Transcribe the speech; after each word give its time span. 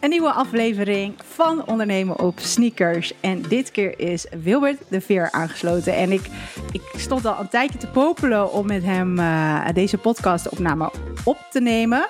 Een 0.00 0.10
nieuwe 0.10 0.32
aflevering 0.32 1.14
van 1.24 1.66
Ondernemen 1.66 2.18
op 2.18 2.38
Sneakers. 2.38 3.12
En 3.20 3.42
dit 3.48 3.70
keer 3.70 3.98
is 3.98 4.26
Wilbert 4.42 4.78
de 4.88 5.00
Veer 5.00 5.30
aangesloten. 5.30 5.96
En 5.96 6.12
ik, 6.12 6.30
ik 6.72 6.82
stond 6.96 7.24
al 7.24 7.40
een 7.40 7.48
tijdje 7.48 7.78
te 7.78 7.86
popelen 7.86 8.52
om 8.52 8.66
met 8.66 8.82
hem 8.84 9.18
uh, 9.18 9.68
deze 9.72 9.98
podcastopname 9.98 10.90
op 11.24 11.38
te 11.50 11.60
nemen. 11.60 12.08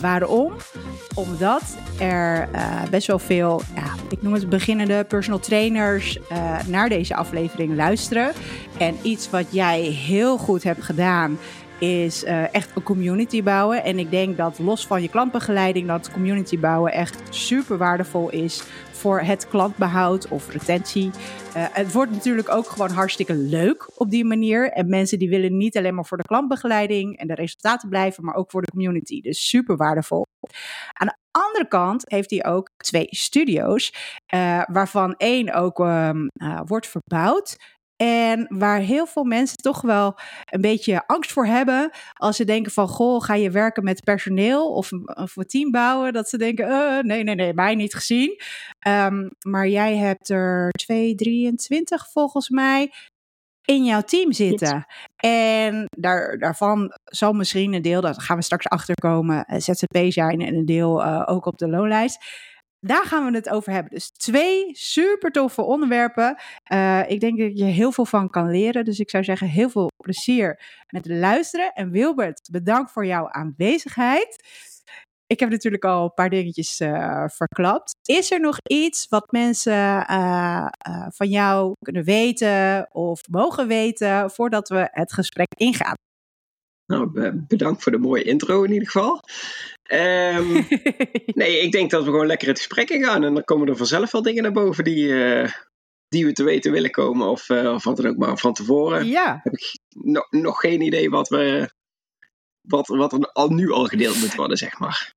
Waarom? 0.00 0.52
Omdat 1.14 1.62
er 1.98 2.48
uh, 2.54 2.82
best 2.90 3.06
wel 3.06 3.18
veel, 3.18 3.62
ja, 3.74 3.94
ik 4.10 4.22
noem 4.22 4.32
het 4.32 4.48
beginnende 4.48 5.04
personal 5.04 5.40
trainers, 5.40 6.18
uh, 6.32 6.58
naar 6.66 6.88
deze 6.88 7.14
aflevering 7.14 7.76
luisteren. 7.76 8.32
En 8.78 8.96
iets 9.02 9.30
wat 9.30 9.46
jij 9.50 9.80
heel 9.80 10.38
goed 10.38 10.62
hebt 10.62 10.82
gedaan 10.82 11.38
is 11.82 12.24
uh, 12.24 12.54
echt 12.54 12.70
een 12.74 12.82
community 12.82 13.42
bouwen. 13.42 13.84
En 13.84 13.98
ik 13.98 14.10
denk 14.10 14.36
dat 14.36 14.58
los 14.58 14.86
van 14.86 15.02
je 15.02 15.08
klantbegeleiding, 15.08 15.86
dat 15.86 16.10
community 16.10 16.58
bouwen 16.58 16.92
echt 16.92 17.20
super 17.30 17.78
waardevol 17.78 18.30
is 18.30 18.62
voor 18.90 19.20
het 19.20 19.48
klantbehoud 19.48 20.28
of 20.28 20.52
retentie. 20.52 21.06
Uh, 21.06 21.12
het 21.70 21.92
wordt 21.92 22.12
natuurlijk 22.12 22.48
ook 22.48 22.66
gewoon 22.66 22.90
hartstikke 22.90 23.34
leuk 23.34 23.90
op 23.94 24.10
die 24.10 24.24
manier. 24.24 24.70
En 24.70 24.88
mensen 24.88 25.18
die 25.18 25.28
willen 25.28 25.56
niet 25.56 25.76
alleen 25.76 25.94
maar 25.94 26.04
voor 26.04 26.16
de 26.16 26.22
klantbegeleiding 26.22 27.18
en 27.18 27.26
de 27.26 27.34
resultaten 27.34 27.88
blijven, 27.88 28.24
maar 28.24 28.34
ook 28.34 28.50
voor 28.50 28.62
de 28.62 28.70
community. 28.70 29.20
Dus 29.20 29.48
super 29.48 29.76
waardevol. 29.76 30.26
Aan 30.92 31.06
de 31.06 31.16
andere 31.30 31.68
kant 31.68 32.02
heeft 32.10 32.30
hij 32.30 32.44
ook 32.44 32.70
twee 32.76 33.06
studio's, 33.10 33.94
uh, 34.34 34.62
waarvan 34.66 35.14
één 35.16 35.54
ook 35.54 35.78
um, 35.78 36.28
wordt 36.64 36.86
verbouwd. 36.86 37.56
En 38.02 38.46
waar 38.48 38.78
heel 38.78 39.06
veel 39.06 39.24
mensen 39.24 39.56
toch 39.56 39.80
wel 39.80 40.14
een 40.44 40.60
beetje 40.60 41.06
angst 41.06 41.32
voor 41.32 41.46
hebben. 41.46 41.90
Als 42.12 42.36
ze 42.36 42.44
denken 42.44 42.72
van, 42.72 42.88
goh, 42.88 43.22
ga 43.22 43.34
je 43.34 43.50
werken 43.50 43.84
met 43.84 44.04
personeel 44.04 44.72
of, 44.72 44.90
of 45.04 45.36
een 45.36 45.46
team 45.46 45.70
bouwen? 45.70 46.12
Dat 46.12 46.28
ze 46.28 46.38
denken, 46.38 46.68
uh, 46.68 46.98
nee, 46.98 47.22
nee, 47.22 47.34
nee, 47.34 47.54
mij 47.54 47.74
niet 47.74 47.94
gezien. 47.94 48.40
Um, 48.88 49.30
maar 49.46 49.68
jij 49.68 49.96
hebt 49.96 50.28
er 50.28 50.70
223 50.70 52.10
volgens 52.10 52.48
mij 52.48 52.92
in 53.64 53.84
jouw 53.84 54.02
team 54.02 54.32
zitten. 54.32 54.86
En 55.16 55.86
daar, 55.96 56.38
daarvan 56.38 56.92
zal 57.04 57.32
misschien 57.32 57.72
een 57.72 57.82
deel, 57.82 58.00
dat 58.00 58.22
gaan 58.22 58.36
we 58.36 58.42
straks 58.42 58.68
achterkomen, 58.68 59.44
ZZP 59.48 59.98
zijn 60.08 60.40
en 60.40 60.54
een 60.54 60.66
deel 60.66 61.04
uh, 61.04 61.22
ook 61.26 61.46
op 61.46 61.58
de 61.58 61.68
loonlijst. 61.68 62.24
Daar 62.86 63.04
gaan 63.04 63.30
we 63.30 63.36
het 63.36 63.48
over 63.48 63.72
hebben. 63.72 63.92
Dus 63.92 64.10
twee 64.10 64.70
super 64.72 65.30
toffe 65.30 65.62
onderwerpen. 65.62 66.36
Uh, 66.72 67.10
ik 67.10 67.20
denk 67.20 67.38
dat 67.38 67.58
je 67.58 67.64
heel 67.64 67.92
veel 67.92 68.06
van 68.06 68.30
kan 68.30 68.50
leren. 68.50 68.84
Dus 68.84 68.98
ik 68.98 69.10
zou 69.10 69.24
zeggen, 69.24 69.46
heel 69.46 69.70
veel 69.70 69.90
plezier 69.96 70.60
met 70.88 71.06
luisteren. 71.06 71.72
En 71.72 71.90
Wilbert, 71.90 72.48
bedankt 72.50 72.90
voor 72.90 73.06
jouw 73.06 73.28
aanwezigheid. 73.28 74.44
Ik 75.26 75.40
heb 75.40 75.50
natuurlijk 75.50 75.84
al 75.84 76.04
een 76.04 76.14
paar 76.14 76.30
dingetjes 76.30 76.80
uh, 76.80 77.24
verklapt. 77.28 77.92
Is 78.08 78.30
er 78.30 78.40
nog 78.40 78.56
iets 78.62 79.08
wat 79.08 79.32
mensen 79.32 80.06
uh, 80.10 80.66
van 81.08 81.28
jou 81.28 81.72
kunnen 81.78 82.04
weten 82.04 82.88
of 82.92 83.20
mogen 83.30 83.68
weten 83.68 84.30
voordat 84.30 84.68
we 84.68 84.88
het 84.90 85.12
gesprek 85.12 85.48
ingaan? 85.56 85.94
Nou, 86.92 87.32
bedankt 87.48 87.82
voor 87.82 87.92
de 87.92 87.98
mooie 87.98 88.22
intro 88.22 88.62
in 88.62 88.72
ieder 88.72 88.90
geval. 88.90 89.20
Um, 89.92 90.66
nee, 91.40 91.60
ik 91.60 91.72
denk 91.72 91.90
dat 91.90 92.04
we 92.04 92.10
gewoon 92.10 92.26
lekker 92.26 92.48
het 92.48 92.56
gesprek 92.56 92.90
in 92.90 93.04
gaan. 93.04 93.24
En 93.24 93.34
dan 93.34 93.44
komen 93.44 93.68
er 93.68 93.76
vanzelf 93.76 94.10
wel 94.10 94.22
dingen 94.22 94.42
naar 94.42 94.52
boven 94.52 94.84
die, 94.84 95.04
uh, 95.04 95.48
die 96.08 96.24
we 96.24 96.32
te 96.32 96.44
weten 96.44 96.72
willen 96.72 96.90
komen. 96.90 97.28
Of, 97.28 97.48
uh, 97.48 97.72
of 97.72 97.84
wat 97.84 97.96
dan 97.96 98.06
ook 98.06 98.16
maar 98.16 98.38
van 98.38 98.52
tevoren. 98.52 99.06
Ja. 99.06 99.40
Heb 99.42 99.52
ik 99.52 99.78
no 99.88 100.26
nog 100.30 100.60
geen 100.60 100.80
idee 100.80 101.10
wat, 101.10 101.28
we, 101.28 101.70
wat, 102.60 102.86
wat 102.86 103.12
er 103.12 103.32
al, 103.32 103.48
nu 103.48 103.70
al 103.70 103.84
gedeeld 103.84 104.20
moet 104.20 104.34
worden, 104.34 104.56
zeg 104.56 104.78
maar. 104.78 105.14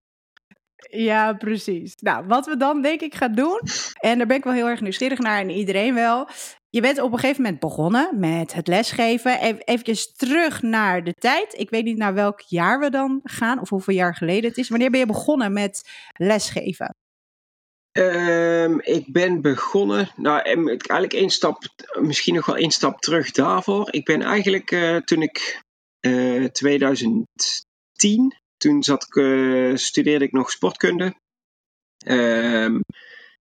Ja, 0.96 1.34
precies. 1.34 1.96
Nou, 1.96 2.26
wat 2.28 2.46
we 2.46 2.58
dan 2.58 2.82
denk 2.82 3.02
ik 3.02 3.16
gaan 3.16 3.34
doen, 3.34 3.62
en 4.00 4.18
daar 4.18 4.28
ben 4.28 4.38
ik 4.38 4.44
wel 4.44 4.54
heel 4.54 4.68
erg 4.68 4.82
nieuwsgierig 4.82 5.20
naar 5.20 5.40
en 5.40 5.50
iedereen 5.50 5.94
wel. 5.94 6.28
Je 6.70 6.82
bent 6.82 7.00
op 7.02 7.12
een 7.12 7.20
gegeven 7.20 7.42
moment 7.42 7.62
begonnen 7.62 8.20
met 8.20 8.54
het 8.54 8.68
lesgeven. 8.68 9.40
Even 9.40 10.16
terug 10.16 10.62
naar 10.62 11.04
de 11.04 11.14
tijd. 11.14 11.54
Ik 11.58 11.70
weet 11.70 11.84
niet 11.84 11.98
naar 11.98 12.14
welk 12.14 12.42
jaar 12.42 12.80
we 12.80 12.90
dan 12.90 13.20
gaan 13.24 13.60
of 13.60 13.70
hoeveel 13.70 13.94
jaar 13.94 14.16
geleden 14.16 14.50
het 14.50 14.58
is. 14.58 14.70
Wanneer 14.70 14.90
ben 14.90 15.00
je 15.00 15.06
begonnen 15.06 15.54
met 15.54 15.90
lesgeven? 16.14 16.96
Um, 17.98 18.82
ik 18.82 19.12
ben 19.12 19.42
begonnen, 19.42 20.10
nou 20.16 20.42
eigenlijk 20.42 21.14
één 21.14 21.30
stap, 21.30 21.64
misschien 22.02 22.34
nog 22.36 22.46
wel 22.46 22.58
één 22.58 22.72
stap 22.72 23.00
terug 23.00 23.32
daarvoor. 23.32 23.88
Ik 23.92 24.06
ben 24.06 24.22
eigenlijk 24.22 24.72
uh, 24.72 24.98
toen 24.98 25.22
ik 25.22 25.62
uh, 26.02 26.46
2010 26.46 28.44
toen 28.58 28.84
zat 28.84 29.04
ik, 29.04 29.16
uh, 29.16 29.76
studeerde 29.76 30.26
ik 30.26 30.32
nog 30.32 30.52
sportkunde. 30.52 31.16
Um, 32.08 32.82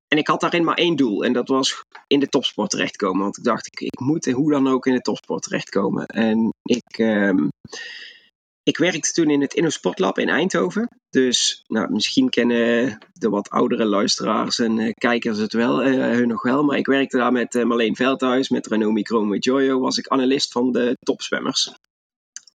en 0.08 0.19
ik 0.19 0.28
had 0.28 0.41
daarin 0.41 0.64
maar 0.64 0.76
één 0.76 0.97
doel. 0.97 1.25
En 1.25 1.32
dat 1.32 1.48
was 1.48 1.82
in 2.06 2.20
de 2.20 2.28
topsport 2.28 2.70
terechtkomen. 2.70 3.22
Want 3.22 3.38
ik 3.38 3.44
dacht, 3.44 3.66
ik, 3.66 3.80
ik 3.80 4.00
moet 4.00 4.30
hoe 4.30 4.50
dan 4.50 4.69
ook 4.69 4.86
in 4.86 4.94
de 4.94 5.00
topsport 5.00 5.42
terechtkomen. 5.42 6.06
En 6.06 6.53
ik, 6.62 6.98
um, 6.98 7.48
ik 8.62 8.76
werkte 8.76 9.12
toen 9.12 9.30
in 9.30 9.41
het 9.41 9.54
InnoSportlab 9.54 10.19
in 10.19 10.28
Eindhoven. 10.28 10.88
Dus 11.10 11.64
nou, 11.66 11.92
misschien 11.92 12.28
kennen 12.28 12.98
de 13.12 13.28
wat 13.28 13.50
oudere 13.50 13.84
luisteraars 13.84 14.58
en 14.58 14.78
uh, 14.78 14.92
kijkers 14.92 15.38
het 15.38 15.53
wel, 15.53 15.86
uh, 15.86 15.94
hun 15.94 16.28
nog 16.28 16.42
wel. 16.42 16.62
Maar 16.62 16.78
ik 16.78 16.86
werkte 16.86 17.16
daar 17.16 17.32
met 17.32 17.64
Marleen 17.64 17.97
Veldhuis, 17.97 18.48
met 18.48 18.66
Renomi 18.66 19.03
Kroon, 19.03 19.28
met 19.28 19.44
Jojo. 19.44 19.80
Was 19.80 19.98
ik 19.98 20.08
analist 20.08 20.53
van 20.53 20.72
de 20.72 20.97
topzwemmers 21.00 21.72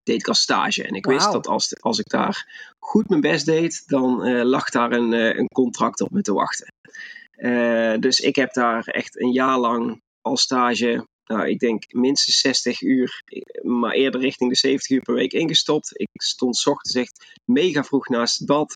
deed 0.09 0.19
ik 0.19 0.27
als 0.27 0.41
stage. 0.41 0.83
En 0.83 0.93
ik 0.93 1.05
wow. 1.05 1.13
wist 1.13 1.31
dat 1.31 1.47
als, 1.47 1.81
als 1.81 1.99
ik 1.99 2.09
daar 2.09 2.47
goed 2.79 3.09
mijn 3.09 3.21
best 3.21 3.45
deed, 3.45 3.83
dan 3.87 4.27
uh, 4.27 4.43
lag 4.43 4.69
daar 4.69 4.91
een, 4.91 5.11
uh, 5.11 5.37
een 5.37 5.47
contract 5.47 6.01
op 6.01 6.11
me 6.11 6.21
te 6.21 6.33
wachten. 6.33 6.73
Uh, 7.37 7.97
dus 7.99 8.19
ik 8.19 8.35
heb 8.35 8.53
daar 8.53 8.83
echt 8.83 9.21
een 9.21 9.31
jaar 9.31 9.59
lang 9.59 10.01
als 10.21 10.41
stage, 10.41 11.07
nou, 11.25 11.47
ik 11.47 11.59
denk 11.59 11.93
minstens 11.93 12.39
60 12.39 12.81
uur, 12.81 13.23
maar 13.61 13.91
eerder 13.91 14.21
richting 14.21 14.49
de 14.49 14.57
70 14.57 14.89
uur 14.89 15.01
per 15.01 15.13
week 15.13 15.33
ingestopt. 15.33 15.91
Ik 15.93 16.09
stond 16.13 16.65
ochtends 16.65 16.95
echt 16.95 17.39
mega 17.45 17.83
vroeg 17.83 18.07
naast 18.07 18.39
het 18.39 18.47
bad 18.47 18.75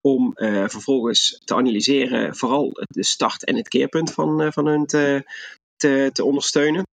om 0.00 0.32
vervolgens 0.68 1.40
te 1.44 1.54
analyseren, 1.54 2.36
vooral 2.36 2.70
de 2.88 3.04
start 3.04 3.44
en 3.44 3.56
het 3.56 3.68
keerpunt 3.68 4.12
van, 4.12 4.52
van 4.52 4.66
hun 4.66 4.86
te, 4.86 5.30
te, 5.76 6.10
te 6.12 6.24
ondersteunen. 6.24 6.84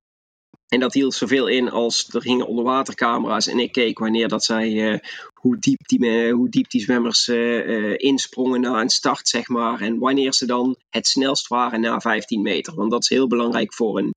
En 0.73 0.79
dat 0.79 0.93
hield 0.93 1.13
zoveel 1.13 1.47
in 1.47 1.69
als 1.69 2.07
er 2.13 2.21
gingen 2.21 2.47
onderwatercamera's 2.47 3.47
en 3.47 3.59
ik 3.59 3.71
keek 3.71 3.99
wanneer 3.99 4.27
dat 4.27 4.43
zij, 4.43 4.71
uh, 4.71 4.99
hoe, 5.33 5.57
diep 5.59 5.87
die, 5.87 6.05
uh, 6.05 6.33
hoe 6.33 6.49
diep 6.49 6.69
die 6.69 6.81
zwemmers 6.81 7.27
uh, 7.27 7.97
insprongen 7.97 8.61
na 8.61 8.81
een 8.81 8.89
start, 8.89 9.27
zeg 9.27 9.47
maar. 9.47 9.81
En 9.81 9.99
wanneer 9.99 10.33
ze 10.33 10.45
dan 10.45 10.75
het 10.89 11.07
snelst 11.07 11.47
waren 11.47 11.81
na 11.81 11.99
15 11.99 12.41
meter. 12.41 12.75
Want 12.75 12.91
dat 12.91 13.03
is 13.03 13.09
heel 13.09 13.27
belangrijk 13.27 13.73
voor 13.73 13.97
een 13.97 14.13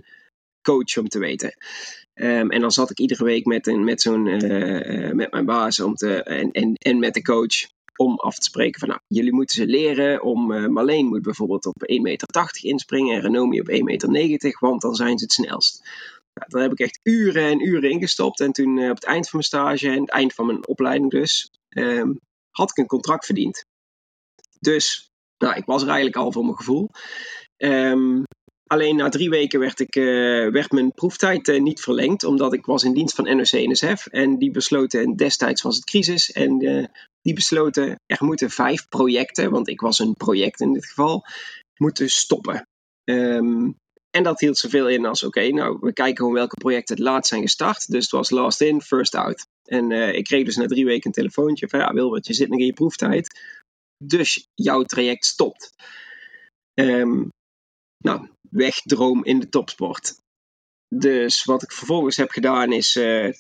coach 0.63 0.97
om 0.97 1.09
te 1.09 1.19
weten. 1.19 1.57
Um, 2.15 2.51
en 2.51 2.61
dan 2.61 2.73
zat 2.73 2.91
ik 2.91 2.99
iedere 2.99 3.25
week 3.25 3.45
met, 3.45 3.67
een, 3.67 3.85
met, 3.85 4.01
zo'n, 4.01 4.23
met 5.17 5.31
mijn 5.31 5.45
baas 5.45 5.81
om 5.81 5.95
te, 5.95 6.23
en, 6.23 6.51
en, 6.51 6.75
en 6.75 6.99
met 6.99 7.15
de 7.15 7.23
coach 7.23 7.67
om 7.97 8.19
af 8.19 8.35
te 8.35 8.43
spreken 8.43 8.81
van 8.81 8.89
nou, 8.89 9.01
jullie 9.07 9.33
moeten 9.33 9.57
ze 9.57 9.67
leren 9.67 10.23
om, 10.23 10.53
uh, 10.53 10.67
Marleen 10.67 11.07
moet 11.07 11.23
bijvoorbeeld 11.23 11.67
op 11.67 11.91
1,80 11.93 12.01
meter 12.01 12.29
inspringen 12.61 13.15
en 13.15 13.21
Renomi 13.21 13.61
op 13.61 13.71
1,90 13.71 13.77
meter, 13.81 14.57
want 14.61 14.81
dan 14.81 14.95
zijn 14.95 15.19
ze 15.19 15.25
het 15.25 15.33
snelst. 15.33 15.83
Nou, 16.35 16.51
daar 16.51 16.63
heb 16.63 16.73
ik 16.73 16.79
echt 16.79 17.01
uren 17.03 17.43
en 17.43 17.67
uren 17.67 17.91
in 17.91 18.01
gestopt. 18.01 18.41
En 18.41 18.53
toen 18.53 18.77
uh, 18.77 18.91
op 18.91 18.95
het 18.95 19.05
eind 19.05 19.29
van 19.29 19.39
mijn 19.39 19.51
stage 19.51 19.89
en 19.89 20.01
het 20.01 20.11
eind 20.11 20.35
van 20.35 20.47
mijn 20.47 20.67
opleiding 20.67 21.11
dus, 21.11 21.51
um, 21.69 22.21
had 22.51 22.71
ik 22.71 22.77
een 22.77 22.87
contract 22.87 23.27
verdiend. 23.27 23.65
Dus, 24.61 25.11
nou, 25.39 25.55
ik 25.57 25.65
was 25.65 25.83
er 25.83 25.89
eigenlijk 25.89 26.17
al 26.17 26.33
voor 26.33 26.45
mijn 26.45 26.57
gevoel. 26.57 26.91
Um, 27.57 28.23
alleen 28.67 28.97
na 28.97 29.09
drie 29.09 29.31
weken 29.31 29.61
werd, 29.61 29.81
ik, 29.81 29.97
uh, 29.97 30.51
werd 30.51 30.73
mijn 30.73 30.93
proeftijd 30.93 31.49
uh, 31.49 31.63
niet 31.63 31.81
verlengd, 31.81 32.25
omdat 32.25 32.53
ik 32.53 32.67
was 32.67 32.85
in 32.85 32.95
dienst 32.95 33.15
van 33.15 33.37
NOC-NSF. 33.37 34.07
En 34.07 34.39
die 34.39 34.51
besloten, 34.51 35.03
en 35.03 35.17
destijds 35.17 35.63
was 35.63 35.77
het 35.77 35.85
crisis, 35.85 36.33
en 36.33 36.59
die 37.23 37.35
besloten, 37.35 38.01
er 38.07 38.25
moeten 38.25 38.51
vijf 38.51 38.89
projecten, 38.89 39.51
want 39.51 39.69
ik 39.69 39.81
was 39.81 39.99
een 39.99 40.15
project 40.15 40.61
in 40.61 40.73
dit 40.73 40.87
geval, 40.87 41.25
moeten 41.77 42.11
stoppen. 42.11 42.67
Um, 43.05 43.77
en 44.15 44.23
dat 44.23 44.41
hield 44.41 44.59
zoveel 44.59 44.89
in 44.89 45.07
als, 45.07 45.23
oké, 45.23 45.49
nou, 45.49 45.79
we 45.81 45.93
kijken 45.93 46.17
gewoon 46.17 46.33
welke 46.33 46.57
projecten 46.57 46.95
het 46.95 47.05
laatst 47.05 47.29
zijn 47.29 47.43
gestart. 47.43 47.91
Dus 47.91 48.03
het 48.03 48.11
was 48.11 48.31
last 48.31 48.61
in, 48.61 48.83
first 48.83 49.15
out. 49.15 49.47
En 49.65 49.91
uh, 49.91 50.15
ik 50.15 50.25
kreeg 50.25 50.45
dus 50.45 50.57
na 50.57 50.67
drie 50.67 50.85
weken 50.85 51.07
een 51.07 51.13
telefoontje 51.13 51.69
van, 51.69 51.79
ja 51.79 51.93
Wilbert, 51.93 52.27
je 52.27 52.35
zit 52.35 52.49
nog 52.49 52.59
in 52.59 52.67
je 52.67 52.73
proeftijd. 52.73 53.41
Dus 54.05 54.49
jouw 54.55 54.83
traject 54.83 55.25
stopt. 55.25 55.73
Um, 56.75 57.29
nou, 58.05 58.29
wegdroom 58.51 59.25
in 59.25 59.41
de 59.41 59.49
topsport. 59.49 60.17
Dus 60.95 61.45
wat 61.45 61.63
ik 61.63 61.73
vervolgens 61.73 62.17
heb 62.17 62.31
gedaan 62.31 62.73
is, 62.73 62.97
uh, 62.97 63.33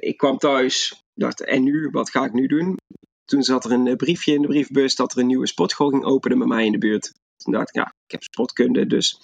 ik 0.00 0.16
kwam 0.16 0.38
thuis, 0.38 1.02
dacht, 1.14 1.44
en 1.44 1.62
nu, 1.62 1.88
wat 1.90 2.10
ga 2.10 2.24
ik 2.24 2.32
nu 2.32 2.46
doen? 2.46 2.76
Toen 3.24 3.42
zat 3.42 3.64
er 3.64 3.72
een 3.72 3.96
briefje 3.96 4.34
in 4.34 4.42
de 4.42 4.48
briefbus 4.48 4.96
dat 4.96 5.12
er 5.12 5.18
een 5.18 5.26
nieuwe 5.26 5.46
sportschool 5.46 5.88
ging 5.88 6.04
openen 6.04 6.38
bij 6.38 6.46
mij 6.46 6.64
in 6.64 6.72
de 6.72 6.78
buurt. 6.78 7.12
Toen 7.36 7.52
dacht 7.52 7.68
ik, 7.68 7.74
ja, 7.74 7.86
ik 7.86 8.10
heb 8.10 8.22
sportkunde, 8.22 8.86
dus 8.86 9.20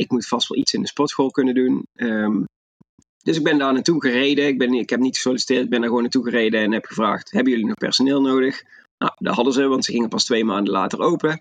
ik 0.00 0.10
moet 0.10 0.26
vast 0.26 0.48
wel 0.48 0.58
iets 0.58 0.74
in 0.74 0.80
de 0.80 0.88
sportschool 0.88 1.30
kunnen 1.30 1.54
doen. 1.54 1.86
Um, 1.94 2.44
dus 3.22 3.36
ik 3.36 3.42
ben 3.42 3.58
daar 3.58 3.72
naartoe 3.72 4.00
gereden. 4.00 4.46
Ik, 4.46 4.58
ben, 4.58 4.72
ik 4.72 4.90
heb 4.90 5.00
niet 5.00 5.16
gesolliciteerd, 5.16 5.64
ik 5.64 5.70
ben 5.70 5.78
daar 5.78 5.88
gewoon 5.88 6.02
naartoe 6.02 6.24
gereden 6.24 6.60
en 6.60 6.72
heb 6.72 6.84
gevraagd: 6.84 7.30
Hebben 7.30 7.52
jullie 7.52 7.66
nog 7.66 7.74
personeel 7.76 8.20
nodig? 8.20 8.62
Nou, 8.98 9.12
dat 9.16 9.34
hadden 9.34 9.52
ze, 9.52 9.66
want 9.66 9.84
ze 9.84 9.92
gingen 9.92 10.08
pas 10.08 10.24
twee 10.24 10.44
maanden 10.44 10.72
later 10.72 11.00
open. 11.00 11.40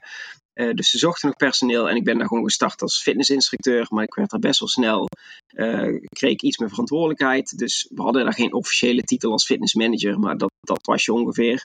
Uh, 0.53 0.73
dus 0.73 0.89
ze 0.89 0.97
zochten 0.97 1.27
nog 1.27 1.37
personeel 1.37 1.89
en 1.89 1.95
ik 1.95 2.03
ben 2.03 2.17
daar 2.17 2.27
gewoon 2.27 2.43
gestart 2.43 2.81
als 2.81 3.01
fitnessinstructeur. 3.01 3.87
Maar 3.89 4.03
ik 4.03 4.13
werd 4.13 4.29
daar 4.29 4.39
best 4.39 4.59
wel 4.59 4.69
snel, 4.69 5.07
uh, 5.55 5.99
kreeg 6.09 6.31
ik 6.31 6.41
iets 6.41 6.57
meer 6.57 6.69
verantwoordelijkheid. 6.69 7.57
Dus 7.57 7.87
we 7.95 8.01
hadden 8.01 8.23
daar 8.23 8.33
geen 8.33 8.53
officiële 8.53 9.01
titel 9.01 9.31
als 9.31 9.45
fitnessmanager, 9.45 10.19
maar 10.19 10.37
dat, 10.37 10.51
dat 10.59 10.85
was 10.85 11.05
je 11.05 11.13
ongeveer. 11.13 11.63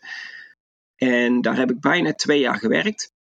En 0.97 1.41
daar 1.41 1.57
heb 1.57 1.71
ik 1.71 1.81
bijna 1.81 2.13
twee 2.13 2.41
jaar 2.41 2.59
gewerkt. 2.59 3.13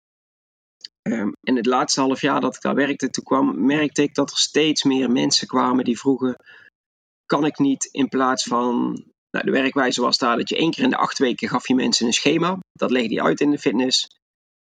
Um, 1.08 1.32
en 1.42 1.56
het 1.56 1.66
laatste 1.66 2.00
half 2.00 2.20
jaar 2.20 2.40
dat 2.40 2.54
ik 2.54 2.60
daar 2.60 2.74
werkte, 2.74 3.10
toen 3.10 3.24
kwam, 3.24 3.66
merkte 3.66 4.02
ik 4.02 4.14
dat 4.14 4.30
er 4.30 4.36
steeds 4.36 4.82
meer 4.82 5.10
mensen 5.10 5.46
kwamen 5.46 5.84
die 5.84 5.98
vroegen: 5.98 6.36
kan 7.26 7.44
ik 7.44 7.58
niet 7.58 7.88
in 7.92 8.08
plaats 8.08 8.44
van. 8.44 9.02
Nou, 9.30 9.46
de 9.46 9.52
werkwijze 9.52 10.00
was 10.00 10.18
daar 10.18 10.36
dat 10.36 10.48
je 10.48 10.56
één 10.56 10.70
keer 10.70 10.84
in 10.84 10.90
de 10.90 10.96
acht 10.96 11.18
weken 11.18 11.48
gaf 11.48 11.68
je 11.68 11.74
mensen 11.74 12.06
een 12.06 12.12
schema. 12.12 12.58
Dat 12.72 12.90
legde 12.90 13.14
je 13.14 13.22
uit 13.22 13.40
in 13.40 13.50
de 13.50 13.58
fitness. 13.58 14.06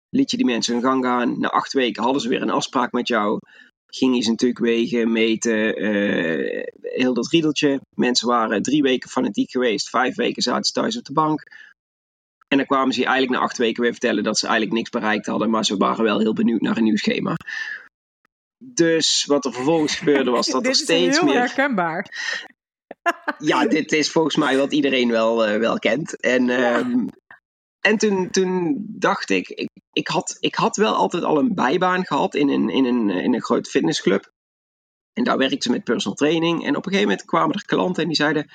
Liet 0.09 0.31
je 0.31 0.37
die 0.37 0.45
mensen 0.45 0.73
hun 0.73 0.83
gang 0.83 1.05
gaan. 1.05 1.39
Na 1.39 1.49
acht 1.49 1.73
weken 1.73 2.03
hadden 2.03 2.21
ze 2.21 2.29
weer 2.29 2.41
een 2.41 2.49
afspraak 2.49 2.91
met 2.91 3.07
jou. 3.07 3.39
Ging 3.85 4.15
je 4.15 4.21
ze 4.21 4.29
natuurlijk 4.29 4.59
wegen, 4.59 5.11
meten, 5.11 5.83
uh, 5.83 6.63
heel 6.81 7.13
dat 7.13 7.27
riedeltje. 7.27 7.81
Mensen 7.95 8.27
waren 8.27 8.61
drie 8.61 8.81
weken 8.81 9.09
fanatiek 9.09 9.51
geweest. 9.51 9.89
Vijf 9.89 10.15
weken 10.15 10.41
zaten 10.41 10.63
ze 10.63 10.71
thuis 10.71 10.97
op 10.97 11.03
de 11.03 11.13
bank. 11.13 11.43
En 12.49 12.57
dan 12.57 12.65
kwamen 12.65 12.93
ze 12.93 13.03
eigenlijk 13.03 13.31
na 13.31 13.45
acht 13.45 13.57
weken 13.57 13.81
weer 13.81 13.91
vertellen 13.91 14.23
dat 14.23 14.37
ze 14.37 14.47
eigenlijk 14.47 14.75
niks 14.75 14.89
bereikt 14.89 15.25
hadden. 15.25 15.49
Maar 15.49 15.65
ze 15.65 15.77
waren 15.77 16.03
wel 16.03 16.19
heel 16.19 16.33
benieuwd 16.33 16.61
naar 16.61 16.77
een 16.77 16.83
nieuw 16.83 16.95
schema. 16.95 17.35
Dus 18.57 19.25
wat 19.25 19.45
er 19.45 19.53
vervolgens 19.53 19.95
gebeurde 19.95 20.31
was 20.31 20.47
dat 20.51 20.65
er 20.65 20.75
steeds 20.75 20.89
meer. 20.91 21.09
Dit 21.09 21.13
is 21.13 21.19
heel 21.19 21.33
herkenbaar. 21.33 22.05
ja, 23.37 23.67
dit 23.67 23.91
is 23.91 24.11
volgens 24.11 24.35
mij 24.35 24.57
wat 24.57 24.73
iedereen 24.73 25.11
wel, 25.11 25.49
uh, 25.49 25.57
wel 25.57 25.79
kent. 25.79 26.19
En, 26.19 26.45
ja. 26.45 26.77
um, 26.77 27.09
en 27.79 27.97
toen, 27.97 28.29
toen 28.29 28.85
dacht 28.87 29.29
ik, 29.29 29.49
ik, 29.49 29.69
ik, 29.91 30.07
had, 30.07 30.37
ik 30.39 30.55
had 30.55 30.75
wel 30.75 30.95
altijd 30.95 31.23
al 31.23 31.37
een 31.37 31.53
bijbaan 31.53 32.05
gehad 32.05 32.35
in 32.35 32.49
een, 32.49 32.69
in 32.69 32.85
een, 32.85 33.09
in 33.09 33.33
een 33.33 33.43
groot 33.43 33.67
fitnessclub. 33.67 34.31
En 35.13 35.23
daar 35.23 35.37
werkte 35.37 35.57
ze 35.59 35.71
met 35.71 35.83
personal 35.83 36.17
training. 36.17 36.65
En 36.65 36.75
op 36.75 36.85
een 36.85 36.91
gegeven 36.91 37.09
moment 37.09 37.25
kwamen 37.25 37.55
er 37.55 37.65
klanten 37.65 38.01
en 38.01 38.07
die 38.07 38.17
zeiden: 38.17 38.49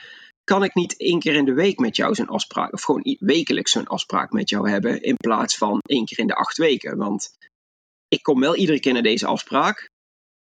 Kan 0.45 0.65
ik 0.65 0.75
niet 0.75 0.97
één 0.97 1.19
keer 1.19 1.35
in 1.35 1.45
de 1.45 1.55
week 1.55 1.79
met 1.79 1.97
jou 1.97 2.15
zo'n 2.15 2.29
afspraak, 2.29 2.73
of 2.73 2.83
gewoon 2.83 3.17
wekelijks 3.19 3.71
zo'n 3.71 3.87
afspraak 3.87 4.33
met 4.33 4.49
jou 4.49 4.71
hebben, 4.71 5.03
in 5.03 5.17
plaats 5.17 5.57
van 5.57 5.79
één 5.83 6.05
keer 6.05 6.19
in 6.19 6.27
de 6.27 6.35
acht 6.35 6.57
weken? 6.57 6.97
Want 6.97 7.31
ik 8.09 8.23
kom 8.23 8.41
wel 8.41 8.57
iedere 8.57 8.81
keer 8.81 8.93
naar 8.93 9.03
deze 9.03 9.27
afspraak, 9.27 9.91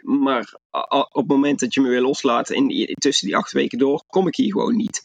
maar 0.05 0.55
op 0.91 1.13
het 1.13 1.27
moment 1.27 1.61
dat 1.61 1.75
je 1.75 1.81
me 1.81 1.89
weer 1.89 2.01
loslaat 2.01 2.51
in, 2.51 2.95
tussen 2.99 3.27
die 3.27 3.37
acht 3.37 3.53
weken 3.53 3.79
door, 3.79 4.03
kom 4.07 4.27
ik 4.27 4.37
hier 4.37 4.53
gewoon 4.53 4.77
niet. 4.77 5.03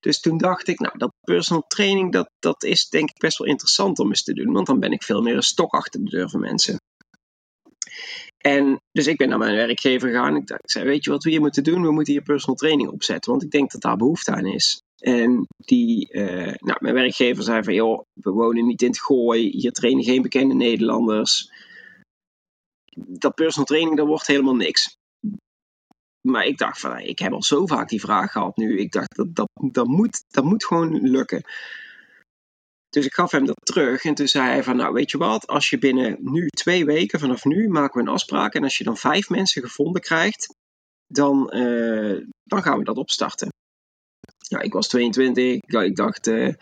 Dus 0.00 0.20
toen 0.20 0.38
dacht 0.38 0.68
ik, 0.68 0.78
nou, 0.78 0.98
dat 0.98 1.12
personal 1.20 1.64
training, 1.66 2.12
dat, 2.12 2.30
dat 2.38 2.64
is 2.64 2.88
denk 2.88 3.10
ik 3.10 3.18
best 3.18 3.38
wel 3.38 3.48
interessant 3.48 3.98
om 3.98 4.08
eens 4.08 4.22
te 4.22 4.34
doen. 4.34 4.52
Want 4.52 4.66
dan 4.66 4.80
ben 4.80 4.92
ik 4.92 5.02
veel 5.02 5.22
meer 5.22 5.36
een 5.36 5.42
stok 5.42 5.72
achter 5.72 6.04
de 6.04 6.10
deur 6.10 6.30
van 6.30 6.40
mensen. 6.40 6.76
En 8.42 8.80
dus 8.92 9.06
ik 9.06 9.16
ben 9.16 9.28
naar 9.28 9.38
mijn 9.38 9.56
werkgever 9.56 10.08
gegaan. 10.08 10.36
Ik, 10.36 10.58
zei, 10.62 10.84
weet 10.84 11.04
je 11.04 11.10
wat 11.10 11.24
we 11.24 11.30
hier 11.30 11.40
moeten 11.40 11.64
doen? 11.64 11.82
We 11.82 11.92
moeten 11.92 12.12
hier 12.12 12.22
personal 12.22 12.56
training 12.56 12.90
opzetten. 12.90 13.30
Want 13.30 13.42
ik 13.42 13.50
denk 13.50 13.70
dat 13.70 13.80
daar 13.80 13.96
behoefte 13.96 14.32
aan 14.32 14.46
is. 14.46 14.82
En 14.98 15.46
die, 15.56 16.08
uh, 16.12 16.54
nou, 16.58 16.78
mijn 16.80 16.94
werkgever 16.94 17.42
zei 17.42 17.62
van, 17.62 17.74
joh, 17.74 18.02
we 18.12 18.30
wonen 18.30 18.66
niet 18.66 18.82
in 18.82 18.88
het 18.88 19.00
gooi. 19.00 19.48
Hier 19.50 19.72
trainen 19.72 20.04
geen 20.04 20.22
bekende 20.22 20.54
Nederlanders 20.54 21.50
dat 22.96 23.34
personal 23.34 23.66
training, 23.66 23.96
dat 23.96 24.06
wordt 24.06 24.26
helemaal 24.26 24.56
niks. 24.56 24.96
Maar 26.20 26.44
ik 26.44 26.58
dacht 26.58 26.80
van, 26.80 26.98
ik 26.98 27.18
heb 27.18 27.32
al 27.32 27.42
zo 27.42 27.66
vaak 27.66 27.88
die 27.88 28.00
vraag 28.00 28.32
gehad 28.32 28.56
nu. 28.56 28.78
Ik 28.78 28.92
dacht, 28.92 29.16
dat, 29.16 29.34
dat, 29.34 29.48
dat, 29.54 29.86
moet, 29.86 30.24
dat 30.30 30.44
moet 30.44 30.64
gewoon 30.64 31.00
lukken. 31.00 31.42
Dus 32.92 33.06
ik 33.06 33.14
gaf 33.14 33.30
hem 33.30 33.46
dat 33.46 33.60
terug 33.62 34.04
en 34.04 34.14
toen 34.14 34.28
zei 34.28 34.48
hij 34.48 34.62
van, 34.62 34.76
nou 34.76 34.92
weet 34.92 35.10
je 35.10 35.18
wat, 35.18 35.46
als 35.46 35.70
je 35.70 35.78
binnen 35.78 36.16
nu 36.20 36.48
twee 36.48 36.84
weken, 36.84 37.20
vanaf 37.20 37.44
nu 37.44 37.68
maken 37.68 38.00
we 38.02 38.08
een 38.08 38.14
afspraak. 38.14 38.54
En 38.54 38.62
als 38.62 38.78
je 38.78 38.84
dan 38.84 38.96
vijf 38.96 39.28
mensen 39.28 39.62
gevonden 39.62 40.02
krijgt, 40.02 40.54
dan, 41.06 41.50
uh, 41.56 42.26
dan 42.44 42.62
gaan 42.62 42.78
we 42.78 42.84
dat 42.84 42.96
opstarten. 42.96 43.48
Ja, 44.38 44.60
ik 44.60 44.72
was 44.72 44.88
22, 44.88 45.60
ik 45.68 45.96
dacht, 45.96 46.26
uh, 46.26 46.54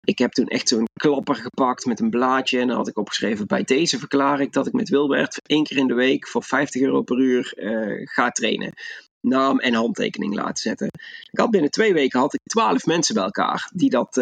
ik 0.00 0.18
heb 0.18 0.32
toen 0.32 0.46
echt 0.46 0.68
zo'n 0.68 0.88
klapper 1.00 1.34
gepakt 1.34 1.86
met 1.86 2.00
een 2.00 2.10
blaadje. 2.10 2.60
En 2.60 2.66
dan 2.66 2.76
had 2.76 2.88
ik 2.88 2.98
opgeschreven: 2.98 3.46
bij 3.46 3.62
deze 3.62 3.98
verklaar 3.98 4.40
ik 4.40 4.52
dat 4.52 4.66
ik 4.66 4.72
met 4.72 4.88
Wilbert 4.88 5.40
één 5.46 5.64
keer 5.64 5.76
in 5.76 5.86
de 5.86 5.94
week 5.94 6.28
voor 6.28 6.44
50 6.44 6.82
euro 6.82 7.02
per 7.02 7.18
uur 7.18 7.52
uh, 7.56 8.06
ga 8.06 8.30
trainen. 8.30 8.72
Naam 9.20 9.58
en 9.58 9.74
handtekening 9.74 10.34
laten 10.34 10.62
zetten. 10.62 10.86
Ik 11.30 11.38
had 11.38 11.50
binnen 11.50 11.70
twee 11.70 11.92
weken 11.92 12.20
had 12.20 12.34
ik 12.34 12.40
12 12.42 12.86
mensen 12.86 13.14
bij 13.14 13.24
elkaar 13.24 13.70
die 13.74 13.90
dat, 13.90 14.14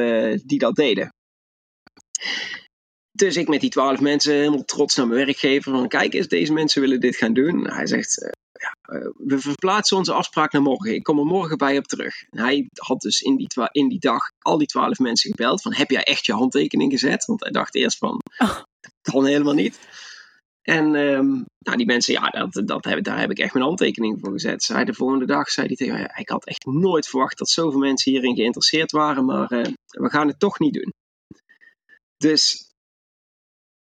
die 0.44 0.58
dat 0.58 0.74
deden. 0.74 1.10
Dus 3.12 3.36
ik 3.36 3.48
met 3.48 3.60
die 3.60 3.70
twaalf 3.70 4.00
mensen 4.00 4.34
helemaal 4.34 4.64
trots 4.64 4.96
naar 4.96 5.06
mijn 5.06 5.24
werkgever. 5.24 5.72
Van 5.72 5.88
kijk 5.88 6.14
eens, 6.14 6.28
deze 6.28 6.52
mensen 6.52 6.80
willen 6.80 7.00
dit 7.00 7.16
gaan 7.16 7.32
doen. 7.32 7.70
Hij 7.70 7.86
zegt, 7.86 8.22
uh, 8.22 8.28
ja, 8.52 8.98
uh, 8.98 9.10
we 9.16 9.38
verplaatsen 9.38 9.96
onze 9.96 10.12
afspraak 10.12 10.52
naar 10.52 10.62
morgen. 10.62 10.94
Ik 10.94 11.02
kom 11.02 11.18
er 11.18 11.24
morgen 11.24 11.58
bij 11.58 11.78
op 11.78 11.86
terug. 11.86 12.22
En 12.30 12.38
hij 12.38 12.68
had 12.74 13.00
dus 13.00 13.20
in 13.20 13.36
die, 13.36 13.48
in 13.70 13.88
die 13.88 14.00
dag 14.00 14.20
al 14.38 14.58
die 14.58 14.66
twaalf 14.66 14.98
mensen 14.98 15.30
gebeld. 15.30 15.62
Van 15.62 15.74
heb 15.74 15.90
jij 15.90 16.02
echt 16.02 16.26
je 16.26 16.32
handtekening 16.32 16.92
gezet? 16.92 17.24
Want 17.24 17.40
hij 17.40 17.50
dacht 17.50 17.74
eerst 17.74 17.98
van, 17.98 18.20
oh. 18.38 18.56
dat 18.80 18.92
kan 19.12 19.26
helemaal 19.26 19.54
niet. 19.54 19.78
En 20.62 20.94
um, 20.94 21.44
nou, 21.58 21.76
die 21.76 21.86
mensen, 21.86 22.12
ja, 22.12 22.28
dat, 22.28 22.66
dat 22.66 22.84
heb, 22.84 23.04
daar 23.04 23.20
heb 23.20 23.30
ik 23.30 23.38
echt 23.38 23.52
mijn 23.52 23.64
handtekening 23.64 24.18
voor 24.20 24.32
gezet. 24.32 24.62
Zij 24.62 24.84
de 24.84 24.94
volgende 24.94 25.26
dag 25.26 25.48
zei 25.48 25.66
hij 25.66 25.76
tegen 25.76 25.98
ja, 25.98 26.16
ik 26.16 26.28
had 26.28 26.46
echt 26.46 26.64
nooit 26.64 27.08
verwacht 27.08 27.38
dat 27.38 27.48
zoveel 27.48 27.78
mensen 27.78 28.12
hierin 28.12 28.34
geïnteresseerd 28.34 28.90
waren. 28.90 29.24
Maar 29.24 29.52
uh, 29.52 29.64
we 29.86 30.10
gaan 30.10 30.28
het 30.28 30.38
toch 30.38 30.58
niet 30.58 30.74
doen. 30.74 30.92
Dus 32.16 32.70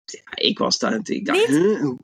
ja, 0.04 0.36
ik 0.36 0.58
was 0.58 0.78
daar 0.78 1.00
ik 1.02 1.24
dacht, 1.24 1.46
huh, 1.46 1.80
hoe, 1.80 1.98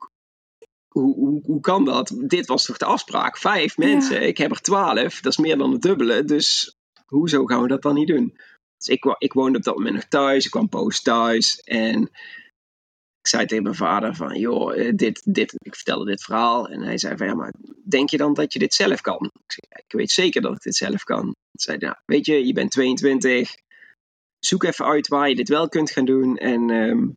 hoe, 0.87 1.15
hoe, 1.15 1.41
hoe, 1.43 1.59
kan 1.59 1.85
dat? 1.85 2.13
Dit 2.17 2.45
was 2.45 2.65
toch 2.65 2.77
de 2.77 2.85
afspraak? 2.85 3.37
Vijf 3.37 3.77
mensen, 3.77 4.21
ja. 4.21 4.27
ik 4.27 4.37
heb 4.37 4.51
er 4.51 4.61
twaalf, 4.61 5.21
dat 5.21 5.31
is 5.31 5.37
meer 5.37 5.57
dan 5.57 5.71
het 5.71 5.81
dubbele. 5.81 6.23
Dus 6.23 6.75
hoezo 7.05 7.45
gaan 7.45 7.61
we 7.61 7.67
dat 7.67 7.81
dan 7.81 7.93
niet 7.93 8.07
doen? 8.07 8.37
Dus 8.77 8.87
ik, 8.87 9.15
ik 9.17 9.33
woonde 9.33 9.57
op 9.57 9.63
dat 9.63 9.75
moment 9.75 9.95
nog 9.95 10.05
thuis, 10.05 10.45
ik 10.45 10.51
kwam 10.51 10.69
post 10.69 11.03
thuis 11.03 11.59
en 11.59 12.01
ik 13.27 13.33
zei 13.33 13.45
tegen 13.45 13.63
mijn 13.63 13.75
vader 13.75 14.15
van, 14.15 14.39
joh, 14.39 14.79
eh, 14.79 14.95
dit, 14.95 15.21
dit, 15.25 15.53
ik 15.57 15.75
vertelde 15.75 16.05
dit 16.05 16.23
verhaal. 16.23 16.67
En 16.67 16.81
hij 16.81 16.97
zei 16.97 17.17
van, 17.17 17.27
ja, 17.27 17.33
maar 17.35 17.53
denk 17.89 18.09
je 18.09 18.17
dan 18.17 18.33
dat 18.33 18.53
je 18.53 18.59
dit 18.59 18.73
zelf 18.73 19.01
kan? 19.01 19.31
Ik, 19.33 19.51
zei, 19.51 19.83
ik 19.85 19.91
weet 19.91 20.11
zeker 20.11 20.41
dat 20.41 20.55
ik 20.55 20.61
dit 20.61 20.75
zelf 20.75 21.03
kan. 21.03 21.23
Hij 21.23 21.33
zei, 21.51 21.77
nou, 21.77 21.95
weet 22.05 22.25
je, 22.25 22.45
je 22.45 22.53
bent 22.53 22.71
22, 22.71 23.55
zoek 24.39 24.63
even 24.63 24.85
uit 24.85 25.07
waar 25.07 25.29
je 25.29 25.35
dit 25.35 25.49
wel 25.49 25.69
kunt 25.69 25.91
gaan 25.91 26.05
doen. 26.05 26.37
En 26.37 26.69
um, 26.69 27.15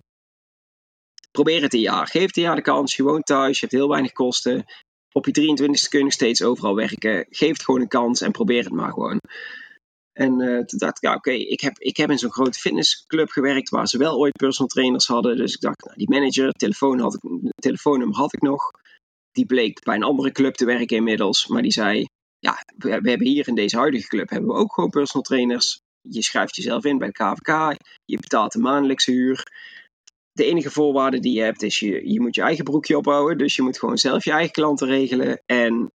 probeer 1.31 1.63
het 1.63 1.75
een 1.75 1.81
jaar. 1.81 2.07
Geef 2.07 2.27
het 2.27 2.37
een 2.37 2.43
jaar 2.43 2.57
de 2.57 2.63
kans. 2.63 2.97
Je 2.97 3.03
woont 3.03 3.27
thuis, 3.27 3.55
je 3.55 3.67
hebt 3.67 3.79
heel 3.79 3.89
weinig 3.89 4.13
kosten. 4.13 4.65
Op 5.13 5.27
je 5.27 5.41
23ste 5.41 5.89
kun 5.89 6.05
je 6.05 6.13
steeds 6.13 6.43
overal 6.43 6.75
werken. 6.75 7.27
Geef 7.29 7.53
het 7.53 7.65
gewoon 7.65 7.81
een 7.81 7.89
kans 7.89 8.21
en 8.21 8.31
probeer 8.31 8.65
het 8.65 8.73
maar 8.73 8.93
gewoon. 8.93 9.21
En 10.13 10.41
uh, 10.41 10.65
toen 10.65 10.79
dacht 10.79 10.97
ik, 10.97 11.03
ja, 11.03 11.15
oké, 11.15 11.31
ik, 11.31 11.61
heb, 11.61 11.79
ik 11.79 11.97
heb 11.97 12.11
in 12.11 12.19
zo'n 12.19 12.33
grote 12.33 12.59
fitnessclub 12.59 13.31
gewerkt 13.31 13.69
waar 13.69 13.87
ze 13.87 13.99
wel 13.99 14.19
ooit 14.19 14.37
personal 14.37 14.69
trainers 14.69 15.07
hadden. 15.07 15.37
Dus 15.37 15.55
ik 15.55 15.61
dacht, 15.61 15.85
nou, 15.85 15.97
die 15.97 16.09
manager, 16.09 16.53
telefoon 16.53 16.99
had 16.99 17.15
ik, 17.15 17.53
telefoonnummer 17.55 18.17
had 18.17 18.33
ik 18.33 18.43
nog. 18.43 18.71
Die 19.33 19.47
bleek 19.47 19.83
bij 19.83 19.95
een 19.95 20.03
andere 20.03 20.33
club 20.33 20.55
te 20.55 20.65
werken 20.65 20.97
inmiddels. 20.97 21.47
Maar 21.47 21.63
die 21.63 21.73
zei, 21.73 22.07
ja, 22.39 22.65
we, 22.77 23.01
we 23.01 23.09
hebben 23.09 23.27
hier 23.27 23.49
in 23.49 23.55
deze 23.55 23.77
huidige 23.77 24.09
club 24.09 24.31
hebben 24.31 24.49
we 24.49 24.57
ook 24.57 24.75
gewoon 24.75 24.91
personal 24.91 25.23
trainers. 25.23 25.81
Je 26.01 26.23
schrijft 26.23 26.57
jezelf 26.57 26.85
in 26.85 26.99
bij 26.99 27.11
de 27.11 27.13
KVK, 27.13 27.77
je 28.05 28.17
betaalt 28.17 28.53
de 28.53 28.59
maandelijkse 28.59 29.11
huur 29.11 29.45
de 30.33 30.45
enige 30.45 30.71
voorwaarde 30.71 31.21
die 31.21 31.33
je 31.33 31.43
hebt 31.43 31.63
is 31.63 31.79
je, 31.79 32.13
je 32.13 32.21
moet 32.21 32.35
je 32.35 32.43
eigen 32.43 32.65
broekje 32.65 32.97
ophouden. 32.97 33.39
Dus 33.39 33.57
je 33.57 33.63
moet 33.63 33.79
gewoon 33.79 33.99
zelf 33.99 34.25
je 34.25 34.31
eigen 34.31 34.53
klanten 34.53 34.87
regelen. 34.87 35.43
En 35.47 35.93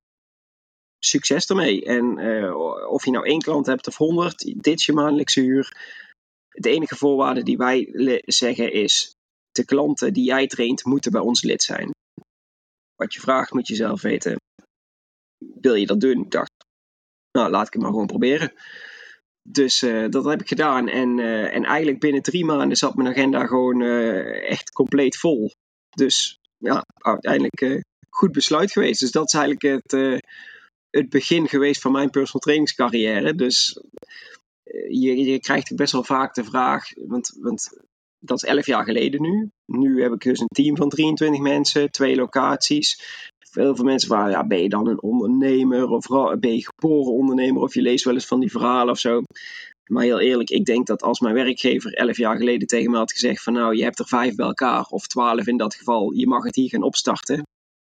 succes 0.99 1.45
ermee. 1.45 1.85
En 1.85 2.17
uh, 2.19 2.55
of 2.89 3.05
je 3.05 3.11
nou 3.11 3.25
één 3.25 3.41
klant 3.41 3.65
hebt 3.65 3.87
of 3.87 3.97
honderd, 3.97 4.39
dit 4.63 4.79
is 4.79 4.85
je 4.85 4.93
maandelijkse 4.93 5.41
huur. 5.41 5.93
De 6.49 6.69
enige 6.69 6.95
voorwaarde 6.95 7.43
die 7.43 7.57
wij 7.57 7.89
zeggen 8.25 8.71
is: 8.71 9.15
de 9.51 9.65
klanten 9.65 10.13
die 10.13 10.25
jij 10.25 10.47
traint 10.47 10.85
moeten 10.85 11.11
bij 11.11 11.21
ons 11.21 11.43
lid 11.43 11.63
zijn. 11.63 11.89
Wat 12.95 13.13
je 13.13 13.19
vraagt 13.19 13.53
moet 13.53 13.67
je 13.67 13.75
zelf 13.75 14.01
weten. 14.01 14.35
Wil 15.37 15.73
je 15.73 15.85
dat 15.85 15.99
doen? 15.99 16.21
Ik 16.21 16.31
dacht, 16.31 16.51
nou 17.31 17.49
laat 17.49 17.67
ik 17.67 17.73
het 17.73 17.81
maar 17.81 17.91
gewoon 17.91 18.07
proberen. 18.07 18.53
Dus 19.47 19.83
uh, 19.83 20.09
dat 20.09 20.25
heb 20.25 20.41
ik 20.41 20.47
gedaan. 20.47 20.87
En, 20.87 21.17
uh, 21.17 21.55
en 21.55 21.63
eigenlijk 21.63 21.99
binnen 21.99 22.21
drie 22.21 22.45
maanden 22.45 22.77
zat 22.77 22.95
mijn 22.95 23.07
agenda 23.07 23.45
gewoon 23.45 23.81
uh, 23.81 24.49
echt 24.49 24.71
compleet 24.71 25.17
vol. 25.17 25.51
Dus 25.89 26.39
ja, 26.57 26.85
uiteindelijk 26.97 27.83
goed 28.09 28.31
besluit 28.31 28.71
geweest. 28.71 28.99
Dus 28.99 29.11
dat 29.11 29.27
is 29.27 29.33
eigenlijk 29.33 29.85
het, 29.85 30.21
het 30.89 31.09
begin 31.09 31.47
geweest 31.47 31.81
van 31.81 31.91
mijn 31.91 32.09
personal 32.09 32.41
trainingscarrière. 32.41 33.35
Dus 33.35 33.79
je, 34.89 35.17
je 35.17 35.39
krijgt 35.39 35.75
best 35.75 35.91
wel 35.91 36.03
vaak 36.03 36.33
de 36.33 36.43
vraag, 36.43 36.89
want, 36.95 37.37
want 37.39 37.69
dat 38.19 38.43
is 38.43 38.49
elf 38.49 38.65
jaar 38.65 38.83
geleden 38.83 39.21
nu. 39.21 39.49
Nu 39.65 40.01
heb 40.01 40.11
ik 40.11 40.21
dus 40.21 40.39
een 40.39 40.47
team 40.47 40.77
van 40.77 40.89
23 40.89 41.41
mensen, 41.41 41.91
twee 41.91 42.15
locaties. 42.15 43.01
Veel 43.55 43.75
veel 43.75 43.85
mensen 43.85 44.09
vragen, 44.09 44.31
ja, 44.31 44.47
ben 44.47 44.61
je 44.61 44.69
dan 44.69 44.87
een 44.87 45.01
ondernemer? 45.01 45.89
Of 45.89 46.07
ben 46.39 46.55
je 46.55 46.65
geboren 46.65 47.13
ondernemer? 47.13 47.61
Of 47.61 47.73
je 47.73 47.81
leest 47.81 48.03
wel 48.03 48.13
eens 48.13 48.25
van 48.25 48.39
die 48.39 48.51
verhalen 48.51 48.89
of 48.89 48.99
zo. 48.99 49.21
Maar 49.89 50.03
heel 50.03 50.19
eerlijk, 50.19 50.49
ik 50.49 50.65
denk 50.65 50.87
dat 50.87 51.03
als 51.03 51.19
mijn 51.19 51.33
werkgever 51.33 51.93
elf 51.93 52.17
jaar 52.17 52.37
geleden 52.37 52.67
tegen 52.67 52.91
me 52.91 52.97
had 52.97 53.11
gezegd 53.11 53.43
van 53.43 53.53
nou, 53.53 53.75
je 53.75 53.83
hebt 53.83 53.99
er 53.99 54.07
vijf 54.07 54.35
bij 54.35 54.45
elkaar, 54.45 54.85
of 54.85 55.07
twaalf 55.07 55.47
in 55.47 55.57
dat 55.57 55.75
geval, 55.75 56.11
je 56.11 56.27
mag 56.27 56.43
het 56.43 56.55
hier 56.55 56.69
gaan 56.69 56.83
opstarten. 56.83 57.43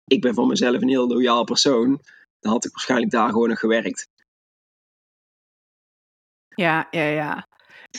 Ik 0.06 0.22
ben 0.22 0.34
van 0.34 0.48
mezelf 0.48 0.82
een 0.82 0.90
heel 0.90 1.08
loyaal 1.08 1.44
persoon. 1.44 2.00
Dan 2.40 2.52
had 2.52 2.66
ik 2.66 2.72
waarschijnlijk 2.72 3.12
daar 3.12 3.30
gewoon 3.30 3.50
nog 3.50 3.60
gewerkt. 3.60 4.08
Ja, 6.56 6.88
ja, 6.92 7.04
ja. 7.04 7.48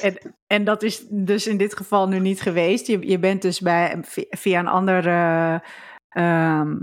En, 0.01 0.37
en 0.47 0.65
dat 0.65 0.83
is 0.83 1.07
dus 1.09 1.47
in 1.47 1.57
dit 1.57 1.77
geval 1.77 2.09
nu 2.09 2.19
niet 2.19 2.41
geweest. 2.41 2.87
Je, 2.87 3.07
je 3.07 3.19
bent 3.19 3.43
dus 3.43 3.61
bij, 3.61 3.99
via 4.31 4.59
een 4.59 4.67
andere 4.67 5.63
ehm, 6.09 6.77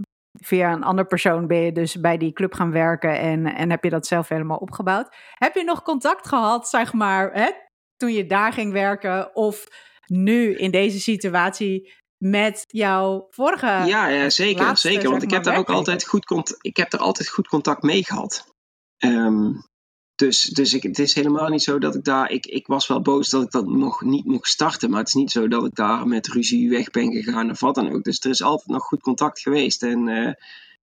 via 0.44 0.72
een 0.72 0.84
ander 0.84 1.06
persoon 1.06 1.48
ben 1.48 1.58
je 1.58 1.72
dus 1.72 2.00
bij 2.00 2.17
die 2.17 2.34
club 2.34 2.53
gaan 2.53 2.72
werken 2.72 3.20
en, 3.20 3.46
en 3.56 3.70
heb 3.70 3.84
je 3.84 3.89
dat 3.89 4.08
zelf 4.08 4.27
helemaal 4.27 4.58
opgebouwd. 4.58 5.15
Heb 5.34 5.56
je 5.56 5.63
nog 5.63 5.82
contact 5.82 6.27
gehad, 6.27 6.70
zeg 6.70 6.94
maar, 6.94 7.34
hè, 7.34 7.50
toen 7.96 8.12
je 8.12 8.25
daar 8.25 8.53
ging 8.53 8.72
werken 8.72 9.36
of 9.36 9.67
nu 10.06 10.56
in 10.56 10.72
deze 10.72 11.00
situatie 11.00 11.94
met 12.17 12.63
jouw 12.67 13.27
vorige. 13.29 13.65
Ja, 13.65 14.08
ja 14.08 14.29
zeker, 14.29 14.77
zeker. 14.77 15.10
Want 15.10 15.24
ik 15.24 15.32
heb 15.32 15.44
daar 15.44 15.58
ook 15.58 15.70
altijd 15.70 16.08
goed, 16.08 16.58
ik 16.62 16.77
heb 16.77 16.94
er 16.94 17.00
altijd 17.00 17.29
goed 17.29 17.48
contact 17.48 17.82
mee 17.82 18.03
gehad. 18.03 18.53
Um, 18.98 19.65
dus, 20.17 20.41
dus 20.41 20.74
ik, 20.74 20.83
het 20.83 21.00
is 21.00 21.15
helemaal 21.15 21.47
niet 21.47 21.63
zo 21.63 21.79
dat 21.79 21.95
ik 21.95 22.03
daar. 22.03 22.31
Ik, 22.31 22.45
ik 22.45 22.67
was 22.67 22.88
wel 22.88 23.01
boos 23.01 23.29
dat 23.29 23.43
ik 23.43 23.51
dat 23.51 23.67
nog 23.67 24.01
niet 24.01 24.25
mocht 24.25 24.50
starten. 24.50 24.89
Maar 24.89 25.00
het 25.00 25.07
is 25.07 25.13
niet 25.13 25.31
zo 25.31 25.47
dat 25.47 25.65
ik 25.65 25.75
daar 25.75 26.07
met 26.07 26.27
ruzie 26.27 26.69
weg 26.69 26.89
ben 26.89 27.12
gegaan 27.12 27.50
of 27.50 27.59
wat 27.59 27.75
dan 27.75 27.91
ook. 27.91 28.03
Dus 28.03 28.19
er 28.19 28.29
is 28.29 28.41
altijd 28.41 28.67
nog 28.67 28.83
goed 28.83 29.01
contact 29.01 29.39
geweest. 29.39 29.83
En, 29.83 30.07
uh, 30.07 30.33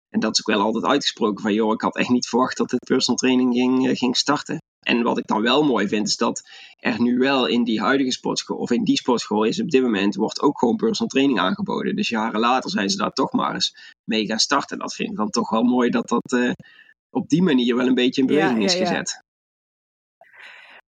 en 0.09 0.21
dat 0.21 0.33
is 0.33 0.41
ook 0.41 0.57
wel 0.57 0.65
altijd 0.65 0.85
uitgesproken 0.85 1.43
van 1.43 1.53
joh, 1.53 1.73
ik 1.73 1.81
had 1.81 1.97
echt 1.97 2.09
niet 2.09 2.29
verwacht 2.29 2.57
dat 2.57 2.71
het 2.71 2.85
personal 2.85 3.17
training 3.17 3.55
ging, 3.55 3.87
uh, 3.89 3.97
ging 3.97 4.17
starten. 4.17 4.59
En 4.81 5.03
wat 5.03 5.19
ik 5.19 5.27
dan 5.27 5.43
wel 5.43 5.63
mooi 5.63 5.89
vind, 5.89 6.07
is 6.07 6.17
dat 6.17 6.49
er 6.77 7.01
nu 7.01 7.19
wel 7.19 7.47
in 7.47 7.65
die 7.65 7.81
huidige 7.81 8.11
sportschool, 8.11 8.57
of 8.57 8.71
in 8.71 8.85
die 8.85 8.97
sportschool 8.97 9.45
is 9.45 9.61
op 9.61 9.71
dit 9.71 9.83
moment, 9.83 10.15
wordt 10.15 10.41
ook 10.41 10.59
gewoon 10.59 10.77
personal 10.77 11.09
training 11.09 11.39
aangeboden. 11.39 11.97
Dus 11.97 12.09
jaren 12.09 12.41
later 12.41 12.71
zijn 12.71 12.91
ze 12.91 12.97
daar 12.97 13.13
toch 13.13 13.33
maar 13.33 13.55
eens 13.55 13.77
mee 14.05 14.27
gaan 14.27 14.39
starten. 14.39 14.79
Dat 14.79 14.95
vind 14.95 15.11
ik 15.11 15.17
dan 15.17 15.31
toch 15.31 15.51
wel 15.51 15.63
mooi 15.63 15.91
dat 15.91 16.09
dat 16.09 16.33
uh, 16.33 16.53
op 17.11 17.29
die 17.29 17.43
manier 17.43 17.77
wel 17.77 17.87
een 17.87 17.95
beetje 17.95 18.21
in 18.21 18.27
beweging 18.27 18.59
ja, 18.59 18.65
is 18.65 18.75
gezet. 18.75 19.24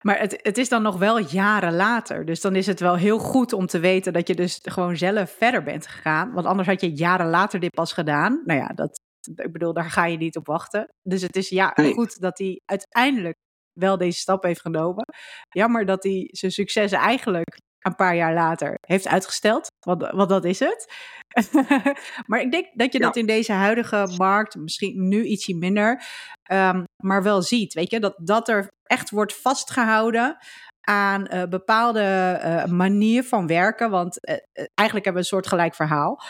Maar 0.07 0.19
het, 0.19 0.39
het 0.43 0.59
is 0.59 0.69
dan 0.69 0.83
nog 0.83 0.99
wel 0.99 1.19
jaren 1.19 1.75
later. 1.75 2.25
Dus 2.25 2.41
dan 2.41 2.57
is 2.57 2.67
het 2.67 2.81
wel 2.81 2.97
heel 2.97 3.19
goed 3.19 3.53
om 3.53 3.67
te 3.67 3.79
weten 3.79 4.13
dat 4.13 4.29
je 4.29 4.35
dus 4.35 4.61
gewoon 4.63 4.97
zelf 4.97 5.31
verder 5.31 5.63
bent 5.63 5.87
gegaan. 5.87 6.33
Want 6.33 6.47
anders 6.47 6.69
had 6.69 6.81
je 6.81 6.95
jaren 6.95 7.29
later 7.29 7.61
dit 7.61 7.71
pas 7.71 7.93
gedaan. 7.93 8.43
Nou 8.45 8.61
ja, 8.61 8.67
dat, 8.67 9.01
ik 9.35 9.53
bedoel, 9.53 9.73
daar 9.73 9.91
ga 9.91 10.07
je 10.07 10.17
niet 10.17 10.37
op 10.37 10.47
wachten. 10.47 10.95
Dus 11.03 11.23
het 11.23 11.37
is 11.37 11.49
ja, 11.49 11.73
goed 11.75 12.21
dat 12.21 12.39
hij 12.39 12.61
uiteindelijk 12.65 13.37
wel 13.73 13.99
deze 13.99 14.19
stap 14.19 14.43
heeft 14.43 14.61
genomen. 14.61 15.05
Jammer 15.49 15.87
dat 15.87 16.03
hij 16.03 16.29
zijn 16.31 16.53
successen 16.53 16.99
eigenlijk 16.99 17.59
een 17.87 17.95
paar 17.95 18.17
jaar 18.17 18.35
later 18.35 18.79
heeft 18.81 19.09
uitgesteld. 19.09 19.67
Want, 19.87 20.11
want 20.11 20.29
dat 20.29 20.45
is 20.45 20.59
het. 20.59 20.93
maar 22.27 22.41
ik 22.41 22.51
denk 22.51 22.67
dat 22.75 22.93
je 22.93 22.99
dat 22.99 23.17
in 23.17 23.27
deze 23.27 23.53
huidige 23.53 24.09
markt, 24.17 24.55
misschien 24.55 25.09
nu 25.09 25.25
ietsje 25.25 25.57
minder, 25.57 26.05
um, 26.53 26.85
maar 27.03 27.23
wel 27.23 27.43
ziet. 27.43 27.75
Weet 27.75 27.91
je, 27.91 28.01
dat, 28.01 28.15
dat 28.17 28.49
er 28.49 28.71
echt 28.83 29.11
wordt 29.11 29.37
vastgehouden 29.37 30.37
aan 30.81 31.27
uh, 31.35 31.43
bepaalde 31.45 32.41
uh, 32.45 32.65
manier 32.65 33.25
van 33.25 33.47
werken. 33.47 33.91
Want 33.91 34.29
uh, 34.29 34.37
eigenlijk 34.75 35.05
hebben 35.05 35.13
we 35.13 35.19
een 35.19 35.25
soort 35.25 35.47
gelijk 35.47 35.75
verhaal 35.75 36.23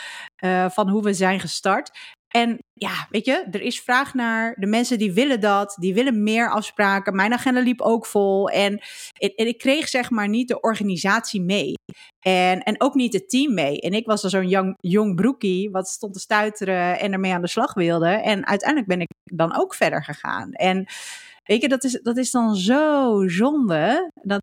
van 0.69 0.89
hoe 0.89 1.03
we 1.03 1.13
zijn 1.13 1.39
gestart. 1.39 1.91
En 2.35 2.59
ja, 2.73 3.07
weet 3.09 3.25
je, 3.25 3.47
er 3.51 3.61
is 3.61 3.81
vraag 3.81 4.13
naar. 4.13 4.55
De 4.57 4.65
mensen 4.65 4.97
die 4.97 5.13
willen 5.13 5.39
dat, 5.39 5.75
die 5.79 5.93
willen 5.93 6.23
meer 6.23 6.49
afspraken. 6.49 7.15
Mijn 7.15 7.33
agenda 7.33 7.61
liep 7.61 7.81
ook 7.81 8.05
vol. 8.05 8.49
En, 8.49 8.81
ik 9.17 9.57
kreeg 9.57 9.87
zeg 9.87 10.09
maar 10.09 10.29
niet 10.29 10.47
de 10.47 10.59
organisatie 10.59 11.41
mee. 11.41 11.73
En, 12.19 12.63
en 12.63 12.81
ook 12.81 12.93
niet 12.93 13.13
het 13.13 13.29
team 13.29 13.53
mee. 13.53 13.81
En 13.81 13.93
ik 13.93 14.05
was 14.05 14.23
al 14.23 14.29
zo'n 14.29 14.47
jong, 14.47 14.75
jong 14.79 15.15
broekie, 15.15 15.69
wat 15.71 15.87
stond 15.87 16.13
te 16.13 16.19
stuiteren 16.19 16.99
en 16.99 17.13
ermee 17.13 17.33
aan 17.33 17.41
de 17.41 17.47
slag 17.47 17.73
wilde. 17.73 18.09
En 18.09 18.47
uiteindelijk 18.47 18.89
ben 18.89 19.01
ik 19.01 19.09
dan 19.23 19.57
ook 19.57 19.75
verder 19.75 20.03
gegaan. 20.03 20.51
En 20.51 20.85
Weet 21.45 21.61
je, 21.61 21.67
dat 21.67 21.83
is, 21.83 21.99
dat 22.01 22.17
is 22.17 22.31
dan 22.31 22.55
zo 22.55 23.23
zonde. 23.27 24.11
Dat, 24.13 24.41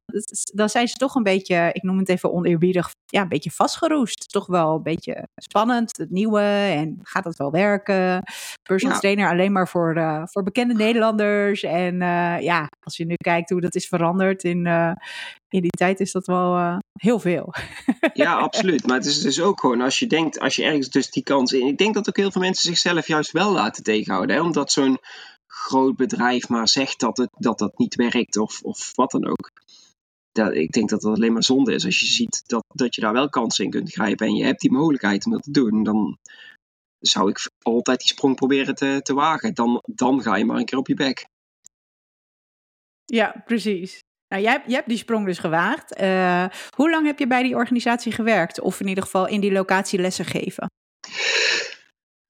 dan 0.54 0.68
zijn 0.68 0.88
ze 0.88 0.94
toch 0.94 1.14
een 1.14 1.22
beetje, 1.22 1.70
ik 1.72 1.82
noem 1.82 1.98
het 1.98 2.08
even 2.08 2.32
oneerbiedig, 2.32 2.90
ja, 3.06 3.22
een 3.22 3.28
beetje 3.28 3.50
vastgeroest. 3.50 4.32
Toch 4.32 4.46
wel 4.46 4.74
een 4.74 4.82
beetje 4.82 5.28
spannend, 5.36 5.96
het 5.96 6.10
nieuwe. 6.10 6.40
En 6.40 6.98
gaat 7.02 7.24
dat 7.24 7.36
wel 7.36 7.50
werken? 7.50 8.22
Personal 8.62 8.98
trainer 8.98 9.28
alleen 9.28 9.52
maar 9.52 9.68
voor, 9.68 9.96
uh, 9.96 10.22
voor 10.24 10.42
bekende 10.42 10.74
Nederlanders. 10.74 11.62
En 11.62 11.94
uh, 11.94 12.40
ja, 12.40 12.68
als 12.80 12.96
je 12.96 13.04
nu 13.04 13.14
kijkt 13.14 13.50
hoe 13.50 13.60
dat 13.60 13.74
is 13.74 13.88
veranderd 13.88 14.44
in, 14.44 14.66
uh, 14.66 14.92
in 15.48 15.60
die 15.60 15.70
tijd, 15.70 16.00
is 16.00 16.12
dat 16.12 16.26
wel 16.26 16.78
heel 16.92 17.18
veel. 17.18 17.54
ja, 18.12 18.34
absoluut. 18.34 18.86
Maar 18.86 18.96
het 18.96 19.06
is 19.06 19.20
dus 19.20 19.40
ook 19.40 19.60
gewoon, 19.60 19.80
als 19.80 19.98
je 19.98 20.06
denkt, 20.06 20.40
als 20.40 20.56
je 20.56 20.64
ergens 20.64 20.88
dus 20.88 21.10
die 21.10 21.22
kans 21.22 21.52
in. 21.52 21.66
Ik 21.66 21.78
denk 21.78 21.94
dat 21.94 22.08
ook 22.08 22.16
heel 22.16 22.30
veel 22.30 22.40
mensen 22.40 22.68
zichzelf 22.68 23.06
juist 23.06 23.32
wel 23.32 23.52
laten 23.52 23.82
tegenhouden. 23.82 24.36
Hè? 24.36 24.42
Omdat 24.42 24.72
zo'n 24.72 24.98
groot 25.62 25.96
bedrijf 25.96 26.48
maar 26.48 26.68
zegt 26.68 27.00
dat 27.00 27.16
het, 27.16 27.30
dat, 27.38 27.58
dat 27.58 27.78
niet 27.78 27.94
werkt 27.94 28.36
of, 28.36 28.62
of 28.62 28.92
wat 28.94 29.10
dan 29.10 29.26
ook. 29.26 29.50
Dat, 30.32 30.54
ik 30.54 30.72
denk 30.72 30.88
dat 30.88 31.00
dat 31.00 31.16
alleen 31.16 31.32
maar 31.32 31.44
zonde 31.44 31.74
is. 31.74 31.84
Als 31.84 32.00
je 32.00 32.06
ziet 32.06 32.42
dat, 32.46 32.64
dat 32.74 32.94
je 32.94 33.00
daar 33.00 33.12
wel 33.12 33.28
kansen 33.28 33.64
in 33.64 33.70
kunt 33.70 33.92
grijpen 33.92 34.26
en 34.26 34.34
je 34.34 34.44
hebt 34.44 34.60
die 34.60 34.72
mogelijkheid 34.72 35.26
om 35.26 35.32
dat 35.32 35.42
te 35.42 35.50
doen, 35.50 35.82
dan 35.82 36.18
zou 36.98 37.30
ik 37.30 37.50
altijd 37.62 37.98
die 37.98 38.08
sprong 38.08 38.34
proberen 38.34 38.74
te, 38.74 39.00
te 39.02 39.14
wagen. 39.14 39.54
Dan, 39.54 39.82
dan 39.94 40.22
ga 40.22 40.36
je 40.36 40.44
maar 40.44 40.56
een 40.56 40.64
keer 40.64 40.78
op 40.78 40.88
je 40.88 40.94
bek. 40.94 41.24
Ja, 43.04 43.42
precies. 43.44 44.00
Nou, 44.28 44.42
jij, 44.42 44.62
jij 44.66 44.74
hebt 44.74 44.88
die 44.88 44.96
sprong 44.96 45.26
dus 45.26 45.38
gewaagd. 45.38 46.00
Uh, 46.00 46.46
hoe 46.76 46.90
lang 46.90 47.06
heb 47.06 47.18
je 47.18 47.26
bij 47.26 47.42
die 47.42 47.54
organisatie 47.54 48.12
gewerkt? 48.12 48.60
Of 48.60 48.80
in 48.80 48.88
ieder 48.88 49.04
geval 49.04 49.28
in 49.28 49.40
die 49.40 49.52
locatie 49.52 50.00
lessen 50.00 50.24
geven? 50.24 50.66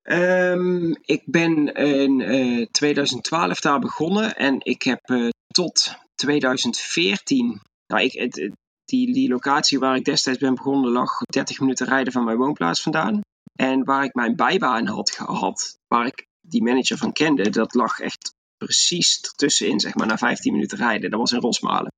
Um, 0.02 0.96
ik 1.00 1.22
ben 1.24 1.74
in 1.74 2.20
uh, 2.20 2.66
2012 2.70 3.60
daar 3.60 3.78
begonnen 3.78 4.36
en 4.36 4.56
ik 4.58 4.82
heb 4.82 5.10
uh, 5.10 5.28
tot 5.46 5.96
2014. 6.14 7.60
Nou, 7.86 8.02
ik, 8.02 8.50
die, 8.84 9.28
locatie 9.28 9.78
waar 9.78 9.96
ik 9.96 10.04
destijds 10.04 10.38
ben 10.38 10.54
begonnen 10.54 10.90
lag 10.90 11.18
30 11.18 11.60
minuten 11.60 11.86
rijden 11.86 12.12
van 12.12 12.24
mijn 12.24 12.36
woonplaats 12.36 12.82
vandaan. 12.82 13.20
En 13.52 13.84
waar 13.84 14.04
ik 14.04 14.14
mijn 14.14 14.36
bijbaan 14.36 14.86
had 14.86 15.10
gehad, 15.10 15.78
waar 15.86 16.06
ik 16.06 16.26
die 16.40 16.62
manager 16.62 16.96
van 16.96 17.12
kende, 17.12 17.50
dat 17.50 17.74
lag 17.74 17.98
echt 17.98 18.34
precies 18.56 19.20
ertussenin, 19.20 19.80
zeg 19.80 19.94
maar, 19.94 20.06
na 20.06 20.18
15 20.18 20.52
minuten 20.52 20.78
rijden. 20.78 21.10
Dat 21.10 21.20
was 21.20 21.32
in 21.32 21.40
Rosmalen. 21.40 21.92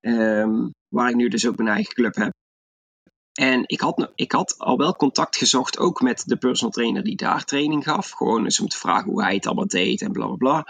Um, 0.00 0.70
waar 0.88 1.08
ik 1.08 1.14
nu 1.14 1.28
dus 1.28 1.46
ook 1.46 1.56
mijn 1.56 1.68
eigen 1.68 1.94
club 1.94 2.14
heb. 2.14 2.32
En 3.32 3.62
ik 3.66 3.80
had, 3.80 4.10
ik 4.14 4.32
had 4.32 4.54
al 4.58 4.76
wel 4.76 4.96
contact 4.96 5.36
gezocht, 5.36 5.78
ook 5.78 6.00
met 6.00 6.22
de 6.26 6.36
personal 6.36 6.72
trainer 6.72 7.02
die 7.02 7.16
daar 7.16 7.44
training 7.44 7.84
gaf. 7.84 8.10
Gewoon 8.10 8.44
eens 8.44 8.60
om 8.60 8.68
te 8.68 8.78
vragen 8.78 9.10
hoe 9.10 9.22
hij 9.22 9.34
het 9.34 9.46
allemaal 9.46 9.66
deed 9.66 10.02
en 10.02 10.12
bla 10.12 10.26
bla 10.26 10.36
bla. 10.36 10.66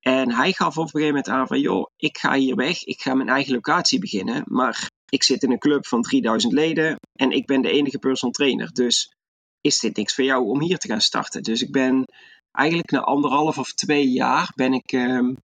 En 0.00 0.32
hij 0.32 0.52
gaf 0.52 0.78
op 0.78 0.84
een 0.84 0.90
gegeven 0.90 1.14
moment 1.14 1.28
aan 1.28 1.46
van, 1.46 1.60
joh, 1.60 1.86
ik 1.96 2.18
ga 2.18 2.34
hier 2.34 2.54
weg, 2.54 2.84
ik 2.84 3.00
ga 3.00 3.14
mijn 3.14 3.28
eigen 3.28 3.52
locatie 3.52 3.98
beginnen. 3.98 4.42
Maar 4.46 4.90
ik 5.08 5.22
zit 5.22 5.42
in 5.42 5.52
een 5.52 5.58
club 5.58 5.86
van 5.86 6.02
3000 6.02 6.52
leden 6.52 6.96
en 7.18 7.30
ik 7.30 7.46
ben 7.46 7.62
de 7.62 7.70
enige 7.70 7.98
personal 7.98 8.34
trainer. 8.34 8.72
Dus 8.72 9.12
is 9.60 9.78
dit 9.78 9.96
niks 9.96 10.14
voor 10.14 10.24
jou 10.24 10.44
om 10.44 10.60
hier 10.60 10.78
te 10.78 10.88
gaan 10.88 11.00
starten? 11.00 11.42
Dus 11.42 11.62
ik 11.62 11.72
ben 11.72 12.04
eigenlijk 12.52 12.90
na 12.90 13.00
anderhalf 13.00 13.58
of 13.58 13.72
twee 13.72 14.08
jaar 14.08 14.52
ben 14.54 14.72
ik, 14.72 14.92
uh, 14.92 15.34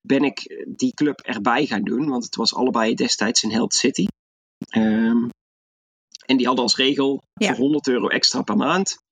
ben 0.00 0.24
ik 0.24 0.64
die 0.68 0.94
club 0.94 1.20
erbij 1.20 1.66
gaan 1.66 1.82
doen. 1.82 2.08
Want 2.08 2.24
het 2.24 2.36
was 2.36 2.54
allebei 2.54 2.94
destijds 2.94 3.42
in 3.42 3.50
Health 3.50 3.74
City. 3.74 4.06
Um, 4.76 5.30
en 6.26 6.36
die 6.36 6.46
hadden 6.46 6.64
als 6.64 6.76
regel 6.76 7.22
voor 7.34 7.56
100 7.56 7.88
euro 7.88 8.08
extra 8.08 8.42
per 8.42 8.56
maand 8.56 9.04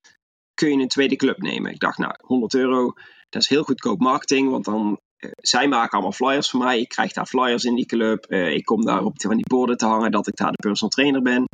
kun 0.53 0.69
je 0.69 0.81
een 0.81 0.87
tweede 0.87 1.15
club 1.15 1.41
nemen. 1.41 1.71
Ik 1.71 1.79
dacht, 1.79 1.97
nou, 1.97 2.15
100 2.19 2.53
euro, 2.53 2.93
dat 3.29 3.41
is 3.41 3.49
heel 3.49 3.63
goedkoop 3.63 3.99
marketing, 3.99 4.49
want 4.49 4.65
dan 4.65 4.99
uh, 5.17 5.31
zij 5.35 5.67
maken 5.67 5.91
allemaal 5.91 6.11
flyers 6.11 6.49
voor 6.49 6.59
mij. 6.59 6.79
Ik 6.79 6.89
krijg 6.89 7.13
daar 7.13 7.25
flyers 7.25 7.63
in 7.63 7.75
die 7.75 7.85
club. 7.85 8.25
Uh, 8.29 8.53
ik 8.53 8.65
kom 8.65 8.85
daar 8.85 9.03
op 9.03 9.21
van 9.21 9.35
die 9.35 9.47
borden 9.47 9.77
te 9.77 9.85
hangen 9.85 10.11
dat 10.11 10.27
ik 10.27 10.35
daar 10.35 10.51
de 10.51 10.67
personal 10.67 10.89
trainer 10.89 11.21
ben. 11.21 11.45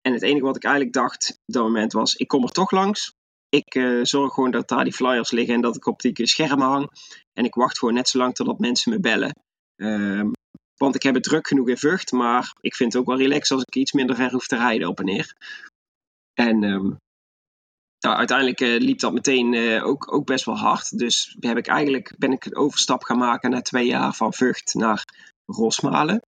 En 0.00 0.12
het 0.12 0.22
enige 0.22 0.44
wat 0.44 0.56
ik 0.56 0.64
eigenlijk 0.64 0.94
dacht 0.94 1.30
op 1.46 1.54
dat 1.54 1.62
moment 1.62 1.92
was, 1.92 2.14
ik 2.14 2.28
kom 2.28 2.42
er 2.42 2.50
toch 2.50 2.70
langs. 2.70 3.12
Ik 3.48 3.74
uh, 3.74 4.04
zorg 4.04 4.34
gewoon 4.34 4.50
dat 4.50 4.68
daar 4.68 4.84
die 4.84 4.92
flyers 4.92 5.30
liggen 5.30 5.54
en 5.54 5.60
dat 5.60 5.76
ik 5.76 5.86
op 5.86 6.00
die 6.00 6.26
schermen 6.26 6.66
hang. 6.66 6.90
En 7.32 7.44
ik 7.44 7.54
wacht 7.54 7.78
gewoon 7.78 7.94
net 7.94 8.08
zo 8.08 8.18
lang 8.18 8.34
totdat 8.34 8.58
mensen 8.58 8.92
me 8.92 9.00
bellen. 9.00 9.32
Ehm, 9.76 10.30
want 10.78 10.94
ik 10.94 11.02
heb 11.02 11.14
het 11.14 11.22
druk 11.22 11.48
genoeg 11.48 11.68
in 11.68 11.76
Vught, 11.76 12.12
maar 12.12 12.52
ik 12.60 12.74
vind 12.74 12.92
het 12.92 13.02
ook 13.02 13.08
wel 13.08 13.18
relaxed 13.18 13.50
als 13.56 13.62
ik 13.66 13.76
iets 13.76 13.92
minder 13.92 14.16
ver 14.16 14.30
hoef 14.30 14.46
te 14.46 14.56
rijden 14.56 14.88
op 14.88 14.98
en 14.98 15.04
neer. 15.04 15.34
En 16.34 16.62
um, 16.62 16.98
nou, 18.00 18.16
uiteindelijk 18.16 18.60
uh, 18.60 18.80
liep 18.80 18.98
dat 18.98 19.12
meteen 19.12 19.52
uh, 19.52 19.86
ook, 19.86 20.12
ook 20.12 20.26
best 20.26 20.44
wel 20.44 20.56
hard. 20.56 20.98
Dus 20.98 21.36
heb 21.40 21.56
ik 21.56 21.66
eigenlijk, 21.66 22.14
ben 22.18 22.32
ik 22.32 22.44
een 22.44 22.56
overstap 22.56 23.02
gaan 23.02 23.18
maken 23.18 23.50
na 23.50 23.62
twee 23.62 23.86
jaar 23.86 24.14
van 24.14 24.32
Vught 24.32 24.74
naar 24.74 25.04
Rosmalen. 25.46 26.22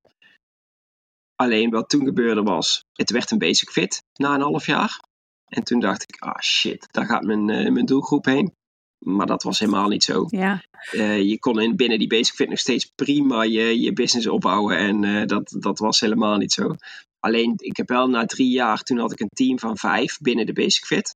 Alleen 1.35 1.71
wat 1.71 1.89
toen 1.89 2.05
gebeurde 2.05 2.43
was, 2.43 2.85
het 2.93 3.11
werd 3.11 3.31
een 3.31 3.39
basic 3.39 3.71
fit 3.71 4.03
na 4.13 4.35
een 4.35 4.41
half 4.41 4.67
jaar. 4.67 5.01
En 5.45 5.63
toen 5.63 5.81
dacht 5.81 6.03
ik, 6.03 6.23
ah 6.23 6.41
shit, 6.41 6.87
daar 6.91 7.07
gaat 7.07 7.23
mijn, 7.23 7.49
uh, 7.49 7.73
mijn 7.73 7.87
doelgroep 7.87 8.25
heen. 8.25 8.53
Maar 9.01 9.27
dat 9.27 9.43
was 9.43 9.59
helemaal 9.59 9.89
niet 9.89 10.05
zo. 10.05 10.27
Ja. 10.29 10.63
Uh, 10.93 11.23
je 11.23 11.39
kon 11.39 11.61
in, 11.61 11.77
binnen 11.77 11.99
die 11.99 12.09
Basic 12.09 12.35
Fit 12.35 12.49
nog 12.49 12.59
steeds 12.59 12.93
prima 12.95 13.43
je, 13.43 13.81
je 13.81 13.93
business 13.93 14.27
opbouwen. 14.27 14.77
En 14.77 15.03
uh, 15.03 15.27
dat, 15.27 15.57
dat 15.59 15.79
was 15.79 16.01
helemaal 16.01 16.37
niet 16.37 16.53
zo. 16.53 16.75
Alleen, 17.19 17.55
ik 17.57 17.77
heb 17.77 17.89
wel 17.89 18.09
na 18.09 18.27
drie 18.27 18.51
jaar, 18.51 18.83
toen 18.83 18.99
had 18.99 19.13
ik 19.13 19.21
een 19.21 19.29
team 19.35 19.59
van 19.59 19.77
vijf 19.77 20.19
binnen 20.19 20.47
de 20.47 20.53
Basic 20.53 20.85
Fit. 20.85 21.15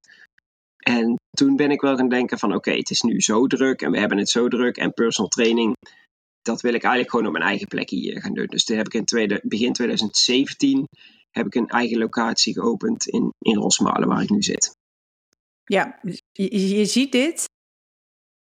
En 0.77 1.17
toen 1.31 1.57
ben 1.57 1.71
ik 1.71 1.81
wel 1.81 1.97
gaan 1.97 2.09
denken 2.09 2.39
van 2.39 2.49
oké, 2.49 2.59
okay, 2.59 2.79
het 2.79 2.91
is 2.91 3.01
nu 3.01 3.21
zo 3.21 3.47
druk 3.47 3.83
en 3.83 3.91
we 3.91 3.99
hebben 3.99 4.19
het 4.19 4.29
zo 4.29 4.49
druk. 4.49 4.77
En 4.77 4.93
personal 4.93 5.31
training, 5.31 5.77
dat 6.43 6.61
wil 6.61 6.75
ik 6.75 6.83
eigenlijk 6.83 7.11
gewoon 7.11 7.27
op 7.27 7.33
mijn 7.33 7.45
eigen 7.45 7.69
plekje 7.69 8.21
gaan 8.21 8.35
doen. 8.35 8.47
Dus 8.47 8.65
toen 8.65 8.77
heb 8.77 8.87
ik 8.87 8.95
in 8.95 9.05
tweede, 9.05 9.41
begin 9.43 9.73
2017 9.73 10.87
heb 11.31 11.47
ik 11.47 11.55
een 11.55 11.69
eigen 11.69 11.99
locatie 11.99 12.55
geopend 12.55 13.07
in, 13.07 13.33
in 13.39 13.57
Rosmalen, 13.57 14.09
waar 14.09 14.23
ik 14.23 14.31
nu 14.31 14.43
zit. 14.43 14.77
Ja, 15.65 16.01
je, 16.33 16.77
je 16.77 16.85
ziet 16.85 17.13
dit. 17.13 17.45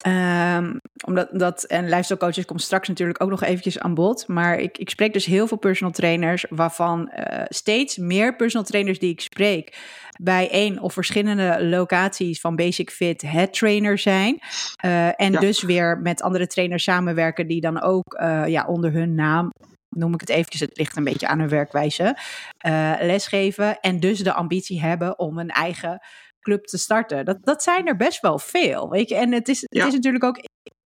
Um, 0.06 0.80
omdat 1.04 1.28
dat, 1.32 1.64
en 1.64 1.84
lifestyle 1.84 2.18
coaches 2.18 2.44
komt 2.44 2.62
straks 2.62 2.88
natuurlijk 2.88 3.22
ook 3.22 3.30
nog 3.30 3.42
eventjes 3.42 3.78
aan 3.78 3.94
bod. 3.94 4.28
Maar 4.28 4.58
ik, 4.58 4.78
ik 4.78 4.90
spreek 4.90 5.12
dus 5.12 5.24
heel 5.24 5.46
veel 5.46 5.56
personal 5.56 5.92
trainers, 5.92 6.46
waarvan 6.48 7.12
uh, 7.16 7.42
steeds 7.48 7.96
meer 7.96 8.36
personal 8.36 8.66
trainers 8.66 8.98
die 8.98 9.10
ik 9.10 9.20
spreek, 9.20 9.78
bij 10.22 10.50
één 10.50 10.78
of 10.80 10.92
verschillende 10.92 11.64
locaties 11.64 12.40
van 12.40 12.56
Basic 12.56 12.90
Fit 12.90 13.22
head 13.22 13.52
trainer 13.52 13.98
zijn. 13.98 14.38
Uh, 14.84 15.20
en 15.20 15.32
ja. 15.32 15.40
dus 15.40 15.62
weer 15.62 15.98
met 15.98 16.22
andere 16.22 16.46
trainers 16.46 16.82
samenwerken 16.84 17.46
die 17.46 17.60
dan 17.60 17.82
ook 17.82 18.18
uh, 18.20 18.46
ja, 18.46 18.66
onder 18.66 18.92
hun 18.92 19.14
naam 19.14 19.52
noem 19.88 20.14
ik 20.14 20.20
het 20.20 20.28
eventjes, 20.28 20.60
het 20.60 20.78
ligt 20.78 20.96
een 20.96 21.04
beetje 21.04 21.28
aan 21.28 21.38
hun 21.38 21.48
werkwijze, 21.48 22.18
uh, 22.66 22.92
lesgeven. 23.00 23.80
En 23.80 24.00
dus 24.00 24.18
de 24.18 24.32
ambitie 24.32 24.80
hebben 24.80 25.18
om 25.18 25.38
een 25.38 25.50
eigen 25.50 26.00
club 26.44 26.64
te 26.64 26.78
starten. 26.78 27.24
Dat, 27.24 27.38
dat 27.40 27.62
zijn 27.62 27.86
er 27.86 27.96
best 27.96 28.20
wel 28.20 28.38
veel, 28.38 28.88
weet 28.90 29.08
je. 29.08 29.14
En 29.14 29.32
het 29.32 29.48
is, 29.48 29.60
ja. 29.60 29.78
het 29.78 29.88
is 29.88 29.94
natuurlijk 29.94 30.24
ook, 30.24 30.38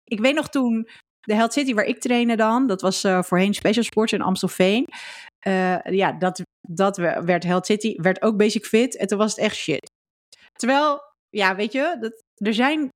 ik 0.04 0.20
weet 0.20 0.36
nog 0.36 0.50
toen 0.50 0.88
de 1.20 1.34
Health 1.34 1.54
City 1.54 1.74
waar 1.74 1.86
ik 1.86 2.00
trainde 2.00 2.36
dan, 2.36 2.68
dat 2.68 2.82
was 2.82 3.04
uh, 3.04 3.24
voorheen 3.24 3.54
Special 3.54 3.84
Sports 3.84 4.14
in 4.14 4.22
Amstelveen. 4.22 4.88
Uh, 5.48 5.84
ja, 5.84 6.12
dat, 6.12 6.42
dat 6.70 6.98
werd 6.98 7.44
Health 7.44 7.66
City, 7.66 7.96
werd 7.96 8.22
ook 8.22 8.38
Basic 8.38 8.66
Fit 8.66 8.98
en 8.98 9.08
toen 9.08 9.18
was 9.18 9.36
het 9.36 9.40
echt 9.40 9.56
shit. 9.56 9.92
Terwijl, 10.54 11.02
ja, 11.30 11.56
weet 11.56 11.72
je, 11.72 11.98
dat, 12.00 12.24
er 12.36 12.54
zijn 12.54 12.90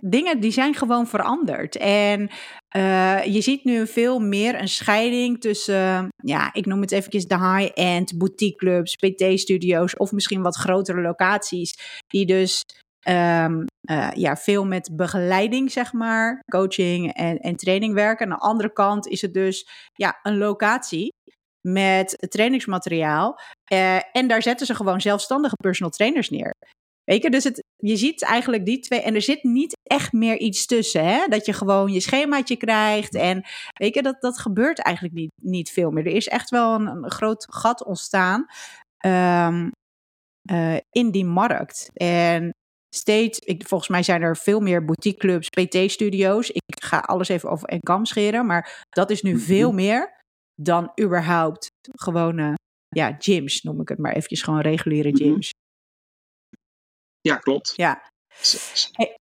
dingen 0.00 0.40
die 0.40 0.50
zijn 0.50 0.74
gewoon 0.74 1.06
veranderd. 1.06 1.76
En 1.76 2.30
uh, 2.76 3.24
je 3.24 3.40
ziet 3.40 3.64
nu 3.64 3.86
veel 3.86 4.18
meer 4.18 4.60
een 4.60 4.68
scheiding 4.68 5.40
tussen, 5.40 6.08
ja, 6.24 6.52
ik 6.52 6.66
noem 6.66 6.80
het 6.80 6.92
eventjes 6.92 7.26
de 7.26 7.38
high-end 7.38 8.18
boutique 8.18 8.56
clubs, 8.56 8.96
PT-studio's 8.96 9.96
of 9.96 10.12
misschien 10.12 10.42
wat 10.42 10.56
grotere 10.56 11.00
locaties, 11.00 12.02
die 12.06 12.26
dus 12.26 12.62
um, 13.08 13.64
uh, 13.90 14.10
ja, 14.12 14.36
veel 14.36 14.66
met 14.66 14.90
begeleiding, 14.92 15.72
zeg 15.72 15.92
maar, 15.92 16.40
coaching 16.52 17.12
en, 17.12 17.38
en 17.38 17.56
training 17.56 17.94
werken. 17.94 18.26
Aan 18.26 18.38
de 18.38 18.44
andere 18.44 18.72
kant 18.72 19.06
is 19.06 19.22
het 19.22 19.34
dus 19.34 19.68
ja, 19.92 20.18
een 20.22 20.38
locatie 20.38 21.12
met 21.68 22.16
trainingsmateriaal. 22.28 23.40
Uh, 23.72 24.16
en 24.16 24.28
daar 24.28 24.42
zetten 24.42 24.66
ze 24.66 24.74
gewoon 24.74 25.00
zelfstandige 25.00 25.54
personal 25.56 25.90
trainers 25.90 26.30
neer. 26.30 26.54
Weet 27.10 27.22
je, 27.22 27.30
dus 27.30 27.44
het, 27.44 27.64
je 27.76 27.96
ziet 27.96 28.22
eigenlijk 28.22 28.64
die 28.64 28.78
twee. 28.78 29.00
En 29.00 29.14
er 29.14 29.22
zit 29.22 29.42
niet 29.42 29.78
echt 29.82 30.12
meer 30.12 30.38
iets 30.38 30.66
tussen. 30.66 31.04
Hè? 31.04 31.26
Dat 31.26 31.46
je 31.46 31.52
gewoon 31.52 31.92
je 31.92 32.00
schemaatje 32.00 32.56
krijgt. 32.56 33.14
En 33.14 33.44
weet 33.72 33.94
je, 33.94 34.02
dat, 34.02 34.20
dat 34.20 34.38
gebeurt 34.38 34.78
eigenlijk 34.78 35.16
niet, 35.16 35.30
niet 35.42 35.70
veel 35.70 35.90
meer. 35.90 36.06
Er 36.06 36.12
is 36.12 36.28
echt 36.28 36.50
wel 36.50 36.74
een, 36.74 36.86
een 36.86 37.10
groot 37.10 37.46
gat 37.50 37.84
ontstaan 37.84 38.46
um, 39.06 39.70
uh, 40.50 40.76
in 40.90 41.10
die 41.10 41.24
markt. 41.24 41.90
En 41.94 42.54
steeds, 42.94 43.38
ik, 43.38 43.66
volgens 43.66 43.90
mij 43.90 44.02
zijn 44.02 44.22
er 44.22 44.36
veel 44.36 44.60
meer 44.60 44.84
boutique 44.84 45.18
clubs, 45.18 45.48
PT-studio's. 45.48 46.50
Ik 46.50 46.82
ga 46.82 46.98
alles 46.98 47.28
even 47.28 47.50
over 47.50 47.68
en 47.68 47.80
kam 47.80 48.04
scheren. 48.04 48.46
Maar 48.46 48.84
dat 48.88 49.10
is 49.10 49.22
nu 49.22 49.38
veel 49.38 49.72
meer 49.72 50.22
dan 50.54 50.92
überhaupt 51.00 51.68
gewone 51.92 52.54
ja, 52.88 53.16
gyms, 53.18 53.62
noem 53.62 53.80
ik 53.80 53.88
het 53.88 53.98
maar 53.98 54.12
eventjes. 54.12 54.42
Gewoon 54.42 54.60
reguliere 54.60 55.16
gyms. 55.16 55.50
Ja, 57.20 57.36
klopt. 57.36 57.72
Ja. 57.76 58.10
Hey, 58.90 59.16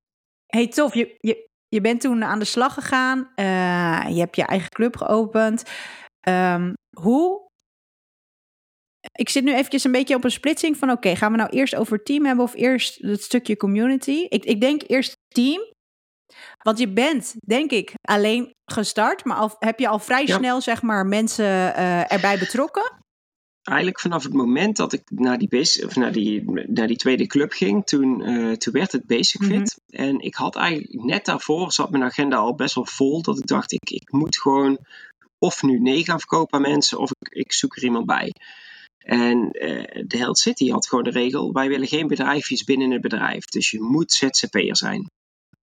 hey 0.45 0.67
tof. 0.67 0.93
Je, 0.93 1.15
je, 1.19 1.47
je 1.67 1.81
bent 1.81 2.01
toen 2.01 2.23
aan 2.23 2.39
de 2.39 2.45
slag 2.45 2.73
gegaan. 2.73 3.19
Uh, 3.35 4.15
je 4.15 4.19
hebt 4.19 4.35
je 4.35 4.45
eigen 4.45 4.69
club 4.69 4.97
geopend. 4.97 5.63
Um, 6.27 6.73
hoe... 6.97 7.47
Ik 9.11 9.29
zit 9.29 9.43
nu 9.43 9.53
eventjes 9.53 9.83
een 9.83 9.91
beetje 9.91 10.15
op 10.15 10.23
een 10.23 10.31
splitsing 10.31 10.77
van... 10.77 10.89
oké, 10.89 10.97
okay, 10.97 11.15
gaan 11.15 11.31
we 11.31 11.37
nou 11.37 11.49
eerst 11.49 11.75
over 11.75 12.03
team 12.03 12.25
hebben... 12.25 12.45
of 12.45 12.53
eerst 12.53 12.97
het 12.97 13.23
stukje 13.23 13.57
community? 13.57 14.25
Ik, 14.29 14.45
ik 14.45 14.61
denk 14.61 14.81
eerst 14.87 15.13
team. 15.27 15.73
Want 16.63 16.79
je 16.79 16.93
bent, 16.93 17.35
denk 17.47 17.71
ik, 17.71 17.93
alleen 18.01 18.51
gestart... 18.71 19.25
maar 19.25 19.37
al, 19.37 19.55
heb 19.59 19.79
je 19.79 19.87
al 19.87 19.99
vrij 19.99 20.25
ja. 20.25 20.37
snel, 20.37 20.61
zeg 20.61 20.81
maar, 20.81 21.05
mensen 21.05 21.45
uh, 21.45 22.11
erbij 22.11 22.37
betrokken? 22.37 22.98
Eigenlijk 23.69 23.99
vanaf 23.99 24.23
het 24.23 24.33
moment 24.33 24.77
dat 24.77 24.93
ik 24.93 25.01
naar 25.09 25.37
die, 25.37 25.47
basic, 25.47 25.85
of 25.85 25.95
naar 25.95 26.11
die, 26.11 26.51
naar 26.67 26.87
die 26.87 26.97
tweede 26.97 27.27
club 27.27 27.51
ging, 27.51 27.85
toen, 27.85 28.29
uh, 28.29 28.55
toen 28.55 28.73
werd 28.73 28.91
het 28.91 29.05
Basic 29.05 29.43
Fit. 29.43 29.49
Mm 29.49 29.97
-hmm. 29.97 30.05
En 30.05 30.19
ik 30.19 30.35
had 30.35 30.55
eigenlijk 30.55 31.03
net 31.03 31.25
daarvoor, 31.25 31.71
zat 31.71 31.89
mijn 31.89 32.03
agenda 32.03 32.37
al 32.37 32.55
best 32.55 32.75
wel 32.75 32.85
vol, 32.85 33.21
dat 33.21 33.37
ik 33.37 33.47
dacht, 33.47 33.71
ik, 33.71 33.89
ik 33.89 34.11
moet 34.11 34.37
gewoon 34.37 34.77
of 35.37 35.63
nu 35.63 35.79
nee 35.79 36.03
gaan 36.03 36.19
verkopen 36.19 36.53
aan 36.53 36.71
mensen, 36.71 36.97
of 36.97 37.11
ik, 37.19 37.33
ik 37.33 37.53
zoek 37.53 37.75
er 37.75 37.83
iemand 37.83 38.05
bij. 38.05 38.33
En 38.97 39.37
uh, 39.37 40.05
de 40.07 40.17
Health 40.17 40.39
City 40.39 40.69
had 40.69 40.87
gewoon 40.87 41.03
de 41.03 41.09
regel, 41.09 41.53
wij 41.53 41.67
willen 41.67 41.87
geen 41.87 42.07
bedrijfjes 42.07 42.63
binnen 42.63 42.91
het 42.91 43.01
bedrijf, 43.01 43.45
dus 43.45 43.71
je 43.71 43.81
moet 43.81 44.11
ZZP'er 44.11 44.77
zijn. 44.77 45.09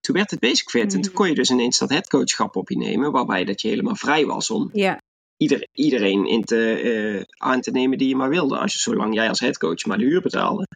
Toen 0.00 0.14
werd 0.14 0.30
het 0.30 0.40
Basic 0.40 0.70
Fit 0.70 0.82
mm 0.82 0.88
-hmm. 0.88 0.96
en 0.96 1.02
toen 1.02 1.12
kon 1.12 1.28
je 1.28 1.34
dus 1.34 1.50
ineens 1.50 1.78
dat 1.78 1.90
headcoachschap 1.90 2.56
op 2.56 2.68
je 2.68 2.76
nemen, 2.76 3.12
waarbij 3.12 3.44
dat 3.44 3.60
je 3.60 3.68
helemaal 3.68 3.96
vrij 3.96 4.26
was 4.26 4.50
om 4.50 4.70
ja 4.72 5.00
ieder, 5.36 5.68
iedereen 5.72 6.26
in 6.26 6.44
te, 6.44 6.82
uh, 6.82 7.22
aan 7.36 7.60
te 7.60 7.70
nemen 7.70 7.98
die 7.98 8.08
je 8.08 8.16
maar 8.16 8.28
wilde. 8.28 8.58
Als 8.58 8.72
je, 8.72 8.78
zolang 8.78 9.14
jij 9.14 9.28
als 9.28 9.40
headcoach 9.40 9.84
maar 9.84 9.98
de 9.98 10.04
huur 10.04 10.20
betaalde. 10.20 10.66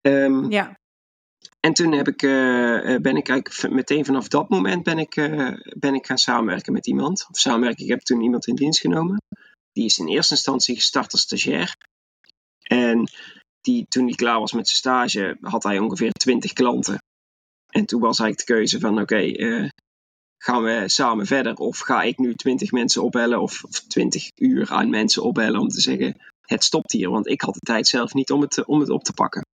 Um, 0.00 0.50
ja. 0.50 0.80
En 1.60 1.72
toen 1.72 1.92
heb 1.92 2.08
ik, 2.08 2.22
uh, 2.22 2.96
ben 2.96 3.16
ik 3.16 3.28
eigenlijk 3.28 3.74
meteen 3.74 4.04
vanaf 4.04 4.28
dat 4.28 4.48
moment 4.48 4.82
ben 4.82 4.98
ik, 4.98 5.16
uh, 5.16 5.50
ben 5.76 5.94
ik 5.94 6.06
gaan 6.06 6.18
samenwerken 6.18 6.72
met 6.72 6.86
iemand. 6.86 7.26
Of 7.30 7.38
samenwerken, 7.38 7.84
ik 7.84 7.90
heb 7.90 8.00
toen 8.00 8.20
iemand 8.20 8.46
in 8.46 8.54
dienst 8.54 8.80
genomen. 8.80 9.22
Die 9.72 9.84
is 9.84 9.98
in 9.98 10.08
eerste 10.08 10.34
instantie 10.34 10.74
gestart 10.74 11.12
als 11.12 11.20
stagiair. 11.20 11.76
En 12.62 13.10
die, 13.60 13.86
toen 13.88 14.04
hij 14.04 14.14
klaar 14.14 14.38
was 14.38 14.52
met 14.52 14.68
zijn 14.68 14.78
stage, 14.78 15.36
had 15.40 15.62
hij 15.62 15.78
ongeveer 15.78 16.12
20 16.12 16.52
klanten. 16.52 17.02
En 17.66 17.86
toen 17.86 18.00
was 18.00 18.18
eigenlijk 18.18 18.48
de 18.48 18.54
keuze 18.54 18.80
van 18.80 19.00
oké, 19.00 19.02
okay, 19.02 19.70
gaan 20.42 20.62
we 20.62 20.88
samen 20.88 21.26
verder? 21.26 21.54
Of 21.54 21.78
ga 21.78 22.02
ik 22.02 22.18
nu 22.18 22.34
twintig 22.34 22.72
mensen 22.72 23.02
opbellen 23.02 23.40
of 23.40 23.60
twintig 23.88 24.30
uur 24.34 24.70
aan 24.70 24.90
mensen 24.90 25.22
opbellen 25.22 25.60
om 25.60 25.68
te 25.68 25.80
zeggen: 25.80 26.20
het 26.40 26.64
stopt 26.64 26.92
hier, 26.92 27.10
want 27.10 27.28
ik 27.28 27.40
had 27.40 27.54
de 27.54 27.60
tijd 27.60 27.86
zelf 27.86 28.14
niet 28.14 28.30
om 28.30 28.40
het, 28.40 28.64
om 28.64 28.80
het 28.80 28.90
op 28.90 29.04
te 29.04 29.12
pakken. 29.12 29.46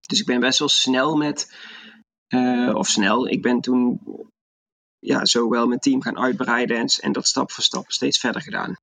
Dus 0.00 0.20
ik 0.20 0.26
ben 0.26 0.40
best 0.40 0.58
wel 0.58 0.68
snel 0.68 1.16
met, 1.16 1.56
uh, 2.34 2.74
of 2.74 2.88
snel, 2.88 3.28
ik 3.28 3.42
ben 3.42 3.60
toen 3.60 4.00
ja, 4.98 5.24
zo 5.24 5.48
wel 5.48 5.66
mijn 5.66 5.80
team 5.80 6.02
gaan 6.02 6.18
uitbreiden 6.18 6.76
en, 6.76 6.86
en 7.00 7.12
dat 7.12 7.26
stap 7.26 7.50
voor 7.50 7.64
stap 7.64 7.90
steeds 7.90 8.18
verder 8.18 8.42
gedaan. 8.42 8.74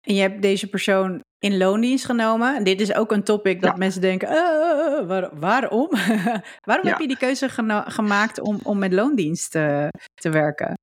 En 0.00 0.14
je 0.14 0.20
hebt 0.20 0.42
deze 0.42 0.66
persoon 0.66 1.20
in 1.40 1.56
loondienst 1.56 2.04
genomen. 2.04 2.64
Dit 2.64 2.80
is 2.80 2.94
ook 2.94 3.12
een 3.12 3.22
topic 3.22 3.60
dat 3.60 3.70
ja. 3.70 3.76
mensen 3.76 4.00
denken: 4.00 4.28
uh, 4.28 5.06
waar, 5.06 5.38
waarom? 5.38 5.88
waarom 6.68 6.86
ja. 6.86 6.90
heb 6.90 6.98
je 6.98 7.06
die 7.06 7.16
keuze 7.16 7.48
gemaakt 7.84 8.40
om, 8.40 8.60
om 8.62 8.78
met 8.78 8.92
loondienst 8.92 9.54
uh, 9.54 9.88
te 10.14 10.30
werken? 10.30 10.78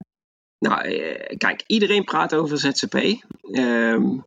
Nou, 0.59 0.91
kijk, 1.37 1.63
iedereen 1.65 2.03
praat 2.03 2.35
over 2.35 2.57
ZZP. 2.57 2.95
Um, 3.51 4.23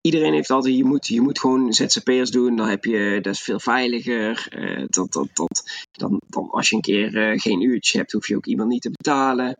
iedereen 0.00 0.32
heeft 0.32 0.50
altijd: 0.50 0.76
je 0.76 0.84
moet, 0.84 1.06
je 1.06 1.20
moet 1.20 1.40
gewoon 1.40 1.72
ZZP'ers 1.72 2.30
doen. 2.30 2.56
Dan 2.56 2.68
heb 2.68 2.84
je, 2.84 3.18
dat 3.22 3.34
is 3.34 3.42
veel 3.42 3.60
veiliger. 3.60 4.48
Uh, 4.58 4.86
dat, 4.88 5.12
dat, 5.12 5.28
dat, 5.32 5.86
dan, 5.90 6.20
dan 6.26 6.50
als 6.50 6.68
je 6.68 6.74
een 6.74 6.82
keer 6.82 7.40
geen 7.40 7.60
uurtje 7.60 7.98
hebt, 7.98 8.12
hoef 8.12 8.28
je 8.28 8.36
ook 8.36 8.46
iemand 8.46 8.68
niet 8.68 8.82
te 8.82 8.90
betalen. 8.90 9.56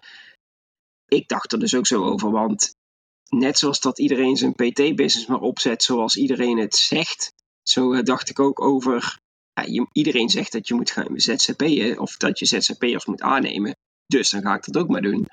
Ik 1.08 1.28
dacht 1.28 1.52
er 1.52 1.58
dus 1.58 1.74
ook 1.74 1.86
zo 1.86 2.04
over, 2.04 2.30
want 2.30 2.76
net 3.28 3.58
zoals 3.58 3.80
dat 3.80 3.98
iedereen 3.98 4.36
zijn 4.36 4.52
PT-business 4.52 5.26
maar 5.26 5.40
opzet 5.40 5.82
zoals 5.82 6.16
iedereen 6.16 6.58
het 6.58 6.76
zegt, 6.76 7.32
zo 7.62 8.02
dacht 8.02 8.30
ik 8.30 8.38
ook 8.38 8.60
over. 8.60 9.18
Ja, 9.52 9.86
iedereen 9.92 10.28
zegt 10.28 10.52
dat 10.52 10.68
je 10.68 10.74
moet 10.74 10.90
gaan 10.90 11.20
ZZP'en 11.20 11.98
of 11.98 12.16
dat 12.16 12.38
je 12.38 12.46
ZZP'ers 12.46 13.06
moet 13.06 13.22
aannemen. 13.22 13.76
Dus 14.06 14.30
dan 14.30 14.42
ga 14.42 14.54
ik 14.54 14.64
dat 14.64 14.82
ook 14.82 14.88
maar 14.88 15.02
doen. 15.02 15.26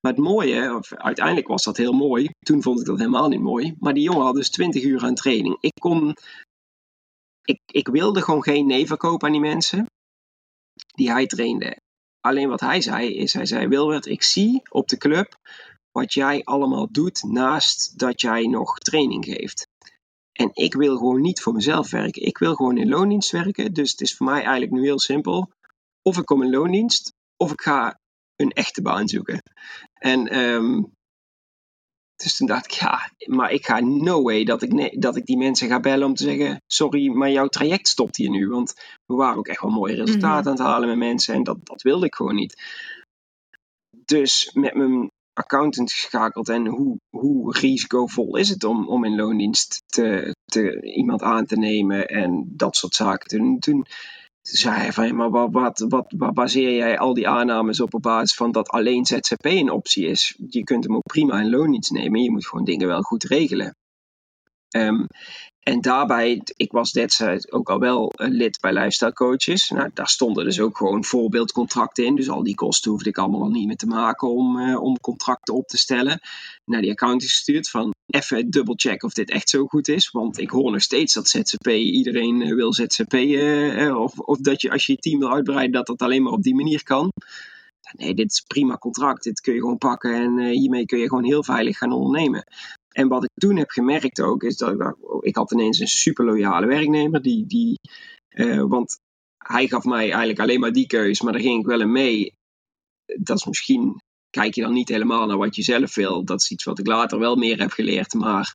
Maar 0.00 0.12
het 0.12 0.20
mooie, 0.20 0.74
of 0.74 0.92
uiteindelijk 0.92 1.48
was 1.48 1.64
dat 1.64 1.76
heel 1.76 1.92
mooi. 1.92 2.30
Toen 2.38 2.62
vond 2.62 2.80
ik 2.80 2.86
dat 2.86 2.98
helemaal 2.98 3.28
niet 3.28 3.40
mooi. 3.40 3.74
Maar 3.78 3.94
die 3.94 4.02
jongen 4.02 4.24
had 4.24 4.34
dus 4.34 4.50
20 4.50 4.82
uur 4.82 5.02
aan 5.02 5.14
training. 5.14 5.56
Ik 5.60 5.72
kon. 5.80 6.16
Ik, 7.42 7.60
ik 7.66 7.88
wilde 7.88 8.22
gewoon 8.22 8.42
geen 8.42 8.66
nee 8.66 8.86
verkopen 8.86 9.26
aan 9.26 9.32
die 9.32 9.40
mensen 9.40 9.86
die 10.94 11.10
hij 11.10 11.26
trainde. 11.26 11.76
Alleen 12.20 12.48
wat 12.48 12.60
hij 12.60 12.80
zei 12.80 13.14
is: 13.14 13.32
hij 13.32 13.46
zei, 13.46 13.66
Wilbert, 13.66 14.06
ik 14.06 14.22
zie 14.22 14.62
op 14.68 14.88
de 14.88 14.96
club 14.96 15.38
wat 15.92 16.12
jij 16.12 16.44
allemaal 16.44 16.88
doet 16.90 17.22
naast 17.22 17.98
dat 17.98 18.20
jij 18.20 18.46
nog 18.46 18.78
training 18.78 19.24
geeft. 19.24 19.68
En 20.32 20.50
ik 20.52 20.74
wil 20.74 20.96
gewoon 20.96 21.20
niet 21.20 21.40
voor 21.40 21.52
mezelf 21.52 21.90
werken. 21.90 22.22
Ik 22.22 22.38
wil 22.38 22.54
gewoon 22.54 22.76
in 22.76 22.88
loondienst 22.88 23.30
werken. 23.30 23.72
Dus 23.72 23.90
het 23.90 24.00
is 24.00 24.16
voor 24.16 24.26
mij 24.26 24.42
eigenlijk 24.42 24.72
nu 24.72 24.82
heel 24.82 25.00
simpel. 25.00 25.50
of 26.02 26.18
ik 26.18 26.24
kom 26.24 26.42
in 26.42 26.50
loondienst, 26.50 27.12
of 27.36 27.52
ik 27.52 27.60
ga 27.60 28.00
een 28.36 28.50
echte 28.50 28.82
baan 28.82 29.08
zoeken. 29.08 29.42
En 29.92 30.28
ehm, 30.28 30.82
dus 32.22 32.36
toen 32.36 32.46
dacht 32.46 32.64
ik, 32.64 32.70
ja, 32.70 33.10
maar 33.26 33.50
ik 33.50 33.66
ga 33.66 33.80
no 33.80 34.22
way 34.22 34.44
dat 34.44 34.62
ik, 34.62 34.72
nee, 34.72 34.98
dat 34.98 35.16
ik 35.16 35.26
die 35.26 35.36
mensen 35.36 35.68
ga 35.68 35.80
bellen 35.80 36.06
om 36.06 36.14
te 36.14 36.22
zeggen: 36.22 36.62
Sorry, 36.66 37.08
maar 37.08 37.30
jouw 37.30 37.46
traject 37.46 37.88
stopt 37.88 38.16
hier 38.16 38.30
nu. 38.30 38.48
Want 38.48 38.74
we 39.06 39.14
waren 39.14 39.38
ook 39.38 39.48
echt 39.48 39.60
wel 39.60 39.70
mooie 39.70 39.94
resultaten 39.94 40.40
mhm. 40.40 40.48
aan 40.48 40.66
het 40.66 40.72
halen 40.72 40.88
met 40.88 40.98
mensen 40.98 41.34
en 41.34 41.42
dat, 41.42 41.58
dat 41.66 41.82
wilde 41.82 42.06
ik 42.06 42.14
gewoon 42.14 42.34
niet. 42.34 42.62
Dus 44.04 44.50
met 44.52 44.74
mijn 44.74 45.10
accountant 45.32 45.92
geschakeld 45.92 46.48
en 46.48 46.66
hoe, 46.66 46.96
hoe 47.10 47.58
risicovol 47.58 48.36
is 48.36 48.48
het 48.48 48.64
om, 48.64 48.88
om 48.88 49.04
in 49.04 49.16
loondienst 49.16 49.82
te, 49.86 50.34
te, 50.44 50.80
iemand 50.82 51.22
aan 51.22 51.46
te 51.46 51.56
nemen 51.56 52.08
en 52.08 52.44
dat 52.56 52.76
soort 52.76 52.94
zaken. 52.94 53.28
Toen, 53.28 53.58
toen 53.58 53.86
zei 54.42 54.76
hij 54.76 54.92
van, 54.92 55.16
maar 55.16 55.30
wat, 55.30 55.78
wat, 55.88 56.14
wat, 56.16 56.34
baseer 56.34 56.76
jij 56.76 56.98
al 56.98 57.14
die 57.14 57.28
aannames 57.28 57.80
op 57.80 57.94
op 57.94 58.02
basis 58.02 58.36
van 58.36 58.52
dat 58.52 58.68
alleen 58.68 59.04
ZZP 59.04 59.44
een 59.44 59.70
optie 59.70 60.06
is? 60.06 60.38
Je 60.48 60.64
kunt 60.64 60.84
hem 60.84 60.96
ook 60.96 61.06
prima 61.06 61.40
in 61.40 61.50
loondienst 61.50 61.90
nemen, 61.90 62.22
je 62.22 62.30
moet 62.30 62.46
gewoon 62.46 62.64
dingen 62.64 62.86
wel 62.86 63.02
goed 63.02 63.24
regelen. 63.24 63.76
Um, 64.76 65.06
en 65.62 65.80
daarbij, 65.80 66.42
ik 66.56 66.72
was 66.72 66.92
destijds 66.92 67.52
ook 67.52 67.70
al 67.70 67.78
wel 67.78 68.12
lid 68.16 68.60
bij 68.60 68.72
Lifestyle 68.72 69.12
Coaches. 69.12 69.68
Nou, 69.68 69.90
daar 69.94 70.08
stonden 70.08 70.44
dus 70.44 70.60
ook 70.60 70.76
gewoon 70.76 71.04
voorbeeldcontracten 71.04 72.04
in. 72.04 72.16
Dus 72.16 72.28
al 72.28 72.42
die 72.42 72.54
kosten 72.54 72.90
hoefde 72.90 73.08
ik 73.08 73.18
allemaal 73.18 73.40
nog 73.40 73.52
niet 73.52 73.66
meer 73.66 73.76
te 73.76 73.86
maken 73.86 74.28
om, 74.28 74.58
uh, 74.58 74.82
om 74.82 75.00
contracten 75.00 75.54
op 75.54 75.66
te 75.66 75.78
stellen. 75.78 76.20
Naar 76.64 76.80
die 76.80 76.90
accountant 76.90 77.30
gestuurd 77.30 77.70
van 77.70 77.94
even 78.06 78.50
dubbelcheck 78.50 79.02
of 79.02 79.12
dit 79.12 79.30
echt 79.30 79.48
zo 79.48 79.66
goed 79.66 79.88
is. 79.88 80.10
Want 80.10 80.38
ik 80.38 80.50
hoor 80.50 80.70
nog 80.70 80.82
steeds 80.82 81.14
dat 81.14 81.28
ZZP, 81.28 81.68
iedereen 81.68 82.42
eh, 82.42 82.54
wil 82.54 82.72
ZZP. 82.72 83.14
Uh, 83.14 84.00
of, 84.00 84.18
of 84.18 84.38
dat 84.38 84.62
je 84.62 84.70
als 84.70 84.86
je 84.86 84.92
je 84.92 84.98
team 84.98 85.18
wil 85.18 85.32
uitbreiden, 85.32 85.72
dat 85.72 85.86
dat 85.86 86.02
alleen 86.02 86.22
maar 86.22 86.32
op 86.32 86.42
die 86.42 86.54
manier 86.54 86.82
kan. 86.82 87.12
Nee, 87.96 88.14
dit 88.14 88.30
is 88.30 88.40
prima 88.46 88.76
contract. 88.76 89.22
Dit 89.22 89.40
kun 89.40 89.54
je 89.54 89.60
gewoon 89.60 89.78
pakken 89.78 90.14
en 90.14 90.38
hiermee 90.38 90.86
kun 90.86 90.98
je 90.98 91.08
gewoon 91.08 91.24
heel 91.24 91.44
veilig 91.44 91.78
gaan 91.78 91.92
ondernemen. 91.92 92.44
En 92.92 93.08
wat 93.08 93.24
ik 93.24 93.30
toen 93.34 93.56
heb 93.56 93.70
gemerkt 93.70 94.20
ook, 94.20 94.42
is 94.42 94.56
dat 94.56 94.72
ik, 94.72 94.94
ik 95.20 95.36
had 95.36 95.52
ineens 95.52 95.78
een 95.78 95.86
super 95.86 96.24
loyale 96.24 96.66
werknemer. 96.66 97.22
Die, 97.22 97.46
die, 97.46 97.80
uh, 98.30 98.62
want 98.62 98.98
hij 99.38 99.68
gaf 99.68 99.84
mij 99.84 100.08
eigenlijk 100.10 100.40
alleen 100.40 100.60
maar 100.60 100.72
die 100.72 100.86
keus, 100.86 101.20
maar 101.20 101.32
daar 101.32 101.42
ging 101.42 101.60
ik 101.60 101.66
wel 101.66 101.80
in 101.80 101.92
mee. 101.92 102.34
Dat 103.20 103.36
is 103.36 103.44
misschien, 103.44 104.00
kijk 104.30 104.54
je 104.54 104.62
dan 104.62 104.72
niet 104.72 104.88
helemaal 104.88 105.26
naar 105.26 105.38
wat 105.38 105.56
je 105.56 105.62
zelf 105.62 105.94
wil. 105.94 106.24
Dat 106.24 106.40
is 106.40 106.50
iets 106.50 106.64
wat 106.64 106.78
ik 106.78 106.86
later 106.86 107.18
wel 107.18 107.36
meer 107.36 107.58
heb 107.58 107.70
geleerd. 107.70 108.14
Maar 108.14 108.54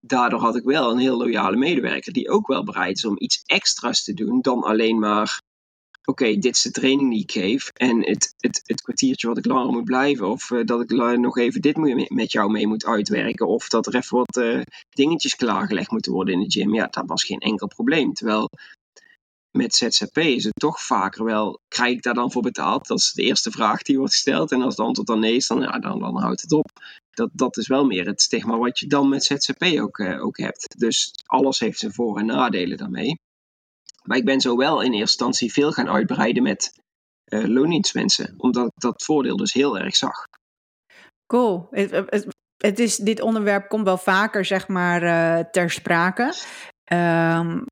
daardoor 0.00 0.40
had 0.40 0.56
ik 0.56 0.64
wel 0.64 0.90
een 0.90 0.98
heel 0.98 1.16
loyale 1.16 1.56
medewerker 1.56 2.12
die 2.12 2.30
ook 2.30 2.46
wel 2.46 2.64
bereid 2.64 2.96
is 2.96 3.04
om 3.04 3.16
iets 3.18 3.42
extra's 3.46 4.04
te 4.04 4.14
doen 4.14 4.40
dan 4.40 4.62
alleen 4.62 4.98
maar 4.98 5.40
oké, 6.08 6.36
dit 6.38 6.54
is 6.56 6.62
de 6.62 6.70
training 6.70 7.10
die 7.10 7.22
ik 7.22 7.32
geef. 7.32 7.68
En 7.68 8.04
het, 8.04 8.34
het, 8.36 8.60
het 8.64 8.82
kwartiertje 8.82 9.28
wat 9.28 9.38
ik 9.38 9.46
langer 9.46 9.72
moet 9.72 9.84
blijven. 9.84 10.28
Of 10.28 10.50
uh, 10.50 10.64
dat 10.64 10.80
ik 10.80 10.90
nog 11.18 11.38
even 11.38 11.60
dit 11.60 11.76
met 12.08 12.32
jou 12.32 12.50
mee 12.50 12.66
moet 12.66 12.86
uitwerken. 12.86 13.46
Of 13.46 13.68
dat 13.68 13.86
er 13.86 13.94
even 13.94 14.16
wat 14.16 14.36
uh, 14.36 14.60
dingetjes 14.90 15.36
klaargelegd 15.36 15.90
moeten 15.90 16.12
worden 16.12 16.34
in 16.34 16.40
de 16.40 16.50
gym. 16.50 16.74
Ja, 16.74 16.86
dat 16.86 17.04
was 17.06 17.24
geen 17.24 17.38
enkel 17.38 17.66
probleem. 17.66 18.12
Terwijl 18.12 18.48
met 19.50 19.74
ZZP 19.74 20.18
is 20.18 20.44
het 20.44 20.54
toch 20.54 20.82
vaker 20.82 21.24
wel, 21.24 21.60
krijg 21.68 21.92
ik 21.92 22.02
daar 22.02 22.14
dan 22.14 22.32
voor 22.32 22.42
betaald? 22.42 22.86
Dat 22.86 22.98
is 22.98 23.12
de 23.12 23.22
eerste 23.22 23.50
vraag 23.50 23.82
die 23.82 23.98
wordt 23.98 24.12
gesteld. 24.12 24.52
En 24.52 24.62
als 24.62 24.76
het 24.76 24.86
antwoord 24.86 25.08
dan 25.08 25.20
nee 25.20 25.34
is, 25.34 25.46
dan, 25.46 25.60
ja, 25.60 25.78
dan, 25.78 25.98
dan 25.98 26.20
houdt 26.20 26.40
het 26.40 26.52
op. 26.52 26.70
Dat, 27.10 27.30
dat 27.32 27.56
is 27.56 27.66
wel 27.66 27.84
meer 27.84 28.06
het 28.06 28.20
stigma 28.20 28.56
wat 28.56 28.78
je 28.78 28.86
dan 28.86 29.08
met 29.08 29.24
ZZP 29.24 29.62
ook, 29.80 29.98
uh, 29.98 30.24
ook 30.24 30.38
hebt. 30.38 30.78
Dus 30.78 31.10
alles 31.26 31.58
heeft 31.58 31.78
zijn 31.78 31.92
voor- 31.92 32.18
en 32.18 32.26
nadelen 32.26 32.76
daarmee. 32.76 33.18
Maar 34.08 34.16
ik 34.16 34.24
ben 34.24 34.40
zo 34.40 34.56
wel 34.56 34.80
in 34.80 34.92
eerste 34.92 34.98
instantie 34.98 35.52
veel 35.52 35.72
gaan 35.72 35.88
uitbreiden 35.88 36.42
met 36.42 36.72
uh, 37.24 38.34
omdat 38.36 38.66
ik 38.66 38.72
dat 38.74 39.04
voordeel 39.04 39.36
dus 39.36 39.52
heel 39.52 39.78
erg 39.78 39.96
zag. 39.96 40.24
Cool. 41.26 41.68
Het, 42.56 42.78
is, 42.78 42.96
dit 42.96 43.20
onderwerp 43.20 43.68
komt 43.68 43.84
wel 43.84 43.98
vaker 43.98 44.44
zeg 44.44 44.68
maar, 44.68 45.02
uh, 45.02 45.44
ter 45.50 45.70
sprake. 45.70 46.32
Um, 46.92 47.64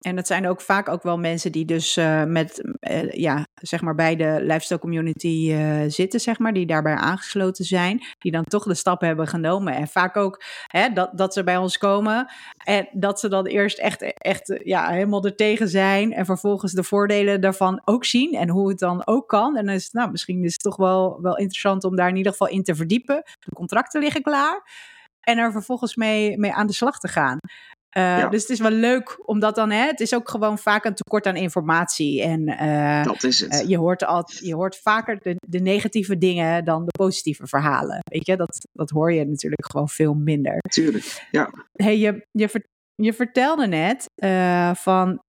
en 0.00 0.16
dat 0.16 0.26
zijn 0.26 0.48
ook 0.48 0.60
vaak 0.60 0.88
ook 0.88 1.02
wel 1.02 1.18
mensen 1.18 1.52
die 1.52 1.64
dus 1.64 1.96
uh, 1.96 2.24
met, 2.24 2.64
uh, 2.80 3.10
ja, 3.10 3.46
zeg 3.54 3.80
maar 3.80 3.94
bij 3.94 4.16
de 4.16 4.38
lifestyle 4.40 4.80
community 4.80 5.48
uh, 5.50 5.82
zitten, 5.86 6.20
zeg 6.20 6.38
maar, 6.38 6.52
die 6.52 6.66
daarbij 6.66 6.94
aangesloten 6.94 7.64
zijn, 7.64 8.02
die 8.18 8.32
dan 8.32 8.44
toch 8.44 8.64
de 8.64 8.74
stap 8.74 9.00
hebben 9.00 9.26
genomen. 9.26 9.74
En 9.74 9.88
vaak 9.88 10.16
ook 10.16 10.42
hè, 10.66 10.92
dat, 10.92 11.10
dat 11.18 11.32
ze 11.32 11.44
bij 11.44 11.56
ons 11.56 11.78
komen 11.78 12.32
en 12.64 12.88
dat 12.92 13.20
ze 13.20 13.28
dan 13.28 13.46
eerst 13.46 13.78
echt, 13.78 14.02
echt 14.14 14.60
ja, 14.64 14.88
helemaal 14.88 15.24
er 15.24 15.36
tegen 15.36 15.68
zijn 15.68 16.12
en 16.12 16.24
vervolgens 16.24 16.72
de 16.72 16.84
voordelen 16.84 17.40
daarvan 17.40 17.82
ook 17.84 18.04
zien 18.04 18.34
en 18.34 18.48
hoe 18.48 18.68
het 18.68 18.78
dan 18.78 19.06
ook 19.06 19.28
kan. 19.28 19.56
En 19.56 19.66
dan 19.66 19.74
is 19.74 19.84
het, 19.84 19.92
nou, 19.92 20.10
misschien 20.10 20.44
is 20.44 20.52
het 20.52 20.62
toch 20.62 20.76
wel, 20.76 21.18
wel 21.22 21.36
interessant 21.36 21.84
om 21.84 21.96
daar 21.96 22.08
in 22.08 22.16
ieder 22.16 22.32
geval 22.32 22.48
in 22.48 22.62
te 22.62 22.74
verdiepen. 22.74 23.22
De 23.38 23.54
contracten 23.54 24.00
liggen 24.00 24.22
klaar 24.22 24.62
en 25.20 25.38
er 25.38 25.52
vervolgens 25.52 25.96
mee, 25.96 26.38
mee 26.38 26.52
aan 26.52 26.66
de 26.66 26.72
slag 26.72 26.98
te 26.98 27.08
gaan. 27.08 27.38
Uh, 27.96 28.30
Dus 28.30 28.40
het 28.40 28.50
is 28.50 28.58
wel 28.58 28.70
leuk, 28.70 29.28
omdat 29.28 29.54
dan, 29.54 29.70
hè, 29.70 29.86
het 29.86 30.00
is 30.00 30.14
ook 30.14 30.28
gewoon 30.28 30.58
vaak 30.58 30.84
een 30.84 30.94
tekort 30.94 31.26
aan 31.26 31.36
informatie. 31.36 32.22
En 32.22 32.48
uh, 32.48 33.04
dat 33.04 33.22
is 33.22 33.40
het. 33.40 33.62
Uh, 33.62 33.68
je, 33.68 33.76
hoort 33.76 34.04
al, 34.04 34.24
je 34.40 34.54
hoort 34.54 34.76
vaker 34.76 35.18
de, 35.22 35.36
de, 35.48 35.58
negatieve 35.58 36.18
dingen 36.18 36.64
dan 36.64 36.84
de 36.84 36.90
positieve 36.98 37.46
verhalen. 37.46 37.98
Weet 38.02 38.26
je, 38.26 38.36
dat, 38.36 38.68
dat 38.72 38.90
hoor 38.90 39.12
je 39.12 39.24
natuurlijk 39.24 39.70
gewoon 39.70 39.88
veel 39.88 40.14
minder. 40.14 40.58
Tuurlijk, 40.58 41.28
ja. 41.30 41.50
Hey, 41.72 41.98
je, 41.98 42.26
je, 42.30 42.64
je 42.94 43.12
vertelde 43.12 43.66
net 43.66 44.04
van 44.78 45.22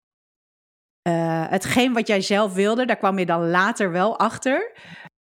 hetgeen 1.48 1.92
wat 1.92 2.06
jij 2.06 2.20
zelf 2.20 2.54
wilde, 2.54 2.86
daar 2.86 2.96
kwam 2.96 3.18
je 3.18 3.26
dan 3.26 3.50
later 3.50 3.90
wel 3.90 4.18
achter. 4.18 4.72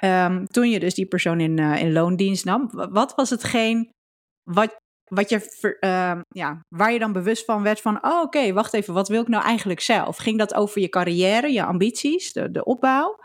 Um, 0.03 0.45
toen 0.45 0.69
je 0.69 0.79
dus 0.79 0.93
die 0.93 1.07
persoon 1.07 1.39
in, 1.39 1.59
in 1.59 1.91
loondienst 1.91 2.45
nam. 2.45 2.69
Wat 2.71 3.15
was 3.15 3.29
hetgeen 3.29 3.89
wat, 4.43 4.75
wat 5.09 5.29
je, 5.29 5.75
uh, 5.79 6.21
ja, 6.29 6.65
waar 6.69 6.93
je 6.93 6.99
dan 6.99 7.11
bewust 7.11 7.45
van 7.45 7.63
werd 7.63 7.81
van, 7.81 7.97
oh 8.01 8.21
oké, 8.21 8.53
wacht 8.53 8.73
even, 8.73 8.93
wat 8.93 9.07
wil 9.07 9.21
ik 9.21 9.27
nou 9.27 9.43
eigenlijk 9.43 9.81
zelf? 9.81 10.17
Ging 10.17 10.37
dat 10.37 10.53
over 10.53 10.81
je 10.81 10.89
carrière, 10.89 11.51
je 11.51 11.63
ambities, 11.63 12.33
de, 12.33 12.51
de 12.51 12.63
opbouw? 12.63 13.19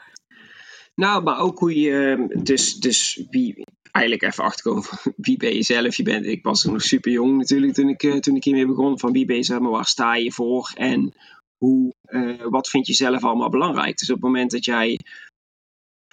Nou, 0.94 1.23
maar 1.23 1.38
ook 1.38 1.59
hoe 1.59 1.81
je, 1.81 2.27
dus, 2.42 2.75
dus 2.75 3.25
wie, 3.31 3.64
eigenlijk 3.90 4.23
even 4.33 4.44
achterkomen 4.44 4.85
wie 5.16 5.37
ben 5.37 5.55
je 5.55 5.62
zelf? 5.62 5.97
Je 5.97 6.03
bent, 6.03 6.27
ik 6.27 6.42
was 6.42 6.64
nog 6.64 6.83
super 6.83 7.12
jong 7.12 7.37
natuurlijk 7.37 7.75
toen 7.75 7.88
ik, 7.88 8.03
uh, 8.03 8.16
toen 8.16 8.37
ik 8.37 8.44
hiermee 8.44 8.66
begon, 8.66 8.99
van 8.99 9.12
wie 9.12 9.25
ben 9.25 9.37
je 9.37 9.42
zelf, 9.42 9.61
maar 9.61 9.70
waar 9.70 9.87
sta 9.87 10.14
je 10.16 10.33
voor? 10.33 10.73
En 10.75 11.14
hoe, 11.57 11.94
uh, 12.09 12.42
wat 12.49 12.68
vind 12.68 12.87
je 12.87 12.94
zelf 12.94 13.25
allemaal 13.25 13.51
belangrijk? 13.51 13.99
Dus 13.99 14.11
op 14.11 14.14
het 14.14 14.25
moment 14.25 14.51
dat 14.51 14.64
jij 14.64 14.99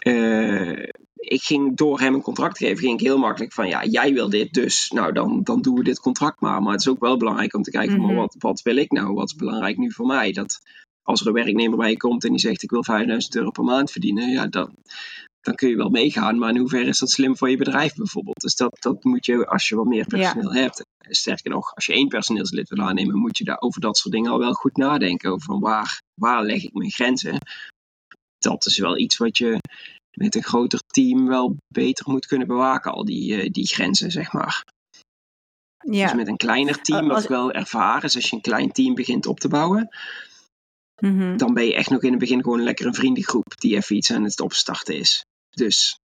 uh, 0.06 0.88
ik 1.22 1.42
ging 1.42 1.78
door 1.78 2.00
hem 2.00 2.14
een 2.14 2.22
contract 2.22 2.58
geven, 2.58 2.78
ging 2.78 3.00
ik 3.00 3.06
heel 3.06 3.18
makkelijk 3.18 3.54
van 3.54 3.68
ja, 3.68 3.86
jij 3.86 4.14
wil 4.14 4.30
dit, 4.30 4.54
dus 4.54 4.90
nou 4.90 5.14
dan, 5.14 5.44
dan 5.44 5.62
doen 5.62 5.76
we 5.76 5.84
dit 5.84 6.00
contract 6.00 6.42
maar. 6.42 6.62
Maar 6.62 6.72
het 6.72 6.82
is 6.82 6.88
ook 6.88 7.00
wel 7.00 7.18
belangrijk 7.18 7.56
om 7.56 7.62
te 7.62 7.72
kijken 7.72 7.96
van, 7.96 8.06
mm 8.06 8.16
wat, 8.16 8.36
wat 8.40 8.62
wil 8.62 8.76
ik 8.76 8.92
nou? 8.92 9.14
Wat 9.14 9.28
is 9.28 9.36
belangrijk 9.36 9.78
nu 9.78 9.92
voor 9.92 10.06
mij? 10.06 10.32
Dat 10.32 10.60
als 11.02 11.22
er 11.22 11.28
een 11.28 11.34
werknemer 11.34 11.78
bij 11.78 11.90
je 11.90 11.98
komt 11.98 12.24
en 12.24 12.30
die 12.30 12.40
zegt 12.40 12.64
ik 12.64 12.70
wil 12.70 12.84
5000 12.84 13.36
euro 13.36 13.52
per 13.52 13.64
maand 13.64 13.92
verdienen, 13.92 14.30
ja, 14.30 14.48
dan, 14.48 14.76
dan 15.42 15.56
kun 15.56 15.70
je 15.70 15.76
wel 15.76 15.90
meegaan. 15.90 16.38
Maar 16.38 16.50
in 16.50 16.58
hoeverre 16.58 16.90
is 16.90 17.00
dat 17.00 17.10
slim 17.10 17.38
voor 17.38 17.50
je 17.50 17.58
bedrijf 17.58 17.96
bijvoorbeeld? 17.96 18.42
Dus 18.42 18.56
dat, 18.56 18.78
dat 18.80 19.04
moet 19.04 19.26
je, 19.26 19.48
als 19.48 19.70
je 19.70 19.76
wat 19.76 19.86
meer 19.86 20.06
personeel 20.06 20.54
hebt, 20.54 20.86
sterker 20.98 21.52
nog, 21.52 21.76
als 21.76 21.86
je 21.86 21.94
één 21.94 22.08
personeelslid 22.08 22.70
wil 22.70 22.86
aannemen, 22.86 23.18
moet 23.18 23.38
je 23.38 23.44
daar 23.44 23.62
over 23.62 23.82
dat 23.82 23.98
soort 23.98 24.14
dingen 24.14 24.32
al 24.32 24.40
wel 24.40 24.54
goed 24.54 24.78
nadenken. 24.78 25.32
Over 25.32 25.46
van 25.46 25.60
waar, 25.60 26.02
waar 26.14 26.44
leg 26.44 26.64
ik 26.64 26.74
mijn 26.74 26.92
grenzen? 26.92 27.38
Dat 28.38 28.66
is 28.66 28.78
wel 28.78 28.98
iets 28.98 29.18
wat 29.18 29.38
je 29.38 29.60
met 30.18 30.36
een 30.36 30.44
groter 30.44 30.82
team 30.88 31.28
wel 31.28 31.56
beter 31.68 32.10
moet 32.10 32.26
kunnen 32.26 32.48
bewaken, 32.48 32.92
al 32.92 33.06
die, 33.06 33.44
uh, 33.44 33.50
die 33.52 33.68
grenzen, 33.68 34.12
zeg 34.12 34.34
maar. 34.34 34.64
Ja. 35.78 36.06
Dus 36.06 36.16
met 36.16 36.28
een 36.28 36.38
kleiner 36.38 36.82
team, 36.82 37.08
wat 37.08 37.24
ik 37.24 37.30
wel 37.30 37.52
ervaren 37.52 38.04
is, 38.04 38.16
als 38.16 38.30
je 38.30 38.36
een 38.36 38.42
klein 38.42 38.72
team 38.72 38.96
begint 38.96 39.26
op 39.26 39.40
te 39.40 39.48
bouwen, 39.48 39.90
mm-hmm. 41.00 41.38
dan 41.38 41.54
ben 41.54 41.66
je 41.66 41.74
echt 41.74 41.90
nog 41.90 42.04
in 42.04 42.10
het 42.10 42.20
begin 42.20 42.42
gewoon 42.42 42.64
lekker 42.64 42.86
een 42.86 42.96
vriendengroep 42.96 43.54
die 43.60 43.76
even 43.76 43.96
iets 43.96 44.12
aan 44.12 44.24
het 44.24 44.42
opstarten 44.42 44.96
is. 44.96 45.26
Dus, 45.50 46.00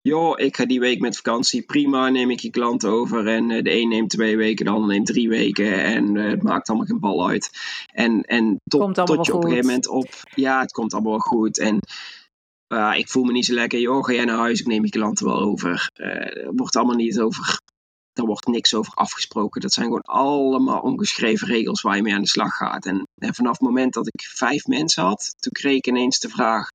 joh, 0.00 0.40
ik 0.40 0.56
ga 0.56 0.66
die 0.66 0.80
week 0.80 1.00
met 1.00 1.16
vakantie, 1.16 1.62
prima, 1.62 2.08
neem 2.08 2.30
ik 2.30 2.40
je 2.40 2.50
klant 2.50 2.84
over 2.84 3.28
en 3.28 3.50
uh, 3.50 3.62
de 3.62 3.70
een 3.70 3.88
neemt 3.88 4.10
twee 4.10 4.36
weken, 4.36 4.64
de 4.64 4.70
ander 4.70 4.88
neemt 4.88 5.06
drie 5.06 5.28
weken 5.28 5.84
en 5.84 6.14
uh, 6.14 6.30
het 6.30 6.42
maakt 6.42 6.68
allemaal 6.68 6.86
geen 6.86 7.00
bal 7.00 7.28
uit. 7.28 7.50
En, 7.92 8.22
en 8.22 8.56
tot, 8.64 8.94
tot 8.94 9.26
je 9.26 9.34
op 9.34 9.42
een 9.42 9.48
gegeven 9.48 9.66
moment 9.66 9.88
op, 9.88 10.08
ja, 10.34 10.60
het 10.60 10.72
komt 10.72 10.92
allemaal 10.92 11.12
wel 11.12 11.20
goed 11.20 11.58
en 11.58 11.80
ik 12.76 13.08
voel 13.08 13.24
me 13.24 13.32
niet 13.32 13.44
zo 13.44 13.54
lekker. 13.54 13.80
Joh, 13.80 14.04
ga 14.04 14.12
jij 14.12 14.24
naar 14.24 14.38
huis? 14.38 14.60
Ik 14.60 14.66
neem 14.66 14.84
je 14.84 14.90
klanten 14.90 15.26
wel 15.26 15.40
over. 15.40 15.90
Uh, 15.96 16.06
er 16.46 16.52
wordt 16.54 16.76
allemaal 16.76 16.96
niet 16.96 17.20
over. 17.20 17.60
Er 18.12 18.26
wordt 18.26 18.46
niks 18.46 18.74
over 18.74 18.92
afgesproken. 18.94 19.60
Dat 19.60 19.72
zijn 19.72 19.86
gewoon 19.86 20.02
allemaal 20.02 20.80
ongeschreven 20.80 21.48
regels 21.48 21.80
waar 21.80 21.96
je 21.96 22.02
mee 22.02 22.14
aan 22.14 22.22
de 22.22 22.28
slag 22.28 22.56
gaat. 22.56 22.86
En, 22.86 23.06
en 23.18 23.34
vanaf 23.34 23.52
het 23.52 23.60
moment 23.60 23.92
dat 23.92 24.06
ik 24.06 24.20
vijf 24.20 24.66
mensen 24.66 25.02
had, 25.02 25.34
toen 25.38 25.52
kreeg 25.52 25.76
ik 25.76 25.86
ineens 25.86 26.18
de 26.18 26.28
vraag: 26.28 26.70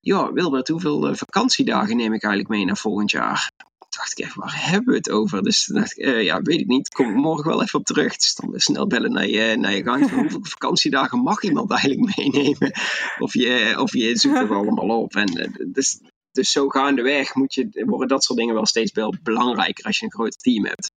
Ja, 0.00 0.32
Wilbert, 0.32 0.68
hoeveel 0.68 1.08
uh, 1.08 1.14
vakantiedagen 1.14 1.96
neem 1.96 2.12
ik 2.12 2.22
eigenlijk 2.22 2.54
mee 2.54 2.64
naar 2.64 2.76
volgend 2.76 3.10
jaar? 3.10 3.50
Dacht 3.96 4.18
ik 4.18 4.24
echt, 4.24 4.34
waar 4.34 4.70
hebben 4.70 4.88
we 4.88 4.96
het 4.96 5.10
over? 5.10 5.42
Dus 5.42 5.64
toen 5.64 5.76
dacht 5.76 5.98
ik, 5.98 6.06
uh, 6.06 6.22
ja, 6.22 6.42
weet 6.42 6.60
ik 6.60 6.66
niet. 6.66 6.88
Kom 6.88 7.08
ik 7.08 7.14
morgen 7.14 7.50
wel 7.50 7.62
even 7.62 7.78
op 7.78 7.84
terug. 7.84 8.16
Dus 8.16 8.34
dan 8.34 8.60
snel 8.60 8.86
bellen 8.86 9.12
naar 9.12 9.26
je, 9.26 9.56
naar 9.56 9.74
je 9.74 9.82
gang. 9.82 10.10
Hoeveel 10.10 10.44
vakantiedagen 10.44 11.18
mag 11.18 11.42
iemand 11.42 11.70
eigenlijk 11.70 12.16
meenemen? 12.16 12.72
Of 13.18 13.34
je, 13.34 13.74
of 13.78 13.92
je 13.92 14.16
zoekt 14.16 14.38
er 14.38 14.54
allemaal 14.54 15.02
op. 15.02 15.14
En, 15.14 15.38
uh, 15.38 15.72
dus, 15.72 16.00
dus 16.30 16.50
zo 16.50 16.68
gaandeweg 16.68 17.34
moet 17.34 17.54
je, 17.54 17.84
worden 17.86 18.08
dat 18.08 18.24
soort 18.24 18.38
dingen 18.38 18.54
wel 18.54 18.66
steeds 18.66 18.92
wel 18.92 19.14
belangrijker 19.22 19.84
als 19.84 19.98
je 19.98 20.04
een 20.04 20.12
groot 20.12 20.38
team 20.38 20.64
hebt. 20.64 20.90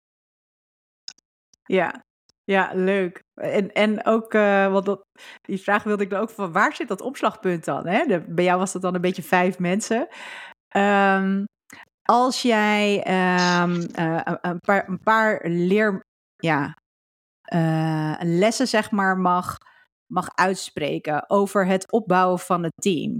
Ja, 1.64 2.04
ja, 2.44 2.70
leuk. 2.74 3.22
En, 3.34 3.72
en 3.72 4.04
ook, 4.06 4.34
uh, 4.34 4.72
want 4.72 4.84
dat, 4.84 5.06
die 5.42 5.60
vraag 5.60 5.82
wilde 5.82 6.02
ik 6.02 6.10
dan 6.10 6.20
ook 6.20 6.30
van, 6.30 6.52
waar 6.52 6.74
zit 6.74 6.88
dat 6.88 7.00
opslagpunt 7.00 7.64
dan? 7.64 7.86
Hè? 7.86 8.20
Bij 8.28 8.44
jou 8.44 8.58
was 8.58 8.72
dat 8.72 8.82
dan 8.82 8.94
een 8.94 9.00
beetje 9.00 9.22
vijf 9.22 9.58
mensen. 9.58 10.08
Um, 10.76 11.44
als 12.10 12.42
jij 12.42 12.96
um, 13.62 13.86
uh, 13.98 14.20
een, 14.40 14.60
paar, 14.60 14.88
een 14.88 15.00
paar 15.02 15.48
leer, 15.48 16.00
ja, 16.36 16.76
uh, 17.54 18.14
lessen 18.20 18.68
zeg 18.68 18.90
maar 18.90 19.18
mag, 19.18 19.56
mag 20.12 20.28
uitspreken 20.34 21.30
over 21.30 21.66
het 21.66 21.92
opbouwen 21.92 22.38
van 22.38 22.62
het 22.62 22.72
team 22.82 23.18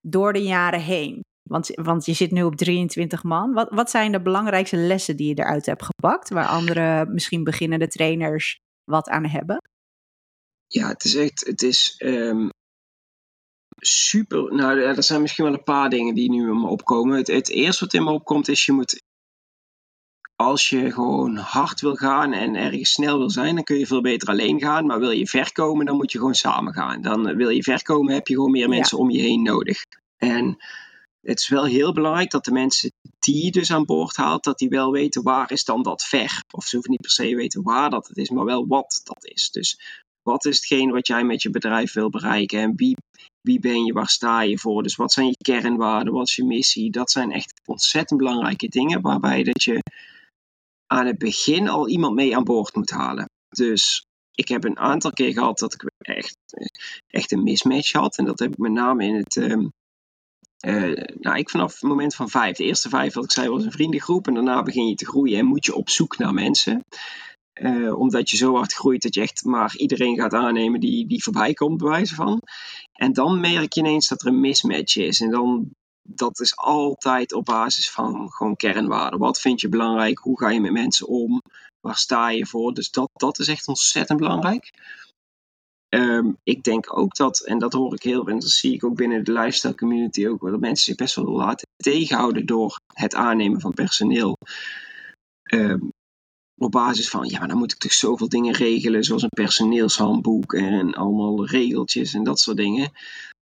door 0.00 0.32
de 0.32 0.42
jaren 0.42 0.80
heen. 0.80 1.20
Want, 1.42 1.70
want 1.74 2.04
je 2.04 2.12
zit 2.12 2.30
nu 2.30 2.42
op 2.42 2.56
23 2.56 3.22
man. 3.22 3.52
Wat, 3.52 3.70
wat 3.70 3.90
zijn 3.90 4.12
de 4.12 4.22
belangrijkste 4.22 4.76
lessen 4.76 5.16
die 5.16 5.28
je 5.28 5.42
eruit 5.42 5.66
hebt 5.66 5.84
gepakt, 5.84 6.28
waar 6.28 6.46
andere 6.46 7.06
misschien 7.06 7.44
beginnende 7.44 7.88
trainers 7.88 8.58
wat 8.90 9.08
aan 9.08 9.26
hebben? 9.26 9.56
Ja, 10.66 10.88
het 10.88 11.04
is 11.04 11.14
echt, 11.14 11.46
het 11.46 11.62
is 11.62 11.94
um, 12.04 12.50
super. 13.86 14.54
Nou, 14.54 14.80
er 14.80 15.02
zijn 15.02 15.20
misschien 15.20 15.44
wel 15.44 15.52
een 15.52 15.62
paar 15.62 15.90
dingen 15.90 16.14
die 16.14 16.30
nu 16.30 16.48
in 16.48 16.60
me 16.60 16.66
opkomen. 16.66 17.16
Het, 17.16 17.26
het 17.26 17.48
eerste 17.48 17.84
wat 17.84 17.94
in 17.94 18.04
me 18.04 18.10
opkomt 18.10 18.48
is, 18.48 18.66
je 18.66 18.72
moet 18.72 19.02
als 20.36 20.68
je 20.68 20.92
gewoon 20.92 21.36
hard 21.36 21.80
wil 21.80 21.94
gaan 21.94 22.32
en 22.32 22.54
ergens 22.54 22.92
snel 22.92 23.18
wil 23.18 23.30
zijn, 23.30 23.54
dan 23.54 23.64
kun 23.64 23.78
je 23.78 23.86
veel 23.86 24.00
beter 24.00 24.28
alleen 24.28 24.60
gaan. 24.60 24.86
Maar 24.86 24.98
wil 24.98 25.10
je 25.10 25.26
ver 25.26 25.52
komen, 25.52 25.86
dan 25.86 25.96
moet 25.96 26.12
je 26.12 26.18
gewoon 26.18 26.34
samen 26.34 26.72
gaan. 26.72 27.02
Dan 27.02 27.36
wil 27.36 27.48
je 27.48 27.62
ver 27.62 27.82
komen, 27.82 28.14
heb 28.14 28.26
je 28.26 28.34
gewoon 28.34 28.50
meer 28.50 28.68
mensen 28.68 28.96
ja. 28.96 29.02
om 29.02 29.10
je 29.10 29.20
heen 29.20 29.42
nodig. 29.42 29.84
En 30.16 30.56
het 31.20 31.40
is 31.40 31.48
wel 31.48 31.64
heel 31.64 31.92
belangrijk 31.92 32.30
dat 32.30 32.44
de 32.44 32.52
mensen 32.52 32.92
die 33.18 33.44
je 33.44 33.50
dus 33.50 33.72
aan 33.72 33.84
boord 33.84 34.16
haalt, 34.16 34.44
dat 34.44 34.58
die 34.58 34.68
wel 34.68 34.90
weten 34.90 35.22
waar 35.22 35.52
is 35.52 35.64
dan 35.64 35.82
dat 35.82 36.02
ver. 36.02 36.42
Of 36.50 36.64
ze 36.64 36.74
hoeven 36.74 36.90
niet 36.90 37.00
per 37.00 37.10
se 37.10 37.34
weten 37.34 37.62
waar 37.62 37.90
dat 37.90 38.08
het 38.08 38.16
is, 38.16 38.30
maar 38.30 38.44
wel 38.44 38.66
wat 38.66 39.00
dat 39.04 39.24
is. 39.24 39.50
Dus 39.50 39.80
wat 40.22 40.44
is 40.44 40.56
hetgeen 40.56 40.90
wat 40.90 41.06
jij 41.06 41.24
met 41.24 41.42
je 41.42 41.50
bedrijf 41.50 41.92
wil 41.92 42.10
bereiken 42.10 42.60
en 42.60 42.76
wie, 42.76 42.96
wie 43.42 43.60
ben 43.60 43.84
je, 43.84 43.92
waar 43.92 44.08
sta 44.08 44.42
je 44.42 44.58
voor? 44.58 44.82
Dus 44.82 44.96
wat 44.96 45.12
zijn 45.12 45.26
je 45.26 45.36
kernwaarden, 45.36 46.12
wat 46.12 46.28
is 46.28 46.36
je 46.36 46.44
missie? 46.44 46.90
Dat 46.90 47.10
zijn 47.10 47.32
echt 47.32 47.60
ontzettend 47.64 48.18
belangrijke 48.18 48.68
dingen 48.68 49.00
waarbij 49.00 49.42
dat 49.42 49.62
je 49.62 49.82
aan 50.86 51.06
het 51.06 51.18
begin 51.18 51.68
al 51.68 51.88
iemand 51.88 52.14
mee 52.14 52.36
aan 52.36 52.44
boord 52.44 52.74
moet 52.74 52.90
halen. 52.90 53.30
Dus 53.48 54.04
ik 54.34 54.48
heb 54.48 54.64
een 54.64 54.78
aantal 54.78 55.10
keer 55.10 55.32
gehad 55.32 55.58
dat 55.58 55.74
ik 55.74 55.90
echt, 55.98 56.36
echt 57.06 57.32
een 57.32 57.42
mismatch 57.42 57.92
had. 57.92 58.18
En 58.18 58.24
dat 58.24 58.38
heb 58.38 58.52
ik 58.52 58.58
met 58.58 58.72
name 58.72 59.04
in 59.04 59.14
het, 59.14 59.36
um, 59.36 59.72
uh, 60.66 61.04
nou, 61.20 61.38
ik 61.38 61.50
vanaf 61.50 61.72
het 61.72 61.82
moment 61.82 62.14
van 62.14 62.28
vijf. 62.28 62.56
De 62.56 62.64
eerste 62.64 62.88
vijf, 62.88 63.14
wat 63.14 63.24
ik 63.24 63.30
zei, 63.30 63.48
was 63.48 63.64
een 63.64 63.72
vriendengroep. 63.72 64.26
En 64.26 64.34
daarna 64.34 64.62
begin 64.62 64.88
je 64.88 64.94
te 64.94 65.06
groeien 65.06 65.38
en 65.38 65.46
moet 65.46 65.66
je 65.66 65.74
op 65.74 65.90
zoek 65.90 66.18
naar 66.18 66.34
mensen. 66.34 66.84
Uh, 67.60 67.98
omdat 67.98 68.30
je 68.30 68.36
zo 68.36 68.54
hard 68.54 68.72
groeit 68.72 69.02
dat 69.02 69.14
je 69.14 69.20
echt 69.20 69.44
maar 69.44 69.76
iedereen 69.76 70.16
gaat 70.16 70.34
aannemen 70.34 70.80
die, 70.80 71.06
die 71.06 71.22
voorbij 71.22 71.54
komt, 71.54 71.76
bij 71.76 71.88
wijze 71.88 72.14
van. 72.14 72.42
En 72.92 73.12
dan 73.12 73.40
merk 73.40 73.72
je 73.72 73.80
ineens 73.80 74.08
dat 74.08 74.22
er 74.22 74.26
een 74.26 74.40
mismatch 74.40 74.96
is. 74.96 75.20
En 75.20 75.30
dan, 75.30 75.70
dat 76.08 76.40
is 76.40 76.56
altijd 76.56 77.32
op 77.32 77.44
basis 77.44 77.90
van 77.90 78.30
gewoon 78.30 78.56
kernwaarden. 78.56 79.18
Wat 79.18 79.40
vind 79.40 79.60
je 79.60 79.68
belangrijk? 79.68 80.18
Hoe 80.18 80.38
ga 80.38 80.50
je 80.50 80.60
met 80.60 80.72
mensen 80.72 81.06
om? 81.06 81.42
Waar 81.80 81.96
sta 81.96 82.30
je 82.30 82.46
voor? 82.46 82.74
Dus 82.74 82.90
dat, 82.90 83.10
dat 83.12 83.38
is 83.38 83.48
echt 83.48 83.68
ontzettend 83.68 84.18
belangrijk. 84.18 84.70
Um, 85.94 86.36
ik 86.42 86.62
denk 86.62 86.98
ook 86.98 87.14
dat, 87.14 87.40
en 87.40 87.58
dat 87.58 87.72
hoor 87.72 87.94
ik 87.94 88.02
heel, 88.02 88.26
en 88.26 88.38
dat 88.38 88.50
zie 88.50 88.74
ik 88.74 88.84
ook 88.84 88.96
binnen 88.96 89.24
de 89.24 89.32
lifestyle 89.32 89.74
community 89.74 90.26
ook, 90.26 90.40
dat 90.40 90.60
mensen 90.60 90.84
zich 90.84 90.94
best 90.94 91.14
wel 91.14 91.24
laten 91.24 91.66
tegenhouden 91.76 92.46
door 92.46 92.80
het 92.86 93.14
aannemen 93.14 93.60
van 93.60 93.72
personeel. 93.72 94.36
Um, 95.52 95.91
op 96.64 96.70
basis 96.70 97.08
van, 97.08 97.28
ja, 97.28 97.38
maar 97.38 97.48
dan 97.48 97.58
moet 97.58 97.72
ik 97.72 97.78
toch 97.78 97.92
zoveel 97.92 98.28
dingen 98.28 98.54
regelen, 98.54 99.04
zoals 99.04 99.22
een 99.22 99.28
personeelshandboek 99.28 100.54
en 100.54 100.94
allemaal 100.94 101.46
regeltjes 101.46 102.14
en 102.14 102.24
dat 102.24 102.40
soort 102.40 102.56
dingen. 102.56 102.92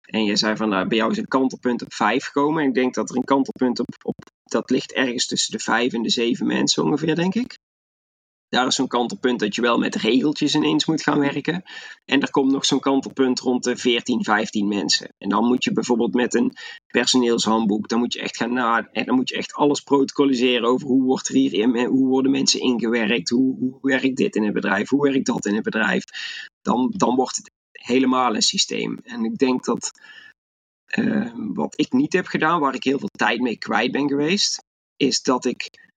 En 0.00 0.24
je 0.24 0.36
zei 0.36 0.56
van, 0.56 0.68
nou, 0.68 0.88
bij 0.88 0.96
jou 0.96 1.10
is 1.10 1.18
een 1.18 1.28
kantelpunt 1.28 1.82
op 1.82 1.94
vijf 1.94 2.24
gekomen. 2.24 2.62
En 2.62 2.68
ik 2.68 2.74
denk 2.74 2.94
dat 2.94 3.10
er 3.10 3.16
een 3.16 3.24
kantelpunt 3.24 3.78
op, 3.78 3.94
op, 4.02 4.16
dat 4.42 4.70
ligt 4.70 4.92
ergens 4.92 5.26
tussen 5.26 5.52
de 5.52 5.58
vijf 5.58 5.92
en 5.92 6.02
de 6.02 6.10
zeven 6.10 6.46
mensen 6.46 6.84
ongeveer, 6.84 7.14
denk 7.14 7.34
ik. 7.34 7.58
Daar 8.48 8.66
is 8.66 8.74
zo'n 8.74 8.88
kantelpunt 8.88 9.40
dat 9.40 9.54
je 9.54 9.60
wel 9.60 9.78
met 9.78 9.94
regeltjes 9.94 10.54
ineens 10.54 10.86
moet 10.86 11.02
gaan 11.02 11.18
werken. 11.18 11.62
En 12.04 12.20
er 12.20 12.30
komt 12.30 12.52
nog 12.52 12.64
zo'n 12.64 12.80
kantelpunt 12.80 13.40
rond 13.40 13.64
de 13.64 13.76
14, 13.76 14.24
15 14.24 14.68
mensen. 14.68 15.14
En 15.18 15.28
dan 15.28 15.44
moet 15.44 15.64
je 15.64 15.72
bijvoorbeeld 15.72 16.14
met 16.14 16.34
een 16.34 16.52
personeelshandboek, 16.86 17.88
dan 17.88 17.98
moet 17.98 18.12
je 18.12 18.20
echt 18.20 18.36
gaan 18.36 18.52
na, 18.52 18.88
en 18.92 19.04
dan 19.04 19.14
moet 19.14 19.28
je 19.28 19.36
echt 19.36 19.54
alles 19.54 19.80
protocoliseren 19.80 20.68
over 20.68 20.86
hoe 20.86 21.02
wordt 21.02 21.28
er 21.28 21.34
hier, 21.34 21.86
hoe 21.86 22.08
worden 22.08 22.30
mensen 22.30 22.60
ingewerkt, 22.60 23.28
hoe, 23.28 23.56
hoe 23.58 23.78
werkt 23.80 24.16
dit 24.16 24.36
in 24.36 24.44
het 24.44 24.54
bedrijf, 24.54 24.88
hoe 24.88 25.02
werkt 25.02 25.26
dat 25.26 25.46
in 25.46 25.54
het 25.54 25.64
bedrijf. 25.64 26.04
Dan, 26.62 26.94
dan 26.96 27.14
wordt 27.16 27.36
het 27.36 27.50
helemaal 27.72 28.34
een 28.34 28.42
systeem. 28.42 29.00
En 29.04 29.24
ik 29.24 29.38
denk 29.38 29.64
dat 29.64 29.90
uh, 30.96 31.32
wat 31.34 31.78
ik 31.78 31.92
niet 31.92 32.12
heb 32.12 32.26
gedaan, 32.26 32.60
waar 32.60 32.74
ik 32.74 32.84
heel 32.84 32.98
veel 32.98 33.10
tijd 33.16 33.40
mee 33.40 33.58
kwijt 33.58 33.92
ben 33.92 34.08
geweest, 34.08 34.62
is 34.96 35.22
dat 35.22 35.44
ik 35.44 35.87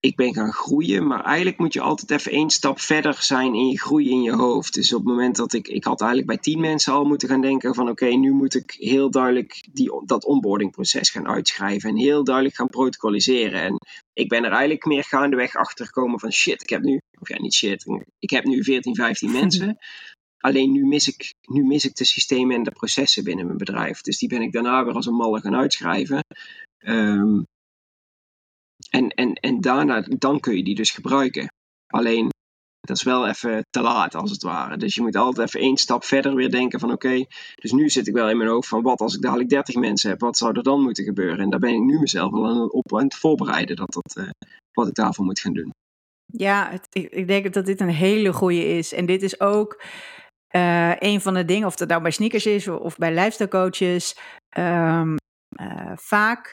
ik 0.00 0.16
ben 0.16 0.34
gaan 0.34 0.52
groeien, 0.52 1.06
maar 1.06 1.24
eigenlijk 1.24 1.58
moet 1.58 1.72
je 1.72 1.80
altijd 1.80 2.10
even 2.10 2.32
één 2.32 2.50
stap 2.50 2.80
verder 2.80 3.16
zijn 3.22 3.54
in 3.54 3.68
je 3.68 3.80
groei 3.80 4.10
in 4.10 4.22
je 4.22 4.32
hoofd. 4.32 4.74
Dus 4.74 4.92
op 4.92 4.98
het 4.98 5.08
moment 5.08 5.36
dat 5.36 5.52
ik, 5.52 5.68
ik 5.68 5.84
had 5.84 6.00
eigenlijk 6.00 6.30
bij 6.30 6.38
tien 6.38 6.60
mensen 6.60 6.92
al 6.92 7.04
moeten 7.04 7.28
gaan 7.28 7.40
denken 7.40 7.74
van 7.74 7.88
oké, 7.88 8.04
okay, 8.04 8.16
nu 8.16 8.32
moet 8.32 8.54
ik 8.54 8.76
heel 8.78 9.10
duidelijk 9.10 9.68
die, 9.72 10.02
dat 10.04 10.24
onboardingproces 10.24 11.10
gaan 11.10 11.28
uitschrijven 11.28 11.90
en 11.90 11.96
heel 11.96 12.24
duidelijk 12.24 12.56
gaan 12.56 12.68
protocoliseren. 12.68 13.62
En 13.62 13.76
ik 14.12 14.28
ben 14.28 14.44
er 14.44 14.50
eigenlijk 14.50 14.84
meer 14.84 15.04
gaandeweg 15.04 15.56
achter 15.56 15.86
gekomen 15.86 16.20
van 16.20 16.32
shit, 16.32 16.62
ik 16.62 16.70
heb 16.70 16.82
nu, 16.82 17.00
of 17.20 17.28
ja 17.28 17.40
niet 17.40 17.54
shit, 17.54 17.84
ik 18.18 18.30
heb 18.30 18.44
nu 18.44 18.64
14, 18.64 18.94
15 18.94 19.30
mensen. 19.30 19.76
Alleen 20.38 20.72
nu 20.72 20.86
mis, 20.86 21.08
ik, 21.08 21.34
nu 21.40 21.64
mis 21.64 21.84
ik 21.84 21.94
de 21.94 22.04
systemen 22.04 22.56
en 22.56 22.62
de 22.62 22.70
processen 22.70 23.24
binnen 23.24 23.46
mijn 23.46 23.58
bedrijf. 23.58 24.00
Dus 24.00 24.18
die 24.18 24.28
ben 24.28 24.42
ik 24.42 24.52
daarna 24.52 24.84
weer 24.84 24.94
als 24.94 25.06
een 25.06 25.14
malle 25.14 25.40
gaan 25.40 25.56
uitschrijven. 25.56 26.24
Um, 26.78 27.46
en, 28.90 29.08
en, 29.08 29.34
en 29.34 29.60
daarna, 29.60 30.00
dan 30.00 30.40
kun 30.40 30.56
je 30.56 30.64
die 30.64 30.74
dus 30.74 30.90
gebruiken. 30.90 31.48
Alleen, 31.86 32.28
dat 32.80 32.96
is 32.96 33.02
wel 33.02 33.28
even 33.28 33.64
te 33.70 33.80
laat 33.80 34.14
als 34.14 34.30
het 34.30 34.42
ware. 34.42 34.76
Dus 34.76 34.94
je 34.94 35.02
moet 35.02 35.16
altijd 35.16 35.48
even 35.48 35.60
één 35.60 35.76
stap 35.76 36.04
verder 36.04 36.34
weer 36.34 36.50
denken 36.50 36.80
van 36.80 36.92
oké, 36.92 37.24
dus 37.54 37.72
nu 37.72 37.88
zit 37.88 38.06
ik 38.06 38.14
wel 38.14 38.30
in 38.30 38.36
mijn 38.36 38.50
hoofd 38.50 38.68
van 38.68 38.82
wat 38.82 39.00
als 39.00 39.14
ik 39.14 39.22
dadelijk 39.22 39.48
30 39.48 39.74
mensen 39.74 40.10
heb, 40.10 40.20
wat 40.20 40.36
zou 40.36 40.56
er 40.56 40.62
dan 40.62 40.82
moeten 40.82 41.04
gebeuren? 41.04 41.38
En 41.38 41.50
daar 41.50 41.60
ben 41.60 41.74
ik 41.74 41.80
nu 41.80 41.98
mezelf 41.98 42.32
al 42.32 42.66
op 42.66 42.96
aan 42.96 43.04
het 43.04 43.14
voorbereiden 43.14 43.76
dat 43.76 43.92
dat, 43.92 44.16
uh, 44.24 44.30
wat 44.72 44.88
ik 44.88 44.94
daarvoor 44.94 45.24
moet 45.24 45.40
gaan 45.40 45.52
doen. 45.52 45.70
Ja, 46.26 46.70
ik, 46.70 47.08
ik 47.10 47.26
denk 47.26 47.52
dat 47.52 47.66
dit 47.66 47.80
een 47.80 47.88
hele 47.88 48.32
goede 48.32 48.66
is. 48.66 48.92
En 48.92 49.06
dit 49.06 49.22
is 49.22 49.40
ook 49.40 49.82
uh, 50.56 50.96
een 50.98 51.20
van 51.20 51.34
de 51.34 51.44
dingen, 51.44 51.66
of 51.66 51.76
dat 51.76 51.88
nou 51.88 52.02
bij 52.02 52.10
sneakers 52.10 52.46
is 52.46 52.68
of 52.68 52.96
bij 52.96 53.14
lifestyle 53.14 53.48
coaches, 53.48 54.16
um, 54.58 55.16
uh, 55.60 55.92
vaak 55.94 56.50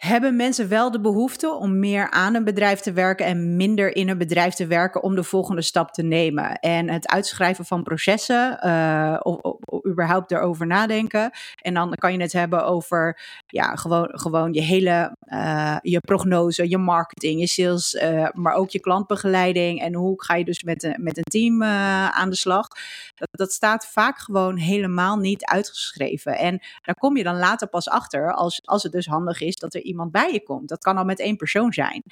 hebben 0.00 0.36
mensen 0.36 0.68
wel 0.68 0.90
de 0.90 1.00
behoefte 1.00 1.54
om 1.54 1.78
meer 1.78 2.10
aan 2.10 2.34
een 2.34 2.44
bedrijf 2.44 2.80
te 2.80 2.92
werken 2.92 3.26
en 3.26 3.56
minder 3.56 3.96
in 3.96 4.08
een 4.08 4.18
bedrijf 4.18 4.54
te 4.54 4.66
werken 4.66 5.02
om 5.02 5.14
de 5.14 5.22
volgende 5.22 5.62
stap 5.62 5.90
te 5.90 6.02
nemen. 6.02 6.58
En 6.58 6.90
het 6.90 7.08
uitschrijven 7.08 7.64
van 7.64 7.82
processen, 7.82 8.58
uh, 8.66 9.16
of, 9.22 9.38
überhaupt 9.86 10.30
erover 10.30 10.66
nadenken. 10.66 11.30
En 11.62 11.74
dan 11.74 11.94
kan 11.94 12.12
je 12.12 12.20
het 12.20 12.32
hebben 12.32 12.64
over 12.64 13.20
ja, 13.46 13.74
gewoon, 13.76 14.08
gewoon 14.12 14.52
je 14.52 14.60
hele 14.60 15.16
uh, 15.26 15.76
je 15.82 16.00
prognose, 16.00 16.68
je 16.68 16.78
marketing, 16.78 17.40
je 17.40 17.46
sales, 17.46 17.94
uh, 17.94 18.28
maar 18.32 18.54
ook 18.54 18.70
je 18.70 18.80
klantbegeleiding. 18.80 19.80
En 19.80 19.94
hoe 19.94 20.22
ga 20.22 20.34
je 20.34 20.44
dus 20.44 20.62
met, 20.62 20.82
een, 20.82 20.96
met 20.98 21.16
een 21.16 21.22
team 21.22 21.62
aan 21.62 22.30
de 22.30 22.36
slag. 22.36 22.68
Dat, 23.14 23.28
dat 23.30 23.52
staat 23.52 23.86
vaak 23.86 24.18
gewoon 24.18 24.56
helemaal 24.56 25.16
niet 25.16 25.44
uitgeschreven. 25.44 26.38
En 26.38 26.60
daar 26.82 26.94
kom 26.94 27.16
je 27.16 27.22
dan 27.22 27.38
later 27.38 27.68
pas 27.68 27.88
achter 27.88 28.34
als, 28.34 28.60
als 28.64 28.82
het 28.82 28.92
dus 28.92 29.06
handig 29.06 29.40
is 29.40 29.56
dat 29.56 29.74
er 29.74 29.88
iemand 29.90 30.12
bij 30.12 30.32
je 30.32 30.42
komt. 30.42 30.68
Dat 30.68 30.82
kan 30.82 30.96
al 30.96 31.04
met 31.04 31.20
één 31.20 31.36
persoon 31.36 31.72
zijn. 31.72 32.02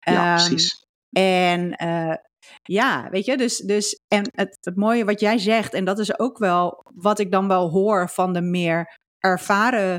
Ja, 0.00 0.30
um, 0.30 0.46
precies. 0.46 0.84
En 1.12 1.84
uh, 1.84 2.14
ja, 2.62 3.10
weet 3.10 3.24
je, 3.24 3.36
dus, 3.36 3.58
dus 3.58 4.00
en 4.08 4.30
het, 4.34 4.58
het 4.60 4.76
mooie 4.76 5.04
wat 5.04 5.20
jij 5.20 5.38
zegt, 5.38 5.74
en 5.74 5.84
dat 5.84 5.98
is 5.98 6.18
ook 6.18 6.38
wel 6.38 6.80
wat 6.94 7.18
ik 7.18 7.30
dan 7.30 7.48
wel 7.48 7.70
hoor 7.70 8.08
van 8.08 8.32
de 8.32 8.40
meer 8.40 8.98
ervaren 9.18 9.98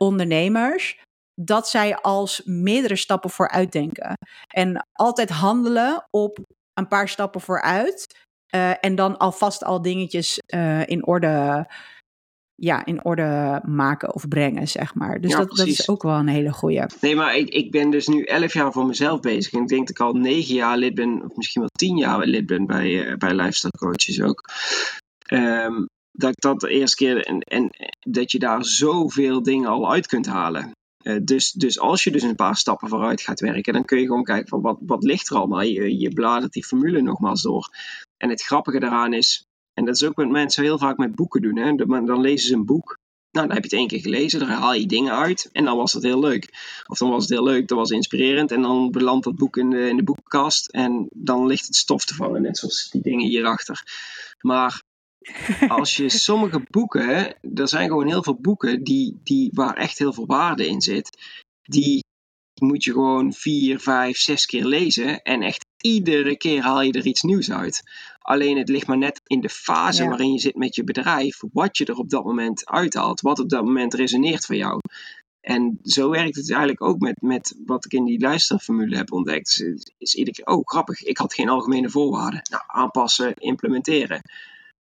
ondernemers, 0.00 1.00
dat 1.40 1.68
zij 1.68 1.96
als 1.96 2.42
meerdere 2.44 2.96
stappen 2.96 3.30
vooruit 3.30 3.72
denken. 3.72 4.14
En 4.54 4.86
altijd 4.92 5.30
handelen 5.30 6.06
op 6.10 6.38
een 6.74 6.88
paar 6.88 7.08
stappen 7.08 7.40
vooruit. 7.40 8.20
Uh, 8.54 8.84
en 8.84 8.94
dan 8.94 9.16
alvast 9.16 9.64
al 9.64 9.82
dingetjes 9.82 10.40
uh, 10.54 10.86
in 10.86 11.06
orde 11.06 11.66
ja, 12.64 12.84
in 12.84 13.04
orde 13.04 13.60
maken 13.64 14.14
of 14.14 14.28
brengen, 14.28 14.68
zeg 14.68 14.94
maar. 14.94 15.20
Dus 15.20 15.32
dat, 15.32 15.56
dat, 15.56 15.66
is 15.66 15.88
ook 15.88 16.02
wel 16.02 16.18
een 16.18 16.28
hele 16.28 16.52
goede. 16.52 16.88
Nee, 17.00 17.16
maar 17.16 17.36
ik, 17.36 17.48
ik 17.48 17.70
ben 17.70 17.90
dus 17.90 18.06
nu 18.06 18.22
elf 18.22 18.52
jaar 18.52 18.72
voor 18.72 18.86
mezelf 18.86 19.20
bezig. 19.20 19.52
En 19.52 19.62
ik 19.62 19.68
denk 19.68 19.86
dat 19.86 19.90
ik 19.90 20.00
al 20.00 20.12
negen 20.12 20.54
jaar 20.54 20.76
lid 20.76 20.94
ben, 20.94 21.22
of 21.24 21.36
misschien 21.36 21.60
wel 21.60 21.70
tien 21.78 21.96
jaar 21.96 22.26
lid 22.26 22.46
ben 22.46 22.66
bij, 22.66 22.88
uh, 22.88 23.16
bij 23.16 23.34
Lifestyle 23.34 23.78
Coaches 23.78 24.20
ook. 24.22 24.44
Um, 25.32 25.86
dat 26.12 26.30
ik 26.30 26.40
dat 26.40 26.60
de 26.60 26.68
eerste 26.68 26.96
keer 26.96 27.26
en, 27.26 27.38
en 27.40 27.70
dat 28.00 28.32
je 28.32 28.38
daar 28.38 28.64
zoveel 28.64 29.42
dingen 29.42 29.68
al 29.68 29.92
uit 29.92 30.06
kunt 30.06 30.26
halen. 30.26 30.70
Uh, 31.02 31.16
dus, 31.22 31.52
dus 31.52 31.78
als 31.78 32.04
je 32.04 32.10
dus 32.10 32.22
een 32.22 32.34
paar 32.34 32.56
stappen 32.56 32.88
vooruit 32.88 33.20
gaat 33.20 33.40
werken, 33.40 33.72
dan 33.72 33.84
kun 33.84 33.98
je 33.98 34.06
gewoon 34.06 34.24
kijken 34.24 34.48
van 34.48 34.60
wat, 34.60 34.78
wat 34.80 35.02
ligt 35.04 35.30
er 35.30 35.36
allemaal. 35.36 35.62
Je, 35.62 35.98
je 35.98 36.10
bladert 36.10 36.52
die 36.52 36.64
formule 36.64 37.00
nogmaals 37.00 37.42
door. 37.42 37.68
En 38.16 38.30
het 38.30 38.42
grappige 38.42 38.80
daaraan 38.80 39.12
is, 39.12 39.44
en 39.74 39.84
dat 39.84 39.94
is 39.94 40.04
ook 40.04 40.16
wat 40.16 40.28
mensen 40.28 40.62
heel 40.62 40.78
vaak 40.78 40.96
met 40.96 41.14
boeken 41.14 41.42
doen. 41.42 41.56
Hè? 41.56 41.74
Dan 41.74 42.20
lezen 42.20 42.48
ze 42.48 42.54
een 42.54 42.66
boek. 42.66 43.00
Nou, 43.30 43.46
dan 43.46 43.54
heb 43.54 43.64
je 43.64 43.70
het 43.70 43.78
één 43.78 43.88
keer 43.88 44.00
gelezen, 44.00 44.38
dan 44.38 44.48
haal 44.48 44.74
je 44.74 44.86
dingen 44.86 45.12
uit 45.12 45.48
en 45.52 45.64
dan 45.64 45.76
was 45.76 45.92
het 45.92 46.02
heel 46.02 46.20
leuk. 46.20 46.48
Of 46.86 46.98
dan 46.98 47.10
was 47.10 47.22
het 47.22 47.32
heel 47.32 47.42
leuk, 47.42 47.68
dat 47.68 47.78
was 47.78 47.90
inspirerend 47.90 48.52
en 48.52 48.62
dan 48.62 48.90
belandt 48.90 49.24
dat 49.24 49.36
boek 49.36 49.56
in 49.56 49.70
de, 49.70 49.88
in 49.88 49.96
de 49.96 50.02
boekenkast 50.02 50.68
en 50.68 51.08
dan 51.14 51.46
ligt 51.46 51.66
het 51.66 51.76
stof 51.76 52.04
te 52.04 52.14
vangen, 52.14 52.42
net 52.42 52.58
zoals 52.58 52.90
die 52.90 53.02
dingen 53.02 53.28
hierachter. 53.28 53.82
Maar 54.40 54.82
als 55.68 55.96
je 55.96 56.08
sommige 56.08 56.62
boeken, 56.70 57.36
er 57.54 57.68
zijn 57.68 57.88
gewoon 57.88 58.06
heel 58.06 58.22
veel 58.22 58.40
boeken 58.40 58.82
die, 58.82 59.20
die, 59.22 59.50
waar 59.54 59.76
echt 59.76 59.98
heel 59.98 60.12
veel 60.12 60.26
waarde 60.26 60.66
in 60.66 60.80
zit, 60.80 61.18
die 61.62 62.04
moet 62.60 62.84
je 62.84 62.92
gewoon 62.92 63.32
vier, 63.32 63.80
vijf, 63.80 64.16
zes 64.16 64.46
keer 64.46 64.64
lezen 64.64 65.22
en 65.22 65.42
echt 65.42 65.66
iedere 65.82 66.36
keer 66.36 66.62
haal 66.62 66.82
je 66.82 66.92
er 66.92 67.06
iets 67.06 67.22
nieuws 67.22 67.50
uit. 67.50 67.82
Alleen 68.18 68.58
het 68.58 68.68
ligt 68.68 68.86
maar 68.86 68.98
net 68.98 69.20
in 69.26 69.40
de 69.40 69.48
fase 69.48 70.04
waarin 70.04 70.32
je 70.32 70.38
zit 70.38 70.56
met 70.56 70.74
je 70.74 70.84
bedrijf, 70.84 71.40
wat 71.52 71.76
je 71.76 71.84
er 71.84 71.96
op 71.96 72.10
dat 72.10 72.24
moment 72.24 72.66
uithaalt, 72.66 73.20
wat 73.20 73.38
op 73.38 73.48
dat 73.48 73.64
moment 73.64 73.94
resoneert 73.94 74.46
voor 74.46 74.56
jou. 74.56 74.80
En 75.40 75.78
zo 75.82 76.10
werkt 76.10 76.36
het 76.36 76.50
eigenlijk 76.50 76.82
ook 76.82 76.98
met, 76.98 77.22
met 77.22 77.56
wat 77.66 77.84
ik 77.84 77.92
in 77.92 78.04
die 78.04 78.20
luisterformule 78.20 78.96
heb 78.96 79.12
ontdekt. 79.12 79.48
Is, 79.48 79.92
is 79.98 80.14
iedere 80.14 80.36
keer, 80.36 80.54
oh 80.54 80.64
grappig, 80.64 81.02
ik 81.02 81.18
had 81.18 81.34
geen 81.34 81.48
algemene 81.48 81.90
voorwaarden. 81.90 82.40
Nou, 82.50 82.62
aanpassen, 82.66 83.34
implementeren. 83.34 84.22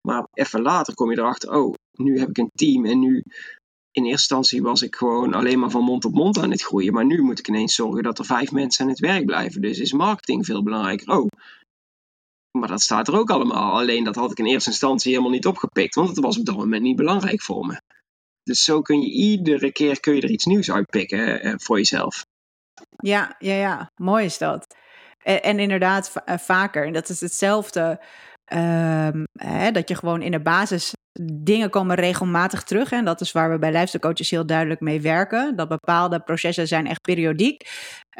Maar 0.01 0.27
even 0.33 0.63
later 0.63 0.95
kom 0.95 1.11
je 1.11 1.19
erachter, 1.19 1.55
oh, 1.55 1.75
nu 1.93 2.19
heb 2.19 2.29
ik 2.29 2.39
een 2.39 2.51
team 2.55 2.87
en 2.87 2.99
nu 2.99 3.25
in 3.99 4.05
eerste 4.05 4.35
instantie 4.35 4.63
was 4.63 4.83
ik 4.83 4.97
gewoon 4.97 5.35
alleen 5.35 5.59
maar 5.59 5.71
van 5.71 5.85
mond 5.85 6.05
op 6.05 6.13
mond 6.13 6.39
aan 6.39 6.51
het 6.51 6.63
groeien. 6.63 6.93
Maar 6.93 7.05
nu 7.05 7.23
moet 7.23 7.39
ik 7.39 7.49
ineens 7.49 7.75
zorgen 7.75 8.03
dat 8.03 8.19
er 8.19 8.25
vijf 8.25 8.53
mensen 8.53 8.85
aan 8.85 8.91
het 8.91 8.99
werk 8.99 9.25
blijven. 9.25 9.61
Dus 9.61 9.79
is 9.79 9.93
marketing 9.93 10.45
veel 10.47 10.63
belangrijker. 10.63 11.19
Oh, 11.19 11.27
maar 12.59 12.69
dat 12.69 12.81
staat 12.81 13.09
er 13.09 13.17
ook 13.17 13.31
allemaal. 13.31 13.73
Alleen 13.73 14.05
dat 14.05 14.15
had 14.15 14.31
ik 14.31 14.39
in 14.39 14.47
eerste 14.47 14.71
instantie 14.71 15.11
helemaal 15.11 15.33
niet 15.33 15.47
opgepikt. 15.47 15.95
Want 15.95 16.09
het 16.09 16.19
was 16.19 16.39
op 16.39 16.45
dat 16.45 16.57
moment 16.57 16.83
niet 16.83 16.97
belangrijk 16.97 17.43
voor 17.43 17.67
me. 17.67 17.81
Dus 18.43 18.65
zo 18.65 18.81
kun 18.83 19.01
je 19.01 19.11
iedere 19.11 19.73
keer 19.73 20.01
kun 20.01 20.15
je 20.15 20.21
er 20.21 20.31
iets 20.31 20.45
nieuws 20.45 20.71
uitpikken 20.71 21.41
eh, 21.41 21.55
voor 21.57 21.77
jezelf. 21.77 22.27
Ja, 22.99 23.37
ja, 23.39 23.55
ja. 23.55 23.91
Mooi 23.97 24.25
is 24.25 24.39
dat. 24.39 24.77
En, 25.19 25.43
en 25.43 25.59
inderdaad, 25.59 26.13
eh, 26.25 26.39
vaker. 26.39 26.87
En 26.87 26.93
dat 26.93 27.09
is 27.09 27.21
hetzelfde. 27.21 28.01
Um, 28.55 29.25
hè, 29.33 29.71
dat 29.71 29.89
je 29.89 29.95
gewoon 29.95 30.23
in 30.23 30.31
de 30.31 30.43
basis 30.43 30.93
dingen 31.33 31.71
komen 31.71 31.97
regelmatig 31.97 32.63
terug. 32.63 32.93
En 32.93 33.05
dat 33.05 33.21
is 33.21 33.33
waar 33.33 33.51
we 33.51 33.59
bij 33.59 33.73
luistercoaches 33.73 34.31
heel 34.31 34.47
duidelijk 34.47 34.81
mee 34.81 35.01
werken. 35.01 35.57
Dat 35.57 35.69
bepaalde 35.69 36.21
processen 36.21 36.69
zijn 36.69 36.87
echt 36.87 37.01
periodiek. 37.01 37.69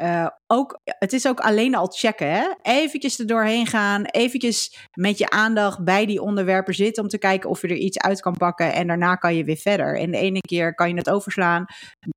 Uh, 0.01 0.27
ook, 0.47 0.79
het 0.83 1.13
is 1.13 1.27
ook 1.27 1.39
alleen 1.39 1.75
al 1.75 1.87
checken. 1.87 2.31
Hè? 2.31 2.53
Eventjes 2.61 3.19
er 3.19 3.27
doorheen 3.27 3.67
gaan. 3.67 4.05
Eventjes 4.05 4.87
met 4.93 5.17
je 5.17 5.29
aandacht 5.29 5.83
bij 5.83 6.05
die 6.05 6.21
onderwerpen 6.21 6.73
zitten. 6.73 7.03
Om 7.03 7.09
te 7.09 7.17
kijken 7.17 7.49
of 7.49 7.61
je 7.61 7.67
er 7.67 7.75
iets 7.75 7.99
uit 7.99 8.21
kan 8.21 8.37
pakken. 8.37 8.73
En 8.73 8.87
daarna 8.87 9.15
kan 9.15 9.35
je 9.35 9.43
weer 9.43 9.57
verder. 9.57 9.99
En 9.99 10.11
de 10.11 10.17
ene 10.17 10.39
keer 10.39 10.75
kan 10.75 10.89
je 10.89 10.95
het 10.95 11.09
overslaan. 11.09 11.65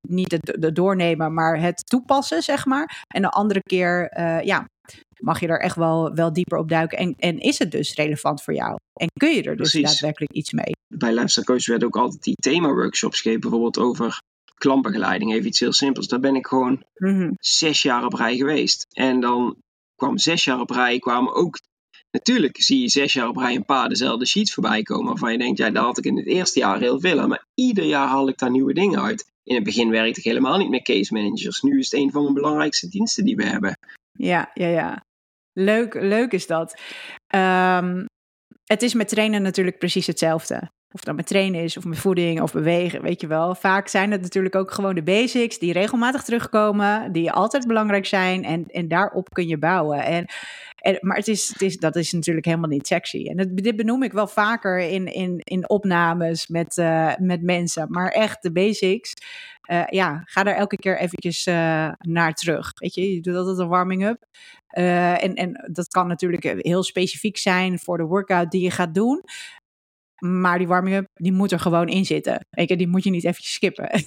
Niet 0.08 0.32
het, 0.32 0.74
doornemen, 0.74 1.34
maar 1.34 1.60
het 1.60 1.86
toepassen, 1.86 2.42
zeg 2.42 2.66
maar. 2.66 3.04
En 3.08 3.22
de 3.22 3.28
andere 3.28 3.60
keer, 3.62 4.12
uh, 4.18 4.42
ja, 4.42 4.66
mag 5.18 5.40
je 5.40 5.46
er 5.46 5.60
echt 5.60 5.76
wel, 5.76 6.14
wel 6.14 6.32
dieper 6.32 6.58
op 6.58 6.68
duiken. 6.68 6.98
En, 6.98 7.14
en 7.18 7.38
is 7.38 7.58
het 7.58 7.70
dus 7.70 7.94
relevant 7.94 8.42
voor 8.42 8.54
jou? 8.54 8.76
En 8.92 9.08
kun 9.12 9.34
je 9.34 9.42
er 9.42 9.56
dus 9.56 9.72
daadwerkelijk 9.72 10.32
iets 10.32 10.52
mee? 10.52 10.72
Bij 10.94 11.12
Lifestyle 11.12 11.46
Coach 11.46 11.66
werden 11.66 11.88
ook 11.88 11.96
altijd 11.96 12.22
die 12.22 12.34
thema-workshops 12.34 13.20
gegeven, 13.20 13.40
bijvoorbeeld 13.40 13.78
over 13.78 14.22
klantbegeleiding, 14.54 15.32
even 15.32 15.46
iets 15.46 15.60
heel 15.60 15.72
simpels. 15.72 16.08
Daar 16.08 16.20
ben 16.20 16.36
ik 16.36 16.46
gewoon 16.46 16.84
mhm. 16.94 17.30
zes 17.38 17.82
jaar 17.82 18.04
op 18.04 18.12
rij 18.12 18.36
geweest. 18.36 18.86
En 18.92 19.20
dan 19.20 19.56
kwam 19.94 20.18
zes 20.18 20.44
jaar 20.44 20.60
op 20.60 20.70
rij, 20.70 20.98
kwamen 20.98 21.34
ook 21.34 21.58
Natuurlijk 22.12 22.62
zie 22.62 22.80
je 22.80 22.88
zes 22.88 23.12
jaar 23.12 23.28
op 23.28 23.36
rij 23.36 23.54
een 23.54 23.64
paar 23.64 23.88
dezelfde 23.88 24.26
sheets 24.26 24.54
voorbij 24.54 24.82
komen. 24.82 25.06
Waarvan 25.06 25.32
je 25.32 25.38
denkt, 25.38 25.58
ja, 25.58 25.70
daar 25.70 25.84
had 25.84 25.98
ik 25.98 26.04
in 26.04 26.16
het 26.16 26.26
eerste 26.26 26.58
jaar 26.58 26.78
heel 26.78 27.00
veel 27.00 27.20
aan. 27.20 27.28
Maar 27.28 27.46
ieder 27.54 27.84
jaar 27.84 28.08
haal 28.08 28.28
ik 28.28 28.38
daar 28.38 28.50
nieuwe 28.50 28.74
dingen 28.74 29.02
uit. 29.02 29.30
In 29.44 29.54
het 29.54 29.64
begin 29.64 29.90
werkte 29.90 30.20
ik 30.20 30.26
helemaal 30.26 30.58
niet 30.58 30.70
met 30.70 30.82
case 30.82 31.12
managers. 31.12 31.60
Nu 31.60 31.78
is 31.78 31.90
het 31.90 32.00
een 32.00 32.10
van 32.10 32.26
de 32.26 32.32
belangrijkste 32.32 32.88
diensten 32.88 33.24
die 33.24 33.36
we 33.36 33.44
hebben. 33.44 33.78
Ja, 34.12 34.50
ja, 34.54 34.66
ja. 34.66 35.04
Leuk, 35.52 35.94
leuk 35.94 36.32
is 36.32 36.46
dat. 36.46 36.80
Um, 37.34 38.06
het 38.64 38.82
is 38.82 38.94
met 38.94 39.08
trainen 39.08 39.42
natuurlijk 39.42 39.78
precies 39.78 40.06
hetzelfde. 40.06 40.70
Of 40.94 41.00
dat 41.00 41.16
met 41.16 41.26
trainen 41.26 41.62
is, 41.62 41.76
of 41.76 41.84
met 41.84 41.98
voeding, 41.98 42.40
of 42.40 42.52
bewegen, 42.52 43.02
weet 43.02 43.20
je 43.20 43.26
wel. 43.26 43.54
Vaak 43.54 43.88
zijn 43.88 44.10
het 44.10 44.20
natuurlijk 44.20 44.54
ook 44.54 44.70
gewoon 44.70 44.94
de 44.94 45.02
basics 45.02 45.58
die 45.58 45.72
regelmatig 45.72 46.22
terugkomen, 46.22 47.12
die 47.12 47.32
altijd 47.32 47.66
belangrijk 47.66 48.06
zijn. 48.06 48.44
En, 48.44 48.66
en 48.66 48.88
daarop 48.88 49.28
kun 49.30 49.46
je 49.46 49.58
bouwen. 49.58 50.04
En, 50.04 50.26
en, 50.82 50.98
maar 51.00 51.16
het 51.16 51.28
is, 51.28 51.48
het 51.48 51.62
is, 51.62 51.76
dat 51.76 51.96
is 51.96 52.12
natuurlijk 52.12 52.46
helemaal 52.46 52.68
niet 52.68 52.86
sexy. 52.86 53.26
En 53.26 53.54
dit 53.54 53.76
benoem 53.76 54.02
ik 54.02 54.12
wel 54.12 54.26
vaker 54.26 54.78
in, 54.78 55.06
in, 55.06 55.38
in 55.38 55.68
opnames 55.68 56.46
met, 56.46 56.76
uh, 56.76 57.16
met 57.16 57.42
mensen. 57.42 57.86
Maar 57.90 58.08
echt 58.08 58.42
de 58.42 58.52
basics. 58.52 59.14
Uh, 59.70 59.82
ja, 59.86 60.22
ga 60.24 60.42
daar 60.42 60.54
elke 60.54 60.76
keer 60.76 60.98
eventjes 60.98 61.46
uh, 61.46 61.92
naar 61.98 62.32
terug. 62.32 62.72
Weet 62.74 62.94
je, 62.94 63.14
je 63.14 63.20
doet 63.20 63.34
altijd 63.36 63.58
een 63.58 63.68
warming-up. 63.68 64.24
En, 64.66 65.34
en 65.34 65.68
dat 65.72 65.88
kan 65.88 66.06
natuurlijk 66.06 66.44
heel 66.58 66.82
specifiek 66.82 67.36
zijn 67.36 67.78
voor 67.78 67.96
de 67.96 68.04
workout 68.04 68.50
die 68.50 68.62
je 68.62 68.70
gaat 68.70 68.94
doen. 68.94 69.22
Maar 70.24 70.58
die 70.58 70.66
warming-up, 70.66 71.08
die 71.14 71.32
moet 71.32 71.52
er 71.52 71.60
gewoon 71.60 71.88
in 71.88 72.04
zitten. 72.04 72.46
Weet 72.50 72.68
je, 72.68 72.76
die 72.76 72.88
moet 72.88 73.04
je 73.04 73.10
niet 73.10 73.24
even 73.24 73.42
skippen. 73.42 73.90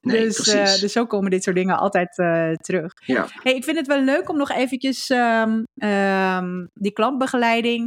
nee, 0.00 0.24
dus, 0.24 0.54
uh, 0.54 0.64
dus 0.64 0.92
zo 0.92 1.06
komen 1.06 1.30
dit 1.30 1.42
soort 1.42 1.56
dingen 1.56 1.78
altijd 1.78 2.18
uh, 2.18 2.52
terug. 2.52 2.92
Ja. 3.06 3.26
Hey, 3.42 3.54
ik 3.54 3.64
vind 3.64 3.76
het 3.76 3.86
wel 3.86 4.00
leuk 4.00 4.28
om 4.28 4.36
nog 4.36 4.50
eventjes 4.50 5.10
um, 5.10 5.64
um, 5.74 6.68
die 6.74 6.92
klantbegeleiding 6.92 7.86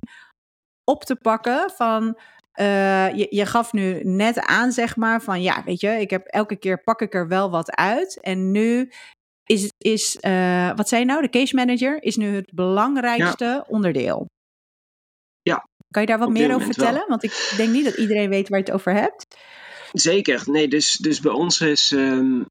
op 0.83 1.03
te 1.03 1.15
pakken 1.15 1.71
van... 1.75 2.19
Uh, 2.59 3.15
je, 3.15 3.27
je, 3.29 3.45
gaf 3.45 3.73
nu 3.73 4.03
net 4.03 4.39
aan, 4.39 4.71
zeg 4.71 4.95
maar, 4.95 5.21
van 5.21 5.41
ja, 5.41 5.63
weet 5.63 5.81
je, 5.81 5.89
ik 5.89 6.09
heb 6.09 6.25
elke 6.25 6.55
keer 6.55 6.83
pak 6.83 7.01
ik 7.01 7.13
er 7.13 7.27
wel 7.27 7.49
wat 7.49 7.75
uit. 7.75 8.19
En 8.21 8.51
nu 8.51 8.91
is, 9.43 9.69
is 9.77 10.17
wat 10.75 10.89
zei 10.89 11.01
je 11.01 11.07
nou, 11.07 11.21
de 11.21 11.29
case 11.29 11.55
manager 11.55 12.03
is 12.03 12.15
nu 12.15 12.35
het 12.35 12.51
belangrijkste 12.53 13.45
ja. 13.45 13.65
onderdeel. 13.67 14.27
Kan 15.91 16.01
je 16.01 16.07
daar 16.07 16.19
wat 16.19 16.29
meer 16.29 16.53
over 16.53 16.65
vertellen? 16.65 16.93
Wel. 16.93 17.07
Want 17.07 17.23
ik 17.23 17.53
denk 17.57 17.71
niet 17.71 17.85
dat 17.85 17.97
iedereen 17.97 18.29
weet 18.29 18.49
waar 18.49 18.59
je 18.59 18.65
het 18.65 18.73
over 18.73 18.93
hebt. 18.93 19.27
Zeker. 19.91 20.43
Nee, 20.45 20.67
dus, 20.67 20.95
dus 20.95 21.19
bij 21.19 21.31
ons 21.31 21.61
is 21.61 21.91
um, 21.91 22.45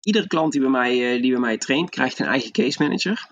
iedere 0.00 0.26
klant 0.26 0.52
die 0.52 0.60
bij, 0.60 0.70
mij, 0.70 1.14
uh, 1.14 1.22
die 1.22 1.30
bij 1.30 1.40
mij 1.40 1.58
traint, 1.58 1.90
krijgt 1.90 2.18
een 2.18 2.26
eigen 2.26 2.52
case 2.52 2.82
manager. 2.82 3.28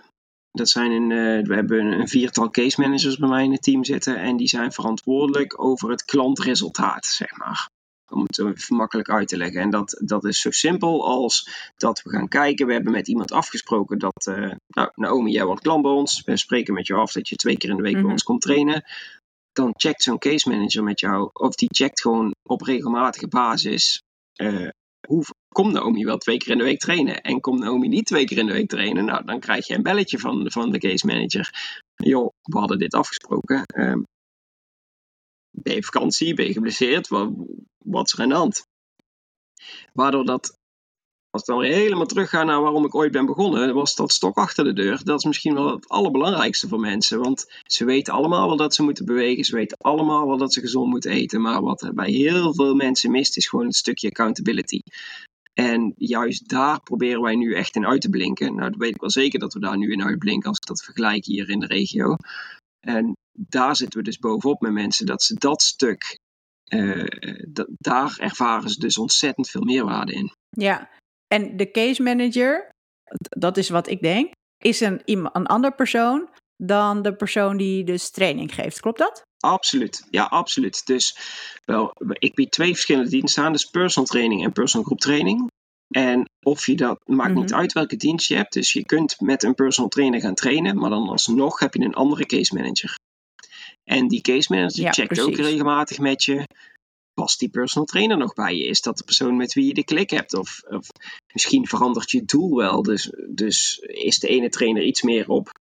Dat 0.51 0.69
zijn 0.69 0.91
een, 0.91 1.11
uh, 1.11 1.47
we 1.47 1.55
hebben 1.55 1.87
een 1.87 2.09
viertal 2.09 2.51
case 2.51 2.81
managers 2.81 3.17
bij 3.17 3.29
mij 3.29 3.45
in 3.45 3.53
het 3.53 3.63
team 3.63 3.85
zitten. 3.85 4.17
En 4.17 4.37
die 4.37 4.49
zijn 4.49 4.73
verantwoordelijk 4.73 5.63
over 5.63 5.91
het 5.91 6.05
klantresultaat, 6.05 7.07
zeg 7.07 7.37
maar. 7.37 7.69
Om 8.11 8.23
het 8.23 8.39
even 8.39 8.77
makkelijk 8.77 9.11
uit 9.11 9.29
te 9.29 9.37
leggen. 9.37 9.61
En 9.61 9.71
dat, 9.71 10.01
dat 10.05 10.25
is 10.25 10.41
zo 10.41 10.51
simpel 10.51 11.07
als 11.07 11.49
dat 11.77 12.03
we 12.03 12.11
gaan 12.11 12.29
kijken. 12.29 12.67
We 12.67 12.73
hebben 12.73 12.93
met 12.93 13.09
iemand 13.09 13.33
afgesproken 13.33 13.99
dat. 13.99 14.27
Uh, 14.29 14.53
nou, 14.67 14.91
Naomi, 14.95 15.33
jij 15.33 15.45
wordt 15.45 15.63
klant 15.63 15.83
bij 15.83 15.91
ons. 15.91 16.23
We 16.25 16.37
spreken 16.37 16.75
met 16.75 16.87
je 16.87 16.95
af 16.95 17.13
dat 17.13 17.29
je 17.29 17.37
twee 17.37 17.57
keer 17.57 17.71
in 17.71 17.77
de 17.77 17.83
week 17.83 17.91
mm 17.93 17.99
-hmm. 17.99 18.07
bij 18.07 18.13
ons 18.13 18.23
komt 18.23 18.41
trainen. 18.41 18.85
Dan 19.55 19.73
checkt 19.77 20.03
zo'n 20.03 20.19
case 20.19 20.49
manager 20.49 20.83
met 20.83 21.01
jou. 21.01 21.31
Of 21.33 21.55
die 21.55 21.69
checkt 21.73 22.01
gewoon 22.01 22.35
op 22.43 22.61
regelmatige 22.61 23.29
basis. 23.29 24.03
Uh, 24.37 24.69
hoe 25.07 25.25
komt 25.49 25.73
Naomi 25.73 26.05
wel 26.05 26.19
twee 26.19 26.37
keer 26.37 26.53
in 26.53 26.59
de 26.59 26.65
week 26.65 26.79
trainen? 26.79 27.21
En 27.21 27.41
komt 27.41 27.59
Naomi 27.59 27.89
niet 27.89 28.07
twee 28.07 28.25
keer 28.25 28.39
in 28.39 28.47
de 28.47 28.53
week 28.53 28.69
trainen? 28.69 29.05
Nou, 29.05 29.25
dan 29.25 29.41
krijg 29.41 29.67
je 29.67 29.75
een 29.75 29.83
belletje 29.83 30.19
van, 30.19 30.51
van 30.51 30.71
de 30.71 30.79
case 30.79 31.07
manager. 31.07 31.51
Joh, 31.95 32.33
we 32.43 32.59
hadden 32.59 32.79
dit 32.79 32.95
afgesproken. 32.95 33.63
Uh, 33.75 34.03
ben 35.51 35.75
je 35.75 35.83
vakantie? 35.83 36.35
Ben 36.35 36.47
je 36.47 36.53
geblesseerd? 36.53 37.09
Wat, 37.09 37.33
wat 37.79 38.07
is 38.07 38.13
er 38.13 38.23
aan 38.23 38.29
de 38.29 38.35
hand? 38.35 38.67
Waardoor 39.93 40.25
dat, 40.25 40.59
als 41.35 41.45
we 41.45 41.53
dan 41.53 41.61
weer 41.61 41.73
helemaal 41.73 42.07
teruggaan 42.07 42.47
naar 42.47 42.61
waarom 42.61 42.85
ik 42.85 42.95
ooit 42.95 43.13
ben 43.13 43.27
begonnen, 43.27 43.75
was 43.75 43.95
dat 43.95 44.13
stok 44.13 44.37
achter 44.37 44.65
de 44.65 44.73
deur. 44.73 45.05
Dat 45.05 45.19
is 45.19 45.25
misschien 45.25 45.55
wel 45.55 45.71
het 45.71 45.89
allerbelangrijkste 45.89 46.69
voor 46.69 46.81
mensen. 46.81 47.21
Want 47.21 47.47
ze 47.67 47.85
weten 47.85 48.15
allemaal 48.15 48.47
wel 48.47 48.57
dat 48.57 48.75
ze 48.75 48.83
moeten 48.83 49.05
bewegen. 49.05 49.45
Ze 49.45 49.55
weten 49.55 49.77
allemaal 49.81 50.27
wel 50.27 50.37
dat 50.37 50.53
ze 50.53 50.61
gezond 50.61 50.91
moeten 50.91 51.11
eten. 51.11 51.41
Maar 51.41 51.63
wat 51.63 51.91
bij 51.95 52.11
heel 52.11 52.55
veel 52.55 52.75
mensen 52.75 53.11
mist, 53.11 53.37
is 53.37 53.49
gewoon 53.49 53.65
een 53.65 53.73
stukje 53.73 54.09
accountability. 54.09 54.81
En 55.53 55.93
juist 55.97 56.49
daar 56.49 56.81
proberen 56.83 57.23
wij 57.23 57.35
nu 57.35 57.55
echt 57.55 57.77
in 57.77 57.87
uit 57.87 58.01
te 58.01 58.09
blinken. 58.09 58.55
Nou, 58.55 58.71
dat 58.71 58.79
weet 58.79 58.95
ik 58.95 59.01
wel 59.01 59.11
zeker 59.11 59.39
dat 59.39 59.53
we 59.53 59.61
daar 59.61 59.77
nu 59.77 59.93
in 59.93 60.05
uitblinken 60.05 60.49
als 60.49 60.59
ik 60.59 60.67
dat 60.67 60.85
vergelijk 60.85 61.25
hier 61.25 61.51
in 61.51 61.61
de 61.61 61.67
regio. 61.67 62.17
En 62.81 63.13
daar 63.39 63.77
zitten 63.77 63.99
we 63.99 64.05
dus 64.05 64.19
bovenop 64.19 64.61
met 64.61 64.73
mensen, 64.73 65.07
dat 65.07 65.23
ze 65.23 65.35
dat 65.35 65.63
stuk 65.63 66.19
daar 67.79 68.17
ervaren 68.19 68.71
ze 68.71 68.81
dus 68.81 68.99
ontzettend 68.99 69.51
veel 69.51 69.63
meerwaarde 69.63 70.13
in. 70.13 70.33
Ja, 70.51 70.91
en 71.35 71.57
de 71.57 71.71
case 71.71 72.03
manager, 72.03 72.69
dat 73.19 73.57
is 73.57 73.69
wat 73.69 73.89
ik 73.89 74.01
denk, 74.01 74.33
is 74.59 74.81
een, 74.81 75.01
een 75.05 75.47
ander 75.47 75.75
persoon 75.75 76.29
dan 76.57 77.03
de 77.03 77.15
persoon 77.15 77.57
die 77.57 77.85
dus 77.85 78.11
training 78.11 78.55
geeft. 78.55 78.81
Klopt 78.81 78.99
dat? 78.99 79.23
Absoluut, 79.39 80.07
ja, 80.11 80.25
absoluut. 80.25 80.87
Dus 80.87 81.19
wel, 81.65 81.93
ik 82.19 82.35
bied 82.35 82.51
twee 82.51 82.73
verschillende 82.73 83.11
diensten 83.11 83.43
aan, 83.43 83.53
dus 83.53 83.65
personal 83.65 84.09
training 84.09 84.45
en 84.45 84.53
personal 84.53 84.87
group 84.87 85.01
training. 85.01 85.51
En 85.89 86.29
of 86.41 86.67
je 86.67 86.77
dat, 86.77 86.99
maakt 87.05 87.35
niet 87.35 87.51
mhm. 87.51 87.59
uit 87.59 87.73
welke 87.73 87.97
dienst 87.97 88.29
je 88.29 88.37
hebt. 88.37 88.53
Dus 88.53 88.73
je 88.73 88.85
kunt 88.85 89.21
met 89.21 89.43
een 89.43 89.55
personal 89.55 89.91
trainer 89.91 90.21
gaan 90.21 90.35
trainen, 90.35 90.79
maar 90.79 90.91
dan 90.91 91.09
alsnog 91.09 91.59
heb 91.59 91.75
je 91.75 91.85
een 91.85 91.95
andere 91.95 92.27
case 92.27 92.55
manager. 92.55 92.95
En 93.85 94.09
die 94.09 94.21
case 94.21 94.55
manager 94.55 94.93
checkt 94.93 95.21
ook 95.21 95.37
regelmatig 95.37 95.99
met 95.99 96.25
je. 96.25 96.47
Past 97.15 97.39
die 97.39 97.49
personal 97.49 97.87
trainer 97.87 98.17
nog 98.17 98.35
bij 98.35 98.57
je? 98.57 98.65
Is 98.65 98.81
dat 98.81 98.99
de 98.99 99.05
persoon 99.05 99.37
met 99.37 99.53
wie 99.53 99.67
je 99.67 99.75
de 99.75 99.85
klik 99.85 100.11
hebt? 100.11 100.35
Of, 100.35 100.61
misschien 101.33 101.67
verandert 101.67 102.11
je 102.11 102.25
doel 102.25 102.57
wel. 102.57 102.83
Dus, 102.83 103.13
dus 103.29 103.79
is 103.79 104.19
de 104.19 104.29
ene 104.29 104.49
trainer 104.49 104.83
iets 104.83 105.03
meer 105.03 105.29
op 105.29 105.53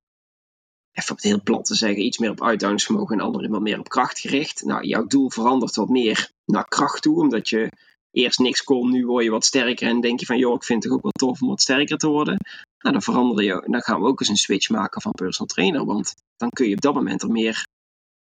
even 0.93 1.11
op 1.11 1.15
het 1.15 1.25
heel 1.25 1.41
plat 1.41 1.65
te 1.65 1.75
zeggen, 1.75 2.05
iets 2.05 2.17
meer 2.17 2.29
op 2.29 2.43
uithoudingsvermogen 2.43 3.11
en 3.11 3.17
de 3.17 3.23
andere 3.23 3.47
wat 3.47 3.61
meer 3.61 3.79
op 3.79 3.89
kracht 3.89 4.19
gericht. 4.19 4.63
Nou, 4.63 4.83
jouw 4.83 5.05
doel 5.05 5.29
verandert 5.29 5.75
wat 5.75 5.89
meer 5.89 6.29
naar 6.45 6.67
kracht 6.67 7.01
toe, 7.01 7.19
omdat 7.19 7.49
je 7.49 7.69
eerst 8.11 8.39
niks 8.39 8.63
kon, 8.63 8.91
nu 8.91 9.05
word 9.05 9.23
je 9.23 9.29
wat 9.29 9.45
sterker 9.45 9.87
en 9.87 10.01
denk 10.01 10.19
je 10.19 10.25
van, 10.25 10.37
joh, 10.37 10.55
ik 10.55 10.63
vind 10.63 10.83
het 10.83 10.93
ook 10.93 11.01
wel 11.01 11.11
tof 11.11 11.41
om 11.41 11.47
wat 11.47 11.61
sterker 11.61 11.97
te 11.97 12.07
worden. 12.07 12.37
Nou, 12.79 12.93
dan 12.93 13.01
verander 13.01 13.43
je, 13.43 13.67
dan 13.67 13.81
gaan 13.81 14.01
we 14.01 14.07
ook 14.07 14.19
eens 14.19 14.29
een 14.29 14.35
switch 14.35 14.69
maken 14.69 15.01
van 15.01 15.11
personal 15.11 15.53
trainer, 15.53 15.85
want 15.85 16.13
dan 16.35 16.49
kun 16.49 16.67
je 16.67 16.75
op 16.75 16.81
dat 16.81 16.93
moment 16.93 17.21
er 17.21 17.29
meer 17.29 17.67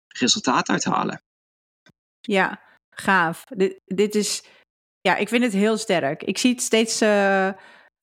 resultaat 0.07 0.69
uithalen. 0.69 1.21
Ja, 2.21 2.61
gaaf. 2.95 3.43
Dit, 3.49 3.79
dit 3.85 4.15
is, 4.15 4.43
ja, 5.01 5.15
ik 5.15 5.29
vind 5.29 5.43
het 5.43 5.53
heel 5.53 5.77
sterk. 5.77 6.23
Ik 6.23 6.37
zie 6.37 6.51
het 6.51 6.61
steeds 6.61 7.01
uh, 7.01 7.49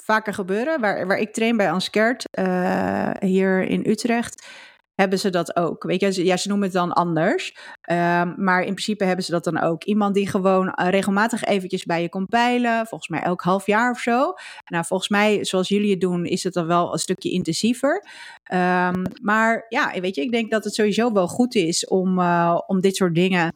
vaker 0.02 0.34
gebeuren. 0.34 0.80
Waar, 0.80 1.06
waar 1.06 1.18
ik 1.18 1.32
train 1.32 1.56
bij 1.56 1.70
Anskert, 1.70 2.24
uh, 2.38 3.10
hier 3.18 3.62
in 3.62 3.86
Utrecht, 3.86 4.46
hebben 4.94 5.18
ze 5.18 5.30
dat 5.30 5.56
ook. 5.56 5.82
Weet 5.82 6.00
je, 6.00 6.24
ja, 6.24 6.36
ze 6.36 6.48
noemen 6.48 6.66
het 6.66 6.76
dan 6.76 6.92
anders. 6.92 7.56
Um, 7.90 8.34
maar 8.36 8.60
in 8.60 8.72
principe 8.72 9.04
hebben 9.04 9.24
ze 9.24 9.30
dat 9.30 9.44
dan 9.44 9.60
ook. 9.60 9.84
Iemand 9.84 10.14
die 10.14 10.28
gewoon 10.28 10.66
uh, 10.66 10.88
regelmatig 10.88 11.44
eventjes 11.44 11.84
bij 11.84 12.02
je 12.02 12.08
komt 12.08 12.28
peilen. 12.28 12.86
Volgens 12.86 13.08
mij 13.10 13.20
elk 13.20 13.40
half 13.40 13.66
jaar 13.66 13.90
of 13.90 13.98
zo. 13.98 14.34
Nou, 14.64 14.84
volgens 14.84 15.08
mij, 15.08 15.44
zoals 15.44 15.68
jullie 15.68 15.90
het 15.90 16.00
doen, 16.00 16.24
is 16.24 16.44
het 16.44 16.52
dan 16.52 16.66
wel 16.66 16.92
een 16.92 16.98
stukje 16.98 17.30
intensiever. 17.30 18.04
Um, 18.52 19.02
maar 19.22 19.66
ja, 19.68 20.00
weet 20.00 20.14
je, 20.14 20.22
ik 20.22 20.30
denk 20.30 20.50
dat 20.50 20.64
het 20.64 20.74
sowieso 20.74 21.12
wel 21.12 21.28
goed 21.28 21.54
is 21.54 21.86
om, 21.86 22.20
om 22.66 22.80
dit 22.80 22.96
soort 22.96 23.14
dingen 23.14 23.50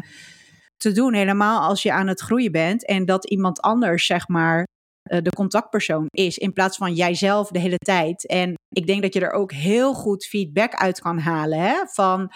te 0.85 0.93
doen. 0.93 1.15
Helemaal 1.15 1.61
als 1.61 1.83
je 1.83 1.93
aan 1.93 2.07
het 2.07 2.21
groeien 2.21 2.53
bent. 2.53 2.87
En 2.87 3.05
dat 3.05 3.31
iemand 3.31 3.61
anders, 3.61 4.07
zeg 4.07 4.29
maar, 4.29 4.65
eh, 5.03 5.23
de 5.23 5.31
contactpersoon 5.31 6.07
is, 6.11 6.39
in 6.39 6.53
plaats 6.53 6.77
van 6.77 6.95
jijzelf 6.95 7.49
de 7.49 7.59
hele 7.59 7.77
tijd. 7.77 8.27
En 8.27 8.55
ik 8.69 8.87
denk 8.87 9.03
dat 9.03 9.15
je 9.15 9.21
er 9.21 9.33
ook 9.33 9.53
heel 9.53 9.95
goed 9.95 10.27
feedback 10.27 10.75
uit 10.75 11.01
kan 11.01 11.19
halen. 11.19 11.59
Hè? 11.59 11.87
Van 11.87 12.33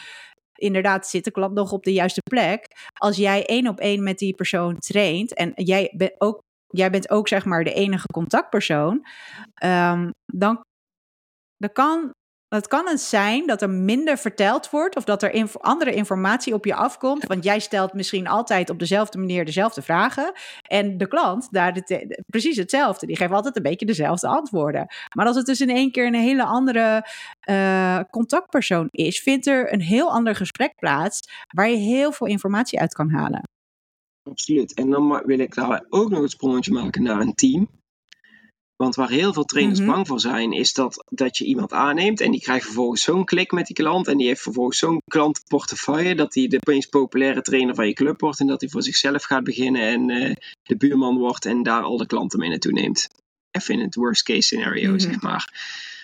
inderdaad, 0.55 1.07
zit 1.09 1.25
de 1.25 1.31
klant 1.31 1.55
nog 1.55 1.73
op 1.73 1.85
de 1.85 1.93
juiste 1.93 2.21
plek? 2.31 2.67
Als 2.93 3.17
jij 3.17 3.47
één 3.47 3.69
op 3.69 3.79
één 3.81 4.03
met 4.03 4.19
die 4.19 4.35
persoon 4.35 4.79
traint 4.79 5.35
en 5.35 5.53
jij 5.55 5.93
bent 5.97 6.15
ook, 6.19 6.43
jij 6.67 6.91
bent 6.91 7.11
ook 7.11 7.29
zeg 7.29 7.45
maar 7.45 7.65
de 7.65 7.73
enige 7.73 8.07
contactpersoon, 8.07 9.07
um, 9.65 10.11
dan, 10.33 10.63
dan 11.57 11.73
kan 11.73 12.11
het 12.49 12.69
kan 12.69 12.89
het 12.89 13.01
zijn 13.01 13.47
dat 13.47 13.63
er 13.63 13.71
minder 13.71 14.19
verteld 14.19 14.71
wordt 14.71 14.97
of 14.97 15.05
dat 15.05 15.23
er 15.23 15.49
andere 15.61 15.95
informatie 15.95 16.55
op 16.55 16.65
je 16.65 16.75
afkomt. 16.75 17.27
Want 17.27 17.45
jij 17.45 17.59
stelt 17.59 17.93
misschien 17.93 18.27
altijd 18.27 18.71
op 18.71 18.79
dezelfde 18.79 19.19
manier 19.19 19.45
dezelfde 19.45 19.83
vragen. 19.83 20.33
En 20.63 20.99
de 20.99 21.09
klant 21.09 21.49
daar 21.51 21.83
precies 22.27 22.57
hetzelfde. 22.57 23.07
Die 23.07 23.17
geeft 23.17 23.33
altijd 23.33 23.57
een 23.57 23.63
beetje 23.63 23.87
dezelfde 23.87 24.29
antwoorden. 24.29 24.87
Maar 25.15 25.27
als 25.27 25.37
het 25.37 25.47
dus 25.47 25.61
in 25.61 25.71
één 25.71 25.91
keer 25.91 26.07
een 26.07 26.15
hele 26.15 26.45
andere 26.45 27.07
uh, 27.51 28.01
contactpersoon 28.11 28.89
is, 28.91 29.21
vindt 29.21 29.47
er 29.47 29.73
een 29.73 29.81
heel 29.81 30.11
ander 30.11 30.35
gesprek 30.35 30.75
plaats 30.77 31.21
waar 31.55 31.69
je 31.69 31.77
heel 31.77 32.13
veel 32.13 32.27
informatie 32.27 32.81
uit 32.81 32.95
kan 32.95 33.11
halen. 33.11 33.43
Absoluut. 34.23 34.75
En 34.75 34.91
dan 34.91 35.23
wil 35.25 35.39
ik 35.39 35.55
daar 35.55 35.85
ook 35.89 36.11
nog 36.11 36.21
een 36.21 36.29
sprongetje 36.29 36.73
maken 36.73 37.03
naar 37.03 37.21
een 37.21 37.35
team. 37.35 37.69
Want 38.79 38.95
waar 38.95 39.11
heel 39.11 39.33
veel 39.33 39.45
trainers 39.45 39.81
mhm. 39.81 39.89
bang 39.91 40.07
voor 40.07 40.21
zijn, 40.21 40.53
is 40.53 40.73
dat, 40.73 41.05
dat 41.09 41.39
je 41.39 41.45
iemand 41.45 41.73
aanneemt 41.73 42.21
en 42.21 42.31
die 42.31 42.41
krijgt 42.41 42.65
vervolgens 42.65 43.03
zo'n 43.03 43.25
klik 43.25 43.53
met 43.53 43.67
die 43.67 43.77
klant 43.77 44.09
en 44.09 44.17
die 44.17 44.27
heeft 44.27 44.43
vervolgens 44.43 44.79
zo'n 44.79 45.03
klantenportefeuille 45.05 46.15
dat 46.15 46.35
hij 46.35 46.49
de 46.49 46.57
opeens 46.57 46.87
populaire 46.87 47.43
trainer 47.43 47.75
van 47.75 47.87
je 47.87 47.93
club 47.93 48.21
wordt 48.21 48.41
en 48.41 48.47
dat 48.47 48.61
hij 48.61 48.71
voor 48.71 48.83
zichzelf 48.83 49.23
gaat 49.23 49.45
beginnen 49.45 49.83
en 49.83 50.09
uh, 50.09 50.35
de 50.63 50.77
buurman 50.77 51.19
wordt 51.19 51.45
en 51.45 51.63
daar 51.63 51.83
al 51.83 51.97
de 51.97 52.07
klanten 52.07 52.39
mee 52.39 52.49
naartoe 52.49 52.73
neemt. 52.73 53.09
Even 53.51 53.75
in 53.75 53.81
het 53.81 53.95
worst 53.95 54.23
case 54.23 54.41
scenario, 54.41 54.91
mhm. 54.91 54.99
zeg 54.99 55.21
maar. 55.21 55.53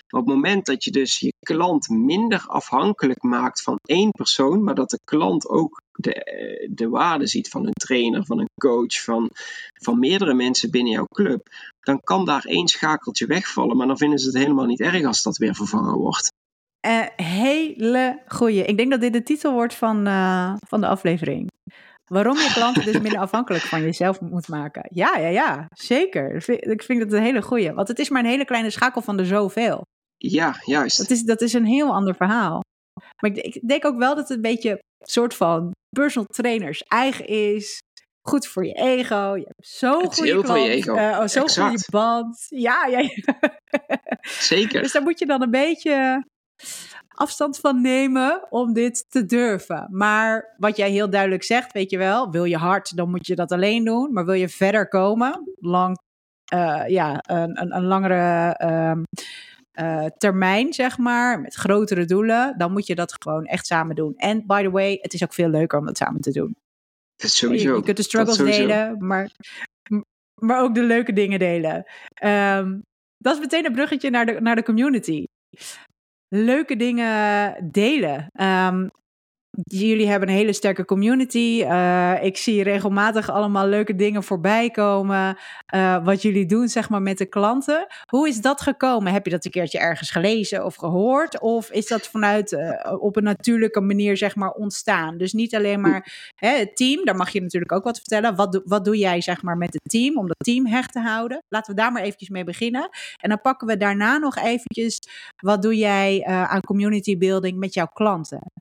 Maar 0.09 0.21
op 0.21 0.27
het 0.27 0.35
moment 0.35 0.65
dat 0.65 0.83
je 0.83 0.91
dus 0.91 1.19
je 1.19 1.33
klant 1.39 1.89
minder 1.89 2.43
afhankelijk 2.47 3.23
maakt 3.23 3.61
van 3.61 3.79
één 3.81 4.11
persoon, 4.11 4.63
maar 4.63 4.75
dat 4.75 4.89
de 4.89 4.99
klant 5.03 5.47
ook 5.47 5.81
de, 5.91 6.13
eh, 6.13 6.69
de 6.71 6.89
waarde 6.89 7.27
ziet 7.27 7.49
van 7.49 7.65
een 7.65 7.73
trainer, 7.73 8.25
van 8.25 8.39
een 8.39 8.49
coach, 8.61 9.03
van, 9.03 9.29
van 9.81 9.99
meerdere 9.99 10.33
mensen 10.33 10.71
binnen 10.71 10.91
jouw 10.91 11.07
club, 11.13 11.47
dan 11.79 11.99
kan 12.03 12.25
daar 12.25 12.45
één 12.45 12.67
schakeltje 12.67 13.25
wegvallen. 13.25 13.77
Maar 13.77 13.87
dan 13.87 13.97
vinden 13.97 14.19
ze 14.19 14.25
het 14.25 14.37
helemaal 14.37 14.65
niet 14.65 14.81
erg 14.81 15.05
als 15.05 15.23
dat 15.23 15.37
weer 15.37 15.55
vervangen 15.55 15.97
wordt. 15.97 16.33
Uh, 16.87 17.05
hele 17.15 18.21
goeie. 18.27 18.65
Ik 18.65 18.77
denk 18.77 18.91
dat 18.91 19.01
dit 19.01 19.13
de 19.13 19.23
titel 19.23 19.53
wordt 19.53 19.73
van, 19.73 20.07
uh, 20.07 20.53
van 20.67 20.81
de 20.81 20.87
aflevering. 20.87 21.51
Waarom 22.05 22.37
je 22.37 22.51
klanten 22.53 22.85
dus 22.85 23.01
minder 23.01 23.19
afhankelijk 23.27 23.63
van 23.63 23.81
jezelf 23.81 24.21
moet 24.21 24.47
maken. 24.47 24.89
Ja, 24.93 25.17
ja, 25.17 25.27
ja, 25.27 25.67
zeker. 25.73 26.49
Ik 26.49 26.83
vind 26.83 27.01
het 27.01 27.13
een 27.13 27.21
hele 27.21 27.41
goeie. 27.41 27.73
Want 27.73 27.87
het 27.87 27.99
is 27.99 28.09
maar 28.09 28.23
een 28.23 28.29
hele 28.29 28.45
kleine 28.45 28.69
schakel 28.69 29.01
van 29.01 29.17
de 29.17 29.25
zoveel. 29.25 29.83
Ja, 30.31 30.55
juist. 30.65 30.97
Dat 30.97 31.09
is, 31.09 31.23
dat 31.23 31.41
is 31.41 31.53
een 31.53 31.65
heel 31.65 31.93
ander 31.93 32.15
verhaal. 32.15 32.59
Maar 33.21 33.31
ik, 33.31 33.55
ik 33.55 33.67
denk 33.67 33.85
ook 33.85 33.97
wel 33.97 34.15
dat 34.15 34.27
het 34.27 34.37
een 34.37 34.41
beetje 34.41 34.79
soort 34.99 35.33
van 35.33 35.71
personal 35.89 36.27
trainers 36.27 36.83
eigen 36.83 37.27
is. 37.27 37.77
Goed 38.27 38.47
voor 38.47 38.65
je 38.65 38.73
ego. 38.73 39.35
Je 39.35 39.45
hebt 39.45 39.67
zo'n 39.67 40.13
goede 40.13 40.41
klant. 40.41 40.63
Je 40.63 40.69
ego. 40.69 40.95
Uh, 40.95 41.17
oh, 41.19 41.27
zo'n 41.27 41.49
goede 41.49 41.87
band. 41.91 42.45
Ja, 42.47 42.85
ja. 42.85 43.09
Zeker. 44.21 44.81
Dus 44.81 44.91
daar 44.91 45.01
moet 45.01 45.19
je 45.19 45.25
dan 45.25 45.41
een 45.41 45.51
beetje 45.51 46.25
afstand 47.07 47.59
van 47.59 47.81
nemen 47.81 48.47
om 48.49 48.73
dit 48.73 49.05
te 49.09 49.25
durven. 49.25 49.87
Maar 49.91 50.55
wat 50.57 50.77
jij 50.77 50.91
heel 50.91 51.09
duidelijk 51.09 51.43
zegt, 51.43 51.71
weet 51.71 51.89
je 51.89 51.97
wel, 51.97 52.31
wil 52.31 52.43
je 52.43 52.57
hard, 52.57 52.97
dan 52.97 53.09
moet 53.09 53.27
je 53.27 53.35
dat 53.35 53.51
alleen 53.51 53.83
doen. 53.83 54.13
Maar 54.13 54.25
wil 54.25 54.33
je 54.33 54.49
verder 54.49 54.87
komen, 54.87 55.51
lang, 55.59 55.97
uh, 56.53 56.83
ja, 56.87 57.19
een, 57.21 57.61
een, 57.61 57.75
een 57.75 57.85
langere 57.85 58.59
uh, 58.63 59.03
uh, 59.79 60.05
termijn, 60.17 60.73
zeg 60.73 60.97
maar, 60.97 61.41
met 61.41 61.53
grotere 61.53 62.05
doelen, 62.05 62.57
dan 62.57 62.71
moet 62.71 62.87
je 62.87 62.95
dat 62.95 63.15
gewoon 63.23 63.45
echt 63.45 63.65
samen 63.65 63.95
doen. 63.95 64.13
En 64.15 64.45
by 64.45 64.63
the 64.63 64.71
way, 64.71 64.97
het 65.01 65.13
is 65.13 65.23
ook 65.23 65.33
veel 65.33 65.49
leuker 65.49 65.79
om 65.79 65.85
dat 65.85 65.97
samen 65.97 66.21
te 66.21 66.31
doen. 66.31 66.55
Dat 67.15 67.29
is 67.29 67.37
sowieso. 67.37 67.75
Je, 67.75 67.83
kunt 67.83 67.97
de 67.97 68.03
struggles 68.03 68.37
delen, 68.37 69.05
maar, 69.05 69.31
maar 70.41 70.61
ook 70.61 70.75
de 70.75 70.83
leuke 70.83 71.13
dingen 71.13 71.39
delen. 71.39 71.85
Um, 72.23 72.81
dat 73.17 73.33
is 73.33 73.39
meteen 73.39 73.65
een 73.65 73.73
bruggetje 73.73 74.09
naar 74.09 74.25
de, 74.25 74.41
naar 74.41 74.55
de 74.55 74.63
community. 74.63 75.25
Leuke 76.27 76.75
dingen 76.75 77.55
delen. 77.71 78.27
Um, 78.41 78.91
jullie 79.63 80.07
hebben 80.07 80.29
een 80.29 80.35
hele 80.35 80.53
sterke 80.53 80.85
community. 80.85 81.63
Uh, 81.63 82.23
ik 82.23 82.37
zie 82.37 82.63
regelmatig 82.63 83.29
allemaal 83.29 83.67
leuke 83.67 83.95
dingen 83.95 84.23
voorbij 84.23 84.69
komen. 84.69 85.37
Uh, 85.75 86.05
wat 86.05 86.21
jullie 86.21 86.45
doen, 86.45 86.67
zeg 86.67 86.89
maar, 86.89 87.01
met 87.01 87.17
de 87.17 87.25
klanten. 87.25 87.87
Hoe 88.09 88.27
is 88.27 88.41
dat 88.41 88.61
gekomen? 88.61 89.13
Heb 89.13 89.25
je 89.25 89.31
dat 89.31 89.45
een 89.45 89.51
keertje 89.51 89.79
ergens 89.79 90.11
gelezen 90.11 90.65
of 90.65 90.75
gehoord? 90.75 91.39
Of 91.39 91.71
is 91.71 91.87
dat 91.87 92.07
vanuit 92.07 92.51
uh, 92.51 92.93
op 92.99 93.15
een 93.15 93.23
natuurlijke 93.23 93.81
manier, 93.81 94.17
zeg 94.17 94.35
maar, 94.35 94.51
ontstaan? 94.51 95.17
Dus 95.17 95.33
niet 95.33 95.55
alleen 95.55 95.81
maar 95.81 96.31
hè, 96.35 96.49
het 96.49 96.75
team, 96.75 97.05
daar 97.05 97.15
mag 97.15 97.29
je 97.29 97.41
natuurlijk 97.41 97.71
ook 97.71 97.83
wat 97.83 97.97
vertellen. 97.97 98.35
Wat, 98.35 98.61
wat 98.65 98.85
doe 98.85 98.97
jij, 98.97 99.21
zeg 99.21 99.41
maar, 99.41 99.57
met 99.57 99.73
het 99.73 99.91
team 99.91 100.17
om 100.17 100.27
dat 100.27 100.37
team 100.37 100.65
hecht 100.65 100.91
te 100.91 100.99
houden? 100.99 101.43
Laten 101.49 101.75
we 101.75 101.81
daar 101.81 101.91
maar 101.91 102.01
eventjes 102.01 102.29
mee 102.29 102.43
beginnen. 102.43 102.89
En 103.17 103.29
dan 103.29 103.41
pakken 103.41 103.67
we 103.67 103.77
daarna 103.77 104.17
nog 104.17 104.37
eventjes, 104.37 104.99
wat 105.35 105.61
doe 105.61 105.75
jij 105.75 106.23
aan 106.25 106.61
community 106.61 107.17
building 107.17 107.57
met 107.57 107.73
jouw 107.73 107.89
klanten? 107.93 108.51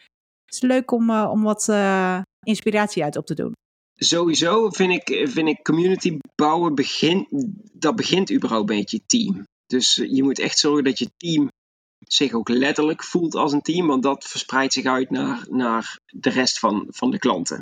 Is 0.54 0.60
leuk 0.60 0.90
om, 0.90 1.10
uh, 1.10 1.28
om 1.30 1.42
wat 1.42 1.68
uh, 1.68 2.20
inspiratie 2.42 3.02
uit 3.04 3.16
op 3.16 3.26
te 3.26 3.34
doen. 3.34 3.52
Sowieso 3.96 4.70
vind 4.70 4.92
ik, 4.92 5.28
vind 5.28 5.48
ik 5.48 5.62
community 5.62 6.18
bouwen 6.34 6.74
begint, 6.74 7.26
dat 7.72 7.96
begint 7.96 8.32
überhaupt 8.32 8.68
met 8.68 8.90
je 8.90 9.00
team. 9.06 9.42
Dus 9.66 9.94
je 9.94 10.22
moet 10.22 10.38
echt 10.38 10.58
zorgen 10.58 10.84
dat 10.84 10.98
je 10.98 11.10
team 11.16 11.48
zich 11.98 12.32
ook 12.32 12.48
letterlijk 12.48 13.04
voelt 13.04 13.34
als 13.34 13.52
een 13.52 13.62
team, 13.62 13.86
want 13.86 14.02
dat 14.02 14.24
verspreidt 14.24 14.72
zich 14.72 14.84
uit 14.84 15.10
naar, 15.10 15.46
naar 15.50 15.98
de 16.06 16.30
rest 16.30 16.58
van, 16.58 16.86
van 16.88 17.10
de 17.10 17.18
klanten. 17.18 17.58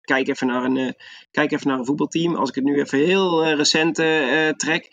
Kijk 0.00 0.28
even, 0.28 0.46
naar 0.46 0.64
een, 0.64 0.76
uh, 0.76 0.92
kijk 1.30 1.52
even 1.52 1.68
naar 1.68 1.78
een 1.78 1.84
voetbalteam. 1.84 2.34
Als 2.34 2.48
ik 2.48 2.54
het 2.54 2.64
nu 2.64 2.78
even 2.78 2.98
heel 2.98 3.52
recent 3.52 3.94
trek 4.58 4.90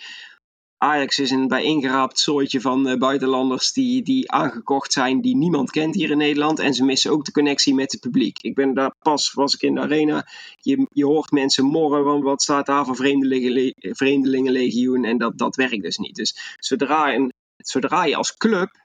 Ajax 0.85 1.19
is 1.19 1.31
een 1.31 1.47
bijeengeraapt 1.47 2.19
soortje 2.19 2.61
van 2.61 2.87
uh, 2.87 2.97
buitenlanders 2.97 3.73
die, 3.73 4.03
die 4.03 4.31
aangekocht 4.31 4.93
zijn, 4.93 5.21
die 5.21 5.35
niemand 5.35 5.71
kent 5.71 5.95
hier 5.95 6.11
in 6.11 6.17
Nederland. 6.17 6.59
En 6.59 6.73
ze 6.73 6.83
missen 6.83 7.11
ook 7.11 7.25
de 7.25 7.31
connectie 7.31 7.73
met 7.73 7.91
het 7.91 8.01
publiek. 8.01 8.41
Ik 8.41 8.55
ben 8.55 8.73
daar 8.73 8.95
pas, 8.99 9.33
was 9.33 9.53
ik 9.53 9.61
in 9.61 9.75
de 9.75 9.81
arena. 9.81 10.27
Je, 10.55 10.87
je 10.91 11.05
hoort 11.05 11.31
mensen 11.31 11.65
morren, 11.65 12.03
want 12.03 12.23
wat 12.23 12.41
staat 12.41 12.65
daar 12.65 12.85
voor 12.85 12.95
vreemdelingen, 12.95 13.73
vreemdelingenlegioen? 13.77 15.03
En 15.03 15.17
dat, 15.17 15.37
dat 15.37 15.55
werkt 15.55 15.81
dus 15.81 15.97
niet. 15.97 16.15
Dus 16.15 16.55
zodra, 16.59 17.13
een, 17.13 17.33
zodra 17.57 18.05
je 18.05 18.15
als 18.15 18.37
club 18.37 18.83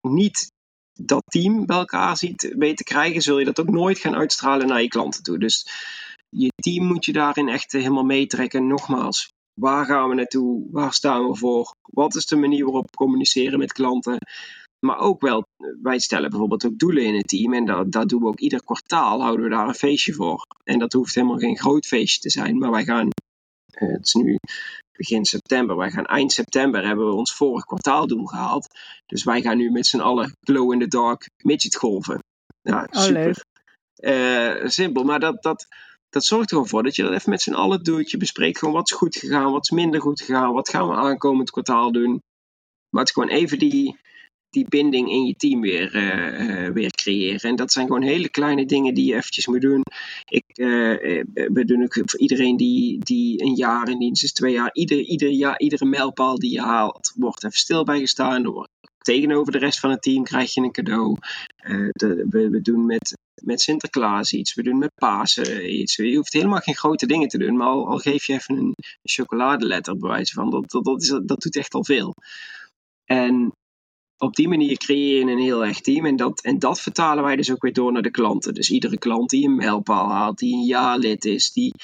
niet 0.00 0.52
dat 0.92 1.22
team 1.26 1.66
bij 1.66 1.76
elkaar 1.76 2.16
ziet 2.16 2.54
weten 2.58 2.84
krijgen, 2.84 3.22
zul 3.22 3.38
je 3.38 3.44
dat 3.44 3.60
ook 3.60 3.70
nooit 3.70 3.98
gaan 3.98 4.16
uitstralen 4.16 4.66
naar 4.66 4.82
je 4.82 4.88
klanten 4.88 5.22
toe. 5.22 5.38
Dus 5.38 5.66
je 6.28 6.52
team 6.54 6.84
moet 6.84 7.04
je 7.04 7.12
daarin 7.12 7.48
echt 7.48 7.72
helemaal 7.72 8.04
meetrekken. 8.04 8.66
Nogmaals, 8.66 9.32
waar 9.60 9.84
gaan 9.84 10.08
we 10.08 10.14
naartoe? 10.14 10.66
Waar 10.70 10.92
staan 10.92 11.28
we 11.28 11.36
voor? 11.36 11.74
Wat 11.82 12.14
is 12.14 12.26
de 12.26 12.36
manier 12.36 12.64
waarop 12.64 12.90
we 12.90 12.96
communiceren 12.96 13.58
met 13.58 13.72
klanten? 13.72 14.18
Maar 14.86 14.98
ook 14.98 15.20
wel, 15.20 15.46
wij 15.82 15.98
stellen 15.98 16.30
bijvoorbeeld 16.30 16.66
ook 16.66 16.78
doelen 16.78 17.04
in 17.04 17.14
het 17.14 17.28
team. 17.28 17.54
En 17.54 17.64
dat, 17.64 17.92
dat 17.92 18.08
doen 18.08 18.20
we 18.20 18.26
ook 18.26 18.40
ieder 18.40 18.64
kwartaal, 18.64 19.22
houden 19.22 19.44
we 19.44 19.50
daar 19.50 19.68
een 19.68 19.74
feestje 19.74 20.12
voor. 20.12 20.46
En 20.64 20.78
dat 20.78 20.92
hoeft 20.92 21.14
helemaal 21.14 21.38
geen 21.38 21.58
groot 21.58 21.86
feestje 21.86 22.20
te 22.20 22.30
zijn. 22.30 22.58
Maar 22.58 22.70
wij 22.70 22.84
gaan, 22.84 23.08
eh, 23.70 23.88
het 23.88 24.06
is 24.06 24.14
nu 24.14 24.38
begin 24.96 25.24
september. 25.24 25.76
Wij 25.76 25.90
gaan 25.90 26.06
eind 26.06 26.32
september 26.32 26.86
hebben 26.86 27.06
we 27.06 27.12
ons 27.12 27.34
vorig 27.34 27.64
kwartaaldoel 27.64 28.26
gehaald. 28.26 28.66
Dus 29.06 29.24
wij 29.24 29.42
gaan 29.42 29.56
nu 29.56 29.70
met 29.70 29.86
z'n 29.86 30.00
allen 30.00 30.32
glow 30.40 30.72
in 30.72 30.78
the 30.78 30.88
dark 30.88 31.30
midget 31.42 31.76
golven. 31.76 32.18
Ja, 32.62 32.88
oh, 32.90 33.02
super. 33.02 33.44
Uh, 33.96 34.66
simpel, 34.68 35.04
maar 35.04 35.20
dat, 35.20 35.42
dat, 35.42 35.66
dat 36.10 36.24
zorgt 36.24 36.44
er 36.44 36.56
gewoon 36.56 36.68
voor 36.68 36.82
dat 36.82 36.96
je 36.96 37.02
dat 37.02 37.12
even 37.12 37.30
met 37.30 37.42
z'n 37.42 37.52
allen 37.52 37.82
doet. 37.82 38.10
Je 38.10 38.16
bespreekt 38.16 38.58
gewoon 38.58 38.74
wat 38.74 38.90
is 38.90 38.96
goed 38.96 39.16
gegaan, 39.16 39.52
wat 39.52 39.62
is 39.62 39.70
minder 39.70 40.00
goed 40.00 40.20
gegaan, 40.20 40.52
wat 40.52 40.68
gaan 40.68 40.88
we 40.88 40.94
aankomend 40.94 41.50
kwartaal 41.50 41.92
doen. 41.92 42.22
Maar 42.90 43.02
het 43.02 43.12
gewoon 43.12 43.28
even 43.28 43.58
die, 43.58 43.96
die 44.50 44.68
binding 44.68 45.10
in 45.10 45.26
je 45.26 45.34
team 45.36 45.60
weer, 45.60 45.94
uh, 45.94 46.72
weer 46.72 46.90
creëren. 46.90 47.50
En 47.50 47.56
dat 47.56 47.72
zijn 47.72 47.86
gewoon 47.86 48.02
hele 48.02 48.28
kleine 48.28 48.66
dingen 48.66 48.94
die 48.94 49.06
je 49.06 49.14
eventjes 49.14 49.46
moet 49.46 49.60
doen. 49.60 49.82
Ik, 50.28 50.44
uh, 50.54 51.24
we 51.32 51.64
doen 51.64 51.82
ook 51.82 51.92
voor 51.92 52.20
iedereen 52.20 52.56
die, 52.56 52.98
die 52.98 53.42
een 53.42 53.54
jaar 53.54 53.88
in 53.88 53.98
dienst 53.98 54.24
is, 54.24 54.32
twee 54.32 54.52
jaar, 54.52 54.70
ieder, 54.72 54.98
ieder 54.98 55.28
jaar, 55.28 55.58
iedere 55.58 55.84
mijlpaal 55.84 56.38
die 56.38 56.52
je 56.52 56.60
haalt, 56.60 57.12
wordt 57.16 57.44
even 57.44 57.58
stil 57.58 57.84
bij 57.84 57.98
gestaan. 57.98 58.68
Tegenover 59.02 59.52
de 59.52 59.58
rest 59.58 59.80
van 59.80 59.90
het 59.90 60.02
team 60.02 60.24
krijg 60.24 60.54
je 60.54 60.60
een 60.60 60.72
cadeau. 60.72 61.16
De, 61.90 62.26
we, 62.30 62.50
we 62.50 62.60
doen 62.60 62.86
met 62.86 63.18
met 63.42 63.60
Sinterklaas 63.60 64.32
iets, 64.32 64.54
we 64.54 64.62
doen 64.62 64.78
met 64.78 64.94
Pasen 64.94 65.74
iets. 65.80 65.96
Je 65.96 66.16
hoeft 66.16 66.32
helemaal 66.32 66.58
geen 66.58 66.76
grote 66.76 67.06
dingen 67.06 67.28
te 67.28 67.38
doen, 67.38 67.56
maar 67.56 67.66
al, 67.66 67.98
geef 67.98 68.26
je 68.26 68.32
even 68.32 68.56
een, 68.56 68.74
chocoladeletter 69.02 69.96
bij 69.96 70.10
wijze 70.10 70.32
van, 70.32 70.50
dat, 70.50 70.70
dat, 70.70 71.20
dat 71.24 71.40
doet 71.42 71.56
echt 71.56 71.74
al 71.74 71.84
veel. 71.84 72.14
En 73.04 73.52
op 74.18 74.34
die 74.34 74.48
manier 74.48 74.76
creëer 74.76 75.26
je 75.26 75.32
een 75.32 75.38
heel 75.38 75.64
echt 75.64 75.84
team. 75.84 76.06
En 76.06 76.16
dat, 76.16 76.40
en 76.40 76.58
dat 76.58 76.80
vertalen 76.80 77.24
wij 77.24 77.36
dus 77.36 77.50
ook 77.50 77.62
weer 77.62 77.72
door 77.72 77.92
naar 77.92 78.02
de 78.02 78.10
klanten. 78.10 78.54
Dus 78.54 78.70
iedere 78.70 78.98
klant 78.98 79.30
die 79.30 79.48
een 79.48 79.56
mijlpaal 79.56 80.10
haalt, 80.10 80.38
die 80.38 80.54
een 80.54 80.64
jaarlid 80.64 81.24
is, 81.24 81.52
die, 81.52 81.74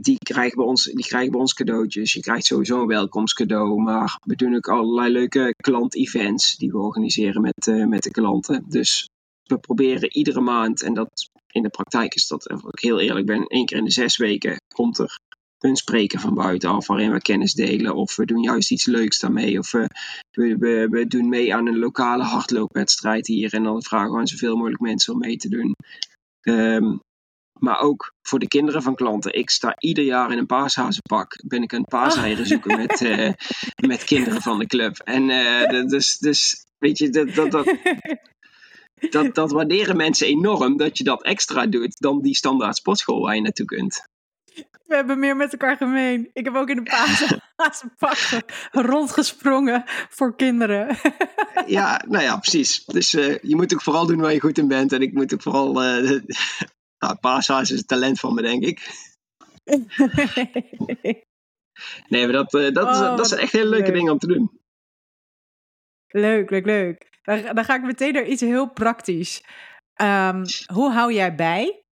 die, 0.00 0.18
krijgt 0.18 0.56
bij 0.56 0.64
ons, 0.64 0.84
die 0.84 1.06
krijgt 1.06 1.30
bij 1.30 1.40
ons 1.40 1.54
cadeautjes. 1.54 2.12
Je 2.12 2.20
krijgt 2.20 2.44
sowieso 2.44 2.80
een 2.80 2.86
welkomstcadeau. 2.86 3.82
Maar 3.82 4.18
we 4.22 4.36
doen 4.36 4.56
ook 4.56 4.68
allerlei 4.68 5.12
leuke 5.12 5.54
klant-events 5.56 6.56
die 6.56 6.70
we 6.70 6.78
organiseren 6.78 7.42
met, 7.42 7.66
uh, 7.66 7.86
met 7.86 8.02
de 8.02 8.10
klanten. 8.10 8.64
Dus 8.68 9.08
we 9.44 9.58
proberen 9.58 10.16
iedere 10.16 10.40
maand, 10.40 10.82
en 10.82 10.94
dat 10.94 11.30
in 11.50 11.62
de 11.62 11.68
praktijk 11.68 12.14
is 12.14 12.26
dat, 12.26 12.48
als 12.48 12.62
ik 12.62 12.80
heel 12.80 13.00
eerlijk 13.00 13.26
ben, 13.26 13.46
één 13.46 13.66
keer 13.66 13.78
in 13.78 13.84
de 13.84 13.90
zes 13.90 14.16
weken 14.16 14.56
komt 14.74 14.98
er 14.98 15.18
een 15.58 15.76
spreker 15.76 16.20
van 16.20 16.34
buitenaf 16.34 16.86
waarin 16.86 17.12
we 17.12 17.20
kennis 17.20 17.52
delen. 17.52 17.94
Of 17.94 18.16
we 18.16 18.24
doen 18.24 18.42
juist 18.42 18.70
iets 18.70 18.86
leuks 18.86 19.20
daarmee. 19.20 19.58
Of 19.58 19.70
we, 19.70 19.88
we, 20.30 20.86
we 20.90 21.06
doen 21.06 21.28
mee 21.28 21.54
aan 21.54 21.66
een 21.66 21.78
lokale 21.78 22.22
hardloopwedstrijd 22.22 23.26
hier. 23.26 23.54
En 23.54 23.62
dan 23.62 23.82
vragen 23.82 24.12
we 24.12 24.18
aan 24.18 24.26
zoveel 24.26 24.56
mogelijk 24.56 24.80
mensen 24.80 25.12
om 25.12 25.18
mee 25.18 25.36
te 25.36 25.48
doen. 25.48 25.74
Ehm, 26.40 26.96
maar 27.58 27.80
ook 27.80 28.12
voor 28.22 28.38
de 28.38 28.48
kinderen 28.48 28.82
van 28.82 28.94
klanten. 28.94 29.34
Ik 29.34 29.50
sta 29.50 29.74
ieder 29.78 30.04
jaar 30.04 30.32
in 30.32 30.38
een 30.38 30.46
paashazenpak. 30.46 31.32
Ben 31.46 31.62
ik 31.62 31.72
een 31.72 31.84
paaseieren 31.84 32.46
zoeken 32.46 32.76
met, 32.86 33.00
uh, 33.00 33.30
met 33.86 34.04
kinderen 34.04 34.42
van 34.42 34.58
de 34.58 34.66
club. 34.66 34.98
En 34.98 35.28
uh, 35.28 35.88
dus, 35.88 36.18
dus 36.18 36.66
weet 36.78 36.98
je, 36.98 37.10
dat, 37.10 37.34
dat, 37.34 37.50
dat, 37.50 37.76
dat, 39.10 39.34
dat 39.34 39.52
waarderen 39.52 39.96
mensen 39.96 40.26
enorm 40.26 40.76
dat 40.76 40.98
je 40.98 41.04
dat 41.04 41.24
extra 41.24 41.66
doet 41.66 42.00
dan 42.00 42.22
die 42.22 42.34
standaard 42.34 42.76
sportschool 42.76 43.20
waar 43.20 43.34
je 43.34 43.40
naartoe 43.40 43.66
kunt. 43.66 44.04
We 44.86 44.94
hebben 44.94 45.18
meer 45.18 45.36
met 45.36 45.52
elkaar 45.52 45.76
gemeen. 45.76 46.30
Ik 46.32 46.44
heb 46.44 46.54
ook 46.54 46.68
in 46.68 46.84
de 46.84 47.40
paaspak 47.56 48.44
rondgesprongen 48.90 49.82
voor 49.86 50.36
kinderen. 50.36 50.96
ja, 51.66 52.02
nou 52.08 52.22
ja, 52.22 52.36
precies. 52.36 52.84
Dus 52.84 53.14
uh, 53.14 53.38
je 53.42 53.56
moet 53.56 53.74
ook 53.74 53.82
vooral 53.82 54.06
doen 54.06 54.20
waar 54.20 54.32
je 54.32 54.40
goed 54.40 54.58
in 54.58 54.68
bent. 54.68 54.92
En 54.92 55.02
ik 55.02 55.12
moet 55.12 55.34
ook 55.34 55.42
vooral... 55.42 55.84
Uh, 55.84 56.20
nou, 57.20 57.60
is 57.60 57.70
een 57.70 57.84
talent 57.86 58.20
van 58.20 58.34
me, 58.34 58.42
denk 58.42 58.64
ik. 58.64 58.90
nee, 62.08 62.24
maar 62.24 62.32
dat, 62.32 62.54
uh, 62.54 62.72
dat, 62.72 62.90
is, 62.90 63.00
oh, 63.00 63.16
dat 63.16 63.28
zijn 63.28 63.40
echt 63.40 63.52
hele 63.52 63.68
leuke 63.68 63.92
dingen 63.92 64.12
om 64.12 64.18
te 64.18 64.26
doen. 64.26 64.60
Leuk, 66.06 66.50
leuk, 66.50 66.66
leuk. 66.66 67.18
Dan, 67.22 67.54
dan 67.54 67.64
ga 67.64 67.74
ik 67.74 67.82
meteen 67.82 68.12
naar 68.12 68.26
iets 68.26 68.40
heel 68.40 68.70
praktisch. 68.70 69.44
Um, 70.02 70.42
hoe 70.72 70.92
hou 70.92 71.12
jij 71.12 71.34
bij? 71.34 71.84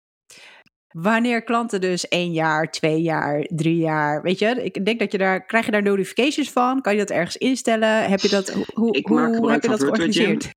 Wanneer 0.88 1.42
klanten 1.42 1.80
dus 1.80 2.08
één 2.08 2.32
jaar, 2.32 2.70
twee 2.70 3.02
jaar, 3.02 3.44
drie 3.54 3.76
jaar, 3.76 4.22
weet 4.22 4.38
je, 4.38 4.64
ik 4.64 4.84
denk 4.84 4.98
dat 4.98 5.12
je 5.12 5.18
daar, 5.18 5.44
krijg 5.44 5.64
je 5.64 5.70
daar 5.70 5.82
notifications 5.82 6.50
van? 6.50 6.80
Kan 6.80 6.92
je 6.92 6.98
dat 6.98 7.10
ergens 7.10 7.36
instellen? 7.36 8.08
Heb 8.08 8.20
je 8.20 8.28
dat, 8.28 8.50
hoe, 8.74 8.96
ik 8.96 9.08
maak 9.08 9.34
hoe 9.34 9.50
heb 9.50 9.62
je 9.62 9.68
dat 9.68 9.80
georganiseerd? 9.80 10.50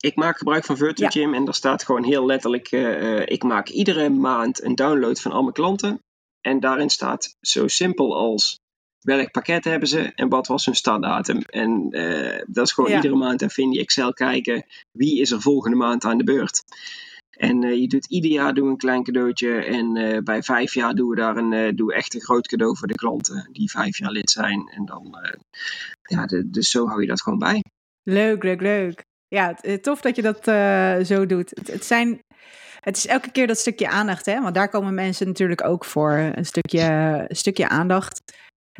Ik 0.00 0.16
maak 0.16 0.38
gebruik 0.38 0.64
van 0.64 0.76
Virtual 0.76 1.10
Gym 1.10 1.34
en 1.34 1.44
daar 1.44 1.54
staat 1.54 1.84
gewoon 1.84 2.04
heel 2.04 2.26
letterlijk, 2.26 2.72
uh, 2.72 3.20
ik 3.20 3.42
maak 3.42 3.68
iedere 3.68 4.08
maand 4.08 4.62
een 4.62 4.74
download 4.74 5.20
van 5.20 5.32
al 5.32 5.42
mijn 5.42 5.54
klanten. 5.54 6.02
En 6.40 6.60
daarin 6.60 6.90
staat 6.90 7.36
zo 7.40 7.68
simpel 7.68 8.16
als 8.16 8.60
welk 9.00 9.30
pakket 9.30 9.64
hebben 9.64 9.88
ze 9.88 10.12
en 10.14 10.28
wat 10.28 10.46
was 10.46 10.64
hun 10.64 10.74
startdatum. 10.74 11.40
En 11.40 11.88
uh, 11.90 12.42
dat 12.46 12.66
is 12.66 12.72
gewoon 12.72 12.90
iedere 12.90 13.14
maand 13.14 13.42
even 13.42 13.62
in 13.62 13.70
die 13.70 13.80
Excel 13.80 14.12
kijken 14.12 14.64
wie 14.90 15.20
is 15.20 15.30
er 15.30 15.40
volgende 15.40 15.76
maand 15.76 16.04
aan 16.04 16.18
de 16.18 16.24
beurt. 16.24 16.62
En 17.30 17.62
uh, 17.62 17.80
je 17.80 17.88
doet 17.88 18.06
ieder 18.06 18.30
jaar 18.30 18.54
doen 18.54 18.68
een 18.68 18.76
klein 18.76 19.02
cadeautje. 19.02 19.54
En 19.54 19.96
uh, 19.96 20.18
bij 20.18 20.42
vijf 20.42 20.74
jaar 20.74 20.94
doen 20.94 21.08
we 21.08 21.16
daar 21.16 21.36
een, 21.36 21.76
doen 21.76 21.86
we 21.86 21.94
echt 21.94 22.14
een 22.14 22.20
groot 22.20 22.46
cadeau 22.46 22.76
voor 22.76 22.88
de 22.88 22.94
klanten 22.94 23.48
die 23.52 23.70
vijf 23.70 23.98
jaar 23.98 24.10
lid 24.10 24.30
zijn. 24.30 24.68
En 24.74 24.84
dan, 24.84 25.16
ja, 26.02 26.26
de, 26.26 26.50
dus 26.50 26.70
zo 26.70 26.86
hou 26.86 27.00
je 27.00 27.06
dat 27.06 27.22
gewoon 27.22 27.38
bij. 27.38 27.62
Leuk, 28.02 28.42
leuk, 28.42 28.60
leuk. 28.60 29.08
Ja, 29.30 29.56
tof 29.80 30.00
dat 30.00 30.16
je 30.16 30.22
dat 30.22 30.44
zo 31.06 31.26
doet. 31.26 31.50
Het, 31.54 31.68
het, 31.72 31.84
zijn 31.84 32.22
het 32.80 32.96
is 32.96 33.06
elke 33.06 33.30
keer 33.30 33.46
dat 33.46 33.58
stukje 33.58 33.88
aandacht, 33.88 34.26
hè? 34.26 34.40
Want 34.40 34.54
daar 34.54 34.68
komen 34.68 34.94
mensen 34.94 35.26
natuurlijk 35.26 35.64
ook 35.64 35.84
voor. 35.84 36.12
Een 36.12 36.46
stukje, 36.46 36.82
een 37.28 37.36
stukje 37.36 37.68
aandacht. 37.68 38.22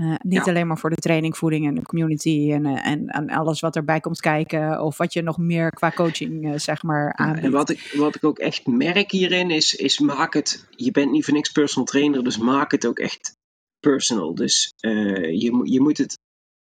Uh, 0.00 0.14
niet 0.22 0.48
alleen 0.48 0.66
maar 0.66 0.78
voor 0.78 0.90
de 0.90 0.96
training, 0.96 1.36
voeding 1.36 1.66
en 1.66 1.74
de 1.74 1.82
community 1.82 2.52
en, 2.52 2.64
uh, 2.64 2.86
en, 2.86 3.06
en, 3.06 3.30
alles 3.30 3.60
wat 3.60 3.76
erbij 3.76 4.00
komt 4.00 4.20
kijken. 4.20 4.82
Of 4.82 4.96
wat 4.96 5.12
je 5.12 5.22
nog 5.22 5.38
meer 5.38 5.70
qua 5.70 5.90
coaching, 5.90 6.46
uh, 6.46 6.58
zeg 6.58 6.82
maar, 6.82 7.12
aanbiedt. 7.14 7.44
en 7.44 7.52
wat 7.52 7.70
ik, 7.70 7.94
wat 7.96 8.14
ik 8.14 8.24
ook 8.24 8.38
echt 8.38 8.66
merk 8.66 9.10
hierin 9.10 9.50
is, 9.50 9.74
is 9.74 9.98
maak 9.98 10.34
het... 10.34 10.66
Je 10.70 10.90
bent 10.90 11.10
niet 11.10 11.24
voor 11.24 11.34
niks 11.34 11.52
personal 11.52 11.86
trainer, 11.86 12.24
dus 12.24 12.38
maak 12.38 12.70
het 12.70 12.86
ook 12.86 12.98
echt 12.98 13.36
personal. 13.80 14.34
Dus 14.34 14.72
je, 14.76 15.60
je 15.64 15.80
moet 15.80 15.98
het... 15.98 16.18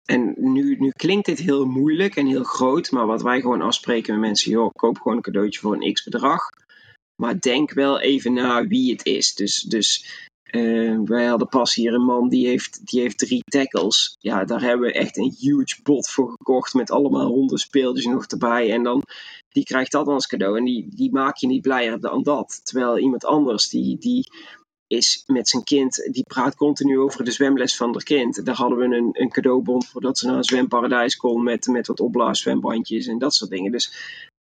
En 0.05 0.33
nu, 0.37 0.75
nu 0.79 0.89
klinkt 0.89 1.25
dit 1.25 1.39
heel 1.39 1.65
moeilijk 1.65 2.15
en 2.15 2.25
heel 2.25 2.43
groot, 2.43 2.91
maar 2.91 3.05
wat 3.05 3.21
wij 3.21 3.41
gewoon 3.41 3.61
afspreken 3.61 4.13
met 4.13 4.27
mensen... 4.27 4.51
joh, 4.51 4.69
koop 4.73 4.97
gewoon 4.97 5.17
een 5.17 5.23
cadeautje 5.23 5.59
voor 5.59 5.73
een 5.73 5.93
x-bedrag. 5.93 6.49
Maar 7.21 7.39
denk 7.39 7.73
wel 7.73 7.99
even 7.99 8.33
na 8.33 8.67
wie 8.67 8.91
het 8.91 9.05
is. 9.05 9.33
Dus, 9.33 9.61
dus 9.61 10.19
uh, 10.51 10.99
wij 11.03 11.25
hadden 11.25 11.47
pas 11.47 11.75
hier 11.75 11.93
een 11.93 12.05
man 12.05 12.29
die 12.29 12.47
heeft, 12.47 12.85
die 12.85 13.01
heeft 13.01 13.17
drie 13.17 13.43
tackles. 13.43 14.15
Ja, 14.19 14.45
daar 14.45 14.61
hebben 14.61 14.87
we 14.87 14.93
echt 14.93 15.17
een 15.17 15.35
huge 15.39 15.79
bot 15.83 16.09
voor 16.09 16.29
gekocht 16.29 16.73
met 16.73 16.91
allemaal 16.91 17.27
ronde 17.27 17.57
speeltjes 17.57 18.05
nog 18.05 18.25
erbij. 18.25 18.71
En 18.71 18.83
dan, 18.83 19.03
die 19.49 19.63
krijgt 19.63 19.91
dat 19.91 20.07
als 20.07 20.27
cadeau 20.27 20.57
en 20.57 20.65
die, 20.65 20.87
die 20.95 21.11
maak 21.11 21.37
je 21.37 21.47
niet 21.47 21.61
blijer 21.61 21.99
dan 21.99 22.23
dat. 22.23 22.61
Terwijl 22.63 22.99
iemand 22.99 23.25
anders, 23.25 23.69
die, 23.69 23.97
die 23.97 24.27
is 24.91 25.23
met 25.25 25.49
zijn 25.49 25.63
kind, 25.63 26.09
die 26.11 26.23
praat 26.23 26.55
continu 26.55 26.99
over 26.99 27.23
de 27.23 27.31
zwemles 27.31 27.75
van 27.75 27.91
haar 27.91 28.03
kind. 28.03 28.45
Daar 28.45 28.55
hadden 28.55 28.77
we 28.77 28.95
een, 28.95 29.09
een 29.13 29.29
cadeaubon 29.29 29.83
voor 29.83 30.01
dat 30.01 30.17
ze 30.17 30.27
naar 30.27 30.37
een 30.37 30.43
zwemparadijs 30.43 31.15
kon 31.15 31.43
met, 31.43 31.67
met 31.67 31.87
wat 31.87 31.99
opblaaszwembandjes 31.99 33.07
en 33.07 33.17
dat 33.17 33.33
soort 33.33 33.49
dingen. 33.49 33.71
Dus 33.71 33.93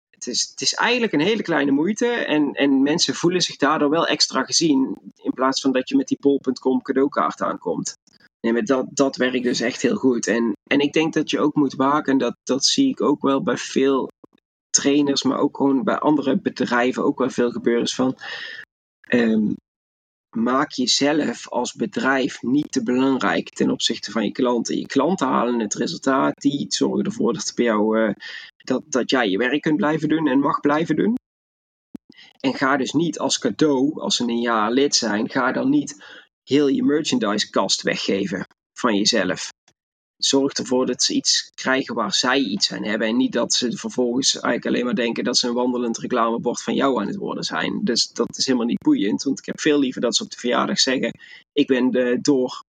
het 0.09 0.27
is, 0.27 0.47
het 0.49 0.61
is 0.61 0.73
eigenlijk 0.73 1.13
een 1.13 1.19
hele 1.19 1.41
kleine 1.41 1.71
moeite 1.71 2.07
en, 2.07 2.53
en 2.53 2.81
mensen 2.81 3.15
voelen 3.15 3.41
zich 3.41 3.55
daardoor 3.55 3.89
wel 3.89 4.07
extra 4.07 4.43
gezien 4.43 4.97
in 5.15 5.33
plaats 5.33 5.61
van 5.61 5.71
dat 5.71 5.89
je 5.89 5.95
met 5.95 6.07
die 6.07 6.17
bol.com 6.19 6.81
cadeaukaart 6.81 7.41
aankomt. 7.41 7.93
Nee, 8.39 8.53
maar 8.53 8.65
dat, 8.65 8.85
dat 8.89 9.15
werkt 9.15 9.43
dus 9.43 9.59
echt 9.59 9.81
heel 9.81 9.95
goed. 9.95 10.27
En, 10.27 10.53
en 10.69 10.79
ik 10.79 10.93
denk 10.93 11.13
dat 11.13 11.29
je 11.29 11.39
ook 11.39 11.55
moet 11.55 11.73
waken, 11.75 12.11
en 12.11 12.17
dat, 12.17 12.35
dat 12.43 12.65
zie 12.65 12.89
ik 12.89 13.01
ook 13.01 13.21
wel 13.21 13.43
bij 13.43 13.57
veel 13.57 14.09
trainers, 14.69 15.23
maar 15.23 15.39
ook 15.39 15.57
gewoon 15.57 15.83
bij 15.83 15.97
andere 15.97 16.37
bedrijven 16.37 17.03
ook 17.03 17.19
wel 17.19 17.29
veel 17.29 17.51
gebeuren, 17.51 17.83
is 17.83 17.95
van 17.95 18.17
um, 19.09 19.55
maak 20.43 20.71
jezelf 20.71 21.49
als 21.49 21.73
bedrijf 21.73 22.41
niet 22.41 22.71
te 22.71 22.83
belangrijk 22.83 23.49
ten 23.49 23.69
opzichte 23.69 24.11
van 24.11 24.23
je 24.23 24.31
klanten. 24.31 24.77
Je 24.77 24.85
klanten 24.85 25.27
halen 25.27 25.59
het 25.59 25.73
resultaat, 25.73 26.41
die 26.41 26.65
zorgen 26.67 27.05
ervoor 27.05 27.33
dat, 27.33 27.51
bij 27.55 27.65
jou, 27.65 27.99
uh, 27.99 28.13
dat, 28.57 28.83
dat 28.87 29.09
jij 29.09 29.29
je 29.29 29.37
werk 29.37 29.61
kunt 29.61 29.77
blijven 29.77 30.09
doen 30.09 30.27
en 30.27 30.39
mag 30.39 30.59
blijven 30.59 30.95
doen. 30.95 31.15
En 32.39 32.53
ga 32.53 32.77
dus 32.77 32.91
niet 32.91 33.19
als 33.19 33.39
cadeau, 33.39 33.99
als 34.01 34.15
ze 34.15 34.23
een 34.23 34.41
jaar 34.41 34.71
lid 34.71 34.95
zijn, 34.95 35.29
ga 35.29 35.51
dan 35.51 35.69
niet 35.69 36.03
heel 36.43 36.67
je 36.67 36.83
merchandise 36.83 37.49
kast 37.49 37.81
weggeven 37.81 38.47
van 38.73 38.95
jezelf. 38.95 39.49
Zorg 40.17 40.53
ervoor 40.53 40.85
dat 40.85 41.03
ze 41.03 41.13
iets 41.13 41.51
krijgen 41.55 41.95
waar 41.95 42.13
zij 42.13 42.39
iets 42.39 42.73
aan 42.73 42.83
hebben. 42.83 43.07
En 43.07 43.17
niet 43.17 43.33
dat 43.33 43.53
ze 43.53 43.77
vervolgens 43.77 44.33
eigenlijk 44.33 44.65
alleen 44.65 44.85
maar 44.85 44.95
denken 44.95 45.23
dat 45.23 45.37
ze 45.37 45.47
een 45.47 45.53
wandelend 45.53 45.97
reclamebord 45.97 46.61
van 46.61 46.73
jou 46.73 47.01
aan 47.01 47.07
het 47.07 47.15
worden 47.15 47.43
zijn. 47.43 47.79
Dus 47.83 48.07
dat 48.07 48.37
is 48.37 48.45
helemaal 48.45 48.67
niet 48.67 48.83
boeiend. 48.83 49.23
Want 49.23 49.39
ik 49.39 49.45
heb 49.45 49.59
veel 49.59 49.79
liever 49.79 50.01
dat 50.01 50.15
ze 50.15 50.23
op 50.23 50.31
de 50.31 50.37
verjaardag 50.37 50.79
zeggen: 50.79 51.19
Ik 51.53 51.67
ben 51.67 51.91
de, 51.91 52.17
door, 52.21 52.63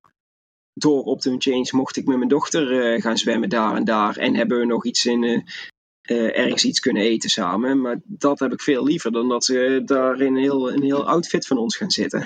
door 0.73 1.03
Optimum 1.03 1.41
Change 1.41 1.69
mocht 1.71 1.97
ik 1.97 2.07
met 2.07 2.17
mijn 2.17 2.29
dochter 2.29 2.95
uh, 2.95 3.03
gaan 3.03 3.19
zwemmen 3.19 3.49
daar 3.49 3.77
en 3.77 3.85
daar. 3.85 4.17
En 4.17 4.35
hebben 4.35 4.59
we 4.59 4.65
nog 4.65 4.85
iets 4.85 5.07
in, 5.07 5.23
uh, 5.23 6.39
ergens 6.39 6.65
iets 6.65 6.81
kunnen 6.81 7.03
eten 7.03 7.31
samen. 7.31 7.81
Maar 7.81 8.01
dat 8.05 8.39
heb 8.39 8.53
ik 8.53 8.61
veel 8.61 8.85
liever 8.85 9.13
dan 9.13 9.29
dat 9.29 9.45
ze 9.45 9.83
daar 9.85 10.21
in 10.21 10.37
een 10.37 10.43
heel, 10.43 10.73
een 10.73 10.83
heel 10.83 11.07
outfit 11.07 11.47
van 11.47 11.59
ons 11.59 11.77
gaan 11.77 11.91
zitten. 11.91 12.25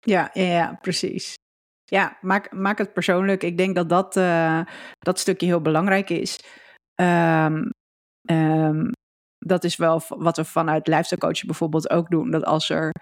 Ja, 0.00 0.30
ja 0.32 0.78
precies. 0.82 1.36
Ja, 1.90 2.18
maak, 2.20 2.52
maak 2.52 2.78
het 2.78 2.92
persoonlijk. 2.92 3.42
Ik 3.42 3.56
denk 3.56 3.74
dat 3.74 3.88
dat, 3.88 4.16
uh, 4.16 4.60
dat 4.98 5.18
stukje 5.18 5.46
heel 5.46 5.60
belangrijk 5.60 6.10
is. 6.10 6.40
Um, 6.94 7.70
dat 9.38 9.64
is 9.64 9.76
wel 9.76 10.02
wat 10.08 10.36
we 10.36 10.44
vanuit 10.44 10.86
lifestyle 10.86 11.20
coachen 11.20 11.46
bijvoorbeeld 11.46 11.90
ook 11.90 12.10
doen. 12.10 12.30
Dat 12.30 12.44
als 12.44 12.70
er 12.70 12.92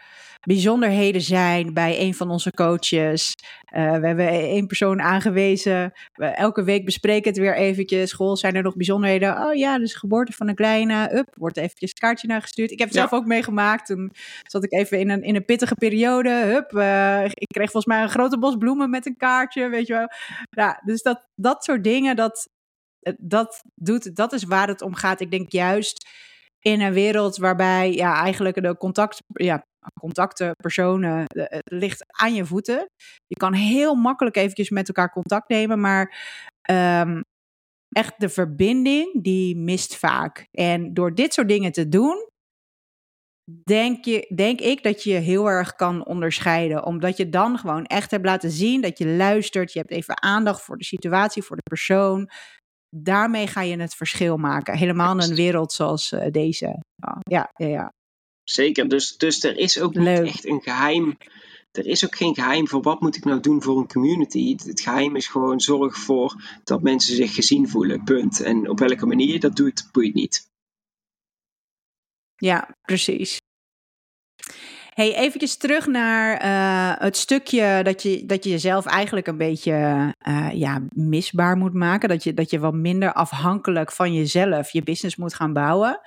bijzonderheden 0.40 1.20
zijn 1.20 1.74
bij 1.74 2.00
een 2.00 2.14
van 2.14 2.30
onze 2.30 2.50
coaches. 2.50 3.34
Uh, 3.76 3.96
we 3.96 4.06
hebben 4.06 4.28
één 4.28 4.66
persoon 4.66 5.00
aangewezen. 5.00 5.92
We 6.12 6.24
elke 6.24 6.64
week 6.64 6.84
bespreken 6.84 7.28
het 7.30 7.38
weer 7.38 7.56
eventjes. 7.56 8.10
School, 8.10 8.36
zijn 8.36 8.54
er 8.54 8.62
nog 8.62 8.76
bijzonderheden? 8.76 9.46
Oh 9.46 9.54
ja, 9.54 9.78
dus 9.78 9.94
geboorte 9.94 10.32
van 10.32 10.48
een 10.48 10.54
kleine. 10.54 11.16
Up, 11.16 11.28
wordt 11.34 11.56
eventjes 11.56 11.90
een 11.90 11.98
kaartje 11.98 12.26
naar 12.26 12.40
gestuurd. 12.40 12.70
Ik 12.70 12.78
heb 12.78 12.88
het 12.88 12.96
ja. 12.96 13.08
zelf 13.08 13.20
ook 13.20 13.26
meegemaakt. 13.26 13.86
Toen 13.86 14.12
zat 14.42 14.64
ik 14.64 14.72
even 14.72 14.98
in 14.98 15.10
een, 15.10 15.22
in 15.22 15.34
een 15.36 15.44
pittige 15.44 15.74
periode. 15.74 16.30
Hup, 16.30 16.72
uh, 16.72 17.24
ik 17.24 17.48
kreeg 17.48 17.70
volgens 17.70 17.94
mij 17.94 18.02
een 18.02 18.10
grote 18.10 18.38
bos 18.38 18.56
bloemen 18.56 18.90
met 18.90 19.06
een 19.06 19.16
kaartje, 19.16 19.68
weet 19.68 19.86
je 19.86 19.92
wel. 19.92 20.08
Ja, 20.50 20.82
dus 20.84 21.02
dat, 21.02 21.26
dat 21.34 21.64
soort 21.64 21.84
dingen, 21.84 22.16
dat, 22.16 22.48
dat, 23.18 23.62
doet, 23.74 24.16
dat 24.16 24.32
is 24.32 24.44
waar 24.44 24.68
het 24.68 24.82
om 24.82 24.94
gaat. 24.94 25.20
Ik 25.20 25.30
denk 25.30 25.52
juist 25.52 26.08
in 26.58 26.80
een 26.80 26.92
wereld 26.92 27.36
waarbij 27.36 27.92
ja, 27.92 28.14
eigenlijk 28.22 28.62
de 28.62 28.76
contact, 28.76 29.22
ja, 29.32 29.62
contacten, 30.00 30.54
personen, 30.56 31.24
het 31.34 31.62
ligt 31.64 32.04
aan 32.06 32.34
je 32.34 32.44
voeten. 32.44 32.88
Je 33.26 33.36
kan 33.36 33.52
heel 33.52 33.94
makkelijk 33.94 34.36
eventjes 34.36 34.70
met 34.70 34.88
elkaar 34.88 35.10
contact 35.10 35.48
nemen, 35.48 35.80
maar 35.80 36.16
um, 36.70 37.20
echt 37.88 38.14
de 38.16 38.28
verbinding, 38.28 39.22
die 39.22 39.56
mist 39.56 39.96
vaak. 39.96 40.46
En 40.50 40.94
door 40.94 41.14
dit 41.14 41.34
soort 41.34 41.48
dingen 41.48 41.72
te 41.72 41.88
doen, 41.88 42.28
denk, 43.64 44.04
je, 44.04 44.32
denk 44.34 44.60
ik 44.60 44.82
dat 44.82 45.02
je 45.02 45.10
je 45.10 45.18
heel 45.18 45.50
erg 45.50 45.74
kan 45.74 46.06
onderscheiden. 46.06 46.84
Omdat 46.84 47.16
je 47.16 47.28
dan 47.28 47.58
gewoon 47.58 47.84
echt 47.84 48.10
hebt 48.10 48.24
laten 48.24 48.50
zien 48.50 48.80
dat 48.80 48.98
je 48.98 49.06
luistert. 49.06 49.72
Je 49.72 49.78
hebt 49.78 49.90
even 49.90 50.22
aandacht 50.22 50.62
voor 50.62 50.76
de 50.76 50.84
situatie, 50.84 51.42
voor 51.42 51.56
de 51.56 51.62
persoon 51.62 52.30
daarmee 52.90 53.46
ga 53.46 53.60
je 53.60 53.76
het 53.76 53.94
verschil 53.94 54.36
maken. 54.36 54.78
Helemaal 54.78 55.12
in 55.18 55.30
een 55.30 55.34
wereld 55.34 55.72
zoals 55.72 56.12
uh, 56.12 56.26
deze. 56.30 56.82
Ja, 56.94 57.50
ja, 57.56 57.68
ja. 57.68 57.92
Zeker, 58.44 58.88
dus, 58.88 59.16
dus 59.16 59.44
er 59.44 59.56
is 59.56 59.80
ook 59.80 59.94
niet 59.94 60.06
echt 60.06 60.46
een 60.46 60.62
geheim. 60.62 61.16
Er 61.70 61.86
is 61.86 62.04
ook 62.04 62.16
geen 62.16 62.34
geheim 62.34 62.68
voor 62.68 62.82
wat 62.82 63.00
moet 63.00 63.16
ik 63.16 63.24
nou 63.24 63.40
doen 63.40 63.62
voor 63.62 63.78
een 63.78 63.88
community. 63.88 64.56
Het 64.66 64.80
geheim 64.80 65.16
is 65.16 65.26
gewoon 65.26 65.60
zorg 65.60 65.96
voor 65.96 66.60
dat 66.64 66.82
mensen 66.82 67.14
zich 67.14 67.34
gezien 67.34 67.68
voelen. 67.68 68.04
Punt. 68.04 68.40
En 68.40 68.70
op 68.70 68.78
welke 68.78 69.06
manier 69.06 69.40
dat 69.40 69.56
doet, 69.56 69.88
boeit 69.92 70.14
niet. 70.14 70.48
Ja, 72.36 72.76
precies. 72.82 73.38
Hey, 74.96 75.14
eventjes 75.14 75.56
terug 75.56 75.86
naar 75.86 76.44
uh, 76.44 77.00
het 77.00 77.16
stukje 77.16 77.80
dat 77.82 78.02
je, 78.02 78.26
dat 78.26 78.44
je 78.44 78.50
jezelf 78.50 78.86
eigenlijk 78.86 79.26
een 79.26 79.36
beetje 79.36 79.72
uh, 80.28 80.52
ja, 80.52 80.80
misbaar 80.94 81.56
moet 81.56 81.74
maken. 81.74 82.08
Dat 82.08 82.24
je, 82.24 82.34
dat 82.34 82.50
je 82.50 82.58
wat 82.58 82.74
minder 82.74 83.12
afhankelijk 83.12 83.92
van 83.92 84.14
jezelf 84.14 84.70
je 84.70 84.82
business 84.82 85.16
moet 85.16 85.34
gaan 85.34 85.52
bouwen. 85.52 86.00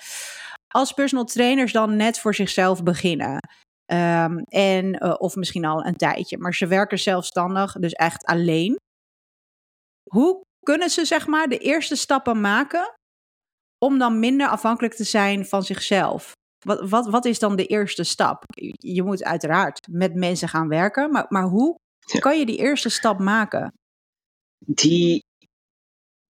Als 0.68 0.92
personal 0.92 1.26
trainers 1.26 1.72
dan 1.72 1.96
net 1.96 2.20
voor 2.20 2.36
zichzelf 2.36 2.84
beginnen. 2.84 3.38
Um, 3.86 4.38
en, 4.44 5.06
uh, 5.06 5.16
of 5.18 5.36
misschien 5.36 5.66
al 5.66 5.86
een 5.86 5.98
tijdje. 5.98 6.38
Maar 6.38 6.54
ze 6.54 6.68
werken 6.68 7.00
zelfstandig, 7.00 7.74
dus 7.74 7.94
echt 7.94 8.26
alleen. 8.26 8.76
Hoe 10.10 10.42
kunnen 10.66 10.90
ze 10.90 11.06
zeg 11.06 11.28
maar 11.28 11.48
de 11.48 11.58
eerste 11.58 11.96
stappen 11.96 12.42
maken 12.42 12.94
om 13.78 14.00
dan 14.00 14.20
minder 14.20 14.48
afhankelijk 14.48 14.94
te 14.94 15.04
zijn 15.04 15.46
van 15.46 15.64
zichzelf? 15.64 16.38
Wat, 16.66 16.90
wat, 16.90 17.10
wat 17.10 17.26
is 17.26 17.40
dan 17.40 17.56
de 17.56 17.66
eerste 17.66 18.04
stap? 18.04 18.44
Je 18.78 19.04
moet 19.04 19.24
uiteraard 19.24 19.88
met 19.92 20.16
mensen 20.16 20.50
gaan 20.50 20.68
werken, 20.68 21.12
maar, 21.12 21.26
maar 21.30 21.44
hoe 21.44 21.76
ja. 22.00 22.20
kan 22.20 22.40
je 22.40 22.46
die 22.46 22.58
eerste 22.58 22.90
stap 22.90 23.20
maken? 23.20 23.74
Die, 24.66 25.24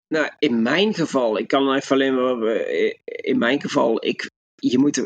nou, 0.08 0.32
in 0.40 0.62
mijn 0.62 0.94
geval, 0.94 1.38
ik 1.38 1.48
kan 1.48 1.74
even 1.74 1.96
alleen 1.96 2.16
maar, 2.16 2.48
in 3.06 3.38
mijn 3.38 3.62
geval, 3.62 4.06
ik, 4.06 4.30
je 4.56 4.78
moet, 4.78 5.06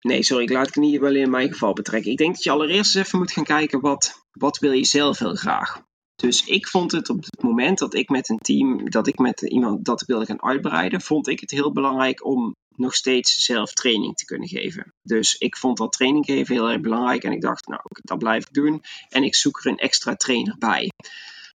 nee, 0.00 0.22
sorry, 0.22 0.42
ik 0.42 0.50
laat 0.50 0.66
het 0.66 0.76
niet 0.76 1.00
wel 1.00 1.14
in 1.14 1.30
mijn 1.30 1.52
geval 1.52 1.72
betrekken. 1.72 2.10
Ik 2.10 2.18
denk 2.18 2.34
dat 2.34 2.42
je 2.42 2.50
allereerst 2.50 2.96
even 2.96 3.18
moet 3.18 3.32
gaan 3.32 3.44
kijken, 3.44 3.80
wat, 3.80 4.24
wat 4.30 4.58
wil 4.58 4.72
je 4.72 4.84
zelf 4.84 5.18
heel 5.18 5.34
graag? 5.34 5.82
Dus 6.16 6.44
ik 6.44 6.66
vond 6.66 6.92
het 6.92 7.08
op 7.08 7.24
het 7.24 7.42
moment 7.42 7.78
dat 7.78 7.94
ik 7.94 8.08
met 8.08 8.28
een 8.28 8.38
team, 8.38 8.90
dat 8.90 9.06
ik 9.06 9.18
met 9.18 9.40
iemand 9.40 9.84
dat 9.84 10.02
wilde 10.02 10.26
gaan 10.26 10.42
uitbreiden, 10.42 11.00
vond 11.00 11.28
ik 11.28 11.40
het 11.40 11.50
heel 11.50 11.72
belangrijk 11.72 12.24
om 12.24 12.54
nog 12.78 12.94
steeds 12.94 13.34
zelf 13.34 13.72
training 13.72 14.16
te 14.16 14.24
kunnen 14.24 14.48
geven. 14.48 14.92
Dus 15.02 15.34
ik 15.34 15.56
vond 15.56 15.76
dat 15.76 15.92
training 15.92 16.24
geven 16.24 16.54
heel 16.54 16.70
erg 16.70 16.80
belangrijk 16.80 17.24
en 17.24 17.32
ik 17.32 17.40
dacht, 17.40 17.66
nou, 17.66 17.80
dat 17.90 18.18
blijf 18.18 18.46
ik 18.46 18.52
doen. 18.52 18.82
En 19.08 19.22
ik 19.22 19.34
zoek 19.34 19.58
er 19.60 19.70
een 19.70 19.78
extra 19.78 20.14
trainer 20.14 20.56
bij. 20.58 20.90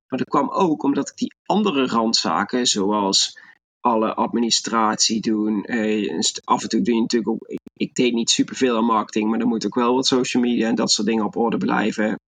Maar 0.08 0.20
dat 0.20 0.28
kwam 0.28 0.50
ook 0.50 0.84
omdat 0.84 1.10
ik 1.10 1.18
die 1.18 1.36
andere 1.46 1.88
randzaken, 1.88 2.68
zoals 2.68 3.38
alle 3.80 4.14
administratie 4.14 5.22
doen. 5.22 5.64
Eh, 5.64 6.20
af 6.44 6.64
en 6.64 6.70
toe 6.70 6.82
doe 6.82 6.96
je 6.96 7.02
natuurlijk 7.02 7.32
ook. 7.32 7.60
Ik, 7.74 7.96
deed 7.96 8.14
niet 8.14 8.30
superveel 8.30 8.78
aan 8.78 8.86
marketing, 8.86 9.30
maar 9.30 9.40
dan 9.40 9.48
moet 9.48 9.66
ook 9.66 9.76
wel 9.76 9.96
wat 9.96 10.06
social 10.06 10.44
media 10.44 10.68
en 10.68 10.76
dat 10.76 10.92
soort 10.92 11.08
dingen 11.08 11.26
op 11.26 11.36
orde 11.36 11.58
blijven. 11.58 12.20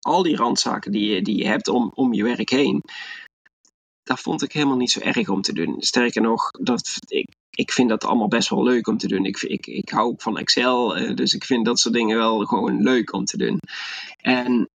Al 0.00 0.22
die 0.22 0.36
randzaken 0.36 0.92
die 0.92 1.14
je, 1.14 1.22
die 1.22 1.36
je 1.36 1.46
hebt 1.46 1.68
om, 1.68 1.90
om 1.94 2.12
je 2.12 2.22
werk 2.22 2.50
heen. 2.50 2.82
Dat 4.02 4.20
vond 4.20 4.42
ik 4.42 4.52
helemaal 4.52 4.76
niet 4.76 4.90
zo 4.90 5.00
erg 5.00 5.28
om 5.28 5.42
te 5.42 5.52
doen. 5.52 5.76
Sterker 5.78 6.22
nog, 6.22 6.50
dat, 6.50 6.98
ik, 7.06 7.28
ik 7.56 7.72
vind 7.72 7.88
dat 7.88 8.04
allemaal 8.04 8.28
best 8.28 8.48
wel 8.48 8.62
leuk 8.62 8.86
om 8.86 8.98
te 8.98 9.08
doen. 9.08 9.24
Ik, 9.24 9.42
ik, 9.42 9.66
ik 9.66 9.88
hou 9.88 10.06
ook 10.06 10.22
van 10.22 10.38
Excel, 10.38 10.98
uh, 10.98 11.14
dus 11.14 11.34
ik 11.34 11.44
vind 11.44 11.64
dat 11.64 11.78
soort 11.78 11.94
dingen 11.94 12.16
wel 12.16 12.44
gewoon 12.44 12.82
leuk 12.82 13.12
om 13.12 13.24
te 13.24 13.36
doen. 13.36 13.58
En 14.16 14.68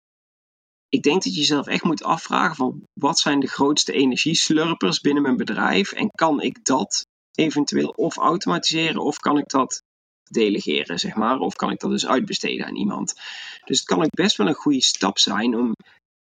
ik 0.90 1.02
denk 1.02 1.24
dat 1.24 1.34
je 1.34 1.40
jezelf 1.40 1.68
echt 1.68 1.84
moet 1.84 2.04
afvragen 2.04 2.56
van 2.56 2.84
wat 2.94 3.20
zijn 3.20 3.40
de 3.40 3.48
grootste 3.48 3.94
energieslurpers 3.94 5.00
binnen 5.00 5.24
mijn 5.24 5.38
bedrijf 5.38 5.92
en 5.92 6.10
kan 6.10 6.42
ik 6.42 6.66
dat 6.66 7.06
eventueel 7.32 7.90
of 7.90 8.18
automatiseren 8.18 9.02
of 9.02 9.18
kan 9.18 9.38
ik 9.38 9.50
dat 9.50 9.84
delegeren, 10.30 11.00
zeg 11.00 11.16
maar, 11.16 11.40
of 11.40 11.56
kan 11.56 11.72
ik 11.72 11.80
dat 11.80 11.92
dus 11.92 12.08
uitbesteden 12.08 12.66
aan 12.66 12.76
iemand. 12.76 13.14
Dus 13.66 13.78
het 13.78 13.88
kan 13.88 14.04
ook 14.04 14.16
best 14.16 14.38
wel 14.38 14.48
een 14.48 14.54
goede 14.54 14.82
stap 14.82 15.20
zijn 15.20 15.56
om 15.56 15.74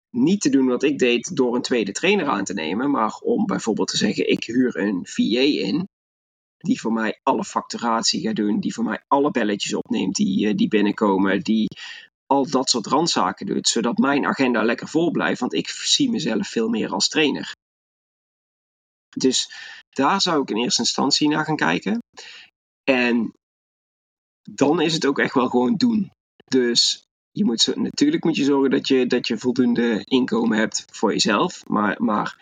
niet 0.09 0.41
te 0.41 0.49
doen 0.49 0.67
wat 0.67 0.83
ik 0.83 0.99
deed 0.99 1.35
door 1.35 1.55
een 1.55 1.61
tweede 1.61 1.91
trainer 1.91 2.27
aan 2.27 2.43
te 2.43 2.53
nemen, 2.53 2.91
maar 2.91 3.13
om 3.13 3.45
bijvoorbeeld 3.45 3.87
te 3.87 3.97
zeggen: 3.97 4.29
ik 4.29 4.43
huur 4.43 4.77
een 4.77 4.99
VA 5.03 5.65
in 5.67 5.87
die 6.61 6.79
voor 6.79 6.93
mij 6.93 7.19
alle 7.23 7.43
facturatie 7.43 8.21
gaat 8.21 8.35
doen, 8.35 8.59
die 8.59 8.73
voor 8.73 8.83
mij 8.83 9.03
alle 9.07 9.31
belletjes 9.31 9.73
opneemt 9.73 10.15
die, 10.15 10.47
eh, 10.47 10.55
die 10.55 10.67
binnenkomen, 10.67 11.39
die 11.39 11.67
al 12.25 12.49
dat 12.49 12.69
soort 12.69 12.85
randzaken 12.85 13.45
doet, 13.45 13.67
zodat 13.67 13.97
mijn 13.97 14.25
agenda 14.25 14.63
lekker 14.63 14.87
vol 14.87 15.11
blijft, 15.11 15.39
want 15.39 15.53
ik 15.53 15.67
zie 15.69 16.09
mezelf 16.09 16.47
veel 16.47 16.69
meer 16.69 16.91
als 16.91 17.07
trainer. 17.07 17.53
Dus 19.17 19.51
daar 19.89 20.21
zou 20.21 20.41
ik 20.41 20.49
in 20.49 20.57
eerste 20.57 20.81
instantie 20.81 21.27
naar 21.27 21.45
gaan 21.45 21.55
kijken. 21.55 21.99
En 22.83 23.33
dan 24.49 24.81
is 24.81 24.93
het 24.93 25.05
ook 25.05 25.19
echt 25.19 25.33
wel 25.33 25.49
gewoon 25.49 25.75
doen. 25.75 26.11
Dus 26.45 27.03
je 27.31 27.45
moet, 27.45 27.75
natuurlijk 27.75 28.23
moet 28.23 28.35
je 28.35 28.43
zorgen 28.43 28.69
dat 28.69 28.87
je, 28.87 29.07
dat 29.07 29.27
je 29.27 29.37
voldoende 29.37 30.01
inkomen 30.03 30.57
hebt 30.57 30.85
voor 30.91 31.11
jezelf. 31.11 31.67
Maar, 31.67 32.03
maar 32.03 32.37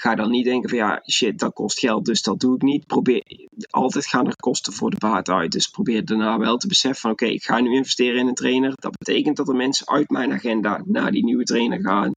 Ga 0.00 0.14
dan 0.14 0.30
niet 0.30 0.44
denken 0.44 0.68
van 0.68 0.78
ja, 0.78 1.02
shit, 1.10 1.38
dat 1.38 1.52
kost 1.52 1.78
geld, 1.78 2.04
dus 2.04 2.22
dat 2.22 2.40
doe 2.40 2.54
ik 2.54 2.62
niet. 2.62 2.86
Probeer, 2.86 3.22
altijd 3.70 4.06
gaan 4.06 4.26
er 4.26 4.36
kosten 4.36 4.72
voor 4.72 4.90
de 4.90 4.96
baat 4.96 5.28
uit. 5.28 5.52
Dus 5.52 5.68
probeer 5.68 6.04
daarna 6.04 6.38
wel 6.38 6.56
te 6.56 6.66
beseffen 6.66 7.00
van 7.00 7.10
oké, 7.10 7.26
ik 7.26 7.44
ga 7.44 7.60
nu 7.60 7.74
investeren 7.74 8.20
in 8.20 8.26
een 8.26 8.34
trainer. 8.34 8.72
Dat 8.74 8.98
betekent 8.98 9.36
dat 9.36 9.48
er 9.48 9.54
mensen 9.54 9.88
uit 9.88 10.10
mijn 10.10 10.32
agenda 10.32 10.82
naar 10.84 11.10
die 11.10 11.24
nieuwe 11.24 11.44
trainer 11.44 11.80
gaan. 11.80 12.12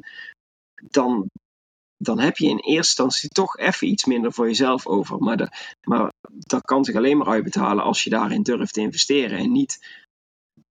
Dan, 0.89 1.29
dan 1.97 2.19
heb 2.19 2.37
je 2.37 2.47
in 2.47 2.57
eerste 2.57 2.73
instantie 2.73 3.29
toch 3.29 3.57
even 3.57 3.87
iets 3.87 4.05
minder 4.05 4.33
voor 4.33 4.47
jezelf 4.47 4.87
over. 4.87 5.17
Maar, 5.17 5.37
de, 5.37 5.49
maar 5.87 6.11
dat 6.29 6.61
kan 6.61 6.85
zich 6.85 6.95
alleen 6.95 7.17
maar 7.17 7.27
uitbetalen 7.27 7.83
als 7.83 8.03
je 8.03 8.09
daarin 8.09 8.43
durft 8.43 8.73
te 8.73 8.81
investeren. 8.81 9.37
En 9.37 9.51
niet 9.51 9.99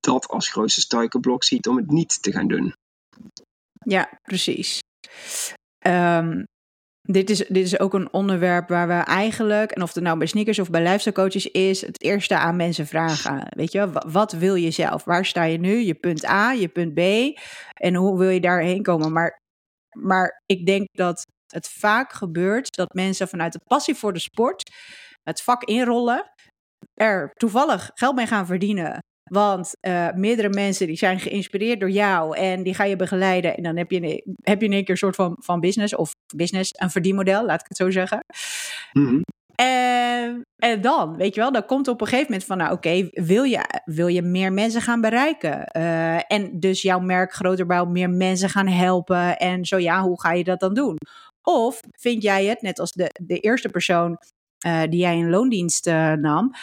dat 0.01 0.29
als 0.29 0.49
grootste 0.49 0.81
struikelblok 0.81 1.45
ziet 1.45 1.69
om 1.69 1.77
het 1.77 1.91
niet 1.91 2.23
te 2.23 2.33
gaan 2.33 2.49
doen. 2.49 2.73
Ja, 3.85 4.19
precies. 4.23 4.81
Um, 5.87 6.45
dit 7.11 7.31
is, 7.31 7.39
dit 7.39 7.65
is 7.65 7.79
ook 7.79 7.95
een 7.95 8.13
onderwerp 8.13 8.69
waar 8.69 8.89
we 8.89 8.93
eigenlijk, 8.93 9.71
en 9.71 9.83
of 9.83 9.95
het 9.95 10.03
nou 10.03 10.19
bij 10.19 10.27
sneakers 10.27 10.59
of 10.59 10.71
bij 10.71 10.83
lifestyle 10.83 11.15
coaches 11.15 11.47
is, 11.47 11.81
het 11.81 12.03
eerste 12.03 12.37
aan 12.37 12.57
mensen 12.57 12.87
vragen. 12.87 13.47
Weet 13.49 13.73
je, 13.73 13.91
wat 14.07 14.33
wil 14.33 14.55
je 14.55 14.71
zelf? 14.71 15.05
Waar 15.05 15.25
sta 15.25 15.43
je 15.43 15.59
nu? 15.59 15.77
Je 15.77 15.95
punt 15.95 16.27
A, 16.27 16.53
je 16.53 16.69
punt 16.69 16.95
B. 16.95 17.01
En 17.75 17.95
hoe 17.95 18.19
wil 18.19 18.29
je 18.29 18.41
daarheen 18.41 18.83
komen? 18.83 19.13
Maar, 19.13 19.39
maar 19.97 20.43
ik 20.47 20.67
denk 20.67 20.89
dat 20.93 21.23
het 21.47 21.69
vaak 21.69 22.13
gebeurt 22.13 22.77
dat 22.77 22.93
mensen 22.93 23.29
vanuit 23.29 23.53
de 23.53 23.61
passie 23.65 23.95
voor 23.95 24.13
de 24.13 24.19
sport 24.19 24.71
het 25.23 25.43
vak 25.43 25.65
inrollen, 25.65 26.31
er 26.95 27.31
toevallig 27.35 27.91
geld 27.95 28.15
mee 28.15 28.27
gaan 28.27 28.47
verdienen. 28.47 28.99
Want 29.29 29.77
uh, 29.81 30.13
meerdere 30.15 30.49
mensen 30.49 30.87
die 30.87 30.97
zijn 30.97 31.21
geïnspireerd 31.21 31.81
door 31.81 31.91
jou 31.91 32.37
en 32.37 32.63
die 32.63 32.75
ga 32.75 32.85
je 32.85 32.97
begeleiden. 32.97 33.57
En 33.57 33.63
dan 33.63 33.77
heb 33.77 33.91
je, 33.91 34.25
heb 34.43 34.61
je 34.61 34.67
in 34.67 34.73
één 34.73 34.85
keer 34.85 34.91
een 34.91 34.97
soort 34.97 35.17
van, 35.17 35.37
van 35.41 35.61
business 35.61 35.97
of 35.97 36.13
business, 36.37 36.73
een 36.77 36.91
verdienmodel, 36.91 37.45
laat 37.45 37.61
ik 37.61 37.69
het 37.69 37.77
zo 37.77 37.91
zeggen. 37.91 38.25
Mhm. 38.93 39.21
En, 39.55 40.43
en 40.57 40.81
dan, 40.81 41.17
weet 41.17 41.35
je 41.35 41.41
wel, 41.41 41.53
dan 41.53 41.67
komt 41.67 41.89
op 41.89 42.01
een 42.01 42.07
gegeven 42.07 42.31
moment 42.31 42.49
van, 42.49 42.57
nou 42.57 42.73
oké, 42.73 43.09
wil, 43.11 43.43
je, 43.43 43.83
wil 43.85 44.07
je 44.07 44.23
meer 44.23 44.53
mensen 44.53 44.83
gaan 44.83 45.01
bereiken? 45.01 45.71
Uh, 45.77 46.33
en 46.33 46.61
dus 46.61 46.83
jouw 46.83 46.99
merk 46.99 47.33
groter 47.33 47.67
bouwen, 47.67 47.93
meer 47.93 48.11
mensen 48.11 48.49
gaan 48.49 48.69
helpen. 48.69 49.39
En 49.39 49.65
zo 49.65 49.79
ja, 49.79 50.03
hoe 50.03 50.21
ga 50.21 50.33
je 50.33 50.45
dat 50.45 50.61
dan 50.61 50.75
doen? 50.75 50.97
Of 51.43 51.81
vind 51.91 52.23
jij 52.23 52.45
het, 52.45 52.63
net 52.63 52.79
als 52.79 52.93
de, 52.93 53.11
de 53.23 53.39
eerste 53.39 53.69
persoon 53.69 54.19
uh, 54.67 54.83
die 54.83 55.01
jij 55.01 55.17
in 55.17 55.31
loondienst 55.31 55.87
uh, 55.87 56.13
nam, 56.13 56.55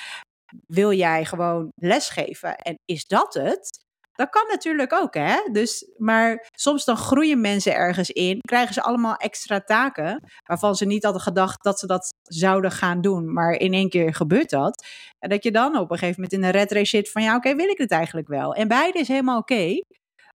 wil 0.68 0.92
jij 0.92 1.26
gewoon 1.26 1.72
lesgeven 1.76 2.56
en 2.56 2.76
is 2.86 3.06
dat 3.06 3.34
het? 3.34 3.84
Dat 4.16 4.30
kan 4.30 4.48
natuurlijk 4.50 4.94
ook, 4.94 5.14
hè? 5.14 5.36
Dus, 5.52 5.92
maar 5.98 6.48
soms 6.52 6.86
dan 6.86 6.98
groeien 6.98 7.42
mensen 7.42 7.76
ergens 7.76 8.10
in, 8.10 8.40
krijgen 8.42 8.74
ze 8.74 8.82
allemaal 8.82 9.16
extra 9.16 9.62
taken, 9.62 10.24
waarvan 10.44 10.76
ze 10.76 10.86
niet 10.86 11.04
hadden 11.04 11.22
gedacht 11.22 11.64
dat 11.64 11.80
ze 11.80 11.88
dat 11.88 12.14
zouden 12.22 12.72
gaan 12.72 13.02
doen, 13.02 13.34
maar 13.34 13.52
in 13.52 13.74
één 13.74 13.90
keer 13.90 14.14
gebeurt 14.14 14.50
dat. 14.50 14.86
En 15.20 15.30
dat 15.30 15.44
je 15.44 15.52
dan 15.52 15.78
op 15.78 15.92
een 15.92 15.98
gegeven 15.98 16.22
moment 16.22 16.34
in 16.34 16.44
een 16.44 16.60
red 16.62 16.72
race 16.72 16.98
zit 16.98 17.12
van, 17.12 17.24
ja, 17.24 17.36
oké, 17.36 17.56
wil 17.56 17.70
ik 17.70 17.78
het 17.78 17.92
eigenlijk 17.92 18.28
wel? 18.28 18.54
En 18.54 18.68
beide 18.68 19.00
is 19.00 19.08
helemaal 19.08 19.38
oké. 19.38 19.80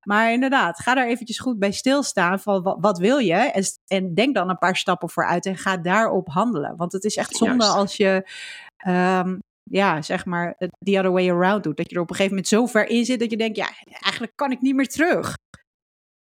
Maar 0.06 0.32
inderdaad, 0.32 0.80
ga 0.80 0.94
daar 0.94 1.06
eventjes 1.06 1.38
goed 1.38 1.58
bij 1.58 1.72
stilstaan 1.72 2.40
van 2.40 2.62
wat, 2.62 2.76
wat 2.80 2.98
wil 2.98 3.18
je? 3.18 3.34
En, 3.34 3.64
en, 3.86 4.14
denk 4.14 4.34
dan 4.34 4.50
een 4.50 4.58
paar 4.58 4.76
stappen 4.76 5.10
vooruit 5.10 5.46
en 5.46 5.56
ga 5.56 5.76
daarop 5.76 6.28
handelen. 6.28 6.76
Want 6.76 6.92
het 6.92 7.04
is 7.04 7.16
echt 7.16 7.36
zonde 7.36 7.64
als 7.64 7.96
je 7.96 8.30
um, 8.86 9.38
ja, 9.70 10.02
zeg 10.02 10.24
maar, 10.24 10.54
the 10.58 10.98
other 10.98 11.12
way 11.12 11.30
around 11.30 11.62
doet. 11.62 11.76
Dat 11.76 11.90
je 11.90 11.96
er 11.96 12.02
op 12.02 12.10
een 12.10 12.16
gegeven 12.16 12.36
moment 12.36 12.52
zo 12.52 12.66
ver 12.66 12.86
in 12.86 13.04
zit 13.04 13.20
dat 13.20 13.30
je 13.30 13.36
denkt, 13.36 13.56
ja, 13.56 13.70
eigenlijk 13.84 14.32
kan 14.34 14.50
ik 14.50 14.60
niet 14.60 14.74
meer 14.74 14.88
terug. 14.88 15.34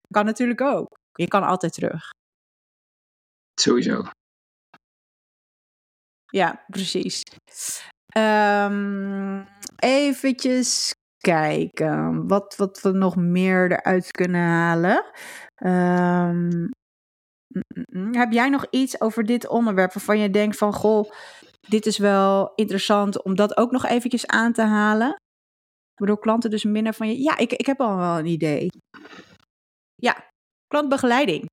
Kan 0.08 0.24
natuurlijk 0.24 0.60
ook. 0.60 0.98
Je 1.12 1.28
kan 1.28 1.42
altijd 1.42 1.72
terug. 1.72 2.10
Sowieso. 3.60 4.02
Ja, 6.26 6.64
precies. 6.66 7.22
Um, 8.16 9.48
eventjes 9.76 10.92
kijken 11.18 12.28
wat, 12.28 12.56
wat 12.56 12.80
we 12.80 12.90
nog 12.90 13.16
meer 13.16 13.72
eruit 13.72 14.10
kunnen 14.10 14.40
halen. 14.40 15.04
Um, 15.64 16.68
heb 18.12 18.32
jij 18.32 18.48
nog 18.48 18.66
iets 18.70 19.00
over 19.00 19.24
dit 19.24 19.48
onderwerp 19.48 19.92
waarvan 19.92 20.18
je 20.18 20.30
denkt 20.30 20.56
van, 20.56 20.72
goh, 20.72 21.10
dit 21.68 21.86
is 21.86 21.98
wel 21.98 22.52
interessant 22.54 23.22
om 23.22 23.34
dat 23.34 23.56
ook 23.56 23.70
nog 23.70 23.86
eventjes 23.86 24.26
aan 24.26 24.52
te 24.52 24.62
halen. 24.62 25.16
Waardoor 25.94 26.18
klanten 26.18 26.50
dus 26.50 26.64
minder 26.64 26.94
van 26.94 27.08
je. 27.08 27.22
Ja, 27.22 27.38
ik, 27.38 27.52
ik 27.52 27.66
heb 27.66 27.80
al 27.80 27.96
wel 27.96 28.18
een 28.18 28.26
idee. 28.26 28.68
Ja, 29.94 30.30
klantbegeleiding. 30.66 31.46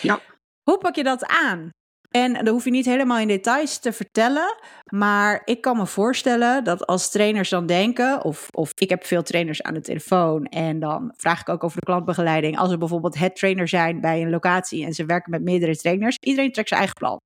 Ja. 0.00 0.20
Hoe 0.62 0.78
pak 0.78 0.94
je 0.94 1.02
dat 1.02 1.26
aan? 1.26 1.70
En 2.12 2.32
dan 2.32 2.48
hoef 2.48 2.64
je 2.64 2.70
niet 2.70 2.84
helemaal 2.84 3.18
in 3.18 3.28
details 3.28 3.78
te 3.78 3.92
vertellen. 3.92 4.56
Maar 4.92 5.42
ik 5.44 5.60
kan 5.60 5.76
me 5.76 5.86
voorstellen 5.86 6.64
dat 6.64 6.86
als 6.86 7.10
trainers 7.10 7.48
dan 7.48 7.66
denken, 7.66 8.24
of, 8.24 8.48
of 8.50 8.70
ik 8.74 8.90
heb 8.90 9.04
veel 9.04 9.22
trainers 9.22 9.62
aan 9.62 9.74
de 9.74 9.80
telefoon. 9.80 10.44
En 10.44 10.80
dan 10.80 11.12
vraag 11.16 11.40
ik 11.40 11.48
ook 11.48 11.64
over 11.64 11.80
de 11.80 11.86
klantbegeleiding. 11.86 12.58
Als 12.58 12.70
ze 12.70 12.78
bijvoorbeeld 12.78 13.18
het 13.18 13.36
trainer 13.36 13.68
zijn 13.68 14.00
bij 14.00 14.22
een 14.22 14.30
locatie 14.30 14.84
en 14.84 14.92
ze 14.92 15.04
werken 15.04 15.30
met 15.30 15.42
meerdere 15.42 15.76
trainers. 15.76 16.16
Iedereen 16.20 16.52
trekt 16.52 16.68
zijn 16.68 16.80
eigen 16.80 16.98
plan. 16.98 17.18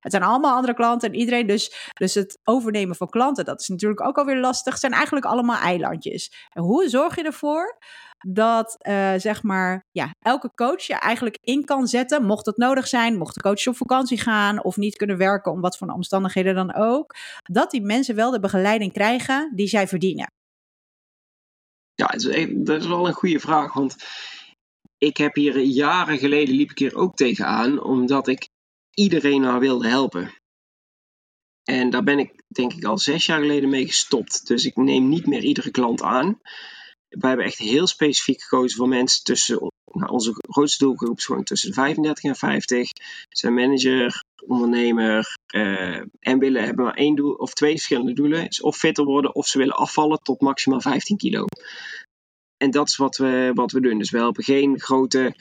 Het 0.00 0.12
zijn 0.12 0.22
allemaal 0.22 0.54
andere 0.54 0.74
klanten 0.74 1.12
en 1.12 1.18
iedereen 1.18 1.46
dus, 1.46 1.90
dus 1.94 2.14
het 2.14 2.38
overnemen 2.44 2.96
van 2.96 3.08
klanten, 3.08 3.44
dat 3.44 3.60
is 3.60 3.68
natuurlijk 3.68 4.06
ook 4.06 4.18
alweer 4.18 4.40
lastig. 4.40 4.72
Het 4.72 4.80
zijn 4.80 4.92
eigenlijk 4.92 5.26
allemaal 5.26 5.56
eilandjes. 5.56 6.32
En 6.48 6.62
hoe 6.62 6.88
zorg 6.88 7.16
je 7.16 7.22
ervoor 7.22 7.78
dat 8.26 8.76
uh, 8.88 9.12
zeg 9.16 9.42
maar, 9.42 9.86
ja, 9.90 10.10
elke 10.18 10.50
coach 10.54 10.82
je 10.82 10.94
eigenlijk 10.94 11.38
in 11.40 11.64
kan 11.64 11.86
zetten, 11.86 12.24
mocht 12.24 12.46
het 12.46 12.56
nodig 12.56 12.88
zijn, 12.88 13.18
mocht 13.18 13.34
de 13.34 13.40
coach 13.40 13.66
op 13.66 13.76
vakantie 13.76 14.18
gaan 14.18 14.64
of 14.64 14.76
niet 14.76 14.96
kunnen 14.96 15.16
werken, 15.16 15.52
om 15.52 15.60
wat 15.60 15.76
voor 15.76 15.88
omstandigheden 15.88 16.54
dan 16.54 16.74
ook, 16.74 17.16
dat 17.42 17.70
die 17.70 17.82
mensen 17.82 18.14
wel 18.14 18.30
de 18.30 18.40
begeleiding 18.40 18.92
krijgen 18.92 19.52
die 19.54 19.66
zij 19.66 19.88
verdienen? 19.88 20.32
Ja, 21.94 22.06
dat 22.64 22.80
is 22.80 22.86
wel 22.86 23.06
een 23.06 23.12
goede 23.12 23.40
vraag, 23.40 23.72
want 23.72 23.96
ik 24.98 25.16
heb 25.16 25.34
hier 25.34 25.58
jaren 25.58 26.18
geleden 26.18 26.54
liep 26.54 26.70
ik 26.70 26.78
hier 26.78 26.96
ook 26.96 27.14
tegenaan, 27.14 27.82
omdat 27.82 28.28
ik 28.28 28.48
iedereen 28.94 29.40
maar 29.40 29.60
wilde 29.60 29.88
helpen. 29.88 30.34
En 31.64 31.90
daar 31.90 32.02
ben 32.02 32.18
ik 32.18 32.42
denk 32.48 32.72
ik 32.72 32.84
al 32.84 32.98
zes 32.98 33.26
jaar 33.26 33.40
geleden 33.40 33.68
mee 33.68 33.86
gestopt. 33.86 34.46
Dus 34.46 34.64
ik 34.64 34.76
neem 34.76 35.08
niet 35.08 35.26
meer 35.26 35.42
iedere 35.42 35.70
klant 35.70 36.02
aan. 36.02 36.40
Wij 37.08 37.28
hebben 37.28 37.46
echt 37.46 37.58
heel 37.58 37.86
specifiek 37.86 38.42
gekozen 38.42 38.76
voor 38.76 38.88
mensen 38.88 39.24
tussen, 39.24 39.72
nou, 39.84 40.12
onze 40.12 40.32
grootste 40.48 40.84
doelgroep 40.84 41.18
is 41.18 41.24
gewoon 41.24 41.44
tussen 41.44 41.68
de 41.68 41.74
35 41.74 42.24
en 42.24 42.36
50. 42.36 42.90
Zijn 43.28 43.54
manager, 43.54 44.24
ondernemer 44.46 45.36
uh, 45.54 46.02
en 46.20 46.38
willen 46.38 46.64
hebben 46.64 46.84
maar 46.84 46.94
één 46.94 47.14
doel 47.14 47.32
of 47.32 47.54
twee 47.54 47.72
verschillende 47.72 48.12
doelen. 48.12 48.48
Of 48.62 48.76
fitter 48.76 49.04
worden 49.04 49.34
of 49.34 49.46
ze 49.46 49.58
willen 49.58 49.76
afvallen 49.76 50.22
tot 50.22 50.40
maximaal 50.40 50.80
15 50.80 51.16
kilo. 51.16 51.44
En 52.56 52.70
dat 52.70 52.88
is 52.88 52.96
wat 52.96 53.16
we, 53.16 53.50
wat 53.54 53.72
we 53.72 53.80
doen. 53.80 53.98
Dus 53.98 54.10
we 54.10 54.18
helpen 54.18 54.44
geen 54.44 54.80
grote 54.80 55.34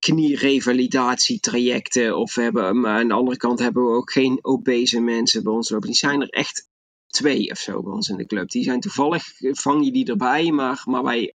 knierevalidatietrajecten. 0.00 2.16
Of 2.16 2.34
we 2.34 2.42
hebben, 2.42 2.80
maar 2.80 2.98
aan 2.98 3.08
de 3.08 3.14
andere 3.14 3.36
kant 3.36 3.58
hebben 3.58 3.84
we 3.84 3.96
ook 3.96 4.12
geen 4.12 4.38
obese 4.42 5.00
mensen 5.00 5.42
bij 5.42 5.52
ons 5.52 5.70
lopen. 5.70 5.86
Die 5.86 5.96
zijn 5.96 6.20
er 6.20 6.28
echt 6.28 6.68
twee 7.06 7.50
of 7.50 7.58
zo 7.58 7.82
bij 7.82 7.92
ons 7.92 8.08
in 8.08 8.16
de 8.16 8.26
club. 8.26 8.50
Die 8.50 8.64
zijn 8.64 8.80
toevallig, 8.80 9.24
vang 9.38 9.84
je 9.84 9.92
die 9.92 10.06
erbij, 10.06 10.50
maar, 10.50 10.82
maar 10.84 11.02
wij, 11.02 11.34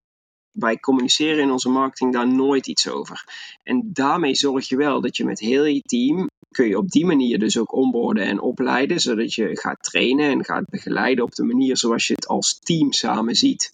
wij 0.51 0.79
communiceren 0.79 1.43
in 1.43 1.51
onze 1.51 1.69
marketing 1.69 2.13
daar 2.13 2.33
nooit 2.33 2.67
iets 2.67 2.89
over. 2.89 3.23
En 3.63 3.89
daarmee 3.93 4.35
zorg 4.35 4.69
je 4.69 4.77
wel 4.77 5.01
dat 5.01 5.17
je 5.17 5.25
met 5.25 5.39
heel 5.39 5.65
je 5.65 5.81
team, 5.81 6.29
kun 6.51 6.67
je 6.67 6.77
op 6.77 6.89
die 6.89 7.05
manier 7.05 7.39
dus 7.39 7.57
ook 7.57 7.73
onboorden 7.73 8.25
en 8.25 8.41
opleiden, 8.41 8.99
zodat 8.99 9.33
je 9.33 9.57
gaat 9.57 9.83
trainen 9.83 10.29
en 10.29 10.45
gaat 10.45 10.69
begeleiden 10.69 11.23
op 11.23 11.35
de 11.35 11.43
manier 11.43 11.77
zoals 11.77 12.07
je 12.07 12.13
het 12.13 12.27
als 12.27 12.59
team 12.59 12.91
samen 12.91 13.35
ziet. 13.35 13.71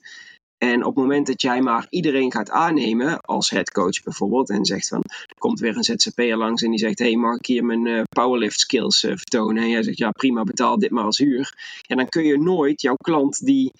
En 0.63 0.85
op 0.85 0.95
het 0.95 1.03
moment 1.03 1.27
dat 1.27 1.41
jij 1.41 1.61
maar 1.61 1.87
iedereen 1.89 2.31
gaat 2.31 2.49
aannemen, 2.49 3.21
als 3.21 3.49
headcoach 3.49 4.03
bijvoorbeeld, 4.03 4.49
en 4.49 4.65
zegt 4.65 4.87
van, 4.87 5.01
er 5.03 5.35
komt 5.37 5.59
weer 5.59 5.77
een 5.77 5.83
ZZP'er 5.83 6.37
langs 6.37 6.61
en 6.61 6.69
die 6.69 6.79
zegt, 6.79 6.99
hey, 6.99 7.15
mag 7.15 7.35
ik 7.35 7.45
hier 7.45 7.65
mijn 7.65 7.85
uh, 7.85 8.01
powerlift 8.09 8.59
skills 8.59 9.03
uh, 9.03 9.11
vertonen? 9.15 9.63
En 9.63 9.69
jij 9.69 9.83
zegt, 9.83 9.97
ja 9.97 10.11
prima, 10.11 10.43
betaal 10.43 10.79
dit 10.79 10.91
maar 10.91 11.03
als 11.03 11.17
huur. 11.17 11.53
Ja, 11.81 11.95
dan 11.95 12.09
kun 12.09 12.23
je 12.23 12.37
nooit 12.37 12.81
jouw 12.81 12.95
klant 12.95 13.45
die 13.45 13.71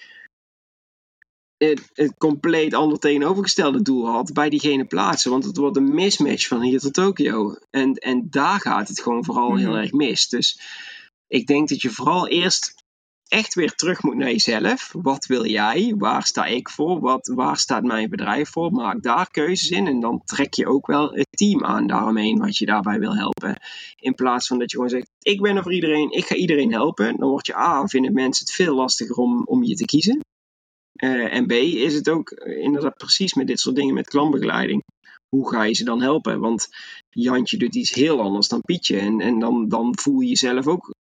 het, 1.57 2.13
compleet 2.17 2.73
ander 2.73 2.99
tegenovergestelde 2.99 3.81
doel 3.81 4.07
had, 4.07 4.33
bij 4.33 4.49
diegene 4.49 4.85
plaatsen. 4.85 5.31
Want 5.31 5.43
het 5.43 5.57
wordt 5.57 5.77
een 5.77 5.93
mismatch 5.93 6.47
van 6.47 6.61
hier 6.61 6.79
tot 6.79 6.93
Tokio. 6.93 7.55
En, 7.69 7.93
en 7.93 8.27
daar 8.29 8.59
gaat 8.59 8.87
het 8.87 9.01
gewoon 9.01 9.25
vooral 9.25 9.55
heel 9.55 9.69
mhm. 9.69 9.79
erg 9.79 9.91
mis. 9.91 10.29
Dus 10.29 10.59
ik 11.27 11.47
denk 11.47 11.69
dat 11.69 11.81
je 11.81 11.89
vooral 11.89 12.27
eerst 12.27 12.80
echt 13.31 13.53
weer 13.53 13.75
terug 13.75 14.03
moet 14.03 14.15
naar 14.15 14.31
jezelf. 14.31 14.91
Wat 15.01 15.25
wil 15.25 15.45
jij? 15.45 15.95
Waar 15.97 16.23
sta 16.23 16.45
ik 16.45 16.69
voor? 16.69 16.99
Wat, 16.99 17.31
waar 17.35 17.57
staat 17.57 17.83
mijn 17.83 18.09
bedrijf 18.09 18.49
voor? 18.49 18.71
Maak 18.71 19.01
daar 19.01 19.29
keuzes 19.29 19.69
in 19.69 19.87
en 19.87 19.99
dan 19.99 20.21
trek 20.23 20.53
je 20.53 20.67
ook 20.67 20.87
wel 20.87 21.11
het 21.11 21.27
team 21.29 21.63
aan 21.63 21.87
daaromheen 21.87 22.37
wat 22.37 22.57
je 22.57 22.65
daarbij 22.65 22.99
wil 22.99 23.15
helpen. 23.15 23.61
In 23.95 24.15
plaats 24.15 24.47
van 24.47 24.59
dat 24.59 24.71
je 24.71 24.75
gewoon 24.75 24.91
zegt, 24.91 25.09
ik 25.21 25.41
ben 25.41 25.55
er 25.55 25.63
voor 25.63 25.73
iedereen, 25.73 26.11
ik 26.11 26.25
ga 26.25 26.35
iedereen 26.35 26.71
helpen. 26.71 27.17
Dan 27.17 27.29
word 27.29 27.45
je 27.45 27.55
A, 27.55 27.87
vinden 27.87 28.13
mensen 28.13 28.45
het 28.45 28.55
veel 28.55 28.75
lastiger 28.75 29.15
om, 29.15 29.43
om 29.45 29.63
je 29.63 29.75
te 29.75 29.85
kiezen. 29.85 30.19
Uh, 31.03 31.33
en 31.33 31.45
B, 31.45 31.51
is 31.51 31.93
het 31.93 32.09
ook 32.09 32.29
inderdaad 32.41 32.97
precies 32.97 33.33
met 33.33 33.47
dit 33.47 33.59
soort 33.59 33.75
dingen 33.75 33.93
met 33.93 34.07
klantbegeleiding. 34.07 34.83
Hoe 35.29 35.49
ga 35.49 35.63
je 35.63 35.73
ze 35.73 35.83
dan 35.83 36.01
helpen? 36.01 36.39
Want 36.39 36.67
Jantje 37.09 37.57
doet 37.57 37.75
iets 37.75 37.93
heel 37.93 38.21
anders 38.21 38.47
dan 38.47 38.61
Pietje. 38.61 38.97
En, 38.97 39.21
en 39.21 39.39
dan, 39.39 39.67
dan 39.67 39.97
voel 39.97 40.19
je 40.19 40.27
jezelf 40.27 40.67
ook 40.67 40.93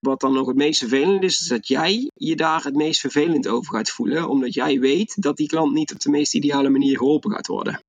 wat 0.00 0.20
dan 0.20 0.32
nog 0.32 0.46
het 0.46 0.56
meest 0.56 0.78
vervelend 0.78 1.22
is, 1.22 1.40
is 1.40 1.46
dat 1.46 1.68
jij 1.68 2.10
je 2.14 2.36
daar 2.36 2.64
het 2.64 2.74
meest 2.74 3.00
vervelend 3.00 3.48
over 3.48 3.74
gaat 3.74 3.90
voelen, 3.90 4.28
omdat 4.28 4.54
jij 4.54 4.78
weet 4.80 5.22
dat 5.22 5.36
die 5.36 5.48
klant 5.48 5.72
niet 5.72 5.92
op 5.92 6.00
de 6.00 6.10
meest 6.10 6.34
ideale 6.34 6.68
manier 6.68 6.96
geholpen 6.96 7.30
gaat 7.30 7.46
worden. 7.46 7.82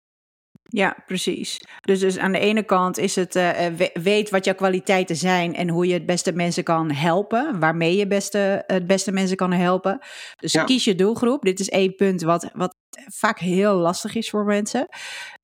Ja, 0.74 0.96
precies. 1.06 1.60
Dus, 1.82 2.00
dus 2.00 2.18
aan 2.18 2.32
de 2.32 2.40
ene 2.40 2.64
kant 2.64 2.98
is 2.98 3.16
het 3.16 3.36
uh, 3.36 3.50
weet 3.94 4.30
wat 4.30 4.46
jouw 4.46 4.56
kwaliteiten 4.56 5.16
zijn 5.16 5.56
en 5.56 5.70
hoe 5.70 5.88
je 5.88 5.94
het 5.94 6.06
beste 6.06 6.32
mensen 6.32 6.64
kan 6.64 6.92
helpen, 6.92 7.60
waarmee 7.60 7.96
je 7.96 8.08
beste, 8.08 8.64
het 8.68 8.88
beste 8.88 9.12
mensen 9.12 9.38
kan 9.38 9.52
helpen. 9.52 10.00
Dus 10.36 10.64
kies 10.64 10.84
je 10.84 10.96
doelgroep. 10.96 11.42
Dit 11.42 11.60
is 11.60 11.70
één 11.70 11.96
punt 11.96 12.22
wat, 12.22 12.50
wat 12.54 12.76
vaak 13.14 13.40
heel 13.40 13.74
lastig 13.76 14.16
is 14.16 14.30
voor 14.30 14.46
mensen 14.46 14.88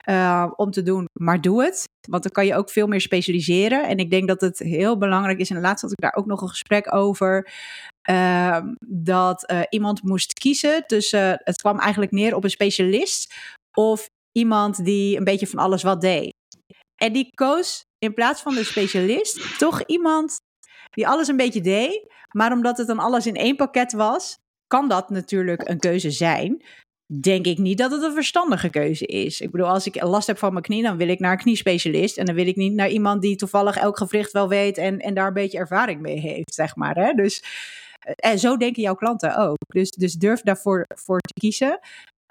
uh, 0.08 0.52
om 0.56 0.70
te 0.70 0.82
doen, 0.82 1.08
maar 1.12 1.40
doe 1.40 1.64
het. 1.64 1.84
Want 2.08 2.22
dan 2.22 2.32
kan 2.32 2.46
je 2.46 2.54
ook 2.54 2.70
veel 2.70 2.86
meer 2.86 3.00
specialiseren. 3.00 3.88
En 3.88 3.98
ik 3.98 4.10
denk 4.10 4.28
dat 4.28 4.40
het 4.40 4.58
heel 4.58 4.98
belangrijk 4.98 5.38
is. 5.38 5.50
En 5.50 5.60
laatst 5.60 5.82
had 5.82 5.92
ik 5.92 6.00
daar 6.00 6.14
ook 6.14 6.26
nog 6.26 6.40
een 6.40 6.48
gesprek 6.48 6.94
over. 6.94 7.50
Uh, 8.10 8.58
dat 8.86 9.52
iemand 9.68 10.02
moest 10.02 10.32
kiezen 10.32 10.84
tussen. 10.86 11.40
het 11.44 11.60
kwam 11.60 11.78
eigenlijk 11.78 12.12
neer 12.12 12.34
op 12.34 12.44
een 12.44 12.50
specialist. 12.50 13.34
Of 13.72 14.08
iemand 14.38 14.84
die 14.84 15.16
een 15.16 15.24
beetje 15.24 15.46
van 15.46 15.58
alles 15.58 15.82
wat 15.82 16.00
deed. 16.00 16.32
En 17.02 17.12
die 17.12 17.28
koos 17.34 17.80
in 17.98 18.14
plaats 18.14 18.42
van 18.42 18.54
de 18.54 18.64
specialist 18.64 19.58
toch 19.58 19.82
iemand 19.86 20.36
die 20.90 21.08
alles 21.08 21.28
een 21.28 21.36
beetje 21.36 21.60
deed. 21.60 22.06
Maar 22.32 22.52
omdat 22.52 22.78
het 22.78 22.86
dan 22.86 22.98
alles 22.98 23.26
in 23.26 23.36
één 23.36 23.56
pakket 23.56 23.92
was, 23.92 24.36
kan 24.66 24.88
dat 24.88 25.10
natuurlijk 25.10 25.68
een 25.68 25.78
keuze 25.78 26.10
zijn. 26.10 26.62
Denk 27.20 27.46
ik 27.46 27.58
niet 27.58 27.78
dat 27.78 27.90
het 27.90 28.02
een 28.02 28.12
verstandige 28.12 28.68
keuze 28.68 29.06
is. 29.06 29.40
Ik 29.40 29.50
bedoel, 29.50 29.68
als 29.68 29.86
ik 29.86 30.02
last 30.02 30.26
heb 30.26 30.38
van 30.38 30.52
mijn 30.52 30.64
knie, 30.64 30.82
dan 30.82 30.96
wil 30.96 31.08
ik 31.08 31.18
naar 31.18 31.32
een 31.32 31.38
kniespecialist. 31.38 32.18
En 32.18 32.26
dan 32.26 32.34
wil 32.34 32.46
ik 32.46 32.56
niet 32.56 32.72
naar 32.72 32.88
iemand 32.88 33.22
die 33.22 33.36
toevallig 33.36 33.76
elk 33.76 33.96
gewricht 33.96 34.32
wel 34.32 34.48
weet 34.48 34.78
en, 34.78 34.98
en 34.98 35.14
daar 35.14 35.26
een 35.26 35.32
beetje 35.32 35.58
ervaring 35.58 36.00
mee 36.00 36.18
heeft, 36.18 36.54
zeg 36.54 36.76
maar. 36.76 36.94
Hè? 36.94 37.12
Dus 37.12 37.42
en 38.16 38.38
zo 38.38 38.56
denken 38.56 38.82
jouw 38.82 38.94
klanten 38.94 39.36
ook. 39.36 39.56
Dus, 39.66 39.90
dus 39.90 40.12
durf 40.12 40.40
daarvoor 40.40 40.84
voor 40.94 41.20
te 41.20 41.40
kiezen. 41.40 41.78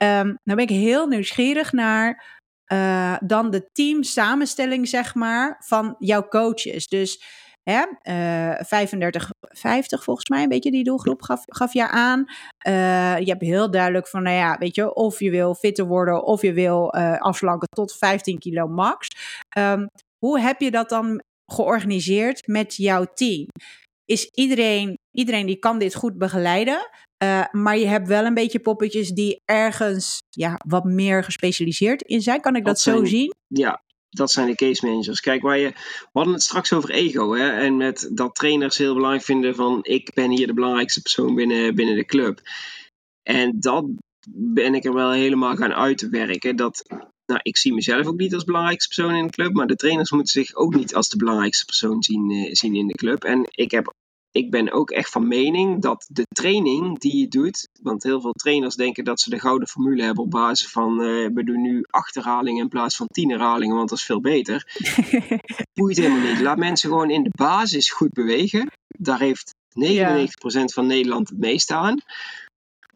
Um, 0.03 0.37
nou 0.43 0.57
ben 0.57 0.57
ik 0.57 0.69
heel 0.69 1.07
nieuwsgierig 1.07 1.71
naar 1.71 2.37
uh, 2.73 3.17
dan 3.25 3.49
de 3.49 3.69
team-samenstelling, 3.71 4.87
zeg 4.87 5.15
maar, 5.15 5.55
van 5.65 5.95
jouw 5.99 6.27
coaches. 6.27 6.87
Dus 6.87 7.23
hè, 7.63 7.83
uh, 8.03 8.63
35, 8.65 9.29
50 9.39 10.03
volgens 10.03 10.29
mij, 10.29 10.43
een 10.43 10.49
beetje 10.49 10.71
die 10.71 10.83
doelgroep 10.83 11.21
gaf, 11.21 11.43
gaf 11.45 11.73
je 11.73 11.89
aan. 11.89 12.19
Uh, 12.67 13.19
je 13.19 13.29
hebt 13.29 13.41
heel 13.41 13.71
duidelijk 13.71 14.07
van, 14.07 14.23
nou 14.23 14.35
ja, 14.35 14.57
weet 14.57 14.75
je, 14.75 14.93
of 14.93 15.19
je 15.19 15.31
wil 15.31 15.55
fitter 15.55 15.85
worden 15.85 16.23
of 16.23 16.41
je 16.41 16.53
wil 16.53 16.93
afslanken 17.17 17.67
tot 17.67 17.97
15 17.97 18.39
kilo 18.39 18.67
max. 18.67 19.07
Um, 19.57 19.87
hoe 20.17 20.39
heb 20.39 20.61
je 20.61 20.71
dat 20.71 20.89
dan 20.89 21.21
georganiseerd 21.51 22.47
met 22.47 22.75
jouw 22.75 23.05
team? 23.13 23.45
Is 24.05 24.25
iedereen, 24.25 24.97
iedereen 25.11 25.45
die 25.45 25.59
kan 25.59 25.79
dit 25.79 25.95
goed 25.95 26.17
begeleiden? 26.17 26.89
Uh, 27.23 27.45
maar 27.51 27.77
je 27.77 27.87
hebt 27.87 28.07
wel 28.07 28.25
een 28.25 28.33
beetje 28.33 28.59
poppetjes 28.59 29.09
die 29.09 29.41
ergens 29.45 30.17
ja, 30.29 30.59
wat 30.67 30.83
meer 30.83 31.23
gespecialiseerd 31.23 32.01
in 32.01 32.21
zijn. 32.21 32.41
Kan 32.41 32.55
ik 32.55 32.65
dat, 32.65 32.73
dat 32.73 32.95
zo 32.95 33.05
zien? 33.05 33.33
Ja, 33.47 33.83
dat 34.09 34.31
zijn 34.31 34.47
de 34.47 34.55
case 34.55 34.85
managers. 34.85 35.19
Kijk, 35.19 35.41
waar 35.41 35.57
je, 35.57 35.69
we 35.99 36.09
hadden 36.11 36.33
het 36.33 36.43
straks 36.43 36.73
over 36.73 36.89
ego. 36.89 37.35
Hè? 37.35 37.49
En 37.49 37.77
met 37.77 38.09
dat 38.13 38.35
trainers 38.35 38.77
heel 38.77 38.93
belangrijk 38.93 39.25
vinden 39.25 39.55
van 39.55 39.79
ik 39.81 40.11
ben 40.13 40.31
hier 40.31 40.47
de 40.47 40.53
belangrijkste 40.53 41.01
persoon 41.01 41.35
binnen, 41.35 41.75
binnen 41.75 41.95
de 41.95 42.05
club. 42.05 42.41
En 43.23 43.59
dat 43.59 43.85
ben 44.35 44.75
ik 44.75 44.85
er 44.85 44.93
wel 44.93 45.11
helemaal 45.11 45.55
gaan 45.55 45.73
uitwerken. 45.73 46.55
Dat, 46.55 46.83
nou, 47.25 47.39
ik 47.43 47.57
zie 47.57 47.73
mezelf 47.73 48.07
ook 48.07 48.17
niet 48.17 48.33
als 48.33 48.43
belangrijkste 48.43 48.95
persoon 48.95 49.15
in 49.15 49.25
de 49.25 49.33
club. 49.33 49.53
Maar 49.53 49.67
de 49.67 49.75
trainers 49.75 50.11
moeten 50.11 50.43
zich 50.43 50.55
ook 50.55 50.75
niet 50.75 50.95
als 50.95 51.09
de 51.09 51.17
belangrijkste 51.17 51.65
persoon 51.65 52.03
zien, 52.03 52.31
uh, 52.31 52.53
zien 52.53 52.75
in 52.75 52.87
de 52.87 52.95
club. 52.95 53.23
En 53.23 53.43
ik 53.49 53.71
heb 53.71 53.93
ik 54.31 54.51
ben 54.51 54.71
ook 54.71 54.91
echt 54.91 55.11
van 55.11 55.27
mening 55.27 55.81
dat 55.81 56.05
de 56.09 56.25
training 56.27 56.99
die 56.99 57.17
je 57.17 57.27
doet, 57.27 57.69
want 57.81 58.03
heel 58.03 58.21
veel 58.21 58.31
trainers 58.31 58.75
denken 58.75 59.03
dat 59.03 59.19
ze 59.19 59.29
de 59.29 59.39
gouden 59.39 59.67
formule 59.67 60.03
hebben 60.03 60.23
op 60.23 60.31
basis 60.31 60.67
van 60.67 61.01
uh, 61.01 61.29
we 61.33 61.43
doen 61.43 61.61
nu 61.61 61.85
acht 61.89 62.15
herhalingen 62.15 62.63
in 62.63 62.69
plaats 62.69 62.95
van 62.95 63.07
tien 63.07 63.29
herhalingen, 63.29 63.75
want 63.75 63.89
dat 63.89 63.97
is 63.97 64.03
veel 64.03 64.21
beter. 64.21 64.65
Boeit 65.73 65.97
helemaal 65.97 66.31
niet. 66.31 66.41
Laat 66.41 66.57
mensen 66.57 66.89
gewoon 66.89 67.09
in 67.09 67.23
de 67.23 67.33
basis 67.35 67.91
goed 67.91 68.11
bewegen. 68.11 68.71
Daar 68.87 69.19
heeft 69.19 69.53
99% 69.69 69.73
ja. 69.79 70.67
van 70.67 70.87
Nederland 70.87 71.29
het 71.29 71.39
meest 71.39 71.71
aan 71.71 71.99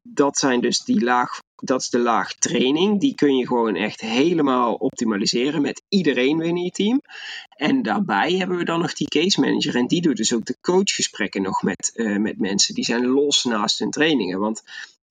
dat 0.04 0.38
zijn 0.38 0.62
dus 0.62 0.84
die 0.84 1.04
laag, 1.04 1.40
dat 1.62 1.82
is 1.82 1.89
de 1.89 1.99
laag 1.99 2.34
training. 2.34 2.99
Die 2.99 3.16
kun 3.16 3.36
je 3.36 3.47
gewoon 3.47 3.76
echt 3.76 4.01
helemaal 4.01 4.74
optimaliseren 4.74 5.62
met 5.62 5.84
iedereen 5.89 6.38
binnen 6.38 6.64
je 6.64 6.72
team. 6.72 7.01
En 7.49 7.82
daarbij 7.82 8.34
hebben 8.34 8.57
we 8.57 8.66
dan 8.66 8.80
nog 8.80 8.93
die 8.93 9.07
case 9.07 9.39
manager. 9.39 9.76
En 9.76 9.88
die 9.88 10.01
doet 10.01 10.18
dus 10.18 10.34
ook 10.34 10.45
de 10.45 10.57
coachgesprekken 10.62 11.41
nog 11.41 11.64
met, 11.64 11.91
uh, 11.95 12.18
met 12.18 12.39
mensen. 12.39 12.76
Die 12.76 12.84
zijn 12.84 13.05
los 13.05 13.43
naast 13.43 13.80
hun 13.80 13.91
trainingen. 13.91 14.39
Want 14.39 14.62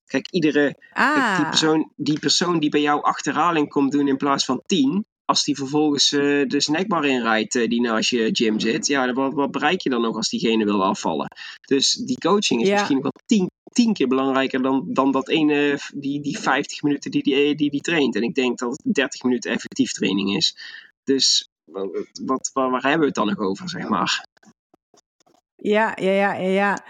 kijk, 0.07 0.31
iedere 0.31 0.77
ah. 0.93 1.37
die, 1.37 1.47
persoon, 1.47 1.93
die 1.97 2.19
persoon 2.19 2.59
die 2.59 2.71
bij 2.71 2.81
jou 2.81 3.03
achterhaling 3.03 3.69
komt 3.69 3.93
doen 3.93 4.09
in 4.09 4.17
plaats 4.17 4.45
van 4.45 4.63
tien 4.67 5.05
als 5.31 5.45
die 5.45 5.57
vervolgens 5.57 6.13
uh, 6.13 6.49
de 6.49 6.61
snackbar 6.61 7.05
inrijdt 7.07 7.55
uh, 7.55 7.69
die 7.69 7.81
naast 7.81 8.11
je 8.11 8.29
gym 8.33 8.61
zit, 8.61 8.87
ja, 8.87 9.13
wat, 9.13 9.35
wat, 9.35 9.51
bereik 9.51 9.81
je 9.81 9.91
dan 9.91 10.03
nog 10.03 10.17
als 10.17 10.29
diegene 10.29 10.65
wil 10.65 10.85
afvallen? 10.85 11.29
Dus 11.61 11.93
die 11.93 12.19
coaching 12.19 12.61
is 12.61 12.69
ja. 12.69 12.75
misschien 12.75 13.03
wel 13.03 13.13
tien, 13.27 13.51
tien 13.73 13.93
keer 13.93 14.09
belangrijker 14.09 14.63
dan, 14.63 14.85
dan 14.87 15.13
dat 15.13 15.29
ene, 15.29 15.79
die, 15.95 16.21
die 16.21 16.39
50 16.39 16.83
minuten 16.83 17.11
die 17.11 17.23
die, 17.23 17.55
die 17.55 17.71
die 17.71 17.81
traint. 17.81 18.15
En 18.15 18.23
ik 18.23 18.35
denk 18.35 18.59
dat 18.59 18.71
het 18.71 18.95
30 18.95 19.23
minuten 19.23 19.51
effectief 19.51 19.93
training 19.93 20.37
is. 20.37 20.57
Dus 21.05 21.49
wat, 22.25 22.51
waar, 22.53 22.71
waar 22.71 22.83
hebben 22.83 23.01
we 23.01 23.07
het 23.07 23.15
dan 23.15 23.27
nog 23.27 23.39
over, 23.39 23.69
zeg 23.69 23.89
maar? 23.89 24.25
Ja, 25.63 25.93
ja, 26.01 26.11
ja, 26.11 26.33
ja. 26.33 26.85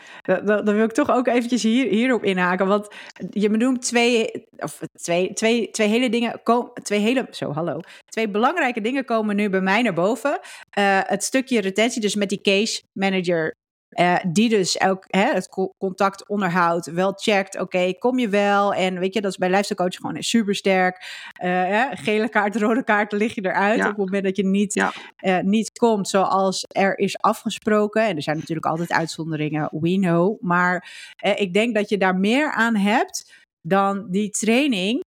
Dan, 0.45 0.65
wil 0.65 0.85
ik 0.85 0.93
toch 0.93 1.11
ook 1.11 1.27
eventjes 1.27 1.63
hier, 1.63 1.87
hierop 1.87 2.25
inhaken. 2.25 2.67
Want 2.67 2.95
je 3.31 3.51
benoemt 3.51 3.83
twee, 3.83 4.47
of 4.57 4.81
twee, 4.93 5.33
twee, 5.33 5.71
twee 5.71 5.89
hele 5.89 6.09
dingen. 6.09 6.41
Twee 6.83 7.01
hele, 7.01 7.27
zo, 7.31 7.53
hallo. 7.53 7.81
Twee 8.05 8.29
belangrijke 8.29 8.81
dingen 8.81 9.05
komen 9.05 9.37
nu 9.37 9.51
bij 9.51 9.61
mij 9.61 9.83
naar 9.83 9.95
boven. 9.95 10.41
Uh, 10.79 11.01
het 11.03 11.25
stukje 11.25 11.61
retentie, 11.61 12.01
dus 12.01 12.15
met 12.15 12.29
die 12.29 12.41
case 12.41 12.83
manager 12.93 13.55
uh, 13.91 14.17
die 14.29 14.49
dus 14.49 14.77
elk, 14.77 15.05
hè, 15.07 15.33
het 15.33 15.49
contact 15.79 16.29
onderhoudt, 16.29 16.87
wel 16.87 17.13
checkt, 17.17 17.55
oké, 17.55 17.65
okay, 17.65 17.95
kom 17.95 18.19
je 18.19 18.29
wel? 18.29 18.75
En 18.75 18.99
weet 18.99 19.15
je, 19.15 19.21
dat 19.21 19.31
is 19.31 19.37
bij 19.37 19.51
lifestyle 19.51 19.93
gewoon 19.93 20.23
super 20.23 20.55
sterk. 20.55 21.05
Uh, 21.45 21.85
gele 21.91 22.29
kaart, 22.29 22.57
rode 22.57 22.85
kaart, 22.85 23.13
lig 23.13 23.35
je 23.35 23.45
eruit 23.45 23.77
ja. 23.77 23.83
op 23.83 23.89
het 23.89 23.99
moment 23.99 24.25
dat 24.25 24.37
je 24.37 24.47
niet, 24.47 24.75
ja. 24.75 24.93
uh, 25.21 25.39
niet 25.39 25.79
komt 25.79 26.09
zoals 26.09 26.65
er 26.69 26.99
is 26.99 27.19
afgesproken. 27.19 28.07
En 28.07 28.17
er 28.17 28.23
zijn 28.23 28.37
natuurlijk 28.37 28.67
altijd 28.67 28.93
uitzonderingen, 28.93 29.69
we 29.81 29.99
know. 29.99 30.43
Maar 30.43 30.91
ik 31.35 31.53
denk 31.53 31.75
dat 31.75 31.89
je 31.89 31.99
daar 31.99 32.17
meer 32.17 32.53
aan 32.53 32.77
hebt 32.77 33.33
dan 33.63 34.07
die 34.11 34.31
training 34.31 35.03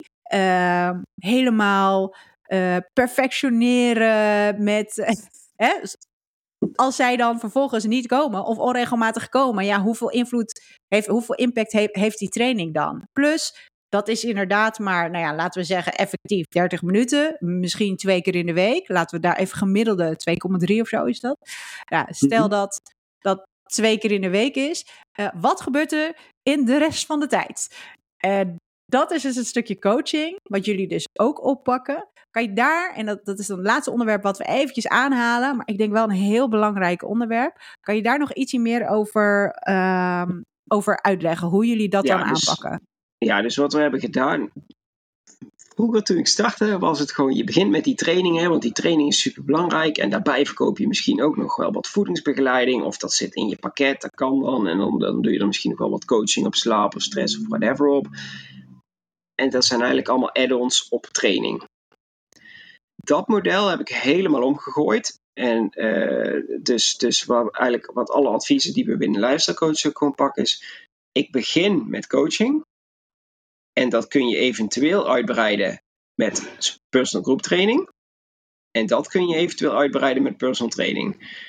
helemaal 1.15 2.15
perfectioneren 2.93 4.63
met... 4.63 5.15
als 6.75 6.95
zij 6.95 7.15
dan 7.15 7.39
vervolgens 7.39 7.85
niet 7.85 8.07
komen 8.07 8.45
of 8.45 8.57
onregelmatig 8.57 9.29
komen, 9.29 9.65
ja, 9.65 9.81
hoeveel 9.81 10.09
invloed 10.09 10.61
heeft, 10.87 11.07
hoeveel 11.07 11.35
impact 11.35 11.71
heeft, 11.71 11.95
heeft 11.95 12.19
die 12.19 12.29
training 12.29 12.73
dan? 12.73 13.07
Plus, 13.13 13.71
dat 13.89 14.07
is 14.07 14.23
inderdaad 14.23 14.79
maar, 14.79 15.11
nou 15.11 15.23
ja, 15.23 15.35
laten 15.35 15.61
we 15.61 15.67
zeggen, 15.67 15.93
effectief 15.93 16.47
30 16.47 16.81
minuten. 16.81 17.35
Misschien 17.39 17.95
twee 17.95 18.21
keer 18.21 18.35
in 18.35 18.45
de 18.45 18.53
week. 18.53 18.89
Laten 18.89 19.15
we 19.15 19.27
daar 19.27 19.37
even 19.37 19.57
gemiddelde 19.57 20.17
2,3 20.71 20.79
of 20.79 20.87
zo 20.87 21.05
is 21.05 21.19
dat. 21.19 21.37
Ja, 21.85 22.07
stel 22.09 22.49
dat 22.49 22.81
dat 23.19 23.43
twee 23.63 23.97
keer 23.97 24.11
in 24.11 24.21
de 24.21 24.29
week 24.29 24.55
is. 24.55 24.85
Uh, 25.19 25.27
wat 25.33 25.61
gebeurt 25.61 25.91
er 25.91 26.15
in 26.43 26.65
de 26.65 26.77
rest 26.77 27.05
van 27.05 27.19
de 27.19 27.27
tijd? 27.27 27.75
En 28.17 28.55
dat 28.93 29.11
is 29.11 29.21
dus 29.21 29.35
het 29.35 29.47
stukje 29.47 29.79
coaching, 29.79 30.39
wat 30.43 30.65
jullie 30.65 30.87
dus 30.87 31.07
ook 31.19 31.43
oppakken. 31.43 32.07
Kan 32.31 32.43
je 32.43 32.53
daar, 32.53 32.93
en 32.95 33.05
dat, 33.05 33.25
dat 33.25 33.39
is 33.39 33.47
dan 33.47 33.57
het 33.57 33.67
laatste 33.67 33.91
onderwerp 33.91 34.23
wat 34.23 34.37
we 34.37 34.43
eventjes 34.43 34.87
aanhalen, 34.87 35.55
maar 35.55 35.67
ik 35.67 35.77
denk 35.77 35.91
wel 35.91 36.03
een 36.03 36.09
heel 36.09 36.49
belangrijk 36.49 37.03
onderwerp. 37.03 37.55
Kan 37.81 37.95
je 37.95 38.01
daar 38.01 38.19
nog 38.19 38.33
ietsje 38.33 38.59
meer 38.59 38.87
over, 38.87 39.55
um, 39.69 40.45
over 40.67 41.01
uitleggen, 41.01 41.47
hoe 41.47 41.65
jullie 41.65 41.89
dat 41.89 42.07
ja, 42.07 42.17
dan 42.17 42.27
dus, 42.27 42.49
aanpakken? 42.49 42.87
Ja, 43.17 43.41
dus 43.41 43.55
wat 43.55 43.73
we 43.73 43.79
hebben 43.79 43.99
gedaan. 43.99 44.49
Vroeger 45.75 46.03
toen 46.03 46.17
ik 46.17 46.27
startte 46.27 46.79
was 46.79 46.99
het 46.99 47.11
gewoon, 47.11 47.33
je 47.33 47.43
begint 47.43 47.71
met 47.71 47.83
die 47.83 47.95
trainingen, 47.95 48.49
want 48.49 48.61
die 48.61 48.71
training 48.71 49.09
is 49.09 49.21
super 49.21 49.43
belangrijk. 49.43 49.97
En 49.97 50.09
daarbij 50.09 50.45
verkoop 50.45 50.77
je 50.77 50.87
misschien 50.87 51.21
ook 51.23 51.37
nog 51.37 51.55
wel 51.55 51.71
wat 51.71 51.87
voedingsbegeleiding. 51.87 52.83
Of 52.83 52.97
dat 52.97 53.13
zit 53.13 53.35
in 53.35 53.47
je 53.47 53.57
pakket, 53.57 54.01
dat 54.01 54.15
kan 54.15 54.41
dan. 54.41 54.67
En 54.67 54.77
dan, 54.77 54.99
dan 54.99 55.21
doe 55.21 55.31
je 55.31 55.39
er 55.39 55.47
misschien 55.47 55.69
nog 55.69 55.79
wel 55.79 55.89
wat 55.89 56.05
coaching 56.05 56.45
op 56.45 56.55
slaap 56.55 56.95
of 56.95 57.01
stress 57.01 57.39
of 57.39 57.47
whatever 57.47 57.87
op. 57.87 58.07
En 59.35 59.49
dat 59.49 59.65
zijn 59.65 59.79
eigenlijk 59.79 60.09
allemaal 60.09 60.35
add-ons 60.35 60.89
op 60.89 61.05
training. 61.05 61.63
Dat 62.95 63.27
model 63.27 63.67
heb 63.67 63.79
ik 63.79 63.89
helemaal 63.89 64.43
omgegooid. 64.43 65.21
En 65.33 65.71
uh, 65.75 66.59
dus, 66.61 66.97
dus 66.97 67.23
wat, 67.23 67.55
eigenlijk 67.55 67.93
wat 67.93 68.09
alle 68.09 68.29
adviezen 68.29 68.73
die 68.73 68.85
we 68.85 68.97
binnen 68.97 69.21
lifestyle 69.21 69.57
coaching 69.57 69.93
kunnen 69.93 70.15
pakken 70.15 70.43
is, 70.43 70.81
ik 71.11 71.31
begin 71.31 71.89
met 71.89 72.07
coaching. 72.07 72.65
En 73.73 73.89
dat 73.89 74.07
kun 74.07 74.27
je 74.27 74.37
eventueel 74.37 75.09
uitbreiden 75.09 75.81
met 76.15 76.51
personal 76.89 77.25
group 77.25 77.41
training. 77.41 77.89
En 78.71 78.87
dat 78.87 79.07
kun 79.07 79.27
je 79.27 79.35
eventueel 79.35 79.77
uitbreiden 79.77 80.23
met 80.23 80.37
personal 80.37 80.71
training. 80.71 81.39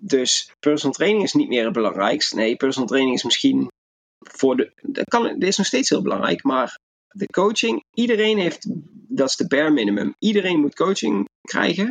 Dus 0.00 0.52
personal 0.58 0.94
training 0.94 1.22
is 1.22 1.32
niet 1.32 1.48
meer 1.48 1.64
het 1.64 1.72
belangrijkste. 1.72 2.36
Nee, 2.36 2.56
personal 2.56 2.88
training 2.88 3.14
is 3.14 3.24
misschien 3.24 3.68
voor 4.18 4.56
de. 4.56 4.72
Dat, 4.82 5.04
kan, 5.04 5.22
dat 5.22 5.48
is 5.48 5.56
nog 5.56 5.66
steeds 5.66 5.88
heel 5.88 6.02
belangrijk, 6.02 6.42
maar 6.42 6.78
de 7.16 7.26
coaching, 7.26 7.84
iedereen 7.94 8.38
heeft 8.38 8.66
dat 9.08 9.28
is 9.28 9.36
de 9.36 9.46
bare 9.46 9.70
minimum. 9.70 10.14
Iedereen 10.18 10.60
moet 10.60 10.74
coaching 10.74 11.28
krijgen. 11.40 11.90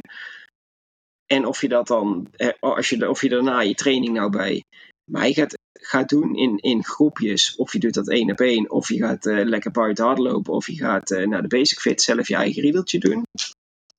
En 1.26 1.46
of 1.46 1.62
je 1.62 1.68
dat 1.68 1.88
dan, 1.88 2.28
eh, 2.32 2.54
als 2.60 2.90
je, 2.90 3.10
of 3.10 3.22
je 3.22 3.30
daarna 3.30 3.62
je 3.62 3.76
training 3.76 4.14
nou 4.14 4.30
bij 4.30 4.64
mij 5.12 5.34
gaat, 5.34 5.58
gaat 5.74 6.10
doen 6.10 6.36
in, 6.36 6.58
in 6.58 6.84
groepjes, 6.84 7.56
of 7.56 7.74
je 7.74 7.80
doet 7.80 7.94
dat 7.94 8.10
één 8.10 8.32
op 8.32 8.40
één, 8.40 8.72
of 8.72 8.90
je 8.90 8.98
gaat 8.98 9.26
uh, 9.26 9.46
lekker 9.46 9.72
buiten 9.72 10.06
hardlopen, 10.06 10.54
of 10.54 10.68
je 10.68 10.76
gaat 10.76 11.12
uh, 11.12 11.28
naar 11.28 11.42
de 11.42 11.48
Basic 11.48 11.80
Fit 11.80 12.02
zelf 12.02 12.28
je 12.28 12.36
eigen 12.36 12.62
riedeltje 12.62 13.00
doen. 13.00 13.24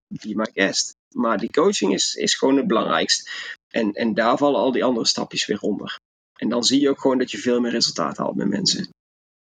Be 0.07 0.35
my 0.35 0.51
guest. 0.55 0.95
Maar 1.15 1.39
die 1.39 1.51
coaching 1.51 1.93
is, 1.93 2.15
is 2.15 2.35
gewoon 2.35 2.57
het 2.57 2.67
belangrijkste. 2.67 3.31
En, 3.69 3.93
en 3.93 4.15
daar 4.15 4.39
vallen 4.39 4.61
al 4.61 4.73
die 4.73 4.85
andere 4.85 5.07
stapjes 5.07 5.47
weer 5.47 5.61
onder. 5.61 5.99
En 6.37 6.49
dan 6.49 6.65
zie 6.65 6.81
je 6.81 6.91
ook 6.91 7.01
gewoon 7.01 7.19
dat 7.19 7.31
je 7.31 7.39
veel 7.39 7.61
meer 7.61 7.71
resultaat 7.71 8.17
haalt 8.17 8.37
met 8.37 8.49
mensen. 8.49 8.89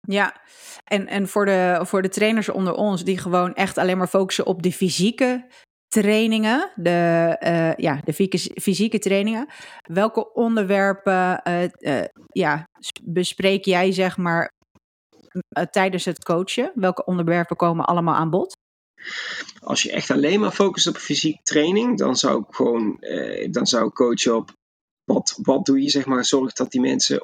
Ja, 0.07 0.41
en, 0.83 1.07
en 1.07 1.27
voor, 1.27 1.45
de, 1.45 1.79
voor 1.81 2.01
de 2.01 2.09
trainers 2.09 2.49
onder 2.49 2.73
ons 2.73 3.03
die 3.03 3.17
gewoon 3.17 3.53
echt 3.53 3.77
alleen 3.77 3.97
maar 3.97 4.07
focussen 4.07 4.45
op 4.45 4.63
de 4.63 4.71
fysieke 4.71 5.47
trainingen, 5.87 6.71
de, 6.75 7.37
uh, 7.43 7.75
ja, 7.75 8.01
de 8.03 8.13
fysieke 8.61 8.99
trainingen. 8.99 9.47
Welke 9.81 10.33
onderwerpen 10.33 11.41
uh, 11.47 11.63
uh, 11.79 12.03
ja, 12.27 12.67
bespreek 13.03 13.65
jij 13.65 13.91
zeg 13.91 14.17
maar 14.17 14.51
tijdens 15.71 16.05
het 16.05 16.23
coachen? 16.23 16.71
Welke 16.75 17.05
onderwerpen 17.05 17.55
komen 17.55 17.85
allemaal 17.85 18.15
aan 18.15 18.29
bod? 18.29 18.57
Als 19.59 19.83
je 19.83 19.91
echt 19.91 20.11
alleen 20.11 20.39
maar 20.39 20.51
focust 20.51 20.87
op 20.87 20.97
fysiek 20.97 21.43
training, 21.43 21.97
dan 21.97 22.15
zou 22.15 22.39
ik 22.39 22.55
gewoon 22.55 22.97
dan 23.51 23.67
zou 23.67 23.87
ik 23.87 23.93
coachen 23.93 24.35
op 24.35 24.51
wat, 25.05 25.39
wat 25.41 25.65
doe 25.65 25.81
je, 25.81 25.89
zeg 25.89 26.05
maar, 26.05 26.25
zorg 26.25 26.53
dat 26.53 26.71
die 26.71 26.81
mensen, 26.81 27.23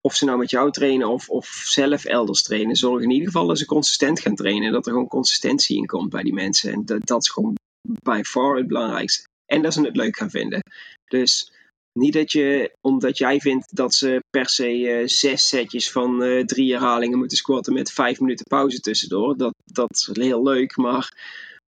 of 0.00 0.14
ze 0.14 0.24
nou 0.24 0.38
met 0.38 0.50
jou 0.50 0.70
trainen 0.70 1.08
of, 1.08 1.28
of 1.28 1.46
zelf 1.46 2.04
elders 2.04 2.42
trainen, 2.42 2.76
zorg 2.76 3.02
in 3.02 3.10
ieder 3.10 3.26
geval 3.26 3.46
dat 3.46 3.58
ze 3.58 3.66
consistent 3.66 4.20
gaan 4.20 4.34
trainen. 4.34 4.72
Dat 4.72 4.86
er 4.86 4.92
gewoon 4.92 5.08
consistentie 5.08 5.76
in 5.76 5.86
komt 5.86 6.10
bij 6.10 6.22
die 6.22 6.32
mensen. 6.32 6.72
En 6.72 6.84
dat, 6.84 7.06
dat 7.06 7.22
is 7.22 7.28
gewoon 7.28 7.54
by 8.02 8.20
far 8.24 8.56
het 8.56 8.66
belangrijkste. 8.66 9.28
En 9.46 9.62
dat 9.62 9.72
ze 9.72 9.80
het 9.80 9.96
leuk 9.96 10.16
gaan 10.16 10.30
vinden. 10.30 10.60
Dus 11.04 11.52
niet 11.98 12.12
dat 12.12 12.32
je, 12.32 12.72
omdat 12.80 13.18
jij 13.18 13.40
vindt 13.40 13.76
dat 13.76 13.94
ze 13.94 14.22
per 14.30 14.48
se 14.48 14.78
uh, 14.78 15.06
zes 15.06 15.48
setjes 15.48 15.90
van 15.90 16.22
uh, 16.22 16.44
drie 16.44 16.72
herhalingen 16.72 17.18
moeten 17.18 17.36
squatten 17.36 17.72
met 17.72 17.92
vijf 17.92 18.20
minuten 18.20 18.46
pauze 18.46 18.80
tussendoor. 18.80 19.36
Dat, 19.36 19.54
dat 19.64 19.90
is 19.90 20.08
heel 20.12 20.42
leuk, 20.42 20.76
maar 20.76 21.12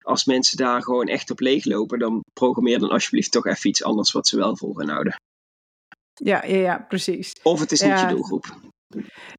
als 0.03 0.25
mensen 0.25 0.57
daar 0.57 0.83
gewoon 0.83 1.07
echt 1.07 1.31
op 1.31 1.41
leeglopen, 1.41 1.99
dan 1.99 2.21
programmeer 2.33 2.79
dan 2.79 2.91
alsjeblieft 2.91 3.33
toch 3.33 3.47
even 3.47 3.69
iets 3.69 3.83
anders 3.83 4.13
wat 4.13 4.27
ze 4.27 4.37
wel 4.37 4.57
vol 4.57 4.75
gaan 4.75 4.89
houden. 4.89 5.17
Ja, 6.25 6.45
ja, 6.47 6.57
ja, 6.57 6.85
precies. 6.89 7.33
Of 7.43 7.61
het 7.61 7.73
is 7.73 7.81
niet 7.81 8.01
je 8.01 8.07
doelgroep. 8.07 8.69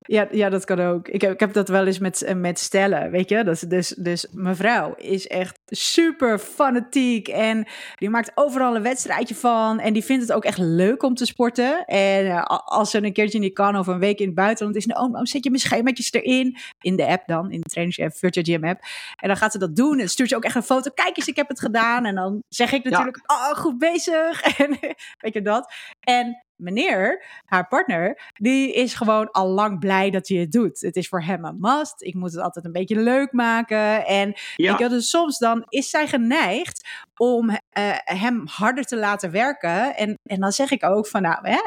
Ja, 0.01 0.27
ja, 0.31 0.49
dat 0.49 0.65
kan 0.65 0.79
ook. 0.79 1.07
Ik 1.07 1.21
heb, 1.21 1.31
ik 1.31 1.39
heb 1.39 1.53
dat 1.53 1.67
wel 1.69 1.85
eens 1.85 1.99
met, 1.99 2.21
eh, 2.21 2.35
met 2.35 2.59
stellen, 2.59 3.11
weet 3.11 3.29
je. 3.29 3.43
Dat, 3.43 3.65
dus, 3.67 3.89
dus 3.89 4.27
mevrouw 4.31 4.93
is 4.95 5.27
echt 5.27 5.59
super 5.65 6.39
fanatiek 6.39 7.27
en 7.27 7.67
die 7.95 8.09
maakt 8.09 8.31
overal 8.35 8.75
een 8.75 8.81
wedstrijdje 8.81 9.35
van. 9.35 9.79
En 9.79 9.93
die 9.93 10.03
vindt 10.03 10.27
het 10.27 10.33
ook 10.33 10.43
echt 10.43 10.57
leuk 10.57 11.03
om 11.03 11.15
te 11.15 11.25
sporten. 11.25 11.85
En 11.85 12.25
uh, 12.25 12.43
als 12.65 12.91
ze 12.91 13.03
een 13.03 13.13
keertje 13.13 13.39
niet 13.39 13.53
kan 13.53 13.77
of 13.77 13.87
een 13.87 13.99
week 13.99 14.19
in 14.19 14.25
het 14.25 14.35
buitenland 14.35 14.75
is, 14.77 14.85
nou, 14.85 15.11
dan 15.11 15.27
zet 15.27 15.43
je 15.43 15.49
mijn 15.49 15.61
schemaatjes 15.61 16.11
erin. 16.11 16.57
In 16.81 16.95
de 16.95 17.07
app 17.07 17.27
dan, 17.27 17.51
in 17.51 17.61
de 17.61 17.69
trainings-app, 17.69 18.15
Virtual 18.15 18.45
Gym 18.45 18.65
app. 18.69 18.81
En 19.15 19.27
dan 19.27 19.37
gaat 19.37 19.51
ze 19.51 19.57
dat 19.57 19.75
doen 19.75 19.99
en 19.99 20.09
stuurt 20.09 20.29
ze 20.29 20.35
ook 20.35 20.43
echt 20.43 20.55
een 20.55 20.63
foto. 20.63 20.91
Kijk 20.93 21.17
eens, 21.17 21.27
ik 21.27 21.35
heb 21.35 21.47
het 21.47 21.59
gedaan. 21.59 22.05
En 22.05 22.15
dan 22.15 22.43
zeg 22.47 22.71
ik 22.71 22.83
natuurlijk, 22.83 23.21
oh, 23.25 23.51
goed 23.51 23.77
bezig. 23.77 24.41
En 24.59 24.77
weet 25.19 25.33
je 25.33 25.41
dat. 25.41 25.73
En 25.99 26.43
meneer, 26.59 27.25
haar 27.45 27.67
partner, 27.67 28.31
die 28.33 28.73
is 28.73 28.93
gewoon 28.93 29.31
al 29.31 29.47
lang 29.47 29.79
blij 29.79 30.09
dat 30.09 30.27
hij 30.27 30.37
het 30.37 30.51
doet. 30.51 30.81
Het 30.81 30.95
is 30.95 31.07
voor 31.07 31.23
hem 31.23 31.45
een 31.45 31.57
must. 31.59 32.01
Ik 32.01 32.13
moet 32.13 32.31
het 32.31 32.41
altijd 32.41 32.65
een 32.65 32.71
beetje 32.71 32.99
leuk 32.99 33.31
maken. 33.31 34.05
En 34.05 34.33
ja. 34.55 34.79
ik, 34.79 34.89
dus 34.89 35.09
soms 35.09 35.37
dan 35.37 35.65
is 35.69 35.89
zij 35.89 36.07
geneigd 36.07 36.87
om 37.15 37.49
uh, 37.49 37.57
hem 38.03 38.43
harder 38.45 38.83
te 38.83 38.97
laten 38.97 39.31
werken. 39.31 39.95
En, 39.95 40.17
en 40.23 40.39
dan 40.39 40.51
zeg 40.51 40.71
ik 40.71 40.83
ook 40.83 41.07
van 41.07 41.21
nou, 41.21 41.49
hè, 41.49 41.59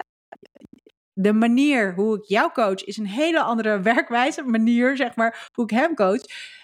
de 1.13 1.33
manier 1.33 1.95
hoe 1.95 2.17
ik 2.17 2.25
jou 2.25 2.53
coach 2.53 2.85
is 2.85 2.97
een 2.97 3.07
hele 3.07 3.43
andere 3.43 3.81
werkwijze, 3.93 4.43
manier 4.43 4.97
zeg 4.97 5.17
maar, 5.17 5.49
hoe 5.53 5.65
ik 5.65 5.71
hem 5.71 5.95
coach 5.95 6.23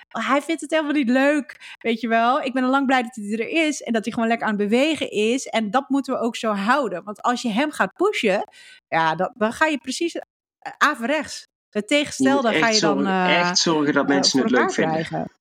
hij 0.09 0.43
vindt 0.43 0.61
het 0.61 0.71
helemaal 0.71 0.93
niet 0.93 1.09
leuk, 1.09 1.75
weet 1.79 2.01
je 2.01 2.09
wel. 2.09 2.43
Ik 2.43 2.53
ben 2.53 2.65
al 2.65 2.71
lang 2.71 2.87
blij 2.87 3.03
dat 3.03 3.15
hij 3.15 3.33
er 3.33 3.67
is 3.67 3.83
en 3.83 3.93
dat 3.93 4.05
hij 4.05 4.13
gewoon 4.13 4.29
lekker 4.29 4.47
aan 4.47 4.59
het 4.59 4.69
bewegen 4.69 5.11
is. 5.11 5.47
En 5.47 5.71
dat 5.71 5.89
moeten 5.89 6.15
we 6.15 6.21
ook 6.21 6.37
zo 6.37 6.53
houden. 6.53 7.05
Want 7.05 7.23
als 7.23 7.43
je 7.43 7.51
hem 7.51 7.71
gaat 7.71 7.93
pushen, 7.93 8.51
ja, 8.89 9.15
dan, 9.15 9.31
dan 9.35 9.53
ga 9.53 9.67
je 9.67 9.79
precies 9.79 10.15
uh, 10.15 10.23
averechts. 10.79 11.47
Het 11.71 11.89
tegenstelde 11.89 12.53
ga 12.53 12.69
je 12.69 12.81
dan... 12.81 13.07
Uh, 13.07 13.39
echt 13.39 13.59
zorgen 13.59 13.93
dat 13.93 14.09
mensen 14.09 14.41
het 14.41 14.51
leuk 14.51 14.73
vinden. 14.73 14.93
Krijgen. 14.93 15.33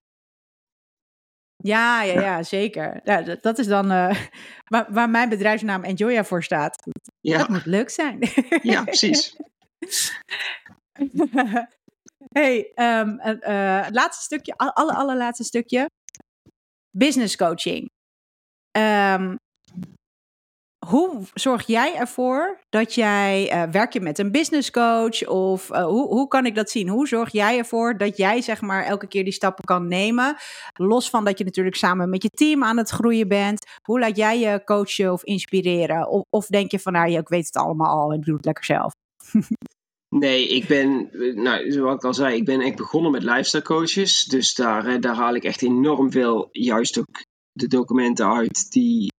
Ja, 1.57 2.01
ja, 2.01 2.21
ja, 2.21 2.43
zeker. 2.43 2.99
Ja, 3.03 3.21
dat, 3.21 3.41
dat 3.41 3.59
is 3.59 3.67
dan 3.67 3.91
uh, 3.91 4.15
waar, 4.71 4.85
waar, 4.89 5.09
mijn 5.09 5.29
bedrijfsnaam 5.29 5.83
Enjoya 5.83 6.23
voor 6.23 6.43
staat. 6.43 6.83
Ja. 7.21 7.37
Dat 7.37 7.49
moet 7.49 7.65
leuk 7.65 7.89
zijn. 7.89 8.19
Ja, 8.61 8.83
precies. 8.83 9.35
Hey, 12.29 12.71
um, 12.75 13.19
uh, 13.19 13.81
het 13.83 13.93
laatste 13.95 14.23
stukje, 14.23 14.53
alle, 14.55 14.93
allerlaatste 14.93 15.43
stukje. 15.43 15.89
Business 16.91 17.35
coaching. 17.35 17.89
Um, 18.77 19.37
hoe 20.87 21.23
zorg 21.33 21.67
jij 21.67 21.95
ervoor 21.95 22.59
dat 22.69 22.93
jij, 22.93 23.53
uh, 23.53 23.71
werk 23.71 23.93
je 23.93 24.01
met 24.01 24.19
een 24.19 24.31
business 24.31 24.71
coach 24.71 25.27
of 25.27 25.67
hoe, 25.67 26.07
hoe 26.07 26.27
kan 26.27 26.45
ik 26.45 26.55
dat 26.55 26.69
zien? 26.69 26.87
Hoe 26.87 27.07
zorg 27.07 27.31
jij 27.31 27.57
ervoor 27.57 27.97
dat 27.97 28.17
jij 28.17 28.41
zeg 28.41 28.61
maar 28.61 28.83
elke 28.83 29.07
keer 29.07 29.23
die 29.23 29.33
stappen 29.33 29.63
kan 29.63 29.87
nemen? 29.87 30.35
Los 30.73 31.09
van 31.09 31.25
dat 31.25 31.37
je 31.37 31.43
natuurlijk 31.43 31.75
samen 31.75 32.09
met 32.09 32.23
je 32.23 32.29
team 32.29 32.63
aan 32.63 32.77
het 32.77 32.89
groeien 32.89 33.27
bent. 33.27 33.65
Hoe 33.81 33.99
laat 33.99 34.17
jij 34.17 34.39
je 34.39 34.61
coachen 34.63 35.11
of 35.11 35.23
inspireren? 35.23 36.09
Of, 36.09 36.23
of 36.29 36.45
denk 36.45 36.71
je 36.71 36.79
van 36.79 36.93
nou, 36.93 37.11
ik 37.11 37.29
weet 37.29 37.45
het 37.45 37.55
allemaal 37.55 38.01
al 38.01 38.11
en 38.11 38.19
ik 38.19 38.25
doe 38.25 38.35
het 38.35 38.45
lekker 38.45 38.65
zelf? 38.65 38.93
Nee, 40.09 40.47
ik 40.47 40.67
ben, 40.67 41.09
nou, 41.41 41.71
zoals 41.71 41.95
ik 41.95 42.03
al 42.03 42.13
zei, 42.13 42.35
ik 42.35 42.45
ben 42.45 42.61
echt 42.61 42.75
begonnen 42.75 43.11
met 43.11 43.23
lifestyle 43.23 43.63
coaches. 43.63 44.23
Dus 44.23 44.53
daar, 44.53 45.01
daar 45.01 45.15
haal 45.15 45.35
ik 45.35 45.43
echt 45.43 45.61
enorm 45.61 46.11
veel, 46.11 46.49
juist 46.51 46.99
ook 46.99 47.23
de 47.51 47.67
documenten 47.67 48.33
uit 48.33 48.71
die, 48.71 49.11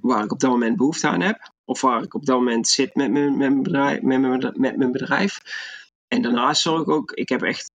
waar 0.00 0.24
ik 0.24 0.32
op 0.32 0.40
dat 0.40 0.50
moment 0.50 0.76
behoefte 0.76 1.08
aan 1.08 1.20
heb. 1.20 1.52
Of 1.64 1.80
waar 1.80 2.02
ik 2.02 2.14
op 2.14 2.26
dat 2.26 2.38
moment 2.38 2.68
zit 2.68 2.94
met 2.94 3.10
mijn, 3.10 3.36
met 3.36 3.50
mijn, 3.50 3.62
bedrijf, 3.62 4.02
met 4.02 4.20
mijn, 4.20 4.52
met 4.54 4.76
mijn 4.76 4.92
bedrijf. 4.92 5.40
En 6.08 6.22
daarnaast 6.22 6.62
zorg 6.62 6.80
ik 6.80 6.88
ook, 6.88 7.12
ik 7.12 7.28
heb 7.28 7.42
echt 7.42 7.70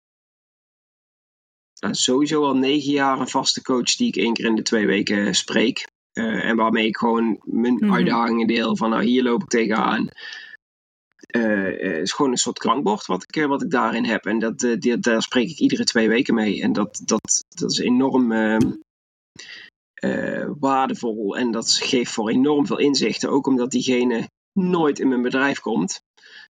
nou, 1.81 1.95
sowieso 1.95 2.45
al 2.45 2.57
negen 2.57 2.93
jaar 2.93 3.21
een 3.21 3.29
vaste 3.29 3.63
coach 3.63 3.97
die 3.97 4.09
ik 4.09 4.17
één 4.17 4.33
keer 4.33 4.45
in 4.45 4.55
de 4.55 4.63
twee 4.63 4.87
weken 4.87 5.35
spreek. 5.35 5.87
Uh, 6.13 6.45
en 6.45 6.57
waarmee 6.57 6.87
ik 6.87 6.97
gewoon 6.97 7.41
mijn 7.43 7.73
mm 7.73 7.81
-hmm. 7.81 7.95
uitdagingen 7.95 8.47
deel 8.47 8.77
van 8.77 8.91
nou 8.91 9.05
hier 9.05 9.23
loop 9.23 9.43
ik 9.43 9.49
tegenaan. 9.49 10.09
Uh, 11.37 12.01
is 12.01 12.13
gewoon 12.13 12.31
een 12.31 12.37
soort 12.37 12.59
klankbord 12.59 13.07
wat 13.07 13.25
ik, 13.29 13.47
wat 13.47 13.63
ik 13.63 13.71
daarin 13.71 14.05
heb. 14.05 14.27
En 14.27 14.39
dat, 14.39 14.77
daar 15.01 15.23
spreek 15.23 15.49
ik 15.51 15.59
iedere 15.59 15.85
twee 15.85 16.09
weken 16.09 16.35
mee. 16.35 16.63
En 16.63 16.73
dat, 16.73 17.01
dat, 17.05 17.45
dat 17.49 17.71
is 17.71 17.79
enorm 17.79 18.33
uh, 18.33 18.57
waardevol. 20.59 21.37
En 21.37 21.51
dat 21.51 21.71
geeft 21.71 22.13
voor 22.13 22.31
enorm 22.31 22.67
veel 22.67 22.79
inzichten. 22.79 23.31
Ook 23.31 23.47
omdat 23.47 23.71
diegene 23.71 24.29
nooit 24.53 24.99
in 24.99 25.09
mijn 25.09 25.23
bedrijf 25.23 25.61
komt. 25.61 26.03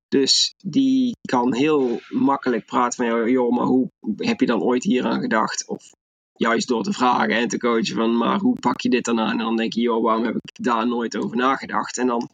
Dus 0.08 0.54
die 0.56 1.16
kan 1.28 1.54
heel 1.54 2.00
makkelijk 2.08 2.66
praten 2.66 3.06
van, 3.06 3.30
joh, 3.30 3.56
maar 3.56 3.66
hoe 3.66 3.90
heb 4.16 4.40
je 4.40 4.46
dan 4.46 4.62
ooit 4.62 4.82
hier 4.84 5.06
aan 5.06 5.20
gedacht? 5.20 5.66
Of 5.66 5.92
juist 6.32 6.68
door 6.68 6.82
te 6.82 6.92
vragen 6.92 7.36
en 7.36 7.48
te 7.48 7.58
coachen 7.58 7.96
van, 7.96 8.16
maar 8.16 8.38
hoe 8.38 8.58
pak 8.60 8.80
je 8.80 8.88
dit 8.88 9.04
dan 9.04 9.20
aan? 9.20 9.30
En 9.30 9.38
dan 9.38 9.56
denk 9.56 9.72
je, 9.72 9.80
joh, 9.80 10.02
waarom 10.02 10.24
heb 10.24 10.34
ik 10.34 10.64
daar 10.64 10.86
nooit 10.86 11.16
over 11.16 11.36
nagedacht? 11.36 11.98
En 11.98 12.06
dan 12.06 12.30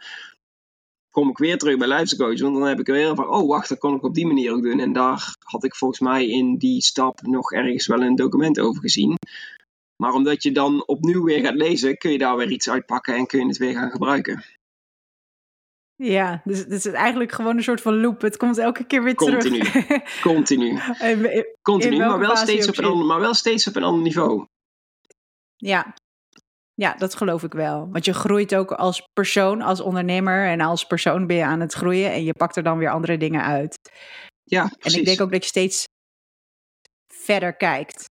kom 1.15 1.29
ik 1.29 1.39
weer 1.39 1.59
terug 1.59 1.77
bij 1.77 1.89
lijfscoach. 1.89 2.41
Want 2.41 2.55
dan 2.55 2.67
heb 2.67 2.81
ik 2.81 2.87
weer 2.87 3.15
van, 3.15 3.29
oh 3.29 3.49
wacht, 3.49 3.69
dat 3.69 3.79
kon 3.79 3.95
ik 3.95 4.03
op 4.03 4.15
die 4.15 4.27
manier 4.27 4.53
ook 4.53 4.63
doen. 4.63 4.81
En 4.81 4.93
daar 4.93 5.37
had 5.39 5.65
ik 5.65 5.75
volgens 5.75 6.01
mij 6.01 6.27
in 6.27 6.57
die 6.57 6.83
stap 6.83 7.21
nog 7.23 7.53
ergens 7.53 7.87
wel 7.87 8.03
een 8.03 8.15
document 8.15 8.61
over 8.61 8.81
gezien. 8.81 9.17
Maar 9.97 10.13
omdat 10.13 10.43
je 10.43 10.53
dan 10.53 10.87
opnieuw 10.87 11.25
weer 11.25 11.41
gaat 11.41 11.55
lezen, 11.55 11.97
kun 11.97 12.11
je 12.11 12.19
daar 12.19 12.37
weer 12.37 12.51
iets 12.51 12.71
uitpakken 12.71 13.15
en 13.15 13.27
kun 13.27 13.41
je 13.41 13.47
het 13.47 13.57
weer 13.57 13.73
gaan 13.73 13.91
gebruiken. 13.91 14.45
Ja, 15.97 16.41
dus 16.45 16.59
het 16.59 16.73
is 16.73 16.87
eigenlijk 16.87 17.33
gewoon 17.33 17.57
een 17.57 17.63
soort 17.63 17.81
van 17.81 18.01
loop. 18.01 18.21
Het 18.21 18.37
komt 18.37 18.59
elke 18.59 18.85
keer 18.85 19.03
weer 19.03 19.15
Continu. 19.15 19.61
terug. 19.61 20.21
Continu. 20.21 20.79
Continu, 21.63 21.99
maar 21.99 22.19
wel, 22.19 22.37
steeds 22.37 22.69
op 22.69 22.79
een 22.79 22.85
ander, 22.85 23.07
maar 23.07 23.21
wel 23.21 23.35
steeds 23.35 23.69
op 23.69 23.77
een 23.77 23.83
ander 23.83 24.03
niveau. 24.03 24.47
Ja, 25.57 25.95
ja, 26.75 26.95
dat 26.95 27.15
geloof 27.15 27.43
ik 27.43 27.53
wel. 27.53 27.89
Want 27.91 28.05
je 28.05 28.15
groeit 28.15 28.55
ook 28.55 28.73
als 28.73 29.03
persoon, 29.13 29.63
als 29.63 29.81
ondernemer 29.81 30.47
en 30.47 30.61
als 30.61 30.87
persoon 30.87 31.27
ben 31.27 31.37
je 31.37 31.45
aan 31.45 31.61
het 31.61 31.73
groeien 31.73 32.13
en 32.13 32.25
je 32.25 32.33
pakt 32.33 32.57
er 32.57 32.63
dan 32.63 32.79
weer 32.79 32.91
andere 32.91 33.17
dingen 33.17 33.43
uit. 33.43 33.79
Ja, 34.43 34.67
precies. 34.67 34.93
En 34.93 34.99
ik 34.99 35.07
denk 35.07 35.21
ook 35.21 35.33
dat 35.33 35.43
je 35.43 35.49
steeds 35.49 35.85
verder 37.13 37.57
kijkt 37.57 38.05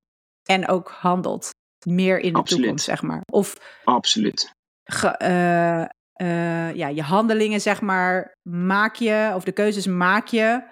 en 0.43 0.68
ook 0.68 0.89
handelt. 0.89 1.49
Meer 1.86 2.20
in 2.20 2.34
de 2.34 2.39
Absoluut. 2.39 2.61
toekomst, 2.61 2.86
zeg 2.86 3.01
maar. 3.01 3.22
Of 3.32 3.55
Absoluut. 3.84 4.51
Ge, 4.84 5.20
uh, 5.22 6.28
uh, 6.28 6.76
ja, 6.76 6.88
je 6.88 7.01
handelingen, 7.01 7.61
zeg 7.61 7.82
maar, 7.82 8.34
maak 8.49 8.95
je, 8.95 9.32
of 9.36 9.43
de 9.43 9.51
keuzes 9.51 9.88
maak 9.88 10.28
je 10.28 10.64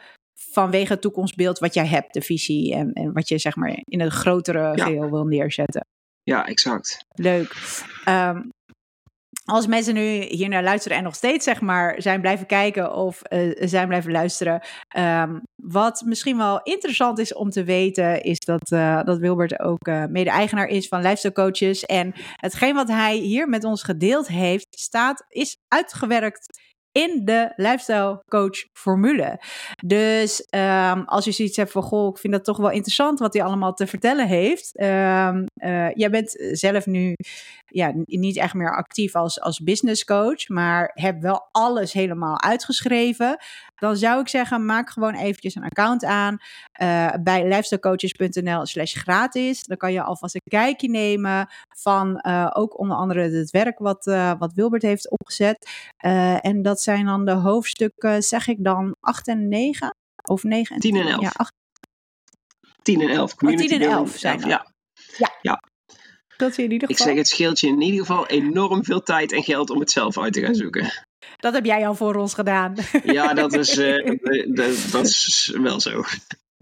vanwege 0.51 0.93
het 0.93 1.01
toekomstbeeld 1.01 1.59
wat 1.59 1.73
jij 1.73 1.87
hebt, 1.87 2.13
de 2.13 2.21
visie 2.21 2.73
en, 2.75 2.93
en 2.93 3.13
wat 3.13 3.27
je 3.27 3.37
zeg 3.37 3.55
maar 3.55 3.81
in 3.83 4.01
een 4.01 4.11
grotere 4.11 4.81
geheel 4.81 5.09
wil 5.09 5.25
neerzetten. 5.25 5.85
Ja, 6.23 6.45
exact. 6.45 7.05
Leuk. 7.15 7.55
Um, 8.07 8.49
als 9.45 9.67
mensen 9.67 9.93
nu 9.93 10.21
hier 10.23 10.49
naar 10.49 10.63
luisteren 10.63 10.97
en 10.97 11.03
nog 11.03 11.15
steeds 11.15 11.45
zeg 11.45 11.61
maar 11.61 12.01
zijn 12.01 12.21
blijven 12.21 12.45
kijken 12.45 12.93
of 12.93 13.21
uh, 13.29 13.67
zijn 13.67 13.87
blijven 13.87 14.11
luisteren, 14.11 14.61
um, 14.97 15.41
wat 15.55 16.01
misschien 16.05 16.37
wel 16.37 16.59
interessant 16.63 17.19
is 17.19 17.33
om 17.33 17.49
te 17.49 17.63
weten, 17.63 18.23
is 18.23 18.39
dat, 18.39 18.71
uh, 18.71 19.03
dat 19.03 19.17
Wilbert 19.17 19.59
ook 19.59 19.87
uh, 19.87 20.05
mede-eigenaar 20.05 20.67
is 20.67 20.87
van 20.87 21.01
Lifestyle 21.01 21.33
Coaches. 21.33 21.85
En 21.85 22.13
hetgeen 22.35 22.75
wat 22.75 22.87
hij 22.87 23.15
hier 23.15 23.49
met 23.49 23.63
ons 23.63 23.83
gedeeld 23.83 24.27
heeft, 24.27 24.67
staat, 24.69 25.25
is 25.27 25.57
uitgewerkt 25.67 26.70
in 26.91 27.21
de 27.25 27.53
lifestyle 27.55 28.23
coach 28.27 28.65
formule. 28.73 29.39
Dus 29.85 30.47
um, 30.49 31.03
als 31.05 31.25
je 31.25 31.31
zoiets 31.31 31.57
hebt 31.57 31.71
van 31.71 31.83
goh, 31.83 32.09
ik 32.09 32.17
vind 32.17 32.33
dat 32.33 32.43
toch 32.43 32.57
wel 32.57 32.71
interessant 32.71 33.19
wat 33.19 33.33
hij 33.33 33.43
allemaal 33.43 33.73
te 33.73 33.87
vertellen 33.87 34.27
heeft. 34.27 34.79
Um, 34.79 35.45
uh, 35.55 35.93
jij 35.93 36.09
bent 36.09 36.49
zelf 36.51 36.85
nu 36.85 37.13
ja, 37.65 37.91
niet 38.05 38.37
echt 38.37 38.53
meer 38.53 38.75
actief 38.75 39.15
als, 39.15 39.41
als 39.41 39.59
business 39.59 40.03
coach, 40.03 40.47
maar 40.47 40.91
heb 40.93 41.21
wel 41.21 41.47
alles 41.51 41.93
helemaal 41.93 42.41
uitgeschreven. 42.41 43.37
Dan 43.75 43.97
zou 43.97 44.21
ik 44.21 44.27
zeggen, 44.27 44.65
maak 44.65 44.89
gewoon 44.89 45.15
eventjes 45.15 45.55
een 45.55 45.63
account 45.63 46.05
aan 46.05 46.37
uh, 46.81 47.13
bij 47.23 47.47
lifestylecoaches.nl 47.47 48.65
slash 48.65 48.95
gratis. 48.95 49.63
Dan 49.63 49.77
kan 49.77 49.93
je 49.93 50.03
alvast 50.03 50.35
een 50.35 50.41
kijkje 50.49 50.89
nemen 50.89 51.49
van 51.77 52.23
uh, 52.27 52.49
ook 52.53 52.79
onder 52.79 52.97
andere 52.97 53.21
het 53.21 53.51
werk 53.51 53.79
wat, 53.79 54.05
wat 54.39 54.53
Wilbert 54.53 54.81
heeft 54.81 55.09
opgezet. 55.09 55.69
en 56.41 56.61
dat 56.61 56.80
zijn 56.81 57.05
dan 57.05 57.25
de 57.25 57.31
hoofdstukken, 57.31 58.23
zeg 58.23 58.47
ik 58.47 58.57
dan, 58.59 58.95
8 58.99 59.27
en 59.27 59.47
9? 59.47 59.95
Of 60.23 60.43
9 60.43 60.75
en 60.75 60.81
10 60.81 60.95
en 60.95 61.07
11. 61.07 61.21
Ja, 61.21 61.31
8. 61.33 61.53
10 62.81 63.01
en 63.01 63.09
11. 63.09 63.35
Community 63.35 63.63
oh, 63.63 63.79
10 63.79 63.81
en 63.81 63.89
11 63.89 64.17
zijn 64.17 64.39
ja. 64.39 64.73
ja. 65.17 65.37
ja. 65.41 65.63
Dat 66.37 66.57
in 66.57 66.71
ieder 66.71 66.89
ik 66.89 66.97
geval. 66.97 67.11
zeg, 67.11 67.21
het 67.21 67.27
scheelt 67.27 67.59
je 67.59 67.67
in 67.67 67.81
ieder 67.81 67.99
geval 67.99 68.27
enorm 68.27 68.83
veel 68.83 69.03
tijd 69.03 69.31
en 69.31 69.43
geld 69.43 69.69
om 69.69 69.79
het 69.79 69.91
zelf 69.91 70.17
uit 70.17 70.33
te 70.33 70.41
gaan 70.41 70.55
zoeken. 70.55 70.91
Dat 71.37 71.53
heb 71.53 71.65
jij 71.65 71.87
al 71.87 71.95
voor 71.95 72.15
ons 72.15 72.33
gedaan. 72.33 72.75
Ja, 73.03 73.33
dat 73.33 73.53
is, 73.53 73.77
uh, 73.77 74.15
dat, 74.55 74.91
dat 74.91 75.05
is 75.05 75.55
wel 75.61 75.79
zo. 75.79 76.03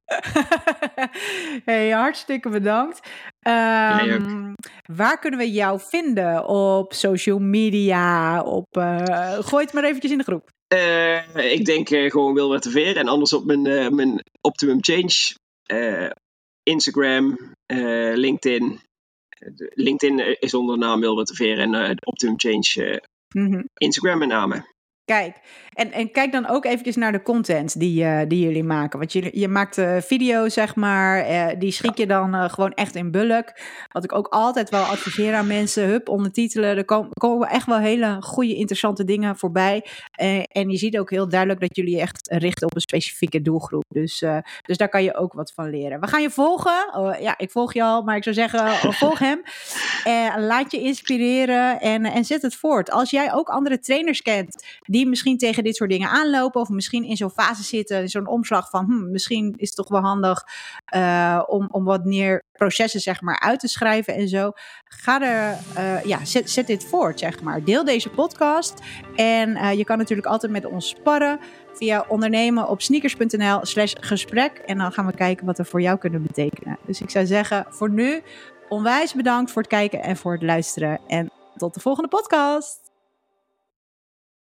hey, 1.66 1.90
hartstikke 1.90 2.50
bedankt. 2.50 3.00
Um, 3.48 4.54
waar 4.96 5.20
kunnen 5.20 5.40
we 5.40 5.52
jou 5.52 5.80
vinden? 5.80 6.48
Op 6.48 6.94
social 6.94 7.40
media? 7.40 8.42
Op, 8.42 8.78
uh, 8.78 9.34
gooi 9.40 9.64
het 9.64 9.74
maar 9.74 9.84
eventjes 9.84 10.12
in 10.12 10.18
de 10.18 10.24
groep. 10.24 10.50
Uh, 10.74 11.52
ik 11.52 11.66
denk 11.66 11.90
uh, 11.90 12.12
gewoon 12.12 12.34
Wilbert 12.34 12.64
de 12.64 12.70
Veer. 12.70 12.98
En 12.98 13.08
anders 13.08 13.34
op 13.34 13.46
mijn, 13.46 13.96
mijn 13.96 14.24
Optimum 14.42 14.78
Change. 14.82 15.36
Instagram, 16.64 17.38
LinkedIn. 18.14 18.80
LinkedIn 19.70 20.40
is 20.40 20.54
onder 20.54 20.80
de 20.80 20.86
naam 20.86 21.00
Wilbert 21.00 21.28
de 21.28 21.36
Veer. 21.36 21.60
En 21.60 21.98
Optimum 22.06 22.40
Change 22.40 23.00
Mhm. 23.34 23.46
mm 23.46 23.54
-hmm. 23.54 23.70
Instagram 23.74 24.18
met 24.18 24.28
name. 24.28 24.66
Kijk, 25.06 25.38
en, 25.80 25.92
en 25.92 26.12
kijk 26.12 26.32
dan 26.32 26.48
ook 26.48 26.66
eventjes 26.66 26.96
naar 26.96 27.12
de 27.12 27.22
content 27.22 27.80
die, 27.80 28.04
uh, 28.04 28.22
die 28.28 28.44
jullie 28.44 28.64
maken. 28.64 29.00
Want 29.00 29.14
je, 29.14 29.30
je 29.34 29.48
maakt 29.48 29.78
uh, 29.78 29.98
video's, 29.98 30.54
zeg 30.54 30.76
maar, 30.76 31.30
uh, 31.30 31.60
die 31.60 31.72
schik 31.72 31.98
je 31.98 32.08
dan 32.08 32.50
gewoon 32.50 32.74
echt 32.74 32.96
in 32.96 33.12
bulk. 33.12 33.60
Wat 33.92 34.04
ik 34.04 34.16
ook 34.16 34.28
altijd 34.28 34.70
wel 34.70 34.84
adviseer 34.84 35.34
aan 35.34 35.48
mensen, 35.48 35.88
hup, 35.88 36.10
ondertitelen. 36.10 36.78
Er 36.78 36.86
komen, 36.86 37.10
komen 37.14 37.48
echt 37.48 37.66
wel 37.66 37.78
hele 37.78 38.18
goede, 38.20 38.56
interessante 38.56 39.04
dingen 39.04 39.38
voorbij. 39.38 39.86
en 40.52 40.70
je 40.70 40.78
ziet 40.78 41.00
ook 41.00 41.10
heel 41.10 41.30
duidelijk 41.30 41.60
dat 41.60 41.76
jullie 41.76 42.00
echt 42.00 42.28
richten 42.32 42.68
op 42.68 42.76
een 42.76 42.82
specifieke 42.82 43.42
doelgroep. 43.42 43.86
Dus, 43.88 44.24
dus 44.62 44.78
daar 44.78 44.90
kan 44.90 45.04
je 45.04 45.16
ook 45.16 45.34
wat 45.34 45.52
van 45.54 45.70
leren. 45.70 46.00
We 46.00 46.08
gaan 46.08 46.22
je 46.22 46.30
volgen. 46.30 46.94
Oh, 46.96 47.20
ja, 47.20 47.38
ik 47.38 47.52
volg 47.52 47.74
je 47.74 47.84
al, 47.84 48.02
maar 48.02 48.16
ik 48.16 48.24
zou 48.24 48.36
zeggen, 48.36 48.68
volg 49.02 49.20
hem. 49.20 49.42
laat 50.38 50.72
je 50.72 50.82
inspireren 50.82 51.80
en, 51.80 52.06
en 52.06 52.26
zet 52.26 52.42
het 52.42 52.56
voort. 52.56 52.92
Als 52.92 53.10
jij 53.10 53.34
ook 53.34 53.50
andere 53.50 53.80
trainers 53.80 54.22
kent 54.22 54.66
die 54.86 55.00
die 55.00 55.08
misschien 55.08 55.38
tegen 55.38 55.64
dit 55.70 55.78
soort 55.78 55.90
dingen 55.90 56.10
aanlopen 56.10 56.62
of 56.62 56.70
misschien 56.70 57.04
in 57.04 57.18
zo'n 57.18 57.30
fase 57.30 57.64
zitten, 57.64 58.10
zo'n 58.10 58.28
omslag 58.28 58.70
van 58.70 58.86
hm, 58.86 59.12
misschien 59.12 59.54
is 59.58 59.68
het 59.68 59.76
toch 59.78 59.88
wel 59.88 60.02
handig 60.02 60.44
uh, 60.96 61.44
om, 61.48 61.68
om 61.72 61.84
wat 61.84 62.06
meer 62.06 62.44
processen 62.52 63.00
zeg 63.00 63.22
maar 63.22 63.40
uit 63.40 63.60
te 63.60 63.68
schrijven 63.68 64.16
en 64.16 64.28
zo. 64.28 64.52
Ga 64.84 65.22
er, 65.22 65.58
uh, 65.78 66.04
ja, 66.04 66.26
zet, 66.26 66.50
zet 66.50 66.68
dit 66.68 66.86
voort 66.86 67.20
zeg 67.20 67.42
maar. 67.42 67.64
Deel 67.64 67.86
deze 67.86 68.10
podcast 68.10 68.74
en 69.16 69.50
uh, 69.50 69.74
je 69.74 69.84
kan 69.84 69.98
natuurlijk 69.98 70.28
altijd 70.28 70.52
met 70.52 70.66
ons 70.66 70.88
sparren 70.88 71.40
via 71.74 72.06
ondernemen 72.08 72.68
op 72.68 72.82
sneakers.nl 72.82 73.60
slash 73.66 73.94
gesprek 74.00 74.58
en 74.66 74.78
dan 74.78 74.92
gaan 74.92 75.06
we 75.06 75.14
kijken 75.16 75.46
wat 75.46 75.60
er 75.60 75.66
voor 75.66 75.82
jou 75.82 75.98
kunnen 75.98 76.22
betekenen. 76.22 76.78
Dus 76.86 77.02
ik 77.02 77.10
zou 77.10 77.26
zeggen 77.26 77.66
voor 77.70 77.90
nu 77.90 78.22
onwijs 78.70 79.14
bedankt 79.14 79.52
voor 79.52 79.62
het 79.62 79.72
kijken 79.72 80.02
en 80.02 80.18
voor 80.18 80.32
het 80.32 80.44
luisteren 80.44 81.00
en 81.08 81.32
tot 81.58 81.74
de 81.74 81.80
volgende 81.80 82.10
podcast. 82.10 82.89